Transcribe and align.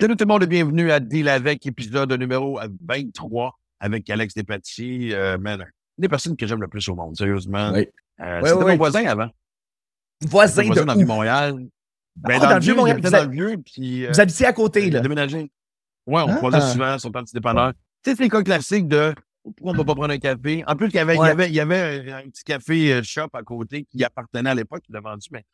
Salut 0.00 0.16
tout 0.16 0.24
le 0.24 0.28
monde 0.28 0.42
et 0.44 0.46
bienvenue 0.46 0.92
à 0.92 1.00
Deal 1.00 1.28
avec, 1.28 1.66
épisode 1.66 2.12
numéro 2.12 2.60
23 2.86 3.58
avec 3.80 4.08
Alex 4.10 4.34
Despatie. 4.34 5.12
Euh, 5.12 5.38
man, 5.38 5.60
une 5.62 6.02
des 6.02 6.08
personnes 6.08 6.36
que 6.36 6.46
j'aime 6.46 6.60
le 6.60 6.68
plus 6.68 6.88
au 6.88 6.94
monde, 6.94 7.16
sérieusement. 7.16 7.72
Oui. 7.72 7.88
Euh, 8.20 8.40
Oui, 8.42 8.48
c'était 8.48 8.62
oui. 8.64 8.70
mon 8.72 8.76
voisin 8.76 9.04
avant. 9.06 9.28
Voisin 10.28 10.62
C'était 10.62 10.80
de 10.80 10.84
dans 10.84 10.92
le 10.92 10.92
où? 10.92 10.98
Vieux-Montréal. 10.98 11.54
Ben, 12.16 12.38
Ah, 12.40 12.46
dans, 12.46 12.54
le 12.54 12.60
vieux, 12.60 12.74
j'habitais 12.76 13.08
Vous 13.08 13.12
dans 13.16 13.24
le 13.24 13.30
vieux, 13.30 13.56
puis 13.58 14.06
euh, 14.06 14.10
Vous 14.12 14.20
habitez 14.20 14.46
à 14.46 14.52
côté, 14.52 14.90
là. 14.90 15.00
déménagé. 15.00 15.50
Ouais, 16.06 16.22
on 16.22 16.28
Ah. 16.28 16.36
croisait 16.36 16.60
souvent 16.72 16.98
sur 16.98 17.10
le 17.12 17.20
petit 17.22 17.34
dépanneur. 17.34 17.72
Tu 18.04 18.10
sais, 18.10 18.16
c'est 18.16 18.22
les 18.22 18.28
cas 18.28 18.42
classiques 18.42 18.86
de 18.88 19.14
pourquoi 19.42 19.70
on 19.70 19.72
ne 19.72 19.78
va 19.78 19.84
pas 19.84 19.94
prendre 19.94 20.12
un 20.12 20.18
café? 20.18 20.62
En 20.66 20.76
plus, 20.76 20.88
il 20.88 20.94
y 20.94 20.98
avait, 20.98 21.16
il 21.16 21.18
y 21.22 21.28
avait, 21.28 21.48
il 21.48 21.54
y 21.54 21.60
avait 21.60 22.12
un 22.12 22.22
petit 22.28 22.44
café 22.44 22.92
euh, 22.92 23.02
shop 23.02 23.28
à 23.32 23.42
côté 23.42 23.84
qui 23.84 24.04
appartenait 24.04 24.50
à 24.50 24.54
l'époque, 24.54 24.82
il 24.88 24.92
l'a 24.92 25.00
vendu, 25.00 25.26
mais. 25.32 25.44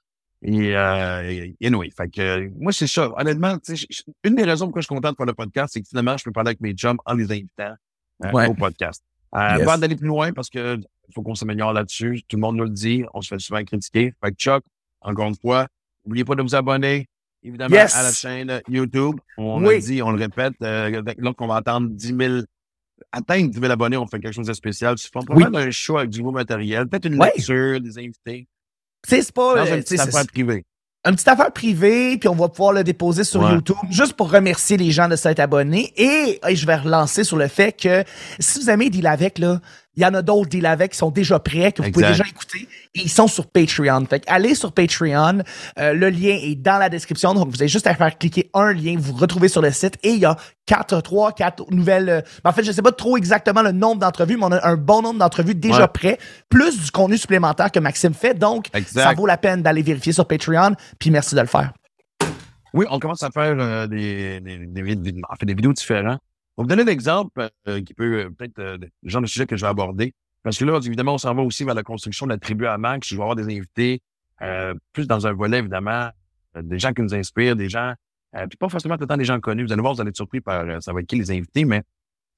Et, 0.46 0.76
euh, 0.76 1.22
et- 1.58 1.66
anyway, 1.66 1.88
fait 1.96 2.08
que, 2.10 2.50
moi, 2.58 2.70
c'est 2.72 2.86
ça. 2.86 3.10
Honnêtement, 3.16 3.56
une 4.24 4.34
des 4.34 4.44
raisons 4.44 4.66
pourquoi 4.66 4.82
je 4.82 4.86
suis 4.86 4.94
content 4.94 5.10
de 5.10 5.16
faire 5.16 5.24
le 5.26 5.32
podcast, 5.34 5.72
c'est 5.72 5.80
que 5.80 5.88
finalement, 5.88 6.16
je 6.18 6.24
peux 6.24 6.32
parler 6.32 6.48
avec 6.50 6.60
mes 6.60 6.74
chums 6.74 6.98
en 7.06 7.14
les 7.14 7.30
invitant 7.32 7.74
euh, 8.24 8.30
Ouais. 8.32 8.46
au 8.48 8.54
podcast. 8.54 9.02
Euh, 9.34 9.56
Yes. 9.56 9.64
Pas 9.64 9.78
d'aller 9.78 9.96
plus 9.96 10.06
loin 10.06 10.32
parce 10.32 10.50
que 10.50 10.78
faut 11.14 11.22
qu'on 11.22 11.34
s'améliore 11.34 11.72
là-dessus. 11.72 12.22
Tout 12.28 12.36
le 12.36 12.40
monde 12.42 12.56
nous 12.56 12.64
le 12.64 12.70
dit. 12.70 13.04
On 13.14 13.20
se 13.22 13.28
fait 13.34 13.38
souvent 13.40 13.62
critiquer. 13.64 14.12
Fait 14.22 14.30
que 14.30 14.36
Chuck, 14.36 14.62
encore 15.00 15.28
une 15.28 15.34
fois, 15.34 15.66
n'oubliez 16.04 16.24
pas 16.24 16.34
de 16.34 16.42
vous 16.42 16.54
abonner, 16.54 17.08
évidemment, 17.42 17.74
Yes. 17.74 17.96
à 17.96 18.02
la 18.04 18.12
chaîne 18.12 18.60
YouTube. 18.68 19.16
On 19.38 19.64
Oui. 19.66 19.74
le 19.76 19.80
dit, 19.80 20.02
on 20.02 20.10
le 20.12 20.18
répète. 20.18 20.54
Euh, 20.62 21.02
là 21.18 21.32
qu'on 21.34 21.46
va 21.48 21.56
attendre 21.56 21.88
10 21.88 22.14
000, 22.16 22.34
atteindre 23.12 23.50
10 23.50 23.58
000 23.58 23.72
abonnés, 23.72 23.96
on 23.96 24.06
fait 24.06 24.20
quelque 24.20 24.34
chose 24.34 24.46
de 24.46 24.52
spécial. 24.52 24.94
Tu 24.96 25.08
Oui. 25.14 25.24
probablement 25.24 25.58
un 25.58 25.70
show 25.70 25.98
avec 25.98 26.10
du 26.10 26.18
nouveau 26.20 26.32
matériel, 26.32 26.86
peut-être 26.86 27.06
une 27.06 27.18
lecture, 27.18 27.80
des 27.80 27.98
invités, 27.98 28.46
Tu 29.06 29.14
sais, 29.16 29.22
c'est 29.22 29.32
pas. 29.32 29.56
dans 29.56 29.66
euh, 29.70 29.76
une 29.76 29.82
petite 29.82 30.00
affaire 30.00 30.26
privée. 30.26 30.64
une 31.06 31.14
petite 31.14 31.28
affaire 31.28 31.52
privée, 31.52 32.16
puis 32.18 32.28
on 32.28 32.34
va 32.34 32.48
pouvoir 32.48 32.72
le 32.72 32.82
déposer 32.84 33.24
sur 33.24 33.42
Ouais. 33.42 33.52
YouTube, 33.52 33.76
juste 33.90 34.14
pour 34.14 34.30
remercier 34.30 34.76
les 34.78 34.90
gens 34.90 35.08
de 35.08 35.16
s'être 35.16 35.40
abonnés. 35.40 35.92
Et, 35.96 36.40
et 36.48 36.56
je 36.56 36.66
vais 36.66 36.76
relancer 36.76 37.24
sur 37.24 37.36
le 37.36 37.48
fait 37.48 37.72
que 37.72 38.04
si 38.38 38.58
vous 38.60 38.70
aimez 38.70 38.88
Deal 38.90 39.06
avec, 39.06 39.38
là, 39.38 39.60
il 39.96 40.02
y 40.02 40.06
en 40.06 40.14
a 40.14 40.22
d'autres 40.22 40.48
Deal 40.48 40.66
avec 40.66 40.92
qui 40.92 40.98
sont 40.98 41.10
déjà 41.10 41.38
prêts, 41.38 41.72
que 41.72 41.82
vous 41.82 41.90
pouvez 41.90 42.06
déjà 42.08 42.24
écouter. 42.24 42.68
Et 42.94 43.02
ils 43.02 43.10
sont 43.10 43.26
sur 43.28 43.46
Patreon. 43.46 44.06
Fait 44.08 44.22
allez 44.26 44.54
sur 44.54 44.72
Patreon. 44.72 45.42
Euh, 45.78 45.92
le 45.92 46.10
lien 46.10 46.36
est 46.40 46.54
dans 46.56 46.78
la 46.78 46.88
description. 46.88 47.34
Donc, 47.34 47.48
vous 47.48 47.60
avez 47.62 47.68
juste 47.68 47.86
à 47.86 47.94
faire 47.94 48.16
cliquer 48.18 48.50
un 48.54 48.72
lien, 48.72 48.94
vous 48.98 49.12
vous 49.12 49.18
retrouvez 49.18 49.48
sur 49.48 49.62
le 49.62 49.70
site. 49.70 49.96
Et 50.02 50.10
il 50.10 50.18
y 50.20 50.24
a 50.24 50.36
quatre, 50.66 51.00
trois, 51.00 51.32
quatre 51.32 51.64
nouvelles. 51.70 52.08
euh, 52.08 52.20
en 52.44 52.52
fait, 52.52 52.64
je 52.64 52.72
sais 52.72 52.82
pas 52.82 52.92
trop 52.92 53.16
exactement 53.16 53.62
le 53.62 53.72
nombre 53.72 54.00
d'entrevues, 54.00 54.36
mais 54.36 54.44
on 54.44 54.52
a 54.52 54.66
un 54.66 54.76
bon 54.76 55.02
nombre 55.02 55.18
d'entrevues 55.18 55.54
déjà 55.54 55.82
Ouais. 55.82 55.88
prêts, 55.88 56.18
plus 56.48 56.80
du 56.84 56.90
contenu 56.90 57.16
supplémentaire 57.18 57.70
que 57.72 57.78
Maxime 57.80 58.14
fait. 58.14 58.34
Donc, 58.34 58.68
Exact. 58.74 59.02
ça 59.02 59.12
vaut 59.14 59.26
la 59.26 59.36
peine 59.36 59.62
d'aller 59.62 59.82
vérifier 59.82 60.12
sur 60.12 60.26
Patreon. 60.26 60.74
Puis 60.98 61.10
merci 61.10 61.34
de 61.34 61.40
le 61.40 61.46
faire. 61.46 61.72
Oui, 62.72 62.86
on 62.90 62.98
commence 62.98 63.22
à 63.22 63.30
faire 63.30 63.54
euh, 63.58 63.86
des, 63.86 64.40
des, 64.40 64.58
des, 64.66 64.82
vid- 64.82 65.20
en 65.30 65.36
fait, 65.36 65.46
des 65.46 65.54
vidéos 65.54 65.72
différentes. 65.72 66.18
Va 66.56 66.62
vous 66.62 66.66
donner 66.68 66.82
un 66.82 66.86
exemple 66.86 67.50
euh, 67.68 67.82
qui 67.82 67.94
peut 67.94 68.20
euh, 68.26 68.30
peut-être 68.30 68.58
euh, 68.58 68.78
le 68.78 69.08
genre 69.10 69.22
de 69.22 69.26
sujet 69.26 69.46
que 69.46 69.56
je 69.56 69.62
vais 69.64 69.68
aborder. 69.70 70.14
Parce 70.42 70.58
que 70.58 70.64
là, 70.64 70.78
évidemment, 70.84 71.14
on 71.14 71.18
s'en 71.18 71.34
va 71.34 71.42
aussi 71.42 71.64
vers 71.64 71.74
la 71.74 71.82
construction 71.82 72.26
de 72.26 72.32
la 72.32 72.38
tribu 72.38 72.66
à 72.66 72.78
Max. 72.78 73.08
Je 73.08 73.16
vais 73.16 73.22
avoir 73.22 73.34
des 73.34 73.44
invités, 73.44 74.02
euh, 74.42 74.74
plus 74.92 75.06
dans 75.06 75.26
un 75.26 75.32
volet, 75.32 75.58
évidemment, 75.58 76.10
euh, 76.56 76.62
des 76.62 76.78
gens 76.78 76.92
qui 76.92 77.02
nous 77.02 77.14
inspirent, 77.14 77.56
des 77.56 77.68
gens, 77.68 77.94
euh, 78.36 78.46
puis 78.46 78.56
pas 78.58 78.68
forcément 78.68 78.96
tout 78.96 79.02
le 79.02 79.06
temps 79.06 79.16
des 79.16 79.24
gens 79.24 79.40
connus. 79.40 79.64
Vous 79.64 79.72
allez 79.72 79.80
voir, 79.80 79.94
vous 79.94 80.00
allez 80.00 80.10
être 80.10 80.16
surpris 80.16 80.40
par 80.40 80.82
ça 80.82 80.92
va 80.92 81.00
être 81.00 81.06
qui 81.06 81.16
les 81.16 81.30
invités, 81.30 81.64
mais 81.64 81.82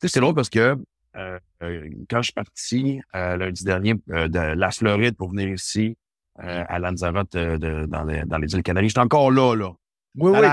c'est 0.03 0.21
drôle 0.21 0.35
parce 0.35 0.49
que 0.51 0.77
quand 1.15 2.19
je 2.19 2.23
suis 2.23 2.33
parti 2.33 3.01
lundi 3.15 3.65
dernier 3.65 3.95
de 3.95 4.39
la 4.55 4.71
Floride 4.71 5.17
pour 5.17 5.31
venir 5.31 5.49
ici 5.49 5.97
à 6.37 6.79
Lanzarote 6.79 7.33
de- 7.33 7.87
dans, 7.87 8.05
les, 8.05 8.23
dans 8.25 8.37
les 8.37 8.55
îles 8.55 8.63
Canaries, 8.63 8.89
j'étais 8.91 9.01
encore 9.01 9.31
là, 9.31 9.55
là. 9.55 9.73
Oui, 10.17 10.33
oui. 10.33 10.47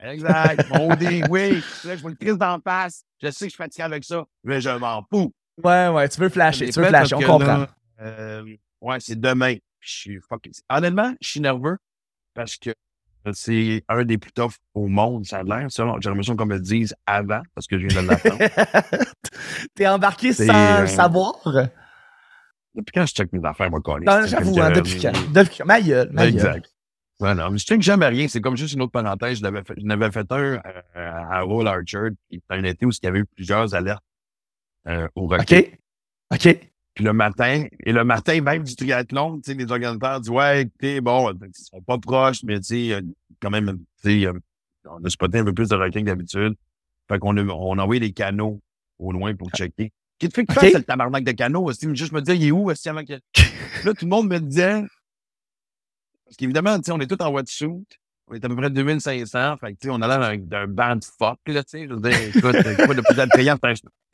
Exact. 0.00 0.68
Mon 0.70 0.94
dé, 0.94 1.22
oui. 1.28 1.62
Là, 1.84 1.96
je 1.96 2.00
vois 2.00 2.10
le 2.10 2.16
Christ 2.16 2.38
d'en 2.38 2.58
face. 2.60 3.04
Je 3.22 3.30
sais 3.30 3.46
que 3.46 3.50
je 3.50 3.54
suis 3.54 3.56
fatigué 3.56 3.82
avec 3.84 4.04
ça, 4.04 4.24
mais 4.44 4.60
je 4.60 4.70
m'en 4.70 5.04
fous. 5.12 5.32
Ouais, 5.62 5.88
ouais, 5.88 6.08
tu 6.08 6.20
veux 6.20 6.28
flasher, 6.28 6.70
tu 6.70 6.80
veux 6.80 6.86
flasher, 6.86 7.16
on 7.16 7.20
comprend. 7.20 7.58
là, 7.58 7.68
euh, 8.00 8.44
ouais, 8.80 8.98
c'est 9.00 9.20
demain. 9.20 9.56
Je 9.80 9.90
suis 9.90 10.20
fucking... 10.28 10.52
Honnêtement, 10.70 11.14
je 11.20 11.28
suis 11.28 11.40
nerveux 11.40 11.78
parce 12.34 12.56
que 12.56 12.70
c'est 13.32 13.84
un 13.88 14.04
des 14.04 14.18
plus 14.18 14.32
toughs 14.32 14.54
au 14.74 14.86
monde, 14.86 15.24
ça 15.26 15.38
a 15.38 15.42
l'air. 15.42 15.68
J'ai 15.68 15.82
l'impression 16.08 16.36
qu'on 16.36 16.46
me 16.46 16.54
le 16.54 16.60
dise 16.60 16.94
avant 17.06 17.42
parce 17.54 17.66
que 17.66 17.78
je 17.78 17.86
viens 17.88 18.02
de 18.02 18.08
l'apprendre. 18.08 18.38
T'es 19.74 19.88
embarqué 19.88 20.32
sans 20.32 20.48
euh, 20.48 20.80
le 20.82 20.86
savoir? 20.86 21.34
Depuis 22.74 22.92
quand 22.92 23.06
je 23.06 23.12
check 23.12 23.32
mes 23.32 23.46
affaires, 23.46 23.70
moi? 23.70 23.80
Non, 23.84 24.26
J'avoue, 24.26 24.60
hein, 24.60 24.70
depuis 24.70 25.00
quand? 25.00 25.12
Depuis 25.32 25.58
quand? 25.58 25.66
Ma 25.66 25.80
gueule, 25.80 26.10
ma 26.12 26.22
gueule. 26.30 26.34
Exact. 26.34 26.74
Mais 27.20 27.34
je 27.58 27.64
check 27.64 27.82
jamais 27.82 28.06
rien. 28.06 28.28
C'est 28.28 28.40
comme 28.40 28.56
juste 28.56 28.74
une 28.74 28.82
autre 28.82 28.92
parenthèse. 28.92 29.38
Je 29.38 29.42
l'avais 29.42 29.62
fait, 29.64 29.74
je 29.76 30.10
fait 30.10 30.32
un 30.32 30.34
euh, 30.36 30.60
à 30.94 31.40
Roll 31.42 31.66
Archer, 31.66 32.10
un 32.48 32.64
été 32.64 32.86
où 32.86 32.90
il 32.90 33.04
y 33.04 33.06
avait 33.06 33.20
eu 33.20 33.24
plusieurs 33.24 33.74
alertes 33.74 34.04
euh, 34.86 35.08
au 35.14 35.26
requin. 35.26 35.58
OK. 35.58 35.78
OK. 36.34 36.70
Puis 36.94 37.04
le 37.04 37.12
matin, 37.12 37.64
et 37.84 37.92
le 37.92 38.04
matin 38.04 38.40
même 38.40 38.64
du 38.64 38.74
triathlon, 38.74 39.36
tu 39.36 39.52
sais, 39.52 39.54
les 39.56 39.70
organisateurs 39.70 40.20
disent 40.20 40.30
Ouais, 40.30 40.62
écoutez, 40.62 41.00
bon, 41.00 41.32
ils 41.32 41.50
sont 41.54 41.80
pas 41.80 41.98
proches, 41.98 42.42
mais 42.42 42.58
tu 42.58 42.88
sais, 42.88 42.94
euh, 42.94 43.02
quand 43.40 43.50
même, 43.50 43.78
tu 44.02 44.20
sais, 44.20 44.26
euh, 44.26 44.32
on 44.84 45.04
a 45.04 45.08
spoté 45.08 45.38
un 45.38 45.44
peu 45.44 45.54
plus 45.54 45.68
de 45.68 45.76
requins 45.76 46.00
que 46.00 46.06
d'habitude. 46.06 46.54
Fait 47.08 47.18
qu'on 47.18 47.36
a, 47.36 47.42
on 47.42 47.78
a 47.78 47.82
envoyé 47.82 48.00
des 48.00 48.12
canaux 48.12 48.60
au 48.98 49.12
loin 49.12 49.34
pour 49.34 49.48
checker. 49.50 49.92
Qu'est-ce 50.18 50.32
que 50.32 50.40
tu 50.40 50.40
fais 50.40 50.46
que 50.46 50.52
tu 50.52 50.58
OK. 50.58 50.64
fasses, 50.64 50.74
le 50.74 50.82
tabarnak 50.82 51.24
de 51.24 51.32
canaux? 51.32 51.64
aussi? 51.64 51.86
Juste 51.94 52.12
me 52.12 52.20
dire, 52.20 52.34
il 52.34 52.46
est 52.46 52.50
où? 52.50 52.70
Est-ce 52.70 52.88
avant 52.88 53.04
que... 53.04 53.12
Là, 53.84 53.94
tout 53.94 54.04
le 54.04 54.08
monde 54.08 54.28
me 54.28 54.40
disait. 54.40 54.82
Parce 56.28 56.36
qu'évidemment, 56.36 56.76
tu 56.78 56.84
sais, 56.84 56.92
on 56.92 57.00
est 57.00 57.06
tous 57.06 57.22
en 57.24 57.30
wetsuit. 57.32 57.68
On 58.30 58.34
est 58.34 58.44
à 58.44 58.48
peu 58.48 58.56
près 58.56 58.68
2500. 58.70 59.56
Fait 59.56 59.72
que, 59.72 59.78
tu 59.78 59.88
sais, 59.88 59.90
on 59.90 60.02
a 60.02 60.06
l'air 60.18 60.38
d'un- 60.38 60.66
band 60.66 60.96
de 60.96 61.04
fuck, 61.04 61.38
là, 61.46 61.64
tu 61.64 61.70
sais. 61.70 61.88
Je 61.88 61.94
veux 61.94 62.00
dire, 62.00 62.12
écoute, 62.20 62.42
quoi 62.84 62.94
de 62.94 63.00
plus 63.00 63.18
attrayant? 63.20 63.56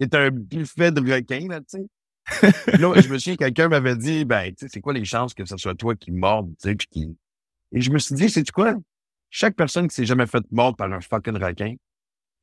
C'est 0.00 0.14
un- 0.14 0.30
buffet 0.30 0.92
de 0.92 1.00
requins, 1.00 1.48
là, 1.48 1.60
tu 1.60 1.78
sais. 1.78 2.78
Là, 2.78 2.92
je 3.00 3.08
me 3.08 3.18
souviens, 3.18 3.36
quelqu'un 3.36 3.68
m'avait 3.68 3.96
dit, 3.96 4.24
ben, 4.24 4.50
tu 4.50 4.54
sais, 4.60 4.68
c'est 4.72 4.80
quoi 4.80 4.92
les 4.92 5.04
chances 5.04 5.34
que 5.34 5.44
ce 5.44 5.56
soit 5.56 5.74
toi 5.74 5.94
qui 5.96 6.10
morde, 6.12 6.50
tu 6.62 6.68
sais, 6.70 6.74
puis 6.76 6.86
qui... 6.90 7.16
Et 7.72 7.80
je 7.80 7.90
me 7.90 7.98
suis 7.98 8.14
dit, 8.14 8.30
c'est 8.30 8.48
quoi? 8.50 8.74
Chaque 9.30 9.56
personne 9.56 9.88
qui 9.88 9.94
s'est 9.96 10.06
jamais 10.06 10.26
fait 10.26 10.44
mordre 10.52 10.76
par 10.76 10.92
un 10.92 11.00
fucking 11.00 11.36
requin 11.42 11.74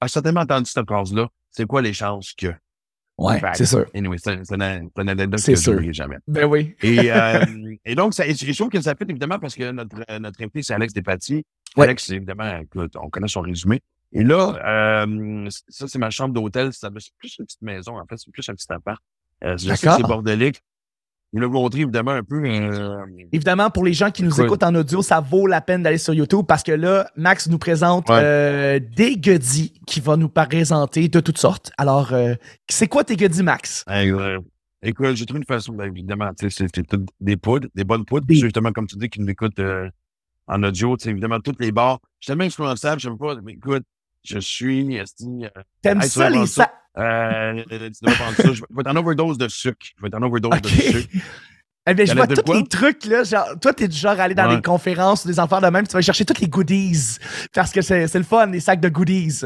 a 0.01 0.07
certainement 0.09 0.41
entendu 0.41 0.69
cette 0.69 0.85
phrase-là. 0.85 1.29
C'est 1.51 1.65
quoi 1.65 1.81
les 1.81 1.93
chances 1.93 2.33
que? 2.33 2.53
Ouais, 3.21 3.39
c'est 3.53 3.65
sûr. 3.65 3.85
Anyway, 3.93 4.17
c'est 4.17 4.31
anecdote 4.51 5.43
que 5.45 5.51
je 5.51 5.55
sûr. 5.55 5.93
jamais. 5.93 6.17
Ben 6.27 6.45
oui. 6.45 6.75
Et, 6.81 7.11
euh, 7.11 7.45
et 7.85 7.95
donc, 7.95 8.13
ça, 8.13 8.25
et 8.25 8.33
je 8.33 8.53
trouve 8.53 8.69
que 8.69 8.81
ça 8.81 8.95
fait 8.95 9.09
évidemment 9.09 9.37
parce 9.39 9.55
que 9.55 9.71
notre, 9.71 9.97
euh, 10.09 10.19
notre 10.19 10.41
invité, 10.41 10.63
c'est 10.63 10.73
Alex 10.73 10.93
Despatie. 10.93 11.45
Ouais. 11.77 11.85
Alex, 11.85 12.09
évidemment, 12.09 12.57
écoute, 12.57 12.95
on 12.95 13.09
connaît 13.09 13.27
son 13.27 13.41
résumé. 13.41 13.81
Et 14.13 14.23
là, 14.23 15.05
euh, 15.05 15.49
ça, 15.69 15.87
c'est 15.87 15.99
ma 15.99 16.09
chambre 16.09 16.33
d'hôtel. 16.33 16.71
C'est 16.73 16.89
plus 17.17 17.37
une 17.39 17.45
petite 17.45 17.61
maison, 17.61 17.97
en 17.97 18.05
fait. 18.05 18.17
C'est 18.17 18.31
plus 18.31 18.47
un 18.49 18.55
petit 18.55 18.71
appart. 18.71 19.01
Euh, 19.43 19.57
je 19.57 19.69
sais 19.69 19.75
que 19.75 19.85
D'accord. 19.85 19.97
c'est 19.97 20.07
bordélique. 20.07 20.61
Il 21.33 21.39
l'a 21.39 21.47
montré, 21.47 21.81
évidemment, 21.81 22.11
un 22.11 22.23
peu. 22.23 22.43
euh, 22.43 22.97
Évidemment, 23.31 23.69
pour 23.69 23.85
les 23.85 23.93
gens 23.93 24.11
qui 24.11 24.21
nous 24.23 24.31
Écoute. 24.31 24.45
écoutent 24.45 24.63
en 24.63 24.75
audio, 24.75 25.01
ça 25.01 25.21
vaut 25.21 25.47
la 25.47 25.61
peine 25.61 25.81
d'aller 25.81 25.97
sur 25.97 26.13
YouTube 26.13 26.45
parce 26.45 26.61
que 26.61 26.73
là, 26.73 27.09
Max 27.15 27.47
nous 27.47 27.57
présente 27.57 28.09
Ouais. 28.09 28.19
euh, 28.21 28.79
des 28.97 29.15
goodies 29.15 29.73
qui 29.87 30.01
va 30.01 30.17
nous 30.17 30.27
présenter 30.27 31.07
de 31.07 31.19
toutes 31.21 31.37
sortes. 31.37 31.71
Alors, 31.77 32.11
euh, 32.11 32.33
c'est 32.69 32.87
quoi 32.87 33.05
tes 33.05 33.15
goodies, 33.15 33.43
Max? 33.43 33.85
euh, 33.89 34.39
écoute, 34.83 35.15
j'ai 35.15 35.25
trouvé 35.25 35.39
une 35.39 35.45
façon, 35.45 35.71
ben, 35.71 35.85
évidemment, 35.85 36.31
tu 36.37 36.49
sais, 36.49 36.65
c'est 36.75 36.85
toutes 36.85 37.07
des 37.21 37.37
poudres, 37.37 37.69
des 37.75 37.85
bonnes 37.85 38.03
poudres. 38.03 38.25
Des- 38.27 38.35
Justement, 38.35 38.73
comme 38.73 38.87
tu 38.87 38.97
dis, 38.97 39.07
qui 39.07 39.21
nous 39.21 39.29
écoutent 39.29 39.59
euh, 39.59 39.89
en 40.47 40.61
audio, 40.63 40.97
tu 40.97 41.05
sais, 41.05 41.11
évidemment, 41.11 41.39
toutes 41.39 41.61
les 41.61 41.71
bars. 41.71 41.99
Je 42.19 42.25
suis 42.25 42.31
tellement 42.31 42.43
influençable, 42.43 42.99
je 42.99 43.09
sais 43.09 43.15
pas, 43.17 43.35
mais 43.41 43.53
écoute, 43.53 43.83
je 44.25 44.37
suis, 44.37 44.99
euh, 44.99 45.03
T'aimes 45.81 46.01
ça, 46.01 46.29
les 46.29 46.45
ça. 46.45 46.69
Euh, 46.97 47.63
tu 47.69 48.05
prendre 48.05 48.35
ça. 48.35 48.53
Je 48.53 48.61
vais 48.61 48.81
être 48.81 48.87
en 48.89 48.95
overdose 48.95 49.37
de 49.37 49.47
sucre. 49.47 49.77
Je 49.97 50.01
vais 50.01 50.07
être 50.09 50.15
en 50.15 50.23
overdose 50.23 50.61
de 50.61 50.67
sucre. 50.69 51.09
Eh 51.87 51.95
bien, 51.95 52.05
je 52.05 52.13
vois 52.13 52.27
tous 52.27 52.53
les 52.53 52.63
trucs, 52.67 53.05
là. 53.05 53.23
Genre, 53.23 53.59
toi, 53.59 53.73
t'es 53.73 53.87
du 53.87 53.97
genre 53.97 54.11
à 54.19 54.23
aller 54.25 54.35
dans 54.35 54.47
Ouais. 54.47 54.57
des 54.57 54.61
conférences 54.61 55.25
ou 55.25 55.27
des 55.29 55.39
affaires 55.39 55.61
de 55.61 55.67
même, 55.67 55.87
tu 55.87 55.93
vas 55.93 56.01
chercher 56.01 56.25
tous 56.25 56.39
les 56.39 56.47
goodies. 56.47 57.17
Parce 57.55 57.71
que 57.71 57.81
c'est 57.81 58.13
le 58.13 58.23
fun, 58.23 58.45
les 58.45 58.59
sacs 58.59 58.79
de 58.81 58.87
goodies. 58.89 59.41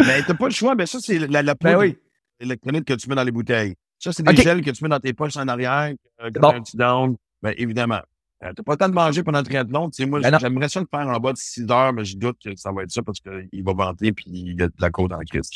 Mais 0.00 0.22
t'as 0.26 0.32
pas 0.32 0.46
le 0.46 0.54
choix. 0.54 0.74
Mais 0.74 0.86
ça, 0.86 1.00
c'est 1.02 1.18
la, 1.18 1.42
la 1.42 1.54
Ben 1.54 1.76
oui. 1.76 1.98
électronique 2.40 2.86
que 2.86 2.94
tu 2.94 3.10
mets 3.10 3.14
dans 3.14 3.24
les 3.24 3.30
bouteilles. 3.30 3.74
Ça, 3.98 4.10
c'est 4.10 4.22
des 4.22 4.32
OK. 4.32 4.40
gels 4.42 4.62
que 4.62 4.70
tu 4.70 4.82
mets 4.84 4.88
dans 4.88 4.98
tes 4.98 5.12
poches 5.12 5.36
en 5.36 5.46
arrière. 5.46 5.92
Euh, 6.22 6.30
quand 6.34 6.40
Bon. 6.40 6.50
t'as 6.52 6.56
un 6.56 6.60
petit 6.62 6.76
down. 6.78 7.16
Ben, 7.42 7.52
évidemment. 7.58 8.00
Euh, 8.42 8.52
t'as 8.56 8.62
pas 8.62 8.72
le 8.72 8.78
temps 8.78 8.88
de 8.88 8.94
manger 8.94 9.22
pendant 9.22 9.40
le 9.40 9.44
triathlon. 9.44 9.90
Tu 9.90 10.02
sais, 10.02 10.08
moi, 10.08 10.20
Ben 10.20 10.38
j'aimerais 10.40 10.70
ça 10.70 10.80
le 10.80 10.86
faire 10.90 11.06
en 11.06 11.20
bas 11.20 11.34
de 11.34 11.38
6 11.38 11.66
heures, 11.70 11.92
mais 11.92 12.06
je 12.06 12.16
doute 12.16 12.38
que 12.42 12.56
ça 12.56 12.72
va 12.72 12.84
être 12.84 12.90
ça 12.90 13.02
parce 13.02 13.20
qu'il 13.20 13.62
va 13.62 13.74
vanter 13.74 14.12
puis 14.12 14.24
il 14.28 14.58
y 14.58 14.62
a 14.62 14.68
de 14.68 14.72
la 14.80 14.88
côte 14.88 15.12
en 15.12 15.18
crise. 15.20 15.50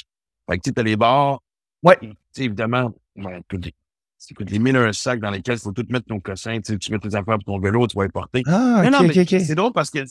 Fait 0.49 0.57
que, 0.59 0.63
tu 0.63 0.69
sais, 0.71 0.75
t'as 0.75 0.83
les 0.83 0.97
bars. 0.97 1.41
Ouais. 1.83 1.97
Tu 2.01 2.09
sais, 2.33 2.45
évidemment, 2.45 2.93
ouais, 3.17 3.41
écoute, 3.41 3.65
les, 3.67 3.75
écoute, 4.31 4.51
les 4.51 4.59
mille 4.59 4.77
un 4.77 4.93
sac 4.93 5.21
dans 5.21 5.31
lesquels 5.31 5.57
il 5.57 5.61
faut 5.61 5.73
tout 5.73 5.85
mettre 5.89 6.07
ton 6.07 6.21
cossin. 6.21 6.61
Tu 6.61 6.73
sais, 6.73 6.79
tu 6.79 6.93
mets 6.93 6.99
tes 6.99 7.15
affaires 7.15 7.37
pour 7.37 7.45
ton 7.45 7.61
vélo, 7.61 7.87
tu 7.87 7.97
vas 7.97 8.05
les 8.05 8.11
porter. 8.11 8.43
Ah, 8.47 8.81
Mais 8.83 8.89
ok, 8.89 8.93
non, 8.93 9.39
c'est 9.41 9.55
drôle 9.55 9.73
parce 9.73 9.91
que 9.91 10.05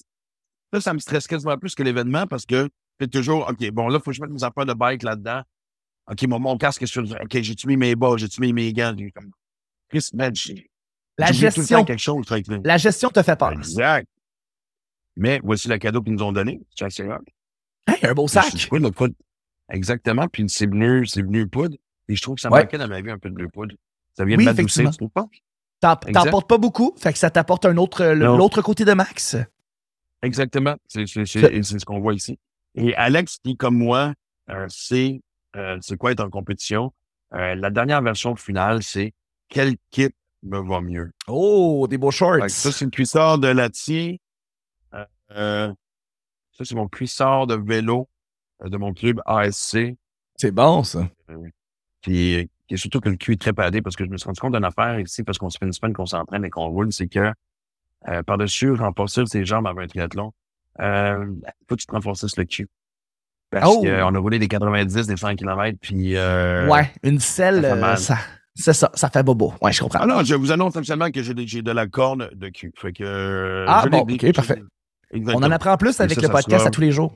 ça, 0.73 0.81
ça 0.81 0.93
me 0.93 0.99
stresse 0.99 1.27
quasiment 1.27 1.57
plus 1.57 1.75
que 1.75 1.83
l'événement 1.83 2.27
parce 2.27 2.45
que 2.45 2.69
c'est 2.99 3.09
toujours, 3.09 3.47
OK, 3.49 3.69
bon, 3.71 3.87
là, 3.89 3.97
il 3.99 4.03
faut 4.03 4.11
que 4.11 4.17
je 4.17 4.21
mette 4.21 4.31
mes 4.31 4.43
affaires 4.43 4.65
de 4.65 4.73
bike 4.73 5.03
là-dedans. 5.03 5.41
OK, 6.09 6.23
mon, 6.27 6.39
mon 6.39 6.57
casque, 6.57 6.83
est 6.83 6.87
sur 6.87 7.03
OK, 7.03 7.41
j'ai-tu 7.41 7.67
mis 7.67 7.77
mes 7.77 7.95
bas, 7.95 8.13
j'ai-tu 8.17 8.41
mis 8.41 8.53
mes 8.53 8.71
gants? 8.73 8.95
Comme, 9.13 9.31
Chris, 9.89 10.09
man, 10.13 10.33
La 11.17 11.31
j'oublie 11.31 11.53
tout 11.53 11.61
le 11.61 11.67
temps 11.67 11.83
gestion, 11.83 11.83
quelque 11.83 11.99
chose. 11.99 12.25
la 12.63 12.77
gestion 12.77 13.09
te 13.09 13.21
fait 13.21 13.37
peur. 13.37 13.51
Exact. 13.51 14.07
Mais 15.15 15.41
voici 15.43 15.67
le 15.67 15.77
cadeau 15.77 16.01
qu'ils 16.01 16.13
nous 16.13 16.23
ont 16.23 16.31
donné. 16.31 16.61
Hot. 16.81 16.87
Hey, 17.87 17.97
un 18.03 18.13
beau 18.13 18.27
sac. 18.27 18.45
Exactement. 19.69 20.27
Puis 20.27 20.45
c'est 20.47 20.65
venu, 20.67 21.05
c'est 21.05 21.21
venu 21.21 21.47
poudre. 21.47 21.75
Et 22.09 22.15
je 22.15 22.21
trouve 22.21 22.35
que 22.35 22.41
ça 22.41 22.49
Ouais. 22.49 22.61
manquait 22.61 22.77
dans 22.77 22.87
ma 22.87 23.01
vie 23.01 23.11
un 23.11 23.17
peu 23.17 23.29
de 23.29 23.35
bleu 23.35 23.49
poudre. 23.49 23.75
Ça 24.15 24.23
vient 24.25 24.37
Oui, 24.37 24.45
de 24.45 24.49
m'adoucir, 24.51 24.89
tu 24.91 25.07
pas? 25.09 25.25
T'en 25.79 25.95
portes 26.31 26.49
pas 26.49 26.57
beaucoup, 26.57 26.93
fait 26.97 27.13
que 27.13 27.19
ça 27.19 27.29
t'apporte 27.29 27.65
un 27.65 27.77
autre, 27.77 28.03
l'autre 28.05 28.61
côté 28.61 28.83
de 28.85 28.93
Max. 28.93 29.35
Exactement. 30.23 30.75
C'est 30.87 31.05
c'est- 31.07 31.25
C'est- 31.25 31.41
c'est- 31.41 31.63
c'est 31.63 31.79
ce 31.79 31.85
qu'on 31.85 31.99
voit 31.99 32.13
ici. 32.13 32.39
Et 32.75 32.95
Alex, 32.95 33.37
qui, 33.43 33.55
comme 33.55 33.77
moi, 33.77 34.13
euh, 34.49 34.65
sait 34.69 35.21
euh, 35.55 35.77
c'est 35.81 35.97
quoi 35.97 36.11
être 36.11 36.19
en 36.19 36.29
compétition, 36.29 36.93
euh, 37.33 37.55
la 37.55 37.69
dernière 37.71 38.01
version 38.01 38.35
finale, 38.35 38.83
c'est 38.83 39.13
quel 39.49 39.75
kit 39.91 40.09
me 40.43 40.59
va 40.59 40.81
mieux. 40.81 41.11
Oh, 41.27 41.87
des 41.89 41.97
beaux 41.97 42.11
shorts. 42.11 42.35
Fait 42.35 42.41
que 42.41 42.51
ça, 42.51 42.71
c'est 42.71 42.85
le 42.85 42.91
cuissard 42.91 43.39
de 43.39 43.47
Lati. 43.47 44.19
Euh, 44.93 45.05
euh, 45.31 45.73
ça, 46.51 46.63
c'est 46.65 46.75
mon 46.75 46.87
cuissard 46.87 47.47
de 47.47 47.55
vélo 47.55 48.07
de 48.63 48.77
mon 48.77 48.93
club 48.93 49.21
ASC. 49.25 49.77
C'est 50.35 50.51
bon, 50.51 50.83
ça. 50.83 51.07
Puis, 52.01 52.49
qui 52.67 52.73
est 52.73 52.77
surtout 52.77 52.99
que 52.99 53.09
le 53.09 53.15
cul 53.15 53.33
est 53.33 53.41
très 53.41 53.53
padé 53.53 53.81
parce 53.81 53.95
que 53.95 54.05
je 54.05 54.09
me 54.09 54.17
suis 54.17 54.25
rendu 54.27 54.39
compte 54.39 54.53
d'une 54.53 54.65
affaire 54.65 54.99
ici 54.99 55.23
parce 55.23 55.37
qu'on 55.37 55.49
se 55.49 55.57
fait 55.57 55.65
une 55.65 55.73
semaine 55.73 55.93
qu'on 55.93 56.05
s'entraîne 56.05 56.45
et 56.45 56.49
qu'on 56.49 56.67
roule, 56.67 56.91
c'est 56.91 57.07
que 57.07 57.31
euh, 58.07 58.23
par-dessus 58.23 58.71
renforcer 58.73 59.25
ses 59.25 59.45
jambes 59.45 59.67
avant 59.67 59.81
un 59.81 59.87
triathlon, 59.87 60.31
euh, 60.79 61.25
faut 61.67 61.75
que 61.75 61.81
tu 61.81 61.87
te 61.87 61.91
renforces 61.91 62.37
le 62.37 62.43
cul. 62.45 62.67
Parce 63.49 63.65
Oh! 63.67 63.81
qu'on 63.81 64.15
a 64.15 64.19
roulé 64.19 64.39
des 64.39 64.47
90, 64.47 65.07
des 65.07 65.17
100 65.17 65.35
km, 65.35 65.77
puis... 65.81 66.15
Euh, 66.15 66.67
ouais, 66.67 66.91
une 67.03 67.19
selle, 67.19 67.63
ça 67.63 68.13
euh, 68.13 68.17
c'est 68.59 68.73
ça, 68.73 68.91
ça 68.93 69.09
fait 69.09 69.23
bobo. 69.23 69.53
Ouais, 69.61 69.71
je 69.71 69.81
comprends. 69.81 69.99
Ah 70.01 70.05
non, 70.05 70.23
je 70.23 70.35
vous 70.35 70.51
annonce 70.51 70.75
officiellement 70.75 71.09
que 71.11 71.21
j'ai 71.23 71.33
de 71.61 71.71
la 71.71 71.87
corne 71.87 72.29
de 72.33 72.49
cul. 72.49 72.71
Fait 72.75 72.91
que... 72.91 73.03
euh, 73.03 73.65
Ah, 73.67 73.85
bon, 73.89 73.99
ok, 73.99 74.33
parfait. 74.33 74.61
On 75.13 75.35
en 75.43 75.51
apprend 75.51 75.77
plus 75.77 75.97
Et 75.99 76.03
avec 76.03 76.15
ça, 76.19 76.21
le 76.27 76.29
podcast 76.29 76.57
sera- 76.59 76.67
à 76.67 76.71
tous 76.71 76.81
les 76.81 76.91
jours. 76.91 77.15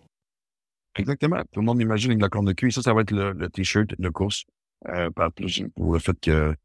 Exactement. 0.98 1.42
Tout 1.52 1.60
le 1.62 1.66
monde 1.66 1.78
m'imagine 1.78 2.12
avec 2.12 2.22
la 2.22 2.30
corne 2.30 2.46
de 2.46 2.54
cul. 2.54 2.68
Et 2.68 2.72
ça, 2.72 2.82
ça 2.82 2.94
va 2.94 3.02
être 3.02 3.12
le, 3.12 3.32
le 3.34 3.50
t-shirt 3.50 3.90
de 3.98 4.10
course. 4.10 4.44
Euh, 4.90 5.10
par- 5.12 5.32
pour 5.76 5.94
le 5.94 6.00
fait 6.00 6.20
que 6.20 6.56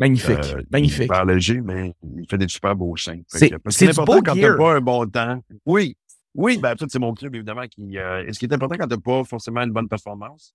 Magnifique, 0.00 0.30
Euh, 0.56 0.62
magnifique. 0.72 1.08
Pas 1.08 1.24
léger, 1.24 1.60
mais 1.60 1.94
il 2.16 2.26
fait 2.28 2.36
des 2.38 2.48
super 2.48 2.74
beaux 2.74 2.96
seins. 2.96 3.20
C'est- 3.28 3.48
important 3.90 4.12
quand 4.24 4.34
t'as 4.34 4.56
pas 4.56 4.74
un 4.74 4.80
bon 4.80 5.06
temps. 5.08 5.40
Oui. 5.66 5.96
Oui, 6.34 6.58
ben, 6.58 6.74
c'est 6.88 6.98
mon 6.98 7.14
club, 7.14 7.32
évidemment, 7.36 7.62
qui, 7.68 7.96
euh, 7.96 8.24
et 8.26 8.32
ce 8.32 8.40
qui 8.40 8.46
est 8.46 8.52
important 8.52 8.74
quand 8.76 8.88
t'as 8.88 8.96
pas 8.96 9.22
forcément 9.22 9.60
une 9.62 9.70
bonne 9.70 9.88
performance, 9.88 10.52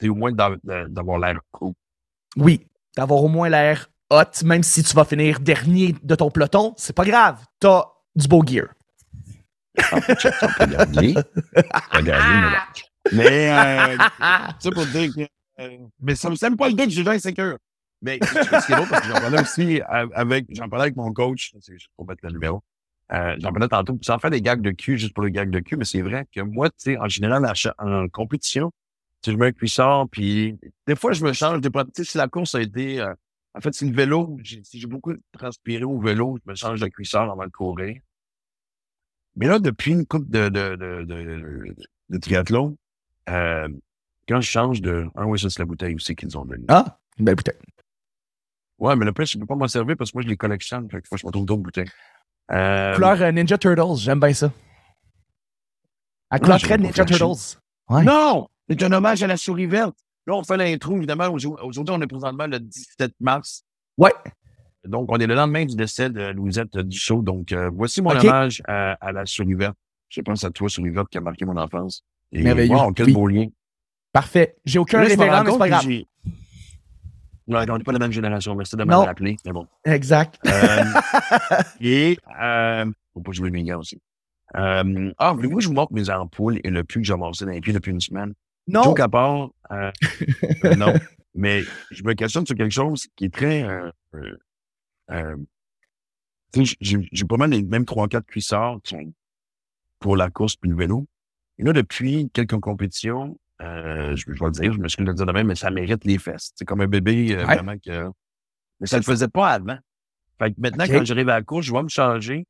c'est 0.00 0.08
au 0.08 0.14
moins 0.14 0.30
d'a- 0.30 0.54
d'a- 0.62 0.86
d'avoir 0.86 1.18
l'air 1.18 1.40
cool. 1.50 1.72
Oui, 2.36 2.64
d'avoir 2.96 3.24
au 3.24 3.28
moins 3.28 3.48
l'air 3.48 3.90
hot, 4.10 4.44
même 4.44 4.62
si 4.62 4.84
tu 4.84 4.94
vas 4.94 5.04
finir 5.04 5.40
dernier 5.40 5.96
de 6.00 6.14
ton 6.14 6.30
peloton, 6.30 6.72
c'est 6.76 6.94
pas 6.94 7.04
grave. 7.04 7.44
T'as 7.58 7.82
du 8.14 8.28
beau 8.28 8.44
gear. 8.46 8.68
Gagner, 12.02 12.58
mais 13.12 13.50
euh, 13.50 13.96
ça 14.58 14.70
pour 14.70 14.86
dire 14.86 15.10
que, 15.14 15.22
euh, 15.60 16.14
ça 16.14 16.30
me 16.30 16.36
semble 16.36 16.56
pas 16.56 16.68
le 16.68 16.74
gars 16.74 16.84
que 16.84 16.90
j'ai 16.90 17.06
insécure. 17.06 17.58
Mais 18.02 18.18
ce 18.20 18.66
qui 18.66 18.72
est 18.72 18.76
drôle, 18.76 18.88
parce 18.88 19.06
que 19.06 19.12
j'en 19.12 19.20
parlais 19.20 19.40
aussi 19.40 19.80
avec, 19.88 20.46
j'en 20.50 20.68
parlais 20.68 20.84
avec 20.84 20.96
mon 20.96 21.12
coach, 21.12 21.52
c'est 21.60 21.72
juste 21.74 21.88
pour 21.96 22.06
mettre 22.06 22.20
le 22.24 22.32
numéro. 22.32 22.62
Euh, 23.12 23.36
j'en 23.38 23.52
parlais 23.52 23.68
tantôt, 23.68 23.98
sans 24.02 24.18
faire 24.18 24.30
des 24.30 24.40
gags 24.40 24.60
de 24.60 24.70
cul 24.70 24.98
juste 24.98 25.14
pour 25.14 25.22
le 25.22 25.30
gag 25.30 25.50
de 25.50 25.60
cul, 25.60 25.76
mais 25.76 25.84
c'est 25.84 26.00
vrai 26.00 26.26
que 26.34 26.40
moi, 26.40 26.70
tu 26.70 26.76
sais, 26.78 26.98
en 26.98 27.08
général, 27.08 27.44
en, 27.78 28.08
compétition, 28.08 28.72
tu 29.22 29.30
sais, 29.30 29.32
je 29.32 29.38
mets 29.38 29.48
un 29.48 29.52
cuissard, 29.52 30.08
puis 30.10 30.58
des 30.86 30.96
fois, 30.96 31.12
je 31.12 31.24
me 31.24 31.32
change, 31.32 31.60
tu 31.60 31.70
sais, 31.94 32.04
si 32.04 32.18
la 32.18 32.28
course 32.28 32.54
a 32.54 32.62
été, 32.62 33.00
euh, 33.00 33.12
en 33.54 33.60
fait, 33.60 33.74
si 33.74 33.88
le 33.88 33.94
vélo, 33.94 34.38
si 34.44 34.80
j'ai 34.80 34.86
beaucoup 34.86 35.12
transpiré 35.32 35.84
au 35.84 36.00
vélo, 36.00 36.38
je 36.44 36.50
me 36.50 36.56
change 36.56 36.80
de 36.80 36.86
cuissard 36.86 37.30
avant 37.30 37.44
de 37.44 37.50
courir. 37.50 38.00
Mais 39.36 39.46
là, 39.46 39.58
depuis 39.58 39.92
une 39.92 40.06
coupe 40.06 40.28
de, 40.28 40.48
de, 40.48 40.76
de, 40.76 41.04
de, 41.04 41.74
de 42.10 42.18
triathlon, 42.18 42.76
euh, 43.28 43.68
quand 44.28 44.40
je 44.40 44.48
change 44.50 44.80
de, 44.82 45.06
ah 45.14 45.26
oui, 45.26 45.38
ça, 45.38 45.48
c'est 45.50 45.60
la 45.60 45.64
bouteille 45.64 45.94
aussi 45.94 46.14
qu'ils 46.14 46.36
ont 46.36 46.44
donnée. 46.44 46.64
Ah, 46.68 46.98
une 47.18 47.24
belle 47.24 47.36
bouteille. 47.36 47.58
Ouais, 48.78 48.96
mais 48.96 49.04
le 49.04 49.12
je 49.24 49.38
peux 49.38 49.46
pas 49.46 49.54
m'en 49.54 49.68
servir 49.68 49.96
parce 49.96 50.10
que 50.10 50.16
moi, 50.16 50.22
je 50.22 50.28
les 50.28 50.36
collectionne. 50.36 50.90
Fait 50.90 51.00
que 51.00 51.08
faut 51.08 51.14
que 51.14 51.20
je 51.20 51.26
me 51.26 51.30
trouve 51.32 51.46
d'autres 51.46 51.62
bouteilles. 51.62 51.90
Euh, 52.50 52.94
Couleur 52.94 53.22
euh, 53.22 53.30
Ninja 53.30 53.56
Turtles, 53.56 53.96
j'aime 53.98 54.20
bien 54.20 54.34
ça. 54.34 54.46
À 56.30 56.36
Ah, 56.36 56.38
couleur 56.40 56.58
Ninja. 56.78 57.04
Turtles. 57.04 57.58
Ouais. 57.88 58.02
Non! 58.02 58.48
C'est 58.68 58.82
un 58.82 58.92
hommage 58.92 59.22
à 59.22 59.26
la 59.26 59.36
souris 59.36 59.66
verte. 59.66 59.96
Là, 60.26 60.34
on 60.34 60.44
fait 60.44 60.56
l'intro, 60.56 60.96
évidemment. 60.96 61.28
Aujourd'hui, 61.30 61.94
on 61.94 62.00
est 62.00 62.06
présentement 62.06 62.46
le 62.46 62.58
17 62.60 63.12
mars. 63.20 63.64
Ouais. 63.98 64.12
Donc, 64.86 65.10
on 65.12 65.16
est 65.18 65.26
le 65.26 65.34
lendemain 65.34 65.64
du 65.64 65.76
décès 65.76 66.10
de 66.10 66.30
Louisette 66.30 66.76
Dussault. 66.76 67.22
Donc, 67.22 67.52
euh, 67.52 67.70
voici 67.72 68.02
mon 68.02 68.10
hommage 68.10 68.62
à, 68.66 68.92
à 68.94 69.12
la 69.12 69.26
souris 69.26 69.54
verte. 69.54 69.76
Je 70.08 70.20
pense 70.20 70.44
à 70.44 70.50
toi, 70.50 70.68
souris 70.68 70.90
verte, 70.90 71.08
qui 71.08 71.18
a 71.18 71.20
marqué 71.20 71.44
mon 71.44 71.56
enfance. 71.56 72.04
Et, 72.32 72.42
Merveilleux. 72.42 72.74
Wow, 72.74 72.92
quel 72.92 73.12
beau 73.12 73.26
lien. 73.26 73.46
Parfait. 74.12 74.56
J'ai 74.64 74.78
aucun 74.78 74.98
Là, 75.00 75.08
référent, 75.08 75.44
mais 75.44 75.50
c'est 75.52 75.58
pas 75.58 75.68
grave. 75.68 75.86
Ouais, 77.48 77.70
on 77.70 77.78
n'est 77.78 77.84
pas 77.84 77.92
la 77.92 77.98
même 77.98 78.12
génération, 78.12 78.54
merci 78.54 78.76
de 78.76 78.84
Non. 78.84 79.02
me 79.02 79.06
rappeler. 79.06 79.36
Mais 79.44 79.52
bon. 79.52 79.66
Exact. 79.84 80.38
Euh, 80.46 80.84
et, 81.80 82.18
euh, 82.40 82.86
faut 83.12 83.20
pas 83.20 83.32
me 83.40 83.50
mes 83.50 83.64
gars 83.64 83.78
aussi. 83.78 84.00
Euh, 84.56 85.12
ah, 85.18 85.32
voulez-vous 85.32 85.56
que 85.56 85.62
je 85.62 85.68
vous 85.68 85.74
montre 85.74 85.92
mes 85.92 86.10
ampoules 86.10 86.60
et 86.62 86.70
le 86.70 86.84
puits 86.84 87.00
que 87.00 87.06
j'ai 87.06 87.14
amassé 87.14 87.44
dans 87.44 87.52
les 87.52 87.60
pieds 87.60 87.72
depuis 87.72 87.90
une 87.90 88.00
semaine? 88.00 88.34
Non. 88.68 88.82
Joke 88.82 89.00
à 89.00 89.08
part, 89.08 89.48
euh, 89.70 89.90
euh, 90.64 90.76
non. 90.76 90.94
Mais 91.34 91.62
je 91.90 92.04
me 92.04 92.12
questionne 92.14 92.46
sur 92.46 92.54
quelque 92.54 92.72
chose 92.72 93.06
qui 93.16 93.24
est 93.24 93.34
très, 93.34 93.66
euh, 95.12 95.36
j'ai 96.80 97.24
pas 97.28 97.36
mal 97.36 97.50
les 97.50 97.62
mêmes 97.62 97.84
3-4 97.84 98.24
cuissards 98.24 98.80
qui 98.82 98.94
sont 98.96 99.12
pour 100.00 100.16
la 100.16 100.30
course 100.30 100.56
puis 100.56 100.70
le 100.70 100.76
vélo. 100.76 101.06
Et 101.58 101.62
là, 101.64 101.72
depuis 101.72 102.30
quelques 102.32 102.58
compétitions, 102.58 103.38
euh, 103.60 104.14
je, 104.16 104.24
je 104.26 104.38
vais 104.40 104.46
le 104.46 104.50
dire, 104.52 104.72
je 104.72 104.78
me 104.78 104.88
suis 104.88 105.02
le 105.04 105.14
dire 105.14 105.26
de 105.26 105.32
même, 105.32 105.46
mais 105.46 105.54
ça 105.54 105.70
mérite 105.70 106.04
les 106.04 106.18
fesses. 106.18 106.52
C'est 106.56 106.64
comme 106.64 106.80
un 106.80 106.88
bébé, 106.88 107.34
euh, 107.34 107.46
Ouais. 107.46 107.54
vraiment 107.56 107.78
que. 107.78 108.10
Mais 108.80 108.86
ça 108.86 108.96
le 108.96 109.02
faisait 109.04 109.28
pas 109.28 109.48
avant. 109.50 109.78
Fait 110.38 110.50
que 110.52 110.60
maintenant, 110.60 110.84
quand 110.86 111.04
j'arrive 111.04 111.28
à 111.28 111.34
la 111.34 111.42
course, 111.42 111.66
je 111.66 111.72
vais 111.72 111.82
me 111.82 111.88
changer. 111.88 112.46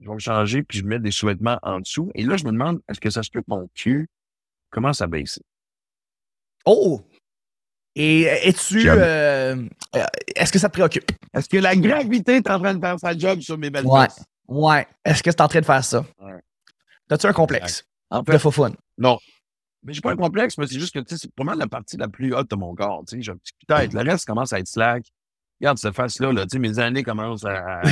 Je 0.00 0.08
vais 0.08 0.14
me 0.14 0.18
changer, 0.18 0.62
puis 0.64 0.78
je 0.78 0.84
mets 0.84 0.98
des 0.98 1.12
sous-vêtements 1.12 1.58
en 1.62 1.78
dessous. 1.78 2.10
Et 2.16 2.24
là, 2.24 2.36
je 2.36 2.44
me 2.44 2.50
demande, 2.50 2.80
est-ce 2.88 2.98
que 3.00 3.10
ça 3.10 3.22
se 3.22 3.30
peut 3.30 3.40
que 3.40 3.46
mon 3.48 3.68
cul 3.74 4.08
commence 4.70 5.00
à 5.00 5.06
baisser? 5.06 5.42
Oh! 6.66 7.00
Et 7.96 8.22
es-tu. 8.22 8.80
Jamais. 8.80 9.02
euh, 9.02 9.56
euh, 9.96 10.04
Est-ce 10.34 10.52
que 10.52 10.58
ça 10.58 10.68
te 10.68 10.72
préoccupe? 10.74 11.10
Est-ce 11.32 11.48
que 11.48 11.58
la 11.58 11.76
gravité 11.76 12.36
est 12.36 12.50
en 12.50 12.58
train 12.58 12.74
de 12.74 12.80
faire 12.80 12.98
sa 12.98 13.16
job 13.16 13.40
sur 13.40 13.56
mes 13.58 13.70
belles 13.70 13.86
Ouais. 13.86 14.04
fesses? 14.06 14.24
Ouais. 14.48 14.86
Est-ce 15.04 15.22
que 15.22 15.30
c'est 15.30 15.40
en 15.40 15.48
train 15.48 15.60
de 15.60 15.64
faire 15.64 15.84
ça? 15.84 16.04
Ouais. 16.20 16.32
T'as-tu 17.08 17.26
un 17.26 17.32
complexe? 17.32 17.84
En 18.10 18.22
de 18.22 18.30
fait, 18.30 18.38
faux 18.38 18.50
fun? 18.50 18.72
non. 18.98 19.18
Mais 19.86 19.92
j'ai 19.92 20.00
pas 20.00 20.12
un 20.12 20.16
complexe, 20.16 20.56
mais 20.56 20.66
c'est 20.66 20.78
juste 20.80 20.94
que 20.94 21.00
c'est 21.14 21.28
mal 21.40 21.58
la 21.58 21.66
partie 21.66 21.98
la 21.98 22.08
plus 22.08 22.34
haute 22.34 22.50
de 22.50 22.56
mon 22.56 22.74
corps. 22.74 23.04
Tu 23.06 23.16
sais, 23.16 23.22
j'ai 23.22 23.32
un 23.32 23.36
petit 23.36 23.52
coup 23.52 23.66
de 23.68 23.74
tête. 23.76 23.92
Le 23.92 24.00
reste 24.00 24.24
commence 24.26 24.50
à 24.54 24.58
être 24.58 24.66
slack. 24.66 25.04
Regarde 25.60 25.76
cette 25.76 25.94
face-là, 25.94 26.32
là, 26.32 26.44
tu 26.44 26.52
sais, 26.52 26.58
mes 26.58 26.78
années 26.78 27.02
commencent 27.02 27.44
à. 27.44 27.82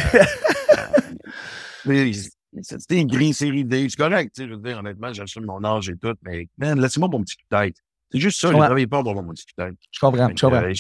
c'est 1.85 2.81
c'est 2.89 3.05
gris, 3.05 3.35
c'est 3.35 3.51
ridé. 3.51 3.87
C'est 3.91 3.97
correct, 3.97 4.33
tu 4.35 4.43
sais, 4.43 4.49
je 4.49 4.55
veux 4.55 4.61
dire, 4.63 4.79
honnêtement, 4.79 5.13
j'assume 5.13 5.45
mon 5.45 5.63
âge 5.65 5.89
et 5.91 5.97
tout, 5.97 6.15
mais 6.23 6.49
man, 6.59 6.81
laissez-moi 6.81 7.09
mon 7.11 7.23
petit 7.23 7.37
coup 7.37 7.43
de 7.51 7.57
tête. 7.59 7.77
C'est 8.13 8.21
juste 8.21 8.41
ça, 8.41 8.49
comprends. 8.49 8.67
travaille 8.67 8.87
pas 8.87 8.99
avoir 8.99 9.15
mon 9.15 9.33
tête. 9.33 9.75
Je 9.91 10.01
comprends. 10.01 10.29
Je 10.29 10.47
comprends. 10.47 10.63
euh, 10.63 10.73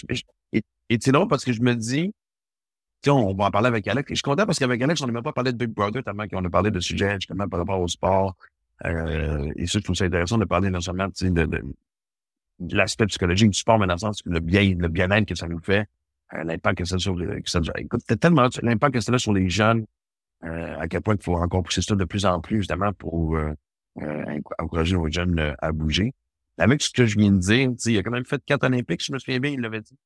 et 0.91 0.99
c'est 1.01 1.13
drôle 1.13 1.29
parce 1.29 1.45
que 1.45 1.53
je 1.53 1.63
me 1.63 1.75
dis, 1.75 2.13
on 3.07 3.35
va 3.35 3.47
en 3.47 3.51
parler 3.51 3.69
avec 3.69 3.89
Alex. 3.89 4.11
Et 4.11 4.15
je 4.15 4.19
suis 4.19 4.23
content 4.23 4.47
parce 4.47 4.59
qu'avec 4.59 4.81
Alex, 4.83 5.01
on 5.01 5.07
n'a 5.07 5.13
même 5.13 5.23
pas 5.23 5.33
parlé 5.33 5.53
de 5.53 5.57
Big 5.57 5.75
Brother, 5.75 6.05
tellement 6.05 6.29
qu'on 6.29 6.45
a 6.45 6.51
parlé 6.51 6.71
de 6.71 6.81
sujets 6.81 7.15
justement 7.15 7.49
par 7.49 7.61
rapport 7.61 7.81
au 7.81 7.89
sport. 7.89 8.37
Euh, 8.85 9.51
et 9.57 9.67
ça, 9.67 9.79
je 9.79 9.85
trouve 9.85 9.97
ça 9.97 10.05
intéressant 10.05 10.39
de 10.39 10.45
parler 10.45 10.69
non 10.71 10.81
seulement 10.81 11.09
de, 11.09 11.29
de, 11.29 11.63
de 12.61 12.77
l'aspect 12.77 13.07
psychologique 13.07 13.51
du 13.51 13.59
sport, 13.59 13.79
mais 13.79 13.87
dans 13.87 13.95
le 13.95 13.99
sens 13.99 14.23
que 14.23 14.29
le 14.29 14.41
bien, 14.41 14.75
le 14.77 14.89
bien-être 14.89 15.27
que 15.27 15.35
ça 15.35 15.47
nous 15.49 15.61
fait, 15.61 15.87
euh, 16.35 16.45
l'impact 16.45 16.79
que 16.79 16.85
ça 16.85 16.97
a 16.97 16.99
sur 16.99 17.15
les, 17.17 17.43
que 17.43 17.49
ça, 17.51 17.61
écoute, 17.77 18.03
tellement 18.21 18.49
l'impact 18.63 18.95
que 18.95 19.01
ça 19.01 19.13
a 19.13 19.19
sur 19.19 19.33
les 19.33 19.49
jeunes, 19.49 19.87
euh, 20.45 20.79
à 20.79 20.89
quel 20.89 21.01
point 21.01 21.15
il 21.15 21.23
faut 21.23 21.37
encore 21.37 21.63
pousser 21.63 21.83
ça 21.83 21.95
de 21.95 22.05
plus 22.05 22.27
en 22.27 22.41
plus, 22.41 22.59
justement, 22.59 22.93
pour 22.93 23.37
euh, 23.37 23.55
euh, 24.01 24.41
encourager 24.59 24.95
nos 24.97 25.11
jeunes 25.11 25.55
à 25.61 25.73
bouger. 25.73 26.13
Avec 26.59 26.83
ce 26.83 26.91
que 26.91 27.07
je 27.07 27.19
viens 27.19 27.31
de 27.33 27.39
dire, 27.39 27.71
il 27.87 27.99
a 27.99 28.03
quand 28.03 28.11
même 28.11 28.25
fait 28.27 28.41
quatre 28.45 28.65
Olympiques, 28.65 29.03
je 29.05 29.13
me 29.13 29.19
souviens 29.19 29.39
bien, 29.41 29.51
il 29.53 29.61
l'avait 29.61 29.81
dit. 29.81 29.97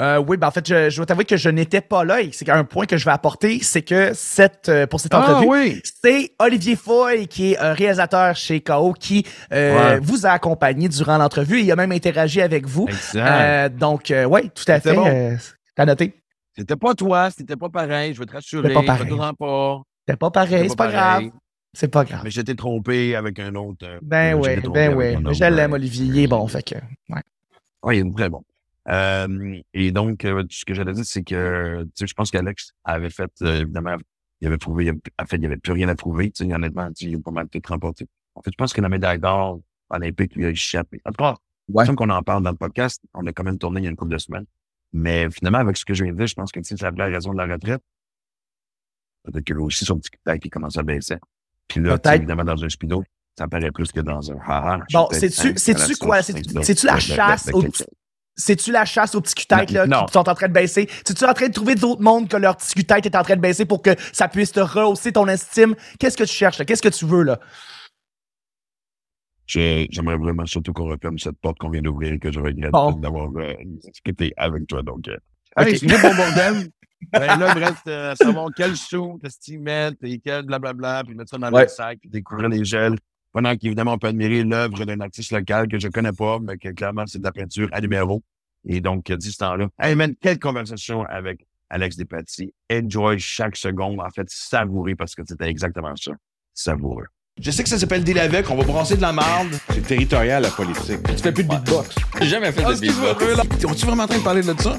Euh, 0.00 0.16
oui, 0.26 0.38
ben 0.38 0.46
en 0.48 0.50
fait, 0.50 0.66
je, 0.66 0.88
je 0.88 0.96
dois 0.96 1.04
t'avouer 1.04 1.26
que 1.26 1.36
je 1.36 1.50
n'étais 1.50 1.82
pas 1.82 2.02
là 2.02 2.22
et 2.22 2.30
c'est 2.32 2.48
un 2.48 2.64
point 2.64 2.86
que 2.86 2.96
je 2.96 3.04
vais 3.04 3.10
apporter, 3.10 3.60
c'est 3.62 3.82
que 3.82 4.12
cette, 4.14 4.70
euh, 4.70 4.86
pour 4.86 5.00
cette 5.00 5.14
entrevue, 5.14 5.44
Ah 5.46 5.50
oui! 5.50 5.82
c'est 6.02 6.34
Olivier 6.38 6.76
Foy, 6.76 7.28
qui 7.28 7.52
est 7.52 7.60
euh, 7.60 7.74
réalisateur 7.74 8.34
chez 8.34 8.62
KO, 8.62 8.94
qui 8.94 9.26
euh, 9.52 9.76
Ouais. 9.96 10.00
vous 10.02 10.24
a 10.24 10.30
accompagné 10.30 10.88
durant 10.88 11.18
l'entrevue 11.18 11.58
et 11.58 11.62
il 11.64 11.70
a 11.70 11.76
même 11.76 11.92
interagi 11.92 12.40
avec 12.40 12.66
vous. 12.66 12.88
Exact. 12.88 13.16
Euh, 13.28 13.68
donc, 13.68 14.10
euh, 14.10 14.24
oui, 14.24 14.50
tout 14.54 14.64
à 14.68 14.76
C'était 14.76 14.90
fait. 14.90 14.94
bon. 14.96 15.06
euh, 15.06 15.36
T'as 15.76 15.84
noté? 15.84 16.14
C'était 16.56 16.76
pas 16.76 16.94
toi, 16.94 17.30
c'était 17.30 17.56
pas 17.56 17.68
pareil, 17.68 18.14
je 18.14 18.18
veux 18.20 18.26
te 18.26 18.32
rassurer. 18.32 18.68
C'était 18.68 18.74
pas 18.74 18.82
pareil. 18.86 19.08
fais-toi-en 19.10 19.34
pas. 19.34 19.82
C'est 20.08 20.16
pas 20.18 20.30
pareil, 20.30 20.50
C'était 20.56 20.68
c'est 20.70 20.76
pas 20.76 20.88
pareil. 20.90 21.26
grave. 21.28 21.40
C'est 21.74 21.88
pas 21.88 22.04
grave. 22.04 22.20
Mais 22.24 22.30
j'étais 22.30 22.54
trompé 22.54 23.14
avec 23.16 23.38
un 23.38 23.54
autre. 23.54 23.86
euh, 23.86 23.98
Ben 24.02 24.36
euh, 24.36 24.40
oui, 24.40 24.60
ben 24.70 24.94
oui. 24.94 25.16
Mais 25.16 25.16
autre, 25.16 25.32
je 25.32 25.44
l'aime, 25.44 25.72
Olivier. 25.72 26.06
Il 26.06 26.18
est 26.18 26.26
bon, 26.26 26.46
fait 26.46 26.62
que. 26.62 26.74
Ouais. 27.08 27.22
Oui, 27.82 27.98
il 27.98 28.06
est 28.06 28.12
très 28.14 28.28
bon. 28.28 28.42
Euh, 28.88 29.58
et 29.72 29.90
donc, 29.92 30.24
euh, 30.24 30.44
ce 30.50 30.64
que 30.64 30.74
j'allais 30.74 30.92
dire, 30.92 31.04
c'est 31.04 31.22
que 31.22 31.82
tu 31.84 31.90
sais, 31.94 32.06
je 32.06 32.14
pense 32.14 32.30
qu'Alex 32.30 32.72
avait 32.84 33.10
fait, 33.10 33.30
euh, 33.42 33.60
évidemment, 33.62 33.96
il 34.40 34.48
avait 34.48 34.58
prouvé, 34.58 34.84
il 34.84 34.88
avait, 34.90 34.98
en 35.20 35.24
fait, 35.26 35.36
il 35.36 35.40
n'y 35.40 35.46
avait 35.46 35.56
plus 35.56 35.72
rien 35.72 35.88
à 35.88 35.94
prouver. 35.94 36.30
Tu 36.30 36.44
sais, 36.44 36.52
honnêtement, 36.52 36.88
tu 36.92 37.04
sais, 37.06 37.10
il 37.10 37.16
a 37.16 37.20
pas 37.20 37.30
mal 37.30 37.48
tout 37.48 37.60
remporté. 37.68 38.06
En 38.34 38.42
fait, 38.42 38.50
je 38.50 38.56
pense 38.56 38.72
que 38.72 38.80
la 38.80 38.88
médaille 38.88 39.18
d'or 39.18 39.60
olympique 39.88 40.34
lui 40.36 40.46
a 40.46 40.50
échappé. 40.50 41.00
En 41.04 41.10
tout 41.12 41.22
cas, 41.22 41.36
Ouais. 41.68 41.86
comme 41.86 41.94
qu'on 41.96 42.10
en 42.10 42.22
parle 42.22 42.42
dans 42.42 42.50
le 42.50 42.56
podcast, 42.56 43.00
on 43.14 43.24
a 43.26 43.32
quand 43.32 43.44
même 43.44 43.56
tourné 43.56 43.80
il 43.80 43.84
y 43.84 43.86
a 43.86 43.90
une 43.90 43.96
couple 43.96 44.10
de 44.12 44.18
semaines. 44.18 44.46
Mais 44.92 45.30
finalement, 45.30 45.58
avec 45.58 45.76
ce 45.76 45.84
que 45.84 45.94
je 45.94 46.02
viens 46.02 46.12
de 46.12 46.18
dire, 46.18 46.26
je 46.26 46.34
pense 46.34 46.50
que 46.50 46.58
tu 46.60 46.64
sais, 46.66 46.76
c'est 46.76 46.84
la 46.84 46.90
vraie 46.90 47.08
raison 47.10 47.32
de 47.32 47.38
la 47.38 47.46
retraite. 47.46 47.80
Peut-être 49.22 49.44
que 49.44 49.52
lui 49.54 49.62
aussi, 49.62 49.84
son 49.84 49.98
petit 49.98 50.10
qui 50.40 50.50
commence 50.50 50.76
à 50.76 50.82
baisser. 50.82 51.16
Puis 51.72 51.80
là, 51.82 51.96
évidemment, 52.14 52.44
dans 52.44 52.62
un 52.64 52.68
speedo, 52.68 53.02
ça 53.38 53.48
paraît 53.48 53.70
plus 53.70 53.90
que 53.92 54.00
dans 54.00 54.30
un 54.30 54.36
haha. 54.46 54.78
Bon, 54.92 55.08
la 55.10 55.18
quoi? 55.98 56.22
c'est-tu 56.22 56.86
la 56.86 56.98
chasse 56.98 57.48
au 57.52 57.64
C'est-tu 58.34 58.72
la 58.72 58.84
chasse 58.84 59.14
aux 59.14 59.20
petits 59.20 59.34
cul-têtes 59.34 59.70
là, 59.70 59.86
Non. 59.86 60.04
qui 60.06 60.12
sont 60.12 60.28
en 60.28 60.34
train 60.34 60.48
de 60.48 60.52
baisser? 60.52 60.88
C'est-tu 61.06 61.24
en 61.24 61.32
train 61.34 61.48
de 61.48 61.52
trouver 61.52 61.74
d'autres 61.74 62.02
mondes 62.02 62.28
que 62.28 62.36
leur 62.36 62.56
petit 62.56 62.74
cul-tête 62.74 63.06
est 63.06 63.16
en 63.16 63.22
train 63.22 63.36
de 63.36 63.40
baisser 63.40 63.64
pour 63.66 63.82
que 63.82 63.90
ça 64.12 64.28
puisse 64.28 64.52
te 64.52 64.60
rehausser 64.60 65.12
ton 65.12 65.26
estime? 65.28 65.74
Qu'est-ce 65.98 66.16
que 66.16 66.24
tu 66.24 66.32
cherches? 66.34 66.64
Qu'est-ce 66.64 66.82
que 66.82 66.88
tu 66.88 67.04
veux 67.06 67.22
là? 67.22 67.38
J'aimerais 69.46 70.16
vraiment 70.16 70.46
surtout 70.46 70.72
qu'on 70.72 70.86
referme 70.88 71.18
cette 71.18 71.38
porte 71.38 71.58
qu'on 71.58 71.68
vient 71.68 71.82
d'ouvrir 71.82 72.18
que 72.20 72.32
je 72.32 72.40
regrette 72.40 72.70
Bon. 72.70 72.92
d'avoir 72.92 73.28
euh, 73.36 73.52
discuté 73.84 74.32
avec 74.36 74.66
toi. 74.66 74.82
Donc, 74.82 75.08
euh, 75.08 75.16
Ok. 75.58 75.66
Hey, 75.66 75.78
c'est 75.78 75.86
bon 75.86 76.14
bordel. 76.16 76.68
ben 77.12 77.38
là, 77.38 77.52
il 77.54 77.60
me 77.60 77.64
reste 77.66 77.86
euh, 77.88 78.12
à 78.12 78.16
savoir 78.16 78.48
quel 78.56 78.76
show 78.76 79.18
t'as 79.22 79.30
mettre 79.58 79.98
et 80.02 80.18
quel 80.18 80.44
blablabla, 80.44 81.04
puis 81.04 81.14
mettre 81.14 81.30
ça 81.30 81.38
dans 81.38 81.50
Ouais. 81.50 81.62
le 81.62 81.68
sac, 81.68 81.98
puis 82.00 82.10
découvrir 82.10 82.48
les 82.48 82.64
gels. 82.64 82.96
Pendant 83.32 83.56
qu'évidemment, 83.56 83.94
on 83.94 83.98
peut 83.98 84.08
admirer 84.08 84.44
l'œuvre 84.44 84.84
d'un 84.84 85.00
artiste 85.00 85.32
local 85.32 85.66
que 85.68 85.78
je 85.78 85.88
connais 85.88 86.12
pas, 86.12 86.38
mais 86.40 86.58
que 86.58 86.68
clairement, 86.68 87.04
c'est 87.06 87.18
de 87.18 87.24
la 87.24 87.32
peinture 87.32 87.68
à 87.72 87.80
numéro. 87.80 88.22
Et 88.68 88.80
donc, 88.80 89.10
dit 89.10 89.32
ce 89.32 89.38
temps-là. 89.38 89.68
Hey 89.80 89.94
man, 89.94 90.14
quelle 90.20 90.38
conversation 90.38 91.04
avec 91.06 91.46
Alex 91.70 91.96
Despatie. 91.96 92.52
Enjoy 92.70 93.18
chaque 93.18 93.56
seconde. 93.56 93.98
En 94.00 94.10
fait, 94.10 94.28
savourer 94.28 94.94
parce 94.94 95.14
que 95.14 95.22
c'était 95.26 95.48
exactement 95.48 95.96
ça. 95.96 96.12
Savoureux. 96.52 97.06
Je 97.40 97.50
sais 97.50 97.62
que 97.62 97.68
ça 97.70 97.78
s'appelle 97.78 98.04
Deal 98.04 98.18
avec, 98.18 98.50
on 98.50 98.56
va 98.56 98.62
brasser 98.64 98.94
de 98.96 99.00
la 99.00 99.12
marde. 99.12 99.54
C'est 99.70 99.80
territorial, 99.80 100.42
la 100.42 100.50
politique. 100.50 101.02
Tu 101.08 101.16
fais 101.16 101.32
plus 101.32 101.44
de 101.44 101.48
beatbox. 101.48 101.94
J'ai 102.20 102.26
jamais 102.28 102.52
fait 102.52 102.62
de 102.62 102.78
beatbox. 102.78 103.24
On 103.64 103.72
est 103.72 103.84
vraiment 103.86 104.02
en 104.02 104.06
train 104.06 104.18
de 104.18 104.22
parler 104.22 104.42
de 104.42 104.52
ça? 104.60 104.78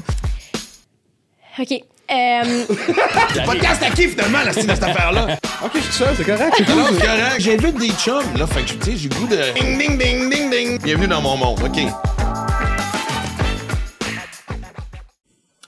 OK. 1.60 1.84
Euh, 2.14 2.66
Podcast 3.46 3.82
à 3.82 3.90
qui, 3.90 4.08
finalement, 4.08 4.44
la 4.46 4.52
style 4.52 4.68
de 4.68 4.76
cette 4.76 4.84
affaire-là? 4.84 5.40
Ok, 5.64 5.72
je 5.74 5.80
suis 5.80 5.94
seul, 5.94 6.16
c'est 6.16 6.24
correct. 6.24 6.54
c'est 6.58 6.66
cool. 6.66 6.84
c'est 6.92 7.06
correct. 7.06 7.36
J'invite 7.40 7.80
des 7.80 7.90
chums, 7.90 8.38
là. 8.38 8.46
Fait 8.46 8.62
que, 8.62 8.74
tu 8.74 8.92
sais, 8.92 8.98
j'ai 8.98 9.10
le 9.10 9.16
goût 9.16 9.28
de... 9.28 9.38
Ding, 9.60 9.80
ding, 9.80 9.98
ding, 9.98 10.30
ding, 10.30 10.52
ding. 10.52 10.82
Bienvenue 10.84 11.08
dans 11.08 11.22
mon 11.22 11.38
monde, 11.38 11.60
OK. 11.64 11.80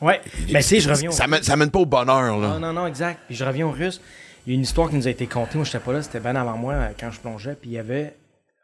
Ouais, 0.02 0.22
mais 0.52 0.62
tu 0.62 0.68
sais, 0.68 0.80
je 0.82 0.90
reviens 0.90 1.10
au... 1.10 1.14
Ça 1.14 1.26
mène, 1.26 1.42
ça 1.42 1.56
mène 1.56 1.72
pas 1.72 1.80
au 1.80 1.86
bonheur, 1.86 2.38
là. 2.38 2.48
Non, 2.48 2.60
non, 2.60 2.74
non, 2.74 2.86
exact. 2.86 3.22
Puis 3.26 3.36
je 3.36 3.44
reviens 3.44 3.66
au 3.66 3.72
russe. 3.72 4.00
Il 4.46 4.54
y 4.54 4.56
a 4.56 4.56
une 4.56 4.64
histoire 4.64 4.90
qui 4.90 4.98
nous 4.98 5.08
a 5.08 5.10
été 5.10 5.26
contée. 5.26 5.58
Moi, 5.58 5.66
j'étais 5.66 5.80
pas 5.80 5.94
là, 5.94 6.04
c'était 6.04 6.20
bien 6.20 6.36
avant 6.36 6.58
moi 6.58 6.74
euh, 6.74 6.90
quand 7.00 7.10
je 7.10 7.20
plongeais. 7.20 7.56
Puis 7.60 7.72
il 7.72 7.74
y 7.74 7.80
avait 7.80 8.16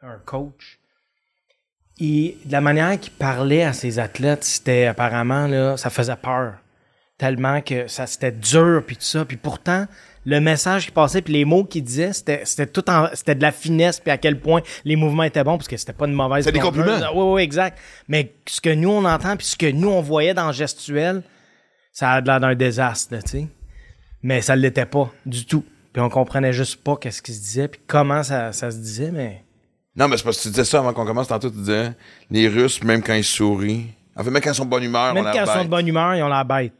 un 0.02 0.18
coach. 0.24 0.78
Et 1.98 2.36
de 2.44 2.52
la 2.52 2.60
manière 2.60 3.00
qu'il 3.00 3.12
parlait 3.12 3.64
à 3.64 3.72
ses 3.72 3.98
athlètes, 3.98 4.44
c'était 4.44 4.86
apparemment, 4.86 5.48
là, 5.48 5.76
ça 5.76 5.90
faisait 5.90 6.14
peur. 6.14 6.54
Tellement 7.22 7.60
que 7.60 7.86
ça, 7.86 8.08
c'était 8.08 8.32
dur, 8.32 8.82
puis 8.84 8.96
tout 8.96 9.04
ça. 9.04 9.24
Puis 9.24 9.36
pourtant, 9.36 9.86
le 10.26 10.40
message 10.40 10.86
qui 10.86 10.90
passait, 10.90 11.22
puis 11.22 11.32
les 11.32 11.44
mots 11.44 11.62
qu'il 11.62 11.84
disait, 11.84 12.12
c'était, 12.12 12.40
c'était 12.44 12.66
tout 12.66 12.90
en, 12.90 13.06
c'était 13.14 13.36
de 13.36 13.42
la 13.42 13.52
finesse, 13.52 14.00
puis 14.00 14.10
à 14.10 14.18
quel 14.18 14.40
point 14.40 14.60
les 14.84 14.96
mouvements 14.96 15.22
étaient 15.22 15.44
bons, 15.44 15.56
parce 15.56 15.68
que 15.68 15.76
c'était 15.76 15.92
pas 15.92 16.08
une 16.08 16.14
mauvaise 16.14 16.44
C'est 16.44 16.50
des 16.50 16.58
compliments. 16.58 16.98
Oui, 17.14 17.34
oui, 17.34 17.42
exact. 17.42 17.78
Mais 18.08 18.34
ce 18.48 18.60
que 18.60 18.70
nous, 18.70 18.90
on 18.90 19.04
entend, 19.04 19.36
puis 19.36 19.46
ce 19.46 19.54
que 19.54 19.70
nous, 19.70 19.88
on 19.88 20.00
voyait 20.00 20.34
dans 20.34 20.48
le 20.48 20.52
gestuel, 20.52 21.22
ça 21.92 22.10
a 22.10 22.20
l'air 22.20 22.40
d'un 22.40 22.56
désastre, 22.56 23.16
tu 23.20 23.30
sais. 23.30 23.46
Mais 24.24 24.42
ça 24.42 24.56
ne 24.56 24.62
l'était 24.62 24.84
pas 24.84 25.08
du 25.24 25.46
tout. 25.46 25.64
Puis 25.92 26.02
on 26.02 26.08
comprenait 26.08 26.52
juste 26.52 26.82
pas 26.82 26.96
qu'est-ce 26.96 27.22
qui 27.22 27.32
se 27.32 27.40
disait, 27.40 27.68
puis 27.68 27.80
comment 27.86 28.24
ça, 28.24 28.50
ça 28.50 28.72
se 28.72 28.78
disait, 28.78 29.12
mais... 29.12 29.44
Non, 29.94 30.08
mais 30.08 30.16
c'est 30.16 30.24
parce 30.24 30.38
que 30.38 30.42
tu 30.42 30.48
disais 30.48 30.64
ça 30.64 30.80
avant 30.80 30.92
qu'on 30.92 31.06
commence. 31.06 31.28
Tantôt, 31.28 31.50
tu 31.50 31.58
disais, 31.58 31.92
les 32.32 32.48
Russes, 32.48 32.82
même 32.82 33.00
quand 33.00 33.14
ils 33.14 33.22
sourient, 33.22 33.86
en 34.16 34.24
fait, 34.24 34.30
même 34.30 34.42
quand 34.42 34.50
ils 34.50 34.56
sont 34.56 34.64
de 34.64 34.70
bonne 34.70 34.82
humeur, 34.82 35.14
Même 35.14 35.24
on 35.24 35.30
quand 35.30 35.44
ils 35.44 35.46
sont 35.46 35.64
de 35.64 35.70
bonne 35.70 35.86
humeur, 35.86 36.16
ils 36.16 36.22
ont 36.24 36.28
la 36.28 36.42
bête. 36.42 36.72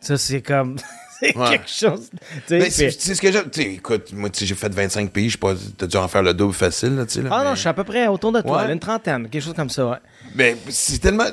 Ça, 0.00 0.16
c'est 0.18 0.42
comme... 0.42 0.76
c'est 1.20 1.36
Ouais. 1.36 1.50
quelque 1.50 1.68
chose... 1.68 2.08
tu 2.10 2.18
sais, 2.48 2.58
Mais 2.58 2.70
c'est 2.70 2.90
ce 2.90 3.20
que 3.20 3.30
j'ai. 3.30 3.42
Tu 3.50 3.62
sais, 3.62 3.74
écoute, 3.74 4.12
moi, 4.14 4.30
j'ai 4.34 4.54
fait 4.54 4.72
25 4.74 5.10
pays, 5.10 5.28
je 5.28 5.32
sais 5.32 5.38
pas, 5.38 5.54
t'as 5.76 5.86
dû 5.86 5.96
en 5.98 6.08
faire 6.08 6.22
le 6.22 6.32
double 6.32 6.54
facile, 6.54 6.96
là, 6.96 7.04
tu 7.06 7.14
sais. 7.14 7.22
là, 7.22 7.28
Ah 7.32 7.44
non, 7.44 7.54
je 7.54 7.60
suis 7.60 7.68
à 7.68 7.74
peu 7.74 7.84
près 7.84 8.06
autour 8.08 8.32
de 8.32 8.40
toi, 8.40 8.64
Ouais. 8.64 8.72
une 8.72 8.78
trentaine, 8.80 9.28
quelque 9.28 9.42
chose 9.42 9.54
comme 9.54 9.68
ça, 9.70 9.86
ouais. 9.86 9.98
Mais 10.34 10.56
c'est 10.70 10.98
tellement. 10.98 11.26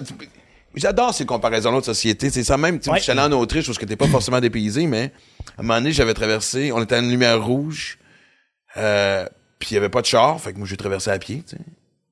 J'adore 0.76 1.14
ces 1.14 1.26
comparaisons 1.26 1.72
d'autres 1.72 1.86
sociétés. 1.88 2.30
C'est 2.30 2.44
ça 2.44 2.58
même. 2.58 2.78
tu 2.80 2.84
sais, 2.86 2.92
Ouais. 2.92 2.98
Je 2.98 3.04
suis 3.04 3.12
allé 3.12 3.22
en 3.22 3.32
Autriche 3.32 3.66
parce 3.66 3.78
que 3.80 3.86
t'es 3.86 3.96
pas 3.96 4.08
forcément 4.08 4.40
dépaysé, 4.42 4.86
mais 4.86 5.12
à 5.58 5.62
un 5.62 5.64
moment 5.64 5.76
donné, 5.80 5.92
j'avais 5.92 6.14
traversé. 6.14 6.72
On 6.74 6.84
était 6.84 6.96
à 6.96 7.00
une 7.00 7.10
lumière 7.10 7.42
rouge. 7.44 7.98
Euh, 8.76 9.26
puis 9.58 9.70
il 9.72 9.74
y 9.74 9.78
avait 9.78 9.90
pas 9.90 10.02
de 10.02 10.06
char. 10.06 10.40
Fait 10.40 10.54
que 10.54 10.58
moi, 10.60 10.68
j'ai 10.68 10.78
traversé 10.78 11.10
à 11.10 11.18
pied. 11.18 11.44
tu 11.48 11.56
sais. 11.56 11.62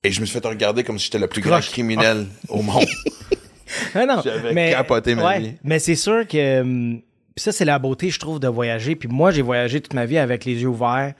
Et 0.03 0.11
je 0.11 0.19
me 0.21 0.25
suis 0.25 0.39
fait 0.39 0.47
regarder 0.47 0.83
comme 0.83 0.97
si 0.97 1.05
j'étais 1.05 1.19
le 1.19 1.27
plus 1.27 1.41
grand 1.41 1.59
criminel 1.59 2.25
au 2.47 2.61
monde. 2.63 2.85
Ah 3.93 4.05
non, 4.05 4.21
J'avais 4.23 4.53
mais, 4.53 4.71
capoté 4.71 5.15
ma 5.15 5.25
ouais, 5.27 5.39
vie. 5.39 5.53
Mais 5.63 5.79
c'est 5.79 5.95
sûr 5.95 6.27
que 6.27 6.61
hum, 6.61 7.01
ça, 7.35 7.51
c'est 7.51 7.65
la 7.65 7.79
beauté, 7.79 8.09
je 8.09 8.19
trouve, 8.19 8.39
de 8.39 8.47
voyager. 8.47 8.95
Puis 8.95 9.09
moi, 9.09 9.31
j'ai 9.31 9.41
voyagé 9.41 9.81
toute 9.81 9.93
ma 9.93 10.05
vie 10.05 10.17
avec 10.17 10.45
les 10.45 10.61
yeux 10.61 10.67
ouverts, 10.69 11.13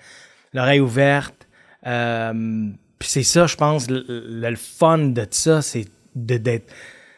l'oreille 0.54 0.80
ouverte. 0.80 1.48
Euh, 1.86 2.34
puis 3.00 3.10
c'est 3.10 3.24
ça, 3.24 3.48
je 3.48 3.56
pense, 3.56 3.90
le, 3.90 4.06
le- 4.08 4.50
le 4.50 4.56
fun 4.56 4.98
de 4.98 5.25
ça, 5.30 5.62
c'est 5.62 5.86
de- 6.16 6.38
d'être 6.38 6.72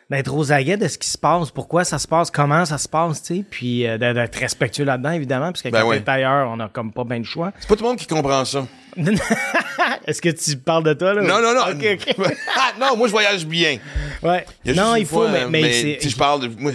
d'être 0.09 0.33
aux 0.33 0.51
aguets 0.53 0.77
de 0.77 0.87
ce 0.87 0.97
qui 0.97 1.09
se 1.09 1.17
passe, 1.17 1.51
pourquoi 1.51 1.83
ça 1.83 1.99
se 1.99 2.07
passe, 2.07 2.31
comment 2.31 2.63
ça 2.65 2.77
se 2.77 2.87
passe, 2.87 3.21
tu 3.23 3.35
sais, 3.37 3.43
puis 3.49 3.85
euh, 3.85 3.97
d'être 3.97 4.35
respectueux 4.39 4.85
là-dedans, 4.85 5.11
évidemment, 5.11 5.47
parce 5.51 5.61
que 5.61 5.69
Ben 5.69 5.81
quand 5.81 5.89
oui. 5.89 6.01
t'es 6.01 6.09
ailleurs, 6.09 6.49
on 6.49 6.59
a 6.61 6.69
comme 6.69 6.93
pas 6.93 7.03
bien 7.03 7.17
le 7.17 7.25
choix. 7.25 7.51
c'est 7.59 7.67
pas 7.67 7.75
tout 7.75 7.83
le 7.83 7.89
monde 7.89 7.97
qui 7.97 8.07
comprend 8.07 8.45
ça. 8.45 8.65
Est-ce 10.07 10.21
que 10.21 10.29
tu 10.29 10.57
parles 10.57 10.83
de 10.83 10.93
toi, 10.93 11.13
là? 11.13 11.21
Non, 11.21 11.41
non, 11.41 11.53
non. 11.53 11.61
Ah, 12.55 12.71
non, 12.79 12.95
moi, 12.97 13.07
je 13.07 13.11
voyage 13.11 13.45
bien. 13.45 13.77
Ouais. 14.23 14.45
Il 14.65 14.75
Non, 14.75 14.95
il 14.95 15.05
faut, 15.05 15.17
fois, 15.27 15.29
mais, 15.31 15.45
mais, 15.61 15.71
sais, 15.99 16.09
je 16.09 16.15
parle 16.15 16.41
de. 16.41 16.61
Moi, 16.61 16.71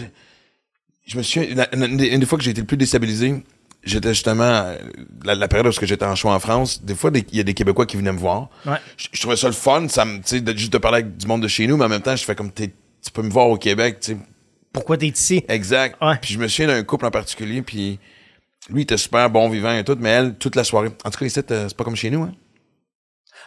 je 1.07 1.17
me 1.17 1.23
suis. 1.23 1.41
Une, 1.73 1.97
des 1.97 2.27
fois 2.27 2.39
que 2.39 2.45
j'ai 2.45 2.51
été 2.51 2.61
le 2.61 2.67
plus 2.67 2.77
déstabilisé, 2.77 3.43
j'étais 3.83 4.11
justement. 4.11 4.45
euh, 4.45 4.77
La, 5.25 5.35
la 5.35 5.49
période 5.49 5.67
où 5.67 5.73
j'étais 5.87 6.05
en 6.05 6.15
choix 6.15 6.35
en 6.35 6.39
France, 6.41 6.83
des 6.85 6.95
fois, 6.95 7.11
il 7.15 7.37
y 7.37 7.41
a 7.41 7.45
des 7.45 7.55
Québécois 7.55 7.87
qui 7.87 7.97
venaient 7.97 8.12
me 8.12 8.19
voir. 8.19 8.51
Ouais. 8.67 8.77
Je, 8.97 9.09
je 9.11 9.21
trouvais 9.21 9.37
ça 9.37 9.47
le 9.49 9.55
fun, 9.55 9.89
ça 9.89 10.05
me, 10.05 10.19
tu 10.19 10.23
sais, 10.27 10.41
de, 10.41 10.57
juste 10.57 10.73
de 10.73 10.79
parler 10.79 10.99
avec 10.99 11.17
du 11.17 11.27
monde 11.27 11.43
de 11.43 11.49
chez 11.49 11.67
nous, 11.67 11.77
mais 11.77 11.87
en 11.87 11.89
même 11.89 12.03
temps, 12.03 12.15
je 12.15 12.25
fais 12.25 12.35
comme 12.35 12.51
t'es- 12.53 12.73
tu 13.05 13.11
peux 13.13 13.23
me 13.23 13.31
voir 13.31 13.49
au 13.49 13.57
Québec, 13.57 13.99
tu 14.01 14.13
sais. 14.13 14.19
Pourquoi 14.73 14.97
t'es 14.97 15.09
ici? 15.09 15.45
Exact. 15.49 15.97
Ouais. 16.03 16.17
Puis 16.21 16.35
je 16.35 16.39
me 16.39 16.49
souviens 16.49 16.69
d'un 16.69 16.83
couple 16.83 17.05
en 17.07 17.11
particulier, 17.11 17.61
puis 17.63 17.99
lui, 18.71 18.81
il 18.81 18.85
était 18.85 18.97
super 18.97 19.29
bon 19.29 19.49
vivant 19.49 19.73
et 19.77 19.85
tout, 19.85 19.97
mais 20.01 20.09
elle, 20.11 20.35
toute 20.37 20.57
la 20.57 20.65
soirée. 20.65 20.89
En 21.05 21.11
tout 21.11 21.19
cas, 21.19 21.27
ici, 21.27 21.41
euh, 21.51 21.69
c'est 21.69 21.77
pas 21.77 21.85
comme 21.85 21.97
chez 21.97 22.11
nous, 22.11 22.23
hein. 22.23 22.33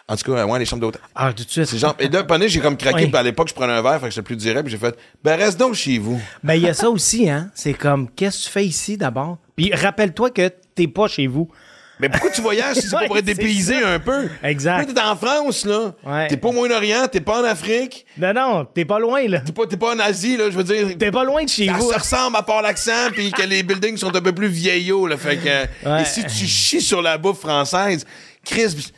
En 0.08 0.14
tout 0.14 0.30
cas, 0.30 0.38
euh, 0.38 0.46
ouais, 0.46 0.58
les 0.60 0.64
chambres 0.66 0.82
d'hôtel. 0.82 1.00
Ah, 1.16 1.32
tout 1.32 1.42
de 1.42 1.48
suite. 1.50 1.64
C'est 1.64 1.78
genre, 1.78 1.96
et 1.98 2.08
là, 2.08 2.22
pendant 2.22 2.46
j'ai 2.46 2.60
comme 2.60 2.76
craqué, 2.76 3.04
Oui. 3.04 3.06
puis 3.08 3.16
à 3.16 3.22
l'époque, 3.24 3.48
je 3.48 3.54
prenais 3.54 3.72
un 3.72 3.82
verre, 3.82 3.98
fait 3.98 4.06
que 4.06 4.10
j'étais 4.14 4.22
plus 4.22 4.36
direct, 4.36 4.62
puis 4.62 4.70
j'ai 4.70 4.78
fait, 4.78 4.96
ben, 5.24 5.36
reste 5.36 5.58
donc 5.58 5.74
chez 5.74 5.98
vous. 5.98 6.20
Ben, 6.44 6.54
il 6.54 6.62
y 6.62 6.68
a 6.68 6.74
ça 6.74 6.88
aussi, 6.90 7.28
hein. 7.28 7.50
C'est 7.54 7.74
comme, 7.74 8.08
qu'est-ce 8.10 8.38
que 8.40 8.44
tu 8.44 8.50
fais 8.50 8.66
ici 8.66 8.96
d'abord? 8.96 9.38
Puis 9.56 9.74
rappelle-toi 9.74 10.30
que 10.30 10.48
t'es 10.76 10.86
pas 10.86 11.08
chez 11.08 11.26
vous. 11.26 11.50
Mais 11.98 12.08
pourquoi 12.10 12.30
tu 12.30 12.42
voyages 12.42 12.76
si 12.76 12.82
c'est 12.82 12.90
pas 12.90 13.06
pour 13.06 13.16
être 13.16 13.24
dépaysé 13.24 13.80
ça. 13.80 13.88
un 13.88 13.98
peu? 13.98 14.28
Exact. 14.42 14.92
T'es 14.92 15.00
en 15.00 15.16
France, 15.16 15.64
là? 15.64 15.94
Ouais. 16.04 16.28
T'es 16.28 16.36
pas 16.36 16.48
au 16.48 16.52
Moyen-Orient, 16.52 17.08
t'es 17.10 17.20
pas 17.20 17.40
en 17.40 17.44
Afrique, 17.44 18.04
Non, 18.18 18.34
non, 18.34 18.64
t'es 18.66 18.84
pas 18.84 18.98
loin, 18.98 19.26
là. 19.26 19.40
t'es 19.40 19.52
pas, 19.52 19.66
t'es 19.66 19.76
pas 19.78 19.94
en 19.94 19.98
Asie, 19.98 20.36
là, 20.36 20.50
je 20.50 20.56
veux 20.56 20.64
dire. 20.64 20.88
T'es 20.98 21.10
pas 21.10 21.24
loin 21.24 21.44
de 21.44 21.48
chez 21.48 21.66
Ça 21.66 21.72
vous. 21.72 21.90
se 21.92 21.98
ressemble 21.98 22.36
à 22.36 22.42
part 22.42 22.60
l'accent, 22.60 23.10
puis 23.12 23.30
que 23.32 23.42
les 23.42 23.62
buildings 23.62 23.96
sont 23.96 24.14
un 24.14 24.20
peu 24.20 24.32
plus 24.32 24.48
vieillots, 24.48 25.06
là. 25.06 25.16
Fait 25.16 25.36
que. 25.38 25.88
Ouais. 25.88 26.02
Et 26.02 26.04
si 26.04 26.22
tu 26.24 26.46
chies 26.46 26.82
sur 26.82 27.00
la 27.00 27.16
bouffe 27.16 27.40
française, 27.40 28.04
Chris, 28.44 28.92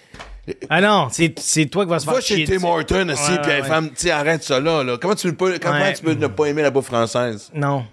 Ah 0.68 0.80
non, 0.80 1.08
c'est 1.10 1.66
toi 1.66 1.84
qui 1.84 1.90
vas 1.90 1.98
se 2.00 2.04
faire 2.04 2.14
va 2.14 2.20
chez 2.20 2.46
chier 2.46 2.58
Tim. 2.58 2.64
Horton, 2.64 3.08
aussi, 3.10 3.32
puis 3.42 3.50
ouais, 3.52 3.62
femme, 3.62 3.90
tu 3.96 4.10
arrête 4.10 4.42
ça 4.42 4.58
là, 4.58 4.82
là. 4.82 4.96
Comment 5.00 5.14
tu 5.14 5.32
peux, 5.34 5.56
comment 5.62 5.92
tu 5.94 6.02
peux 6.02 6.14
ne 6.14 6.26
pas 6.26 6.46
aimer 6.46 6.62
la 6.62 6.70
bouffe 6.70 6.86
française? 6.86 7.50
Non. 7.54 7.84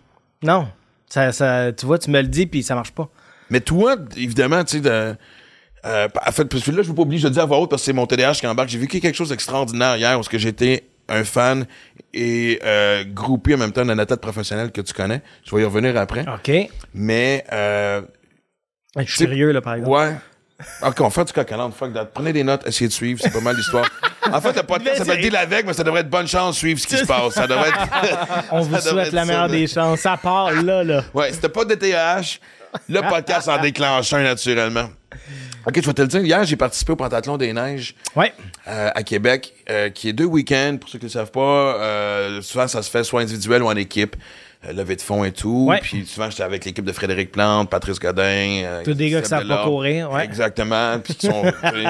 Non. 0.42 0.68
Ça, 1.08 1.32
ça, 1.32 1.72
tu 1.74 1.86
vois, 1.86 2.00
tu 2.00 2.10
me 2.10 2.20
le 2.22 2.28
dis, 2.28 2.48
puis 2.48 2.64
ça 2.64 2.74
marche 2.74 2.92
pas. 2.92 3.08
Mais 3.50 3.60
toi, 3.62 3.96
évidemment, 4.18 4.64
tu 4.64 4.78
sais, 4.78 4.82
de. 4.82 5.16
Euh, 5.86 6.08
en 6.26 6.32
fait, 6.32 6.46
parce 6.46 6.64
que 6.64 6.72
là, 6.72 6.82
je 6.82 6.88
veux 6.90 6.96
pas 6.96 7.04
oublier, 7.04 7.22
je 7.22 7.28
le 7.28 7.34
dis 7.34 7.40
à 7.40 7.46
voix 7.46 7.60
haute 7.60 7.70
parce 7.70 7.84
que 7.84 7.86
c'est 7.86 7.94
mon 7.94 8.08
TDAH 8.08 8.34
qui 8.36 8.48
embarque. 8.48 8.70
J'ai 8.70 8.80
vécu 8.80 9.00
quelque 9.00 9.16
chose 9.16 9.30
d'extraordinaire 9.30 9.96
hier 9.98 10.16
parce 10.16 10.28
que 10.30 10.40
j'étais 10.40 10.84
un 11.08 11.24
fan 11.24 11.68
et 12.14 12.60
euh, 12.64 13.04
groupé 13.06 13.54
en 13.54 13.60
même 13.60 13.72
temps 13.72 13.86
d'un 13.86 14.00
athlète 14.00 14.20
professionnel 14.22 14.72
que 14.72 14.82
tu 14.82 14.94
connais. 14.94 15.22
Je 15.46 15.56
vais 15.56 15.62
y 15.62 15.66
revenir 15.66 15.96
après. 15.98 16.22
OK. 16.22 16.48
Je 16.50 16.66
Mais, 16.96 17.46
euh, 17.54 18.02
suis 19.06 19.26
curieux, 19.26 19.52
là, 19.52 19.62
par 19.62 19.76
exemple. 19.76 19.92
ouais. 19.92 20.16
Ok, 20.82 21.02
on 21.02 21.10
fait 21.10 21.26
du 21.26 21.34
coq 21.34 21.52
fuck 21.78 21.94
that. 21.94 22.06
Prenez 22.06 22.32
des 22.32 22.44
notes, 22.44 22.66
essayez 22.66 22.88
de 22.88 22.94
suivre, 22.94 23.20
c'est 23.22 23.30
pas 23.32 23.42
mal 23.42 23.58
l'histoire. 23.58 23.86
En 24.32 24.40
fait, 24.40 24.56
le 24.56 24.64
podcast 24.64 25.00
s'appelle 25.00 25.22
Deal 25.22 25.36
avec, 25.36 25.66
mais 25.68 25.74
ça 25.74 25.84
devrait 25.84 26.00
être 26.00 26.10
bonne 26.10 26.28
chance, 26.28 26.58
suivre 26.58 26.80
ce 26.80 26.88
qui 26.88 26.96
se 26.96 27.06
passe. 27.06 27.34
Ça 27.34 27.46
devrait 27.46 27.70
être. 27.70 27.80
On 28.52 28.62
vous 28.62 28.78
souhaite 28.80 29.12
la 29.12 29.26
meilleure 29.26 29.50
des 29.50 29.68
chances. 29.68 30.00
Ça 30.00 30.16
part 30.16 30.52
là, 30.54 30.82
là. 30.84 31.04
Ouais, 31.14 31.32
c'était 31.34 31.50
pas 31.50 31.66
de 31.66 31.76
TEH. 31.76 32.40
Le 32.90 33.02
podcast 33.10 33.48
en 33.48 33.62
déclenche 33.62 34.12
un 34.14 34.24
naturellement. 34.24 34.90
Ok, 35.66 35.80
je 35.82 35.86
vais 35.88 35.94
te 35.94 36.02
le 36.02 36.08
dire. 36.08 36.22
Hier, 36.22 36.44
j'ai 36.44 36.56
participé 36.56 36.92
au 36.92 36.96
Pentathlon 36.96 37.38
des 37.38 37.52
Neiges 37.54 37.96
Ouais. 38.16 38.32
euh, 38.68 38.90
à 38.94 39.02
Québec, 39.04 39.54
euh, 39.70 39.90
qui 39.90 40.10
est 40.10 40.14
deux 40.14 40.26
week-ends. 40.26 40.78
Pour 40.80 40.90
ceux 40.90 41.00
qui 41.00 41.06
ne 41.06 41.10
le 41.10 41.14
savent 41.14 41.32
pas, 41.32 41.42
euh, 41.80 42.42
souvent 42.42 42.68
ça 42.68 42.84
se 42.84 42.90
fait 42.92 43.04
soit 43.04 43.22
individuel 43.22 43.64
ou 43.64 43.68
en 43.68 43.76
équipe. 43.76 44.16
Euh, 44.68 44.74
levée 44.74 44.96
de 44.96 45.02
fond 45.02 45.24
et 45.24 45.32
tout. 45.32 45.66
Ouais. 45.70 45.80
Puis 45.82 46.06
souvent, 46.06 46.30
j'étais 46.30 46.44
avec 46.44 46.66
l'équipe 46.66 46.86
de 46.86 46.92
Frédéric 46.92 47.32
Plante, 47.32 47.70
Patrice 47.70 48.00
Godin. 48.00 48.24
euh, 48.64 48.84
Tous 48.84 48.94
des 48.94 49.10
gars 49.10 49.22
qui 49.22 49.30
savent 49.30 49.48
pas 49.48 49.64
courir, 49.64 50.12
ouais. 50.12 50.24
Exactement. 50.24 51.00
Puis 51.00 51.16
sont 51.20 51.44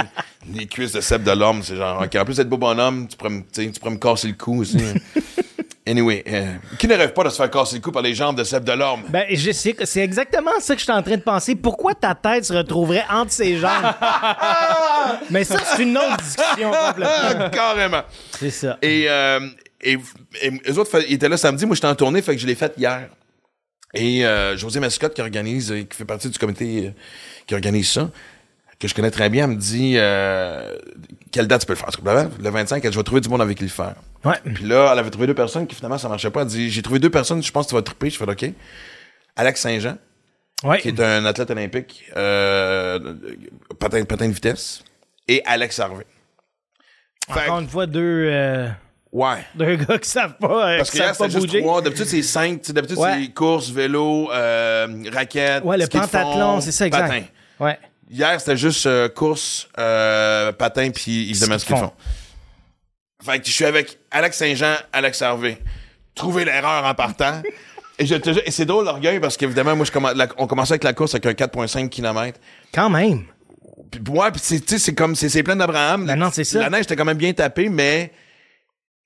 les 0.53 0.65
cuisses 0.67 0.93
de 0.93 1.01
Seb 1.01 1.23
Delorme. 1.23 1.61
C'est 1.63 1.75
genre, 1.75 2.01
OK, 2.03 2.15
en 2.15 2.25
plus 2.25 2.37
d'être 2.37 2.49
beau 2.49 2.57
bonhomme, 2.57 3.07
tu 3.07 3.17
pourrais, 3.17 3.29
me- 3.31 3.41
tu 3.41 3.63
sais, 3.65 3.71
tu 3.71 3.79
pourrais 3.79 3.91
me 3.93 3.97
casser 3.99 4.27
le 4.27 4.33
cou 4.33 4.61
aussi. 4.61 4.77
anyway, 5.87 6.23
euh, 6.27 6.53
qui 6.79 6.87
ne 6.87 6.95
rêve 6.95 7.13
pas 7.13 7.23
de 7.23 7.29
se 7.29 7.35
faire 7.37 7.49
casser 7.51 7.75
le 7.75 7.81
cou 7.81 7.91
par 7.91 8.01
les 8.01 8.13
jambes 8.15 8.35
de 8.37 8.43
Seb 8.43 8.63
Delorme? 8.63 9.03
Ben, 9.09 9.25
je 9.29 9.51
sais 9.51 9.73
que 9.73 9.85
c'est 9.85 10.01
exactement 10.01 10.51
ça 10.59 10.73
que 10.73 10.79
je 10.79 10.83
suis 10.85 10.93
en 10.93 11.03
train 11.03 11.15
de 11.17 11.21
penser. 11.21 11.55
Pourquoi 11.55 11.93
ta 11.93 12.15
tête 12.15 12.45
se 12.45 12.53
retrouverait 12.53 13.05
entre 13.09 13.31
ses 13.31 13.57
jambes? 13.57 13.93
Mais 15.29 15.43
ça, 15.43 15.57
c'est 15.63 15.83
une 15.83 15.97
autre 15.97 16.17
discussion 16.17 16.71
complètement. 16.71 17.49
Carrément. 17.51 18.01
C'est 18.39 18.49
ça. 18.49 18.77
Et, 18.81 19.05
euh, 19.07 19.39
et, 19.85 19.97
et 20.41 20.51
eux 20.69 20.77
autres, 20.79 21.01
ils 21.07 21.13
étaient 21.13 21.29
là 21.29 21.37
samedi. 21.37 21.65
Moi, 21.65 21.75
j'étais 21.75 21.87
en 21.87 21.95
tournée, 21.95 22.21
fait 22.21 22.35
que 22.35 22.41
je 22.41 22.47
l'ai 22.47 22.55
fait 22.55 22.73
hier. 22.77 23.09
Et 23.93 24.25
euh, 24.25 24.57
José 24.57 24.79
Mascotte, 24.81 25.13
qui 25.13 25.21
organise, 25.21 25.71
euh, 25.71 25.83
qui 25.83 25.95
fait 25.95 26.05
partie 26.05 26.29
du 26.29 26.37
comité 26.37 26.87
euh, 26.87 26.91
qui 27.47 27.53
organise 27.55 27.89
ça, 27.89 28.09
que 28.77 28.87
je 28.89 28.93
connais 28.93 29.11
très 29.11 29.29
bien, 29.29 29.45
elle 29.45 29.51
me 29.51 29.55
dit 29.55 29.93
euh, 29.95 30.75
quelle 31.31 31.47
date 31.47 31.61
tu 31.61 31.67
peux 31.67 31.73
le 31.73 31.77
faire? 31.79 32.29
Le 32.39 32.49
25, 32.49 32.83
elle 32.83 32.89
dit, 32.91 32.93
je 32.93 32.99
vais 32.99 33.03
trouver 33.03 33.21
du 33.21 33.29
monde 33.29 33.41
avec 33.41 33.57
qui 33.57 33.63
le 33.63 33.69
faire. 33.69 33.95
Ouais. 34.25 34.35
Puis 34.53 34.65
là, 34.65 34.89
elle 34.91 34.99
avait 34.99 35.11
trouvé 35.11 35.27
deux 35.27 35.33
personnes 35.35 35.65
qui 35.65 35.75
finalement 35.75 35.97
ça 35.97 36.09
marchait 36.09 36.29
pas. 36.29 36.41
Elle 36.41 36.47
dit 36.47 36.69
j'ai 36.69 36.81
trouvé 36.81 36.99
deux 36.99 37.09
personnes, 37.09 37.41
je 37.41 37.51
pense 37.51 37.67
que 37.67 37.69
tu 37.69 37.75
vas 37.75 37.81
triper. 37.83 38.09
Je 38.09 38.17
fais 38.17 38.29
OK. 38.29 38.45
Alex 39.37 39.61
Saint-Jean, 39.61 39.97
Ouais. 40.63 40.79
qui 40.81 40.89
est 40.89 40.99
un 40.99 41.23
athlète 41.25 41.51
olympique, 41.51 42.05
patin, 43.79 44.03
patin 44.05 44.27
de 44.27 44.33
vitesse, 44.33 44.83
et 45.27 45.41
Alex 45.45 45.79
Harvey. 45.79 46.05
Fait 47.31 47.41
Encore 47.45 47.59
une 47.59 47.69
fois, 47.69 47.85
deux, 47.85 48.29
ouais. 49.15 49.37
deux 49.55 49.75
gars 49.77 49.97
qui 49.97 50.09
savent 50.09 50.35
pas, 50.39 50.69
euh, 50.73 50.77
Parce 50.77 50.91
que 50.91 50.97
pas 50.99 51.13
c'était 51.13 51.29
juste 51.41 51.59
trois. 51.61 51.81
D'habitude, 51.81 52.05
c'est 52.05 52.21
cinq. 52.21 52.61
D'habitude, 52.71 52.97
Ouais. 52.97 53.13
c'est 53.23 53.33
course, 53.33 53.69
vélo, 53.69 54.29
euh, 54.31 54.87
raquette. 55.13 55.63
Ouais, 55.63 55.77
le 55.77 55.87
pentathlon, 55.87 56.61
c'est 56.61 56.71
ça, 56.71 56.87
exact. 56.87 57.07
Patin. 57.07 57.23
Ouais. 57.59 57.79
Hier, 58.09 58.39
c'était 58.39 58.57
juste 58.57 58.85
euh, 58.85 59.09
course, 59.09 59.67
euh, 59.79 60.51
patin, 60.51 60.91
puis 60.91 61.29
évidemment 61.31 61.57
ski 61.57 61.73
de 61.73 61.77
fond. 61.79 61.91
Fait 63.23 63.39
que 63.39 63.47
je 63.47 63.51
suis 63.51 63.65
avec 63.65 63.97
Alex 64.11 64.37
Saint-Jean, 64.37 64.75
Alex 64.93 65.21
Harvey. 65.21 65.57
Trouver 66.13 66.45
l'erreur 66.45 66.85
en 66.85 66.93
partant. 66.93 67.41
et 67.99 68.05
je 68.05 68.15
te 68.15 68.31
jure- 68.31 68.43
et 68.45 68.51
c'est 68.51 68.65
drôle 68.65 68.85
l'orgueil 68.85 69.19
parce 69.19 69.35
qu'évidemment, 69.37 69.75
moi, 69.75 69.85
je 69.85 70.15
la- 70.15 70.27
on 70.37 70.45
commençait 70.47 70.73
avec 70.73 70.83
la 70.83 70.93
course 70.93 71.15
avec 71.15 71.25
un 71.25 71.33
4,5 71.33 71.89
km. 71.89 72.39
Quand 72.73 72.89
même. 72.89 73.23
Puis 73.89 74.01
ouais, 74.09 74.31
puis 74.31 74.41
c'est, 74.43 74.77
c'est 74.77 74.93
comme, 74.93 75.15
c'est, 75.15 75.29
c'est 75.29 75.41
plein 75.43 75.55
d'Abraham. 75.55 76.05
Ben 76.05 76.15
non, 76.15 76.29
c'est 76.31 76.43
ça. 76.43 76.59
La 76.59 76.69
neige 76.69 76.83
était 76.83 76.95
quand 76.95 77.05
même 77.05 77.17
bien 77.17 77.33
tapée, 77.33 77.69
mais. 77.69 78.11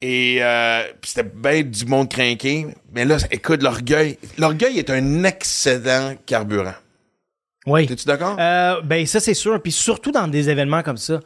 Et 0.02 0.38
euh, 0.42 0.84
puis 1.02 1.12
c'était 1.12 1.30
bien 1.30 1.64
du 1.64 1.86
monde 1.86 2.10
craqué. 2.10 2.68
Mais 2.94 3.06
là, 3.06 3.18
écoute, 3.32 3.62
l'orgueil. 3.62 4.18
L'orgueil 4.38 4.80
est 4.80 4.90
un 4.90 5.24
excellent 5.24 6.16
carburant. 6.26 6.76
Oui. 7.66 7.86
T'es-tu 7.86 8.06
d'accord? 8.06 8.38
Euh, 8.40 8.82
ben 8.82 9.06
ça 9.06 9.20
c'est 9.20 9.34
sûr, 9.34 9.62
puis 9.62 9.72
surtout 9.72 10.12
dans 10.12 10.28
des 10.28 10.50
événements 10.50 10.82
comme 10.84 10.98
ça. 10.98 11.20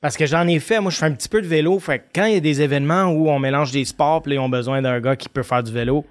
Parce 0.00 0.16
que 0.16 0.26
j'en 0.26 0.46
ai 0.46 0.58
fait, 0.60 0.80
moi 0.80 0.90
je 0.90 0.96
fais 0.96 1.06
un 1.06 1.12
petit 1.12 1.28
peu 1.28 1.42
de 1.42 1.46
vélo, 1.46 1.78
fait 1.78 1.98
que 1.98 2.04
quand 2.14 2.24
il 2.26 2.34
y 2.34 2.36
a 2.36 2.40
des 2.40 2.62
événements 2.62 3.04
où 3.04 3.28
on 3.28 3.38
mélange 3.38 3.70
des 3.70 3.84
sports, 3.84 4.22
puis 4.22 4.34
ils 4.34 4.38
ont 4.38 4.48
besoin 4.48 4.80
d'un 4.80 5.00
gars 5.00 5.16
qui 5.16 5.28
peut 5.28 5.42
faire 5.42 5.62
du 5.62 5.72
vélo, 5.72 6.06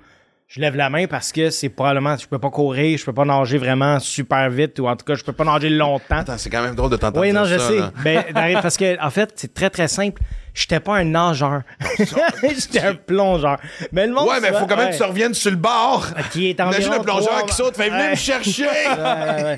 je 0.48 0.60
lève 0.60 0.76
la 0.76 0.90
main 0.90 1.06
parce 1.06 1.32
que 1.32 1.52
c'est 1.52 1.70
probablement 1.70 2.18
je 2.18 2.28
peux 2.28 2.40
pas 2.40 2.50
courir, 2.50 2.98
je 2.98 3.06
peux 3.06 3.14
pas 3.14 3.26
nager 3.26 3.60
vraiment 3.60 4.00
super 4.00 4.50
vite 4.50 4.80
ou 4.80 4.88
en 4.88 4.96
tout 4.96 5.06
cas 5.06 5.16
je 5.16 5.24
peux 5.24 5.34
pas 5.34 5.44
nager 5.44 5.70
longtemps. 5.70 6.18
Attends, 6.18 6.38
c'est 6.38 6.50
quand 6.50 6.64
même 6.64 6.76
drôle 6.76 6.90
de 6.90 6.98
t'entendre 6.98 7.22
Oui, 7.22 7.32
non, 7.32 7.46
je 7.46 7.58
ça, 7.58 7.68
sais. 7.68 7.80
Ben, 8.04 8.60
parce 8.62 8.76
que, 8.76 9.00
en 9.04 9.12
fait, 9.12 9.32
c'est 9.36 9.54
très, 9.54 9.70
très 9.70 9.88
simple. 9.88 10.22
J'étais 10.54 10.80
pas 10.80 10.98
un 10.98 11.04
nageur. 11.06 11.62
J'étais 12.44 12.80
un 12.82 12.96
plongeur. 12.96 13.58
Mais 13.92 14.08
le 14.08 14.14
monde. 14.14 14.28
Ouais, 14.28 14.40
mais 14.42 14.50
faut 14.50 14.66
quand 14.66 14.76
même 14.76 14.88
ouais, 14.88 14.92
que 14.92 14.98
tu 14.98 15.04
reviennes 15.04 15.34
sur 15.34 15.52
le 15.52 15.58
bord. 15.58 16.08
Qui 16.32 16.50
est 16.50 16.60
Imagine 16.60 16.94
le 16.94 17.02
plongeur 17.02 17.46
qui 17.46 17.54
saute, 17.56 17.76
fait 17.76 17.90
venez 17.90 18.02
Ouais. 18.04 18.12
me 18.12 18.16
chercher. 18.16 18.66
Ouais, 18.90 19.44
ouais. 19.44 19.58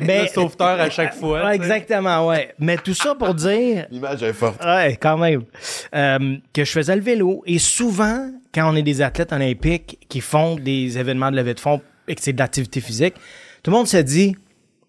Mais, 0.00 0.22
Le 0.22 0.28
sauveteur 0.28 0.80
à 0.80 0.88
chaque 0.90 1.14
fois. 1.14 1.54
Exactement, 1.54 2.26
ouais. 2.28 2.54
Mais 2.58 2.76
tout 2.78 2.94
ça 2.94 3.14
pour 3.14 3.34
dire, 3.34 3.86
L'image 3.90 4.22
est 4.22 4.32
forte. 4.32 4.64
ouais, 4.64 4.96
quand 5.00 5.18
même, 5.18 5.42
euh, 5.94 6.36
que 6.52 6.64
je 6.64 6.70
faisais 6.70 6.94
le 6.96 7.02
vélo. 7.02 7.42
Et 7.46 7.58
souvent, 7.58 8.30
quand 8.54 8.72
on 8.72 8.76
est 8.76 8.82
des 8.82 9.02
athlètes 9.02 9.32
olympiques 9.32 9.98
qui 10.08 10.20
font 10.20 10.56
des 10.56 10.98
événements 10.98 11.30
de 11.30 11.36
levée 11.36 11.54
de 11.54 11.60
fonds 11.60 11.80
et 12.08 12.14
que 12.14 12.22
c'est 12.22 12.32
de 12.32 12.38
l'activité 12.38 12.80
physique, 12.80 13.14
tout 13.62 13.70
le 13.70 13.76
monde 13.76 13.86
se 13.88 13.98
dit, 13.98 14.36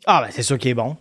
ah, 0.05 0.21
ben, 0.23 0.29
c'est 0.31 0.43
sûr 0.43 0.57
qu'il 0.57 0.71
est 0.71 0.75
bon. 0.75 0.95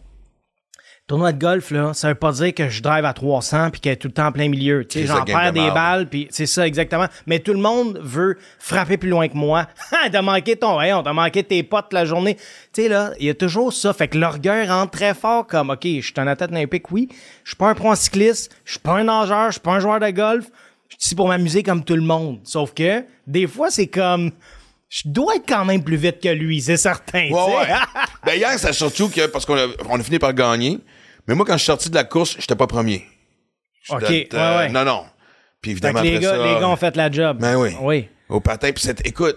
Tournoi 1.11 1.33
de 1.33 1.41
golf, 1.41 1.73
là, 1.73 1.93
ça 1.93 2.07
veut 2.07 2.15
pas 2.15 2.31
dire 2.31 2.55
que 2.55 2.69
je 2.69 2.81
drive 2.83 3.05
à 3.05 3.13
300 3.13 3.71
puis 3.73 3.81
qu'il 3.81 3.91
est 3.91 3.97
tout 3.97 4.07
le 4.07 4.15
temps 4.15 4.29
en 4.29 4.31
plein 4.31 4.49
milieu. 4.49 4.87
Tu 4.87 5.01
sais, 5.01 5.07
j'en 5.07 5.25
perds 5.25 5.53
des 5.53 5.69
balles 5.73 6.09
puis 6.09 6.29
c'est 6.31 6.47
ça 6.47 6.65
exactement. 6.65 7.07
Mais 7.27 7.41
tout 7.41 7.53
le 7.53 7.59
monde 7.59 7.99
veut 8.01 8.39
frapper 8.61 8.97
plus 8.97 9.09
loin 9.09 9.27
que 9.27 9.37
moi. 9.37 9.67
Ah, 9.91 10.09
t'as 10.09 10.23
manqué 10.23 10.55
ton 10.55 10.77
rayon, 10.77 11.03
t'as 11.03 11.13
manqué 11.13 11.43
tes 11.43 11.65
potes 11.65 11.93
la 11.93 12.05
journée. 12.05 12.37
Tu 12.73 12.83
sais, 12.83 12.89
là, 12.89 13.11
il 13.19 13.27
y 13.27 13.29
a 13.29 13.35
toujours 13.35 13.73
ça. 13.73 13.93
Fait 13.93 14.07
que 14.07 14.17
l'orgueil 14.17 14.69
rentre 14.69 14.93
très 14.93 15.13
fort 15.15 15.49
comme, 15.49 15.71
OK, 15.71 15.83
je 15.83 16.01
suis 16.01 16.15
un 16.17 16.29
athlète 16.29 16.53
olympique, 16.53 16.93
oui. 16.93 17.09
Je 17.43 17.51
suis 17.51 17.57
pas 17.57 17.71
un 17.71 17.75
pro 17.75 17.93
cycliste. 17.97 18.55
Je 18.65 18.71
suis 18.71 18.79
pas 18.79 18.93
un 18.93 19.03
nageur. 19.03 19.47
Je 19.47 19.55
suis 19.55 19.61
pas 19.61 19.73
un 19.73 19.81
joueur 19.81 19.99
de 19.99 20.11
golf. 20.11 20.45
Je 20.91 20.95
suis 20.95 21.07
ici 21.07 21.15
pour 21.17 21.27
m'amuser 21.27 21.65
comme 21.65 21.83
tout 21.83 21.97
le 21.97 22.03
monde. 22.03 22.39
Sauf 22.45 22.73
que, 22.73 23.05
des 23.27 23.49
fois, 23.49 23.73
c'est 23.73 23.89
comme, 23.89 24.31
je 24.89 25.03
dois 25.07 25.35
être 25.35 25.49
quand 25.49 25.65
même 25.65 25.83
plus 25.83 25.97
vite 25.97 26.21
que 26.21 26.29
lui, 26.29 26.61
c'est 26.61 26.77
certain. 26.77 27.31
Ouais, 27.31 27.67
ben, 28.25 28.35
hier, 28.35 28.57
c'est 28.59 28.73
surtout 28.73 29.09
que, 29.09 29.27
parce 29.27 29.45
qu'on 29.45 29.57
a, 29.57 29.67
on 29.89 29.99
a 29.99 30.03
fini 30.05 30.21
par 30.21 30.35
gagner. 30.35 30.79
Mais 31.27 31.35
moi, 31.35 31.45
quand 31.47 31.55
je 31.55 31.59
suis 31.59 31.67
sorti 31.67 31.91
de 31.91 31.95
la 31.95 32.05
course, 32.05 32.37
j'étais 32.39 32.57
pas 32.57 32.67
premier. 32.67 33.07
OK, 33.91 34.05
J'étais- 34.09 34.37
ouais, 34.37 34.57
ouais. 34.57 34.69
Non, 34.71 34.85
non. 34.85 35.05
Puis 35.61 35.73
évidemment, 35.73 36.01
les 36.01 36.17
après 36.17 36.21
gars, 36.23 36.31
ça, 36.31 36.37
les 36.55 36.61
gars 36.61 36.69
ont 36.69 36.77
fait 36.77 36.97
la 36.97 37.11
job. 37.11 37.39
Ben 37.41 37.57
oui. 37.57 37.71
Oui. 37.81 38.09
Au 38.29 38.41
patin, 38.41 38.73
puis 38.73 38.83
c'était, 38.83 39.09
écoute. 39.09 39.37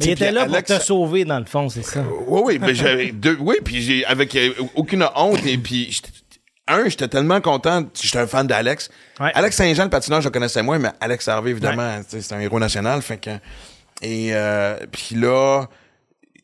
Mais 0.00 0.06
il 0.06 0.10
était 0.12 0.30
là 0.32 0.42
Alex, 0.42 0.70
pour 0.70 0.78
te 0.78 0.84
sauver, 0.84 1.24
dans 1.24 1.38
le 1.38 1.46
fond, 1.46 1.68
c'est 1.70 1.82
ça. 1.82 2.02
Oui, 2.26 2.42
oui, 2.44 2.58
mais 2.60 2.74
j'avais 2.74 3.06
deux, 3.12 3.36
oui, 3.40 3.56
puis 3.64 3.80
j'ai, 3.80 4.04
avec 4.04 4.34
euh, 4.36 4.52
aucune 4.74 5.06
honte, 5.14 5.44
et 5.46 5.56
puis, 5.56 5.98
un, 6.68 6.88
j'étais 6.88 7.08
tellement 7.08 7.40
content, 7.40 7.84
j'étais 7.98 8.18
un 8.18 8.26
fan 8.26 8.46
d'Alex. 8.46 8.90
Ouais. 9.20 9.30
Alex 9.34 9.56
Saint-Jean, 9.56 9.84
le 9.84 9.90
patineur, 9.90 10.20
je 10.20 10.26
le 10.28 10.32
connaissais 10.32 10.62
moins, 10.62 10.78
mais 10.78 10.90
Alex 11.00 11.26
Harvey, 11.28 11.50
évidemment, 11.52 12.00
c'est 12.06 12.32
un 12.32 12.40
héros 12.40 12.58
national, 12.58 13.00
fait 13.00 13.16
que, 13.18 13.30
et, 14.02 14.34
euh, 14.34 14.76
puis 14.92 15.14
là, 15.14 15.64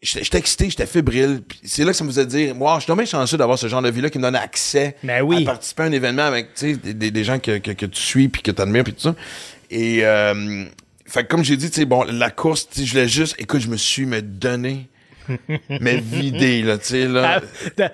j'étais 0.03 0.39
excité, 0.39 0.69
j'étais 0.69 0.87
fébrile, 0.87 1.43
c'est 1.65 1.85
là 1.85 1.93
que 1.93 1.97
ça 1.97 2.03
me 2.05 2.09
faisait 2.11 2.27
dire, 2.27 2.55
moi, 2.55 2.75
je 2.77 2.81
suis 2.81 2.87
tombé 2.89 3.07
chanceux 3.07 3.37
d'avoir 3.37 3.59
ce 3.59 3.69
genre 3.69 3.83
de 3.83 3.89
vie-là 3.91 4.11
qui 4.11 4.19
me 4.19 4.23
donne 4.25 4.35
accès 4.37 4.97
Ben 5.05 5.23
oui. 5.23 5.43
à 5.43 5.47
participer 5.47 5.85
à 5.85 5.87
un 5.87 5.93
événement 5.93 6.23
avec, 6.25 6.49
des, 6.61 6.75
des- 6.77 7.11
des 7.11 7.25
gens 7.25 7.39
que, 7.39 7.59
que, 7.59 7.71
que 7.71 7.87
tu 7.87 8.01
suis 8.01 8.29
puis 8.29 8.43
que 8.43 8.51
tu 8.51 8.61
admires 8.61 8.85
puis 8.85 8.93
tout 8.93 9.01
ça. 9.03 9.15
Et, 9.71 10.01
euh, 10.05 10.65
fait 11.07 11.25
comme 11.29 11.45
j'ai 11.45 11.57
dit, 11.57 11.85
bon, 11.85 12.05
la 12.05 12.31
course, 12.31 12.69
je 12.77 12.95
l'ai 12.95 13.07
juste, 13.09 13.37
écoute, 13.39 13.61
je 13.61 13.69
me 13.69 13.77
suis 13.77 14.07
me 14.07 14.21
donné, 14.23 14.89
mais 15.81 15.97
vidé, 15.97 16.63
là, 16.63 16.79
tu 16.79 16.87
sais, 16.87 17.07
là. 17.09 17.41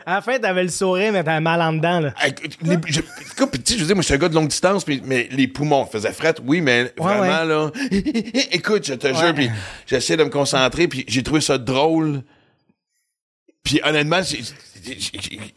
À, 0.07 0.15
la 0.15 0.21
fin, 0.21 0.39
t'avais 0.39 0.63
le 0.65 0.69
sourire, 0.69 1.13
mais 1.13 1.23
t'avais 1.25 1.41
mal 1.41 1.61
en 1.63 1.73
dedans, 1.73 2.01
là. 2.01 2.15
Les- 2.63 2.77
je- 2.89 3.01
je 3.01 3.77
veux 3.79 3.87
dire, 3.87 3.95
moi, 3.95 4.03
je 4.03 4.07
suis 4.07 4.15
un 4.15 4.19
gars 4.19 4.29
de 4.29 4.35
longue 4.35 4.49
distance, 4.49 4.87
mais, 4.87 5.01
mais 5.05 5.29
les 5.31 5.49
poumons 5.49 5.85
faisaient 5.87 6.13
fret, 6.13 6.35
oui, 6.45 6.61
mais 6.61 6.93
vraiment, 6.97 7.45
là, 7.45 7.71
écoute, 8.53 8.87
je 8.87 8.95
te 8.95 9.07
jure, 9.09 9.35
puis 9.35 9.51
j'essaie 9.87 10.17
de 10.17 10.25
me 10.25 10.31
concentrer, 10.31 10.89
puis 10.89 11.05
j'ai 11.09 11.23
trouvé 11.23 11.41
ça 11.41 11.59
drôle. 11.59 12.23
Puis 13.63 13.81
honnêtement, 13.85 14.21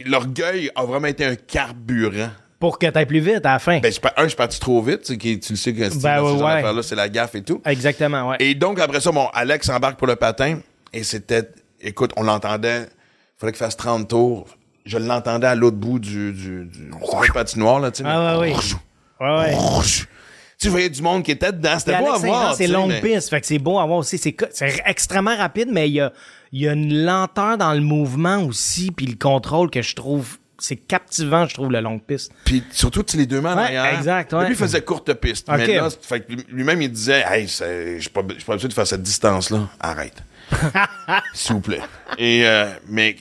l'orgueil 0.06 0.70
a 0.76 0.84
vraiment 0.84 1.08
été 1.08 1.26
un 1.26 1.36
carburant. 1.36 2.30
Pour 2.60 2.78
que 2.78 2.86
t'ailles 2.86 3.06
plus 3.08 3.20
vite 3.22 3.46
à 3.46 3.54
la 3.54 3.60
fin. 3.60 3.80
Ben, 3.80 3.92
un, 4.18 4.24
je 4.24 4.28
suis 4.28 4.36
parti 4.38 4.60
trop 4.60 4.82
vite, 4.84 5.02
tu 5.02 5.14
sais, 5.14 5.18
qui- 5.18 5.40
tu 5.40 5.54
le 5.54 5.58
sais 5.58 5.74
que 5.74 5.80
Ben, 6.02 6.22
ouais, 6.22 6.32
ouais. 6.34 6.38
d'affaires-là, 6.38 6.84
c'est 6.84 6.96
la 6.96 7.10
gaffe 7.10 7.34
et 7.36 7.42
tout. 7.42 7.60
Exactement, 7.66 8.30
ouais. 8.30 8.38
Et 8.40 8.54
donc, 8.54 8.80
après 8.80 9.00
ça, 9.00 9.12
bon, 9.12 9.28
Alex 9.34 9.68
embarque 9.70 9.98
pour 9.98 10.06
le 10.08 10.16
patin. 10.16 10.60
Et 10.94 11.04
c'était, 11.04 11.48
écoute, 11.84 12.12
on 12.18 12.24
l'entendait. 12.24 12.88
fallait 13.38 13.52
qu'il 13.54 13.60
fasse 13.60 13.78
30 13.78 14.08
tours. 14.08 14.48
Je 14.86 14.98
l'entendais 14.98 15.48
à 15.48 15.56
l'autre 15.56 15.78
bout 15.78 16.00
du, 16.00 16.32
du, 16.34 16.66
du 16.66 16.92
patinoire, 17.34 17.80
là, 17.80 17.92
tu 17.92 18.02
sais. 18.04 18.10
Ah, 18.10 18.40
ouais, 18.40 18.50
mais- 18.50 18.56
oui. 18.56 18.74
Ouais, 19.20 19.38
ouais. 19.38 19.56
Tu 19.82 19.88
sais, 19.88 20.06
je 20.66 20.70
voyais 20.70 20.90
du 20.90 21.02
monde 21.02 21.24
qui 21.24 21.32
était 21.32 21.52
dedans. 21.52 21.78
C'était 21.78 21.98
beau 22.00 22.12
à 22.12 22.18
voir. 22.18 22.56
c'est 22.56 22.68
longue 22.68 22.90
mais- 22.90 23.02
piste, 23.02 23.30
fait 23.30 23.42
que 23.42 23.48
c'est 23.48 23.60
beau 23.60 23.78
à 23.80 23.86
voir 23.86 24.00
aussi. 24.00 24.18
C'est, 24.18 24.36
extrêmement 24.86 25.36
rapide, 25.36 25.70
mais 25.72 25.88
il 25.90 25.94
y 25.94 26.02
a, 26.02 26.12
il 26.52 26.62
y 26.62 26.68
a 26.68 26.74
une 26.74 27.04
lenteur 27.06 27.58
dans 27.58 27.74
le 27.74 27.82
mouvement 27.82 28.38
aussi, 28.44 28.92
puis 28.92 29.06
le 29.06 29.16
contrôle 29.16 29.70
que 29.70 29.82
je 29.84 29.96
trouve, 29.96 30.38
c'est 30.58 30.76
captivant, 30.76 31.46
je 31.48 31.54
trouve, 31.56 31.72
le 31.72 31.80
longue 31.82 32.02
piste. 32.04 32.32
Puis 32.46 32.64
surtout, 32.72 33.02
tu 33.04 33.18
les 33.18 33.26
deux 33.26 33.42
mains 33.42 33.54
en 33.54 33.58
Ouais, 33.58 33.76
arrière. 33.76 33.98
exact, 33.98 34.34
ouais. 34.34 34.46
Lui, 34.46 34.54
il 34.54 34.56
faisait 34.58 34.82
courte 34.82 35.12
piste. 35.16 35.48
Ok. 35.50 35.58
Mais 35.58 35.76
là, 35.78 35.90
fait 36.02 36.22
que 36.22 36.34
lui-même, 36.52 36.82
il 36.82 36.92
disait, 36.92 37.24
hey, 37.28 37.48
je 37.48 37.98
suis 38.00 38.10
pas, 38.10 38.22
je 38.30 38.34
suis 38.36 38.44
pas 38.46 38.54
habitué 38.54 38.68
de 38.68 38.74
faire 38.74 38.86
cette 38.88 39.02
distance-là. 39.04 39.68
Arrête. 39.80 40.24
S'il 41.34 41.56
vous 41.56 41.62
plaît. 41.62 41.82
Et, 42.18 42.46
euh, 42.46 42.66
mais 42.88 43.16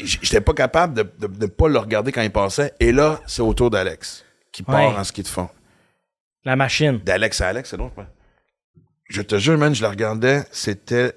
j'étais 0.00 0.40
pas 0.40 0.54
capable 0.54 0.94
de, 0.94 1.02
de, 1.18 1.26
de 1.26 1.46
pas 1.46 1.68
le 1.68 1.78
regarder 1.78 2.12
quand 2.12 2.22
il 2.22 2.30
passait. 2.30 2.74
Et 2.80 2.92
là, 2.92 3.20
c'est 3.26 3.42
au 3.42 3.54
tour 3.54 3.70
d'Alex 3.70 4.24
qui 4.52 4.62
part 4.62 4.98
en 4.98 5.04
ski 5.04 5.22
de 5.22 5.28
fond. 5.28 5.48
La 6.44 6.56
machine. 6.56 7.00
D'Alex 7.04 7.40
à 7.40 7.48
Alex, 7.48 7.70
c'est 7.70 7.76
donc. 7.76 7.92
Je 9.08 9.22
te 9.22 9.38
jure, 9.38 9.58
man, 9.58 9.74
je 9.74 9.82
le 9.82 9.88
regardais, 9.88 10.44
c'était. 10.52 11.12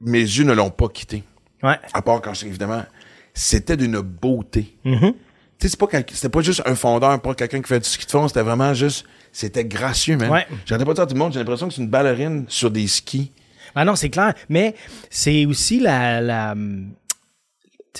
Mes 0.00 0.20
yeux 0.20 0.44
ne 0.44 0.52
l'ont 0.52 0.70
pas 0.70 0.88
quitté. 0.88 1.24
Ouais. 1.62 1.78
À 1.94 2.02
part 2.02 2.20
quand, 2.20 2.32
évidemment, 2.42 2.84
c'était 3.32 3.76
d'une 3.76 4.00
beauté. 4.00 4.76
Mm-hmm. 4.84 5.12
Tu 5.58 5.68
sais, 5.68 5.68
c'est 5.68 5.78
pas, 5.78 5.86
c'était 6.12 6.28
pas 6.28 6.42
juste 6.42 6.62
un 6.66 6.74
fondeur, 6.74 7.20
pas 7.22 7.34
quelqu'un 7.34 7.62
qui 7.62 7.68
fait 7.68 7.80
du 7.80 7.88
ski 7.88 8.04
de 8.04 8.10
fond, 8.10 8.28
c'était 8.28 8.42
vraiment 8.42 8.74
juste, 8.74 9.06
c'était 9.32 9.64
gracieux, 9.64 10.18
man. 10.18 10.30
Ouais. 10.30 10.46
J'arrêtais 10.66 10.84
pas 10.84 10.92
dire 10.92 11.04
à 11.04 11.06
tout 11.06 11.14
le 11.14 11.18
monde, 11.18 11.32
j'ai 11.32 11.38
l'impression 11.38 11.68
que 11.68 11.74
c'est 11.74 11.80
une 11.80 11.88
ballerine 11.88 12.44
sur 12.48 12.70
des 12.70 12.86
skis. 12.86 13.32
Ah 13.76 13.84
non, 13.84 13.94
c'est 13.94 14.10
clair. 14.10 14.34
Mais 14.48 14.74
c'est 15.10 15.46
aussi 15.46 15.78
la, 15.78 16.20
la 16.20 16.54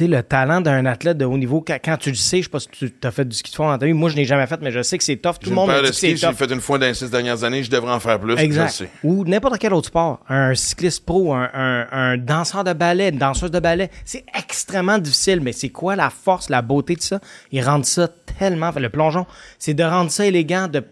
sais, 0.04 0.06
le 0.08 0.22
talent 0.22 0.60
d'un 0.60 0.84
athlète 0.86 1.18
de 1.18 1.24
haut 1.24 1.38
niveau, 1.38 1.60
quand, 1.66 1.78
quand 1.84 1.96
tu 1.96 2.10
le 2.10 2.16
sais, 2.16 2.38
je 2.38 2.42
sais 2.44 2.48
pas 2.48 2.60
si 2.60 2.68
tu 2.68 2.92
as 3.02 3.10
fait 3.10 3.24
du 3.24 3.36
ski 3.36 3.50
de 3.50 3.56
fond 3.56 3.68
dans 3.68 3.78
ta 3.78 3.86
vie. 3.86 3.92
Moi, 3.92 4.10
je 4.10 4.16
n'ai 4.16 4.24
jamais 4.24 4.46
fait, 4.46 4.60
mais 4.60 4.70
je 4.70 4.82
sais 4.82 4.98
que 4.98 5.04
c'est 5.04 5.16
tough. 5.16 5.34
Tout 5.40 5.50
le 5.50 5.56
monde 5.56 5.70
me 5.70 5.74
dit 5.82 5.88
que 5.88 5.94
c'est 5.94 6.08
skis, 6.08 6.16
j'ai 6.18 6.26
tough. 6.28 6.36
fait 6.36 6.52
une 6.52 6.60
fois 6.60 6.78
dans 6.78 6.86
les 6.86 6.94
six 6.94 7.10
dernières 7.10 7.42
années, 7.44 7.62
je 7.62 7.70
devrais 7.70 7.92
en 7.92 8.00
faire 8.00 8.18
plus. 8.20 8.36
je 8.36 8.42
Exact. 8.42 8.68
sais. 8.70 8.88
Ou 9.04 9.24
n'importe 9.24 9.58
quel 9.58 9.72
autre 9.74 9.88
sport. 9.88 10.20
Un 10.28 10.54
cycliste 10.54 11.04
pro, 11.04 11.34
un, 11.34 11.48
un- 11.54 11.86
un 11.92 12.16
danseur 12.16 12.64
de 12.64 12.72
ballet, 12.72 13.08
une 13.10 13.18
danseuse 13.18 13.50
de 13.50 13.60
ballet. 13.60 13.90
C'est 14.04 14.24
extrêmement 14.38 14.98
difficile, 14.98 15.40
mais 15.40 15.52
c'est 15.52 15.70
quoi 15.70 15.96
la 15.96 16.10
force, 16.10 16.50
la 16.50 16.62
beauté 16.62 16.94
de 16.96 17.02
ça? 17.02 17.20
Ils 17.52 17.62
rendent 17.62 17.86
ça 17.86 18.08
tellement... 18.38 18.70
Le 18.76 18.90
plongeon, 18.90 19.26
c'est 19.58 19.74
de 19.74 19.82
rendre 19.84 20.10
ça 20.10 20.26
élégant. 20.26 20.68
De, 20.68 20.82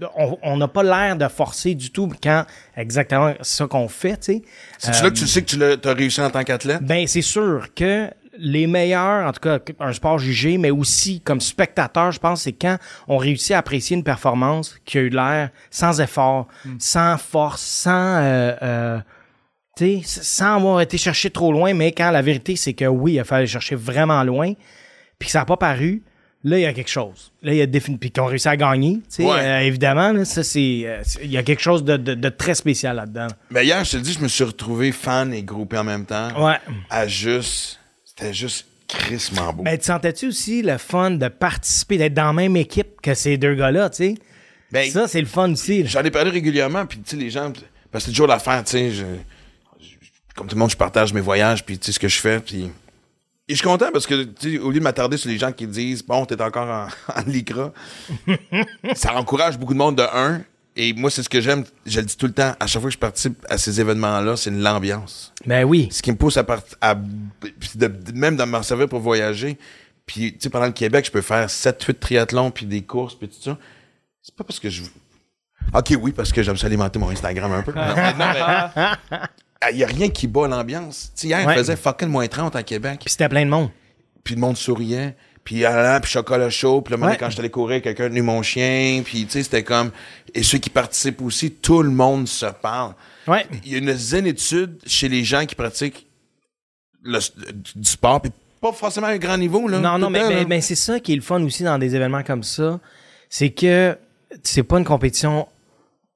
on- 0.42 0.56
n'a 0.56 0.68
pas 0.68 0.82
l'air 0.82 1.16
de 1.16 1.28
forcer 1.28 1.74
du 1.74 1.90
tout 1.90 2.10
quand 2.22 2.44
exactement 2.76 3.34
c'est 3.42 3.56
ça 3.56 3.66
qu'on 3.66 3.88
fait, 3.88 4.16
tu 4.16 4.32
sais. 4.34 4.42
C'est 4.78 5.02
là 5.02 5.10
que 5.10 5.16
tu 5.16 5.26
sais 5.26 5.42
que 5.42 5.46
tu 5.46 5.58
t'as 5.80 5.94
réussi 5.94 6.20
en 6.20 6.30
tant 6.30 6.42
qu'athlète? 6.44 6.82
Ben, 6.82 7.06
c'est 7.06 7.22
sûr 7.22 7.68
que 7.74 8.08
les 8.38 8.66
meilleurs, 8.66 9.26
en 9.28 9.32
tout 9.32 9.40
cas, 9.40 9.58
un 9.80 9.92
sport 9.92 10.18
jugé, 10.18 10.58
mais 10.58 10.70
aussi 10.70 11.20
comme 11.20 11.40
spectateur, 11.40 12.10
je 12.12 12.18
pense, 12.18 12.42
c'est 12.42 12.52
quand 12.52 12.78
on 13.08 13.16
réussit 13.16 13.52
à 13.52 13.58
apprécier 13.58 13.96
une 13.96 14.04
performance 14.04 14.76
qui 14.84 14.98
a 14.98 15.02
eu 15.02 15.08
l'air 15.10 15.50
sans 15.70 16.00
effort, 16.00 16.48
sans 16.78 17.16
force, 17.18 17.62
sans, 17.62 18.16
euh, 18.18 18.52
euh, 18.62 18.98
tu 19.76 20.02
sais, 20.02 20.22
sans 20.22 20.56
avoir 20.56 20.80
été 20.80 20.98
cherché 20.98 21.30
trop 21.30 21.52
loin, 21.52 21.74
mais 21.74 21.92
quand 21.92 22.10
la 22.10 22.22
vérité, 22.22 22.56
c'est 22.56 22.72
que 22.74 22.84
oui, 22.84 23.14
il 23.14 23.20
a 23.20 23.24
fallu 23.24 23.46
chercher 23.46 23.74
vraiment 23.74 24.22
loin, 24.24 24.52
puis 25.18 25.26
que 25.26 25.32
ça 25.32 25.40
n'a 25.40 25.44
pas 25.44 25.56
paru, 25.56 26.02
là, 26.44 26.58
il 26.58 26.62
y 26.62 26.66
a 26.66 26.72
quelque 26.72 26.90
chose. 26.90 27.32
Là, 27.42 27.52
il 27.52 27.56
y 27.58 27.62
a 27.62 27.66
défini, 27.66 27.96
puis 27.98 28.10
qu'on 28.10 28.26
réussit 28.26 28.48
à 28.48 28.56
gagner, 28.56 28.96
tu 28.96 29.02
sais, 29.08 29.24
Ouais. 29.24 29.38
euh, 29.40 29.60
évidemment, 29.60 30.12
là, 30.12 30.24
ça, 30.24 30.42
c'est, 30.44 30.82
euh, 30.84 31.00
c'est- 31.02 31.20
il 31.24 31.30
y 31.30 31.36
a 31.38 31.42
quelque 31.42 31.62
chose 31.62 31.82
de, 31.84 31.96
de- 31.96 32.14
de 32.14 32.28
très 32.28 32.54
spécial 32.54 32.96
là-dedans. 32.96 33.28
Mais 33.50 33.64
hier, 33.64 33.82
je 33.84 33.92
te 33.92 33.96
le 33.96 34.02
dis, 34.02 34.12
je 34.12 34.20
me 34.20 34.28
suis 34.28 34.44
retrouvé 34.44 34.92
fan 34.92 35.32
et 35.32 35.42
groupé 35.42 35.78
en 35.78 35.84
même 35.84 36.04
temps. 36.04 36.28
Ouais. 36.44 36.56
À 36.90 37.06
juste. 37.06 37.80
C'était 38.16 38.32
juste 38.34 38.66
crissement 38.86 39.52
beau. 39.52 39.62
Ben, 39.64 39.76
tu 39.78 39.84
sentais-tu 39.84 40.28
aussi 40.28 40.62
le 40.62 40.78
fun 40.78 41.12
de 41.12 41.28
participer, 41.28 41.98
d'être 41.98 42.14
dans 42.14 42.26
la 42.26 42.32
même 42.32 42.56
équipe 42.56 43.00
que 43.00 43.14
ces 43.14 43.36
deux 43.38 43.54
gars-là, 43.54 43.90
tu 43.90 43.96
sais? 43.96 44.14
Ben, 44.70 44.90
ça, 44.90 45.08
c'est 45.08 45.20
le 45.20 45.26
fun 45.26 45.52
aussi. 45.52 45.86
J'en 45.86 46.02
ai 46.02 46.10
parlé 46.10 46.30
régulièrement, 46.30 46.86
puis 46.86 46.98
tu 47.00 47.10
sais, 47.10 47.16
les 47.16 47.30
gens. 47.30 47.52
Parce 47.90 48.04
que 48.04 48.10
c'est 48.10 48.12
toujours 48.12 48.26
l'affaire, 48.26 48.62
tu 48.64 48.70
sais. 48.72 48.90
je- 48.90 49.04
je- 49.80 49.86
Comme 50.36 50.46
tout 50.48 50.54
le 50.56 50.60
monde, 50.60 50.70
je 50.70 50.76
partage 50.76 51.12
mes 51.12 51.20
voyages, 51.20 51.64
puis 51.64 51.78
tu 51.78 51.86
sais, 51.86 51.92
ce 51.92 51.98
que 51.98 52.08
je 52.08 52.20
fais, 52.20 52.40
puis. 52.40 52.64
Et 53.46 53.52
je 53.52 53.56
suis 53.56 53.64
content 53.64 53.90
parce 53.92 54.06
que, 54.06 54.24
tu 54.24 54.52
sais, 54.54 54.58
au 54.58 54.70
lieu 54.70 54.78
de 54.78 54.84
m'attarder 54.84 55.16
sur 55.16 55.28
les 55.28 55.38
gens 55.38 55.52
qui 55.52 55.66
disent, 55.66 56.02
bon, 56.04 56.24
t'es 56.24 56.40
encore 56.40 56.68
en, 56.68 56.86
en 57.20 57.22
lycra, 57.26 57.72
ça 58.94 59.14
encourage 59.16 59.58
beaucoup 59.58 59.74
de 59.74 59.78
monde 59.78 59.96
de 59.96 60.02
un. 60.02 60.42
Et 60.76 60.92
moi, 60.92 61.08
c'est 61.08 61.22
ce 61.22 61.28
que 61.28 61.40
j'aime, 61.40 61.64
je 61.86 62.00
le 62.00 62.06
dis 62.06 62.16
tout 62.16 62.26
le 62.26 62.32
temps, 62.32 62.54
à 62.58 62.66
chaque 62.66 62.82
fois 62.82 62.88
que 62.90 62.94
je 62.94 62.98
participe 62.98 63.46
à 63.48 63.58
ces 63.58 63.80
événements-là, 63.80 64.36
c'est 64.36 64.50
l'ambiance. 64.50 65.32
Ben 65.46 65.64
oui. 65.64 65.88
Ce 65.92 66.02
qui 66.02 66.10
me 66.10 66.16
pousse 66.16 66.36
à, 66.36 66.42
part- 66.42 66.62
à 66.80 66.96
de- 66.96 68.12
même 68.12 68.36
de 68.36 68.42
m'en 68.42 68.62
servir 68.62 68.88
pour 68.88 68.98
voyager. 69.00 69.56
Puis, 70.04 70.32
tu 70.32 70.38
sais, 70.40 70.50
pendant 70.50 70.66
le 70.66 70.72
Québec, 70.72 71.06
je 71.06 71.10
peux 71.12 71.20
faire 71.22 71.48
7-8 71.48 71.98
triathlons, 72.00 72.50
puis 72.50 72.66
des 72.66 72.82
courses, 72.82 73.14
puis 73.14 73.28
tout 73.28 73.40
ça. 73.40 73.56
C'est 74.20 74.34
pas 74.34 74.42
parce 74.44 74.58
que 74.58 74.68
je... 74.68 74.82
OK, 75.72 75.94
oui, 76.00 76.12
parce 76.12 76.32
que 76.32 76.42
j'aime 76.42 76.56
ça 76.56 76.66
alimenter 76.66 76.98
mon 76.98 77.08
Instagram 77.10 77.52
un 77.52 77.62
peu. 77.62 77.72
Non, 77.76 77.94
mais- 77.94 78.12
non, 78.14 78.32
mais- 78.34 79.70
Il 79.72 79.78
y 79.78 79.84
a 79.84 79.86
rien 79.86 80.08
qui 80.10 80.26
bat 80.26 80.46
l'ambiance. 80.48 81.12
Tu 81.14 81.22
sais, 81.22 81.26
hier, 81.28 81.46
Ouais. 81.46 81.54
il 81.54 81.58
faisait 81.58 81.76
fucking 81.76 82.08
moins 82.08 82.26
30 82.26 82.54
à 82.56 82.62
Québec. 82.62 82.98
Puis 83.00 83.10
c'était 83.10 83.28
plein 83.28 83.44
de 83.44 83.50
monde. 83.50 83.70
Puis 84.24 84.34
le 84.34 84.40
monde 84.40 84.56
souriait. 84.56 85.16
Puis, 85.44 85.64
ah, 85.64 85.98
puis 86.02 86.10
chocolat 86.10 86.48
chaud. 86.50 86.80
Puis 86.80 86.92
le 86.92 86.96
moment 86.98 87.12
Ouais. 87.12 87.18
quand 87.18 87.28
j'étais 87.28 87.40
allé 87.40 87.50
courir, 87.50 87.82
quelqu'un 87.82 88.08
tenu 88.08 88.22
mon 88.22 88.42
chien. 88.42 89.02
Puis, 89.04 89.26
tu 89.26 89.32
sais, 89.32 89.42
c'était 89.42 89.62
comme... 89.62 89.90
Et 90.34 90.42
ceux 90.42 90.58
qui 90.58 90.70
participent 90.70 91.20
aussi, 91.22 91.50
tout 91.52 91.82
le 91.82 91.90
monde 91.90 92.26
se 92.26 92.46
parle. 92.46 92.94
Ouais. 93.28 93.46
Il 93.64 93.72
y 93.72 93.74
a 93.74 93.78
une 93.78 93.92
zénitude 93.94 94.78
chez 94.86 95.08
les 95.08 95.22
gens 95.22 95.44
qui 95.46 95.54
pratiquent 95.54 96.06
le, 97.02 97.18
du 97.76 97.84
sport, 97.88 98.20
puis 98.22 98.32
pas 98.60 98.72
forcément 98.72 99.08
à 99.08 99.10
un 99.10 99.18
grand 99.18 99.36
niveau. 99.36 99.68
Là, 99.68 99.78
Non, 99.78 99.98
non, 99.98 100.08
mais, 100.08 100.46
mais 100.46 100.62
c'est 100.62 100.74
ça 100.74 100.98
qui 100.98 101.12
est 101.12 101.16
le 101.16 101.22
fun 101.22 101.42
aussi 101.44 101.62
dans 101.62 101.76
des 101.78 101.94
événements 101.94 102.22
comme 102.22 102.42
ça. 102.42 102.80
C'est 103.28 103.50
que 103.50 103.96
c'est 104.42 104.62
pas 104.62 104.78
une 104.78 104.84
compétition. 104.86 105.46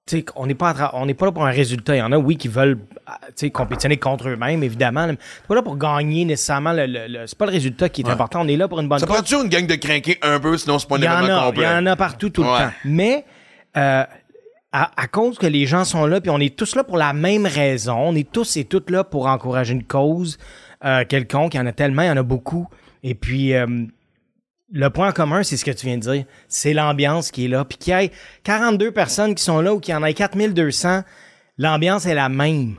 Tu 0.08 0.18
sais, 0.18 0.24
on 0.36 0.46
n'est 0.46 0.54
pas, 0.54 0.90
on 0.94 1.06
n'est 1.06 1.14
pas 1.14 1.26
là 1.26 1.32
pour 1.32 1.44
un 1.46 1.50
résultat. 1.50 1.94
Il 1.96 1.98
y 1.98 2.02
en 2.02 2.12
a, 2.12 2.16
oui, 2.18 2.36
qui 2.36 2.48
veulent 2.48 2.78
sais, 3.36 3.50
compétitionner 3.50 3.96
contre 3.96 4.28
eux-mêmes, 4.28 4.62
évidemment. 4.62 5.06
mais 5.06 5.16
pas 5.46 5.54
là 5.54 5.62
pour 5.62 5.76
gagner 5.76 6.24
nécessairement. 6.24 6.72
Le, 6.72 6.86
le- 6.86 7.06
le- 7.08 7.26
c'est 7.26 7.36
pas 7.38 7.46
le 7.46 7.52
résultat 7.52 7.88
qui 7.88 8.02
est 8.02 8.08
important. 8.08 8.40
On 8.42 8.48
est 8.48 8.56
là 8.56 8.66
pour 8.68 8.80
une 8.80 8.88
bonne 8.88 8.98
Ça 8.98 9.06
prend 9.06 9.20
toujours 9.22 9.42
une 9.42 9.48
gang 9.50 9.66
de 9.66 9.74
crinqués 9.74 10.18
un 10.22 10.40
peu, 10.40 10.56
sinon 10.56 10.78
c'est 10.78 10.88
pas 10.88 10.96
un 10.96 11.02
événement 11.02 11.46
complet? 11.46 11.64
il 11.64 11.70
y 11.70 11.74
en 11.74 11.86
a 11.86 11.96
partout 11.96 12.30
tout 12.30 12.42
le 12.42 12.48
temps. 12.48 12.70
Mais 12.84 13.24
euh, 13.76 14.04
à, 14.72 14.90
à 15.02 15.06
cause 15.06 15.38
que 15.38 15.46
les 15.46 15.66
gens 15.66 15.84
sont 15.84 16.04
là, 16.06 16.20
puis 16.20 16.30
on 16.30 16.40
est 16.40 16.54
tous 16.56 16.74
là 16.74 16.84
pour 16.84 16.96
la 16.96 17.12
même 17.12 17.46
raison, 17.46 17.96
on 17.98 18.14
est 18.14 18.30
tous 18.30 18.56
et 18.56 18.64
toutes 18.64 18.90
là 18.90 19.04
pour 19.04 19.26
encourager 19.26 19.72
une 19.72 19.84
cause 19.84 20.38
euh, 20.84 21.04
quelconque. 21.08 21.54
Il 21.54 21.56
y 21.58 21.60
en 21.60 21.66
a 21.66 21.72
tellement, 21.72 22.02
il 22.02 22.08
y 22.08 22.10
en 22.10 22.16
a 22.16 22.22
beaucoup. 22.22 22.68
Et 23.02 23.14
puis 23.14 23.54
euh, 23.54 23.66
le 24.72 24.90
point 24.90 25.12
commun, 25.12 25.42
c'est 25.42 25.56
ce 25.56 25.64
que 25.64 25.70
tu 25.70 25.86
viens 25.86 25.96
de 25.96 26.02
dire, 26.02 26.24
c'est 26.48 26.74
l'ambiance 26.74 27.30
qui 27.30 27.46
est 27.46 27.48
là. 27.48 27.64
Puis 27.64 27.78
qu'il 27.78 27.94
y 27.94 28.04
ait 28.04 28.10
42 28.44 28.90
personnes 28.92 29.34
qui 29.34 29.42
sont 29.42 29.60
là 29.60 29.72
ou 29.74 29.80
qu'il 29.80 29.92
y 29.92 29.96
en 29.96 30.04
ait 30.04 30.12
4200, 30.14 31.02
l'ambiance 31.56 32.04
est 32.06 32.14
la 32.14 32.28
même. 32.28 32.78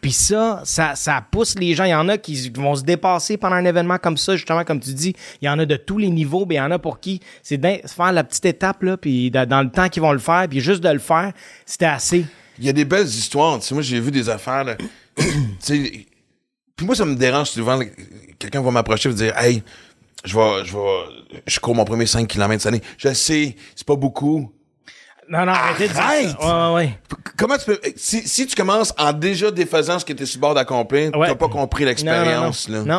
Puis 0.00 0.12
ça, 0.12 0.62
ça, 0.64 0.94
ça 0.94 1.24
pousse 1.28 1.58
les 1.58 1.74
gens. 1.74 1.82
Il 1.84 1.90
y 1.90 1.94
en 1.94 2.08
a 2.08 2.16
qui 2.18 2.50
vont 2.54 2.76
se 2.76 2.84
dépasser 2.84 3.36
pendant 3.36 3.56
un 3.56 3.64
événement 3.64 3.98
comme 3.98 4.16
ça, 4.16 4.36
justement, 4.36 4.62
comme 4.64 4.78
tu 4.78 4.94
dis. 4.94 5.14
Il 5.42 5.46
y 5.46 5.48
en 5.48 5.58
a 5.58 5.66
de 5.66 5.74
tous 5.74 5.98
les 5.98 6.08
niveaux, 6.08 6.46
mais 6.46 6.54
il 6.54 6.58
y 6.58 6.60
en 6.60 6.70
a 6.70 6.78
pour 6.78 7.00
qui 7.00 7.20
c'est 7.42 7.58
d'in- 7.58 7.78
faire 7.84 8.12
la 8.12 8.22
petite 8.22 8.44
étape, 8.44 8.82
là, 8.84 8.96
puis 8.96 9.28
da- 9.32 9.46
dans 9.46 9.60
le 9.62 9.70
temps 9.70 9.88
qu'ils 9.88 10.02
vont 10.02 10.12
le 10.12 10.20
faire, 10.20 10.46
puis 10.48 10.60
juste 10.60 10.80
de 10.82 10.88
le 10.88 11.00
faire, 11.00 11.32
c'était 11.66 11.86
assez. 11.86 12.24
Il 12.60 12.64
y 12.64 12.68
a 12.68 12.72
des 12.72 12.84
belles 12.84 13.06
histoires. 13.08 13.58
Tu 13.58 13.66
sais, 13.66 13.74
moi, 13.74 13.82
j'ai 13.82 13.98
vu 13.98 14.12
des 14.12 14.28
affaires. 14.28 14.62
là. 14.62 14.76
puis 15.66 16.06
moi, 16.86 16.94
ça 16.94 17.04
me 17.04 17.14
dérange 17.14 17.50
souvent. 17.50 17.78
Quelqu'un 18.38 18.62
va 18.62 18.70
m'approcher 18.70 19.10
et 19.10 19.14
dire 19.14 19.36
Hey, 19.36 19.62
je 20.24 20.36
vais, 20.36 20.64
je 20.64 20.72
vais, 20.76 21.40
je 21.46 21.60
cours 21.60 21.74
mon 21.74 21.84
premier 21.84 22.06
5 22.06 22.26
km 22.28 22.60
cette 22.62 22.72
année. 22.72 22.82
Je 22.98 23.12
sais, 23.14 23.56
c'est 23.74 23.86
pas 23.86 23.96
beaucoup. 23.96 24.50
Non, 25.28 25.46
non, 25.46 25.52
arrêtez 25.52 25.86
de 25.88 25.92
dire 25.92 26.02
Arrête! 26.02 26.30
ça. 26.40 26.72
Ouais, 26.72 26.74
ouais. 26.76 26.98
Comment 27.38 27.56
tu 27.56 27.64
peux. 27.66 27.78
Si, 27.96 28.26
si 28.26 28.46
tu 28.48 28.56
commences 28.56 28.92
en 28.98 29.12
déjà 29.12 29.50
défaisant 29.52 29.98
ce 29.98 30.04
que 30.04 30.12
tu 30.12 30.24
es 30.24 30.26
sur 30.26 30.40
bord 30.40 30.54
d'accomplir, 30.54 31.16
Ouais. 31.16 31.28
t'as 31.28 31.36
pas 31.36 31.48
compris 31.48 31.84
l'expérience. 31.84 32.68
Non, 32.68 32.78
non, 32.78 32.84
là. 32.84 32.86
non. 32.86 32.94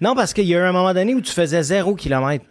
Non, 0.00 0.08
Non, 0.10 0.14
parce 0.14 0.32
qu'il 0.32 0.46
y 0.46 0.54
a 0.54 0.58
eu 0.58 0.62
un 0.62 0.72
moment 0.72 0.94
donné 0.94 1.14
où 1.14 1.20
tu 1.20 1.30
faisais 1.32 1.62
zéro 1.62 1.94
kilomètre. 1.94 2.44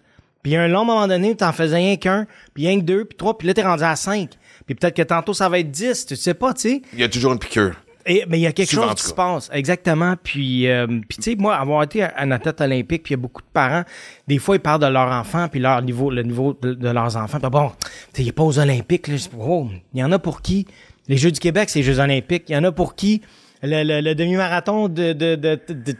Puis 0.44 0.52
il 0.52 0.56
y 0.56 0.58
a 0.58 0.62
un 0.62 0.68
long 0.68 0.86
moment 0.86 1.08
donné 1.08 1.32
où 1.32 1.36
t'en 1.36 1.52
faisais 1.54 1.78
rien 1.78 1.96
qu'un, 1.96 2.28
puis 2.54 2.68
rien 2.68 2.78
que 2.80 2.84
deux, 2.86 3.06
puis 3.06 3.18
trois, 3.18 3.38
puis 3.38 3.48
là 3.48 3.54
t'es 3.54 3.64
rendu 3.64 3.84
à 3.84 3.96
cinq. 3.96 4.32
Puis 4.66 4.76
peut-être 4.76 4.96
que 4.96 5.02
tantôt 5.02 5.34
ça 5.34 5.50
va 5.50 5.58
être 5.60 5.72
dix, 5.72 6.06
tu 6.06 6.16
sais 6.16 6.34
pas, 6.34 6.54
tu 6.54 6.62
sais. 6.62 6.82
Il 6.94 7.00
y 7.00 7.04
a 7.04 7.10
toujours 7.10 7.32
une 7.34 7.40
piqûre. 7.40 7.76
Et, 8.06 8.26
mais 8.28 8.38
il 8.40 8.42
y 8.42 8.48
a 8.48 8.52
quelque 8.52 8.70
Souvent, 8.70 8.90
chose 8.90 8.96
qui 8.96 9.04
se 9.08 9.14
passe, 9.14 9.50
exactement. 9.54 10.16
Puis, 10.22 10.68
euh, 10.68 10.88
puis 10.88 11.18
tu 11.18 11.22
sais, 11.24 11.36
moi, 11.38 11.56
avoir 11.56 11.84
été 11.84 12.04
un 12.04 12.32
athlète 12.32 12.60
olympique, 12.62 13.04
puis 13.04 13.14
il 13.14 13.18
y 13.18 13.20
a 13.20 13.22
beaucoup 13.22 13.42
de 13.42 13.48
parents, 13.54 13.84
des 14.28 14.40
fois, 14.40 14.56
ils 14.58 14.60
parlent 14.60 14.82
de 14.82 14.88
leurs 14.88 15.12
enfants, 15.12 15.48
puis 15.50 15.60
leur 15.62 15.82
niveau, 15.82 16.10
le 16.12 16.24
niveau 16.24 16.58
de, 16.62 16.74
de 16.74 16.90
leurs 16.90 17.16
enfants. 17.16 17.40
Puis 17.40 17.50
bon, 17.50 17.70
tu 18.14 18.22
sais, 18.22 18.24
il 18.24 18.34
pas 18.34 18.44
aux 18.44 18.60
Olympiques. 18.60 19.08
Là, 19.08 19.16
oh, 19.40 19.68
il 19.94 20.00
y 20.00 20.04
en 20.04 20.12
a 20.12 20.20
pour 20.20 20.42
qui? 20.42 20.68
Les 21.08 21.18
Jeux 21.18 21.32
du 21.32 21.40
Québec, 21.40 21.70
c'est 21.70 21.80
les 21.80 21.84
Jeux 21.86 22.00
olympiques. 22.00 22.44
Il 22.50 22.54
y 22.54 22.58
en 22.58 22.64
a 22.64 22.72
pour 22.72 22.96
qui? 22.96 23.22
Le, 23.66 23.84
le- 23.84 24.02
le 24.02 24.14
demi-marathon 24.16 24.90
de, 24.90 25.14
de, 25.14 25.36
de, 25.36 25.58
de, 25.70 25.74
de- 25.74 25.96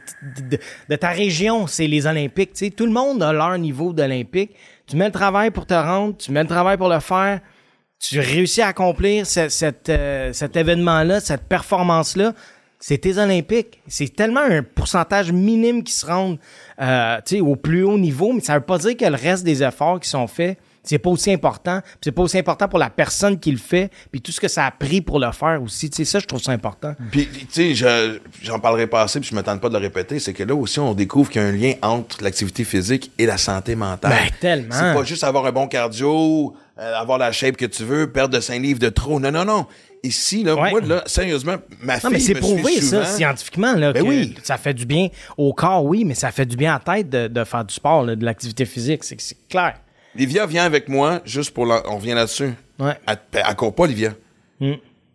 de- 0.50 0.58
de 0.90 0.96
ta 0.96 1.08
région, 1.08 1.66
c'est 1.66 1.86
les 1.86 2.06
Olympiques. 2.06 2.52
Tu 2.52 2.66
sais, 2.66 2.70
tout 2.70 2.84
le 2.84 2.92
monde 2.92 3.22
a 3.22 3.32
leur 3.32 3.56
niveau 3.56 3.94
d'Olympique. 3.94 4.50
Tu 4.86 4.96
mets 4.96 5.06
le 5.06 5.12
travail 5.12 5.50
pour 5.50 5.64
te 5.64 5.72
rendre, 5.72 6.14
tu 6.18 6.30
mets 6.30 6.42
le 6.42 6.48
travail 6.48 6.76
pour 6.76 6.90
le 6.90 7.00
faire 7.00 7.40
tu 8.08 8.20
réussis 8.20 8.62
à 8.62 8.68
accomplir 8.68 9.26
ce- 9.26 9.48
cette, 9.48 9.88
euh, 9.88 10.32
cet 10.32 10.56
événement-là, 10.56 11.20
cette 11.20 11.44
performance-là, 11.44 12.32
c'est 12.78 12.98
tes 12.98 13.16
Olympiques. 13.18 13.80
C'est 13.86 14.14
tellement 14.14 14.40
un 14.46 14.62
pourcentage 14.62 15.32
minime 15.32 15.82
qui 15.82 15.92
se 15.92 16.04
rendent 16.04 16.38
euh, 16.80 17.16
tu 17.24 17.36
sais, 17.36 17.40
au 17.40 17.56
plus 17.56 17.82
haut 17.84 17.98
niveau, 17.98 18.32
mais 18.32 18.40
ça 18.40 18.54
veut 18.54 18.64
pas 18.64 18.78
dire 18.78 18.96
que 18.96 19.04
le 19.06 19.14
reste 19.16 19.44
des 19.44 19.62
efforts 19.62 20.00
qui 20.00 20.08
sont 20.08 20.26
faits, 20.26 20.58
c'est 20.82 20.98
pas 20.98 21.08
aussi 21.08 21.32
important. 21.32 21.80
C'est 22.02 22.12
pas 22.12 22.20
aussi 22.20 22.36
important 22.36 22.68
pour 22.68 22.78
la 22.78 22.90
personne 22.90 23.38
qui 23.40 23.50
le 23.52 23.56
fait, 23.56 23.90
puis 24.12 24.20
tout 24.20 24.32
ce 24.32 24.40
que 24.40 24.48
ça 24.48 24.66
a 24.66 24.70
pris 24.70 25.00
pour 25.00 25.18
le 25.18 25.32
faire 25.32 25.62
aussi. 25.62 25.88
Tu 25.88 25.96
sais, 25.96 26.04
ça, 26.04 26.18
je 26.18 26.26
trouve 26.26 26.42
ça 26.42 26.52
important. 26.52 26.94
Puis, 27.10 27.26
tu 27.26 27.46
sais, 27.48 27.74
je- 27.74 28.18
j'en 28.42 28.58
parlerai 28.58 28.86
pas 28.86 29.00
assez, 29.02 29.18
puis 29.18 29.30
je 29.30 29.34
me 29.34 29.42
tente 29.42 29.62
pas 29.62 29.68
de 29.70 29.74
le 29.78 29.80
répéter, 29.80 30.18
c'est 30.18 30.34
que 30.34 30.42
là 30.42 30.54
aussi, 30.54 30.78
on 30.80 30.92
découvre 30.92 31.30
qu'il 31.30 31.40
y 31.40 31.44
a 31.44 31.48
un 31.48 31.52
lien 31.52 31.72
entre 31.80 32.22
l'activité 32.22 32.64
physique 32.64 33.12
et 33.16 33.24
la 33.24 33.38
santé 33.38 33.76
mentale. 33.76 34.10
Ben, 34.12 34.30
tellement. 34.40 34.74
C'est 34.74 34.92
pas 34.94 35.04
juste 35.04 35.24
avoir 35.24 35.46
un 35.46 35.52
bon 35.52 35.68
cardio, 35.68 36.54
euh, 36.78 36.94
avoir 36.96 37.18
la 37.18 37.32
shape 37.32 37.56
que 37.56 37.66
tu 37.66 37.84
veux, 37.84 38.10
perdre 38.10 38.34
de 38.34 38.40
5 38.40 38.60
livres 38.60 38.80
de 38.80 38.88
trop. 38.88 39.20
Non, 39.20 39.30
non, 39.30 39.44
non. 39.44 39.66
Ici, 40.02 40.42
là, 40.44 40.54
Ouais. 40.54 40.70
moi, 40.70 40.80
là, 40.82 41.02
sérieusement, 41.06 41.56
ma 41.80 41.94
fille 41.94 42.04
Non, 42.04 42.10
mais 42.10 42.20
c'est 42.20 42.34
prouvé, 42.34 42.80
ça, 42.82 43.04
scientifiquement, 43.06 43.72
là, 43.74 43.92
Ben 43.92 44.02
que 44.02 44.08
oui. 44.08 44.34
ça 44.42 44.58
fait 44.58 44.74
du 44.74 44.84
bien 44.84 45.08
au 45.38 45.54
corps, 45.54 45.84
oui, 45.84 46.04
mais 46.04 46.14
ça 46.14 46.30
fait 46.30 46.44
du 46.44 46.56
bien 46.56 46.74
à 46.74 46.82
la 46.86 46.94
tête 46.96 47.08
de, 47.08 47.26
de 47.28 47.44
faire 47.44 47.64
du 47.64 47.74
sport, 47.74 48.02
là, 48.04 48.14
de 48.14 48.24
l'activité 48.24 48.66
physique. 48.66 49.02
C'est 49.04 49.16
clair. 49.48 49.76
Livia 50.14 50.44
vient 50.46 50.64
avec 50.64 50.88
moi, 50.88 51.20
juste 51.24 51.52
pour... 51.52 51.64
la- 51.66 51.82
On 51.90 51.96
revient 51.96 52.12
là-dessus. 52.14 52.52
Ouais. 52.78 52.92
Elle, 53.06 53.18
elle 53.32 53.54
court 53.56 53.74
pas, 53.74 53.86
Livia. 53.86 54.12
Mm. 54.60 54.72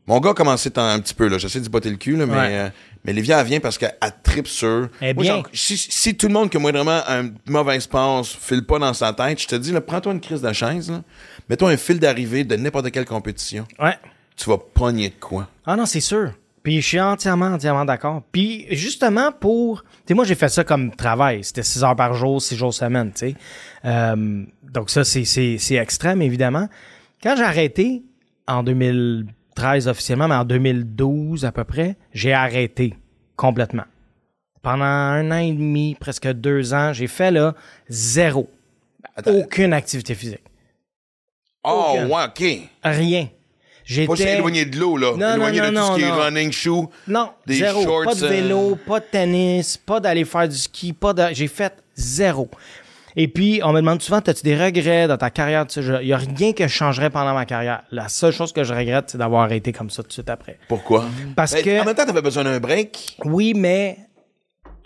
Mon 0.08 0.20
gars 0.20 0.32
a 0.32 0.34
commencé 0.34 0.72
un 0.76 1.00
petit 1.00 1.14
peu, 1.14 1.28
là. 1.28 1.38
J'essaie 1.38 1.60
d'y 1.60 1.70
botter 1.70 1.92
le 1.92 1.98
cul, 1.98 2.16
là, 2.18 2.26
mais... 2.26 2.34
Ouais. 2.34 2.48
euh, 2.50 2.70
mais 3.06 3.14
Livia, 3.14 3.40
elle 3.40 3.46
vient 3.48 3.60
parce 3.62 3.78
qu'elle 3.78 3.96
elle 4.02 4.12
tripe 4.24 4.48
sur... 4.48 4.90
Moi, 5.02 5.14
bien. 5.14 5.44
si, 5.54 5.78
si 5.78 6.16
tout 6.18 6.28
le 6.28 6.34
monde 6.34 6.50
que 6.50 6.58
moi, 6.58 6.72
vraiment, 6.72 7.00
un 7.08 7.30
mauvais 7.48 7.78
espace, 7.78 8.36
file 8.42 8.66
pas 8.66 8.78
dans 8.80 8.94
sa 8.94 9.14
tête, 9.14 9.40
je 9.40 9.48
te 9.48 9.56
dis, 9.56 9.72
là, 9.72 9.80
prends-toi 9.82 10.14
une 10.14 10.20
crise 10.20 10.42
de 10.42 10.52
chaise, 10.52 10.90
là. 10.92 11.02
Mets-toi 11.50 11.72
un 11.72 11.78
fil 11.78 12.00
d'arrivée 12.00 12.44
de 12.44 12.56
n'importe 12.56 12.92
quelle 12.92 13.06
compétition. 13.06 13.66
Ouais. 13.80 13.98
Tu 14.36 14.50
vas 14.50 14.58
pogner 14.58 15.10
de 15.10 15.16
quoi? 15.20 15.48
Ah 15.66 15.76
non, 15.76 15.86
c'est 15.86 16.00
sûr. 16.00 16.34
Puis 16.62 16.82
je 16.82 16.88
suis 16.88 17.00
entièrement, 17.00 17.48
entièrement 17.48 17.86
d'accord. 17.86 18.22
Puis 18.32 18.68
justement 18.70 19.32
pour... 19.32 19.82
Tu 19.82 19.90
sais, 20.10 20.14
moi, 20.14 20.26
j'ai 20.26 20.36
fait 20.36 20.50
ça 20.50 20.64
comme 20.64 20.96
travail. 20.96 21.44
C'était 21.44 21.64
6 21.64 21.84
heures 21.84 21.96
par 21.96 22.14
jour, 22.14 22.40
6 22.42 22.56
jours 22.56 22.74
semaine, 22.74 23.12
tu 23.12 23.30
sais. 23.30 23.36
Euh, 23.86 24.44
donc 24.72 24.92
ça, 24.92 25.04
c'est, 25.04 25.72
extrême, 25.72 26.22
évidemment. 26.22 26.70
Quand 27.24 27.36
j'ai 27.36 27.44
arrêté, 27.44 28.04
en 28.48 28.62
2013 28.64 29.88
officiellement, 29.88 30.28
mais 30.28 30.36
en 30.36 30.46
2012 30.46 31.46
à 31.46 31.52
peu 31.52 31.64
près, 31.64 31.98
j'ai 32.14 32.34
arrêté 32.34 32.94
complètement. 33.36 33.86
Pendant 34.62 34.84
un 34.84 35.32
an 35.32 35.40
et 35.40 35.54
demi, 35.54 35.96
presque 36.00 36.28
deux 36.28 36.74
ans, 36.74 36.94
j'ai 36.94 37.08
fait 37.08 37.32
là 37.32 37.56
zéro. 37.88 38.50
Attends. 39.16 39.32
Aucune 39.32 39.74
activité 39.74 40.14
physique. 40.14 40.44
Oh, 41.64 41.92
Aucun. 41.94 42.08
ouais, 42.08 42.24
OK. 42.26 42.70
Rien. 42.84 43.26
Pas 43.26 43.32
J'étais... 44.16 44.38
éloigné 44.38 44.66
de 44.66 44.78
l'eau, 44.78 44.98
là. 44.98 45.14
Non, 45.18 45.34
éloigné 45.36 45.60
non, 45.62 45.66
de 45.68 45.72
non, 45.72 45.88
tout 45.88 45.94
ce 45.94 45.98
qui 46.00 46.04
est 46.06 46.10
non. 46.10 46.16
running, 46.22 46.52
shoe. 46.52 46.88
Non, 47.08 47.30
Des 47.48 47.56
zéro. 47.56 47.82
shorts, 47.84 48.04
pas 48.06 48.14
de 48.16 48.24
euh, 48.24 48.28
vélo, 48.30 48.78
pas 48.86 49.00
de 49.00 49.06
tennis, 49.12 49.78
pas 49.78 50.00
d'aller 50.00 50.26
faire 50.26 50.48
du 50.48 50.56
ski, 50.56 50.94
pas 50.94 51.12
de... 51.14 51.24
J'ai 51.34 51.48
fait 51.48 51.74
zéro. 51.96 52.50
Et 53.16 53.28
puis, 53.28 53.62
on 53.64 53.74
me 53.74 53.80
demande 53.82 54.00
souvent, 54.04 54.20
as-tu 54.20 54.44
des 54.44 54.56
regrets 54.56 55.08
dans 55.08 55.18
ta 55.18 55.32
carrière? 55.32 55.66
Il 55.76 56.06
n'y 56.06 56.14
a 56.14 56.18
rien 56.18 56.54
que 56.54 56.68
je 56.68 56.72
changerais 56.74 57.10
pendant 57.10 57.34
ma 57.34 57.46
carrière. 57.46 57.82
La 57.92 58.08
seule 58.10 58.32
chose 58.32 58.54
que 58.54 58.64
je 58.64 58.72
regrette, 58.72 59.06
c'est 59.10 59.18
d'avoir 59.18 59.42
arrêté 59.42 59.74
comme 59.74 59.90
ça 59.90 60.04
tout 60.04 60.10
de 60.10 60.14
suite 60.14 60.30
après. 60.30 60.60
Pourquoi? 60.68 61.06
Parce 61.36 61.54
Ben, 61.54 61.64
que, 61.64 61.82
En 61.82 61.86
même 61.86 61.96
temps, 61.96 62.06
t'avais 62.06 62.22
besoin 62.22 62.44
d'un 62.44 62.60
break. 62.60 63.18
oui, 63.26 63.54
mais... 63.56 63.98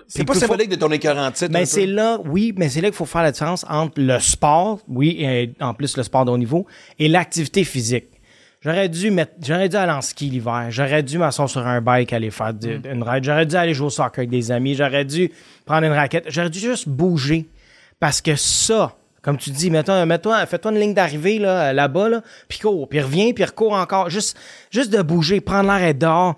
C'est 0.07 0.25
pas 0.25 0.33
symbolique 0.33 0.69
de 0.69 0.75
ton 0.75 0.91
écœur 0.91 1.17
en 1.17 1.31
titre. 1.31 1.51
Mais 1.51 1.65
c'est 1.65 1.85
là, 1.85 2.19
oui, 2.25 2.53
mais 2.57 2.69
c'est 2.69 2.81
là 2.81 2.89
qu'il 2.89 2.95
faut 2.97 3.05
faire 3.05 3.23
la 3.23 3.31
différence 3.31 3.65
entre 3.69 3.93
le 4.01 4.19
sport, 4.19 4.79
oui, 4.87 5.17
et 5.19 5.53
en 5.61 5.73
plus 5.73 5.95
le 5.97 6.03
sport 6.03 6.25
de 6.25 6.31
haut 6.31 6.37
niveau, 6.37 6.65
et 6.99 7.07
l'activité 7.07 7.63
physique. 7.63 8.05
J'aurais 8.61 8.87
dû 8.87 9.11
mettre, 9.11 9.33
j'aurais 9.45 9.67
dû 9.67 9.75
aller 9.75 9.91
en 9.91 9.99
ski 10.01 10.29
l'hiver. 10.29 10.67
J'aurais 10.69 11.03
dû 11.03 11.17
m'asseoir 11.17 11.49
sur 11.49 11.67
un 11.67 11.81
bike, 11.81 12.13
aller 12.13 12.31
faire 12.31 12.53
Mm. 12.53 12.81
une 12.93 13.03
ride. 13.03 13.23
J'aurais 13.25 13.45
dû 13.45 13.55
aller 13.57 13.73
jouer 13.73 13.87
au 13.87 13.89
soccer 13.89 14.19
avec 14.19 14.29
des 14.29 14.51
amis. 14.51 14.73
J'aurais 14.75 15.03
dû 15.03 15.29
prendre 15.65 15.85
une 15.85 15.91
raquette. 15.91 16.25
J'aurais 16.29 16.49
dû 16.49 16.59
juste 16.59 16.87
bouger. 16.87 17.45
Parce 17.99 18.21
que 18.21 18.35
ça, 18.37 18.95
comme 19.21 19.37
tu 19.37 19.49
dis, 19.49 19.69
mettons, 19.69 20.05
mets-toi, 20.05 20.45
fais-toi 20.45 20.71
une 20.71 20.79
ligne 20.79 20.93
d'arrivée, 20.93 21.39
là, 21.39 21.73
là-bas, 21.73 22.07
là, 22.09 22.21
puis 22.47 22.59
cours, 22.59 22.87
puis 22.87 23.01
reviens, 23.01 23.33
puis 23.33 23.43
recours 23.43 23.73
encore. 23.73 24.09
Juste, 24.09 24.37
juste 24.71 24.93
de 24.93 25.01
bouger, 25.01 25.41
prendre 25.41 25.69
l'air 25.69 25.85
et 25.85 25.93
dehors. 25.93 26.35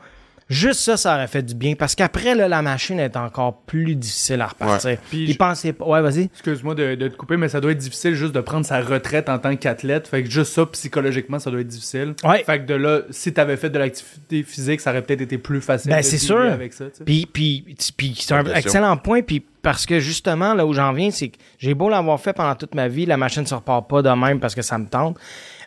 Juste 0.47 0.81
ça, 0.81 0.95
ça 0.95 1.15
aurait 1.15 1.27
fait 1.27 1.41
du 1.41 1.55
bien. 1.55 1.73
Parce 1.73 1.95
qu'après, 1.95 2.35
là, 2.35 2.47
la 2.47 2.61
machine 2.61 2.99
est 2.99 3.17
encore 3.17 3.61
plus 3.61 3.95
difficile 3.95 4.41
à 4.41 4.47
repartir. 4.47 4.97
Puis 5.09 5.23
Il 5.23 5.31
je- 5.33 5.37
pensait 5.37 5.73
pas. 5.73 5.85
Ouais, 5.85 6.01
vas-y. 6.01 6.25
Excuse-moi 6.25 6.75
de, 6.75 6.93
de 6.93 7.07
te 7.07 7.15
couper, 7.15 7.35
mais 7.35 7.49
ça 7.49 7.59
doit 7.59 7.71
être 7.71 7.79
difficile 7.79 8.13
juste 8.13 8.31
de 8.33 8.41
prendre 8.41 8.63
sa 8.63 8.79
retraite 8.79 9.27
en 9.27 9.39
tant 9.39 9.55
qu'athlète. 9.55 10.07
Fait 10.07 10.21
que 10.23 10.29
juste 10.29 10.53
ça, 10.53 10.65
psychologiquement, 10.67 11.39
ça 11.39 11.49
doit 11.49 11.61
être 11.61 11.67
difficile. 11.67 12.13
Ouais. 12.23 12.43
Fait 12.43 12.59
que 12.59 12.65
de 12.65 12.75
là, 12.75 13.01
si 13.09 13.33
t'avais 13.33 13.57
fait 13.57 13.71
de 13.71 13.79
l'activité 13.79 14.43
physique, 14.43 14.81
ça 14.81 14.91
aurait 14.91 15.01
peut-être 15.01 15.21
été 15.21 15.39
plus 15.39 15.61
facile. 15.61 15.89
Ben, 15.89 16.03
c'est 16.03 16.19
sûr. 16.19 16.39
Avec 16.39 16.73
ça. 16.73 16.85
Puis, 17.03 17.25
puis, 17.25 17.65
puis 17.97 18.15
c'est 18.19 18.33
un 18.35 18.45
excellent 18.53 18.97
point. 18.97 19.23
Puis 19.23 19.43
parce 19.63 19.87
que 19.87 19.99
justement, 19.99 20.53
là 20.53 20.63
où 20.67 20.73
j'en 20.73 20.93
viens, 20.93 21.09
c'est 21.09 21.29
que 21.29 21.37
j'ai 21.57 21.73
beau 21.73 21.89
l'avoir 21.89 22.19
fait 22.21 22.33
pendant 22.33 22.53
toute 22.53 22.75
ma 22.75 22.87
vie, 22.87 23.07
la 23.07 23.17
machine 23.17 23.41
ne 23.41 23.47
se 23.47 23.55
repart 23.55 23.89
pas 23.89 24.03
de 24.03 24.09
même 24.09 24.39
parce 24.39 24.53
que 24.53 24.61
ça 24.61 24.77
me 24.77 24.85
tente. 24.85 25.17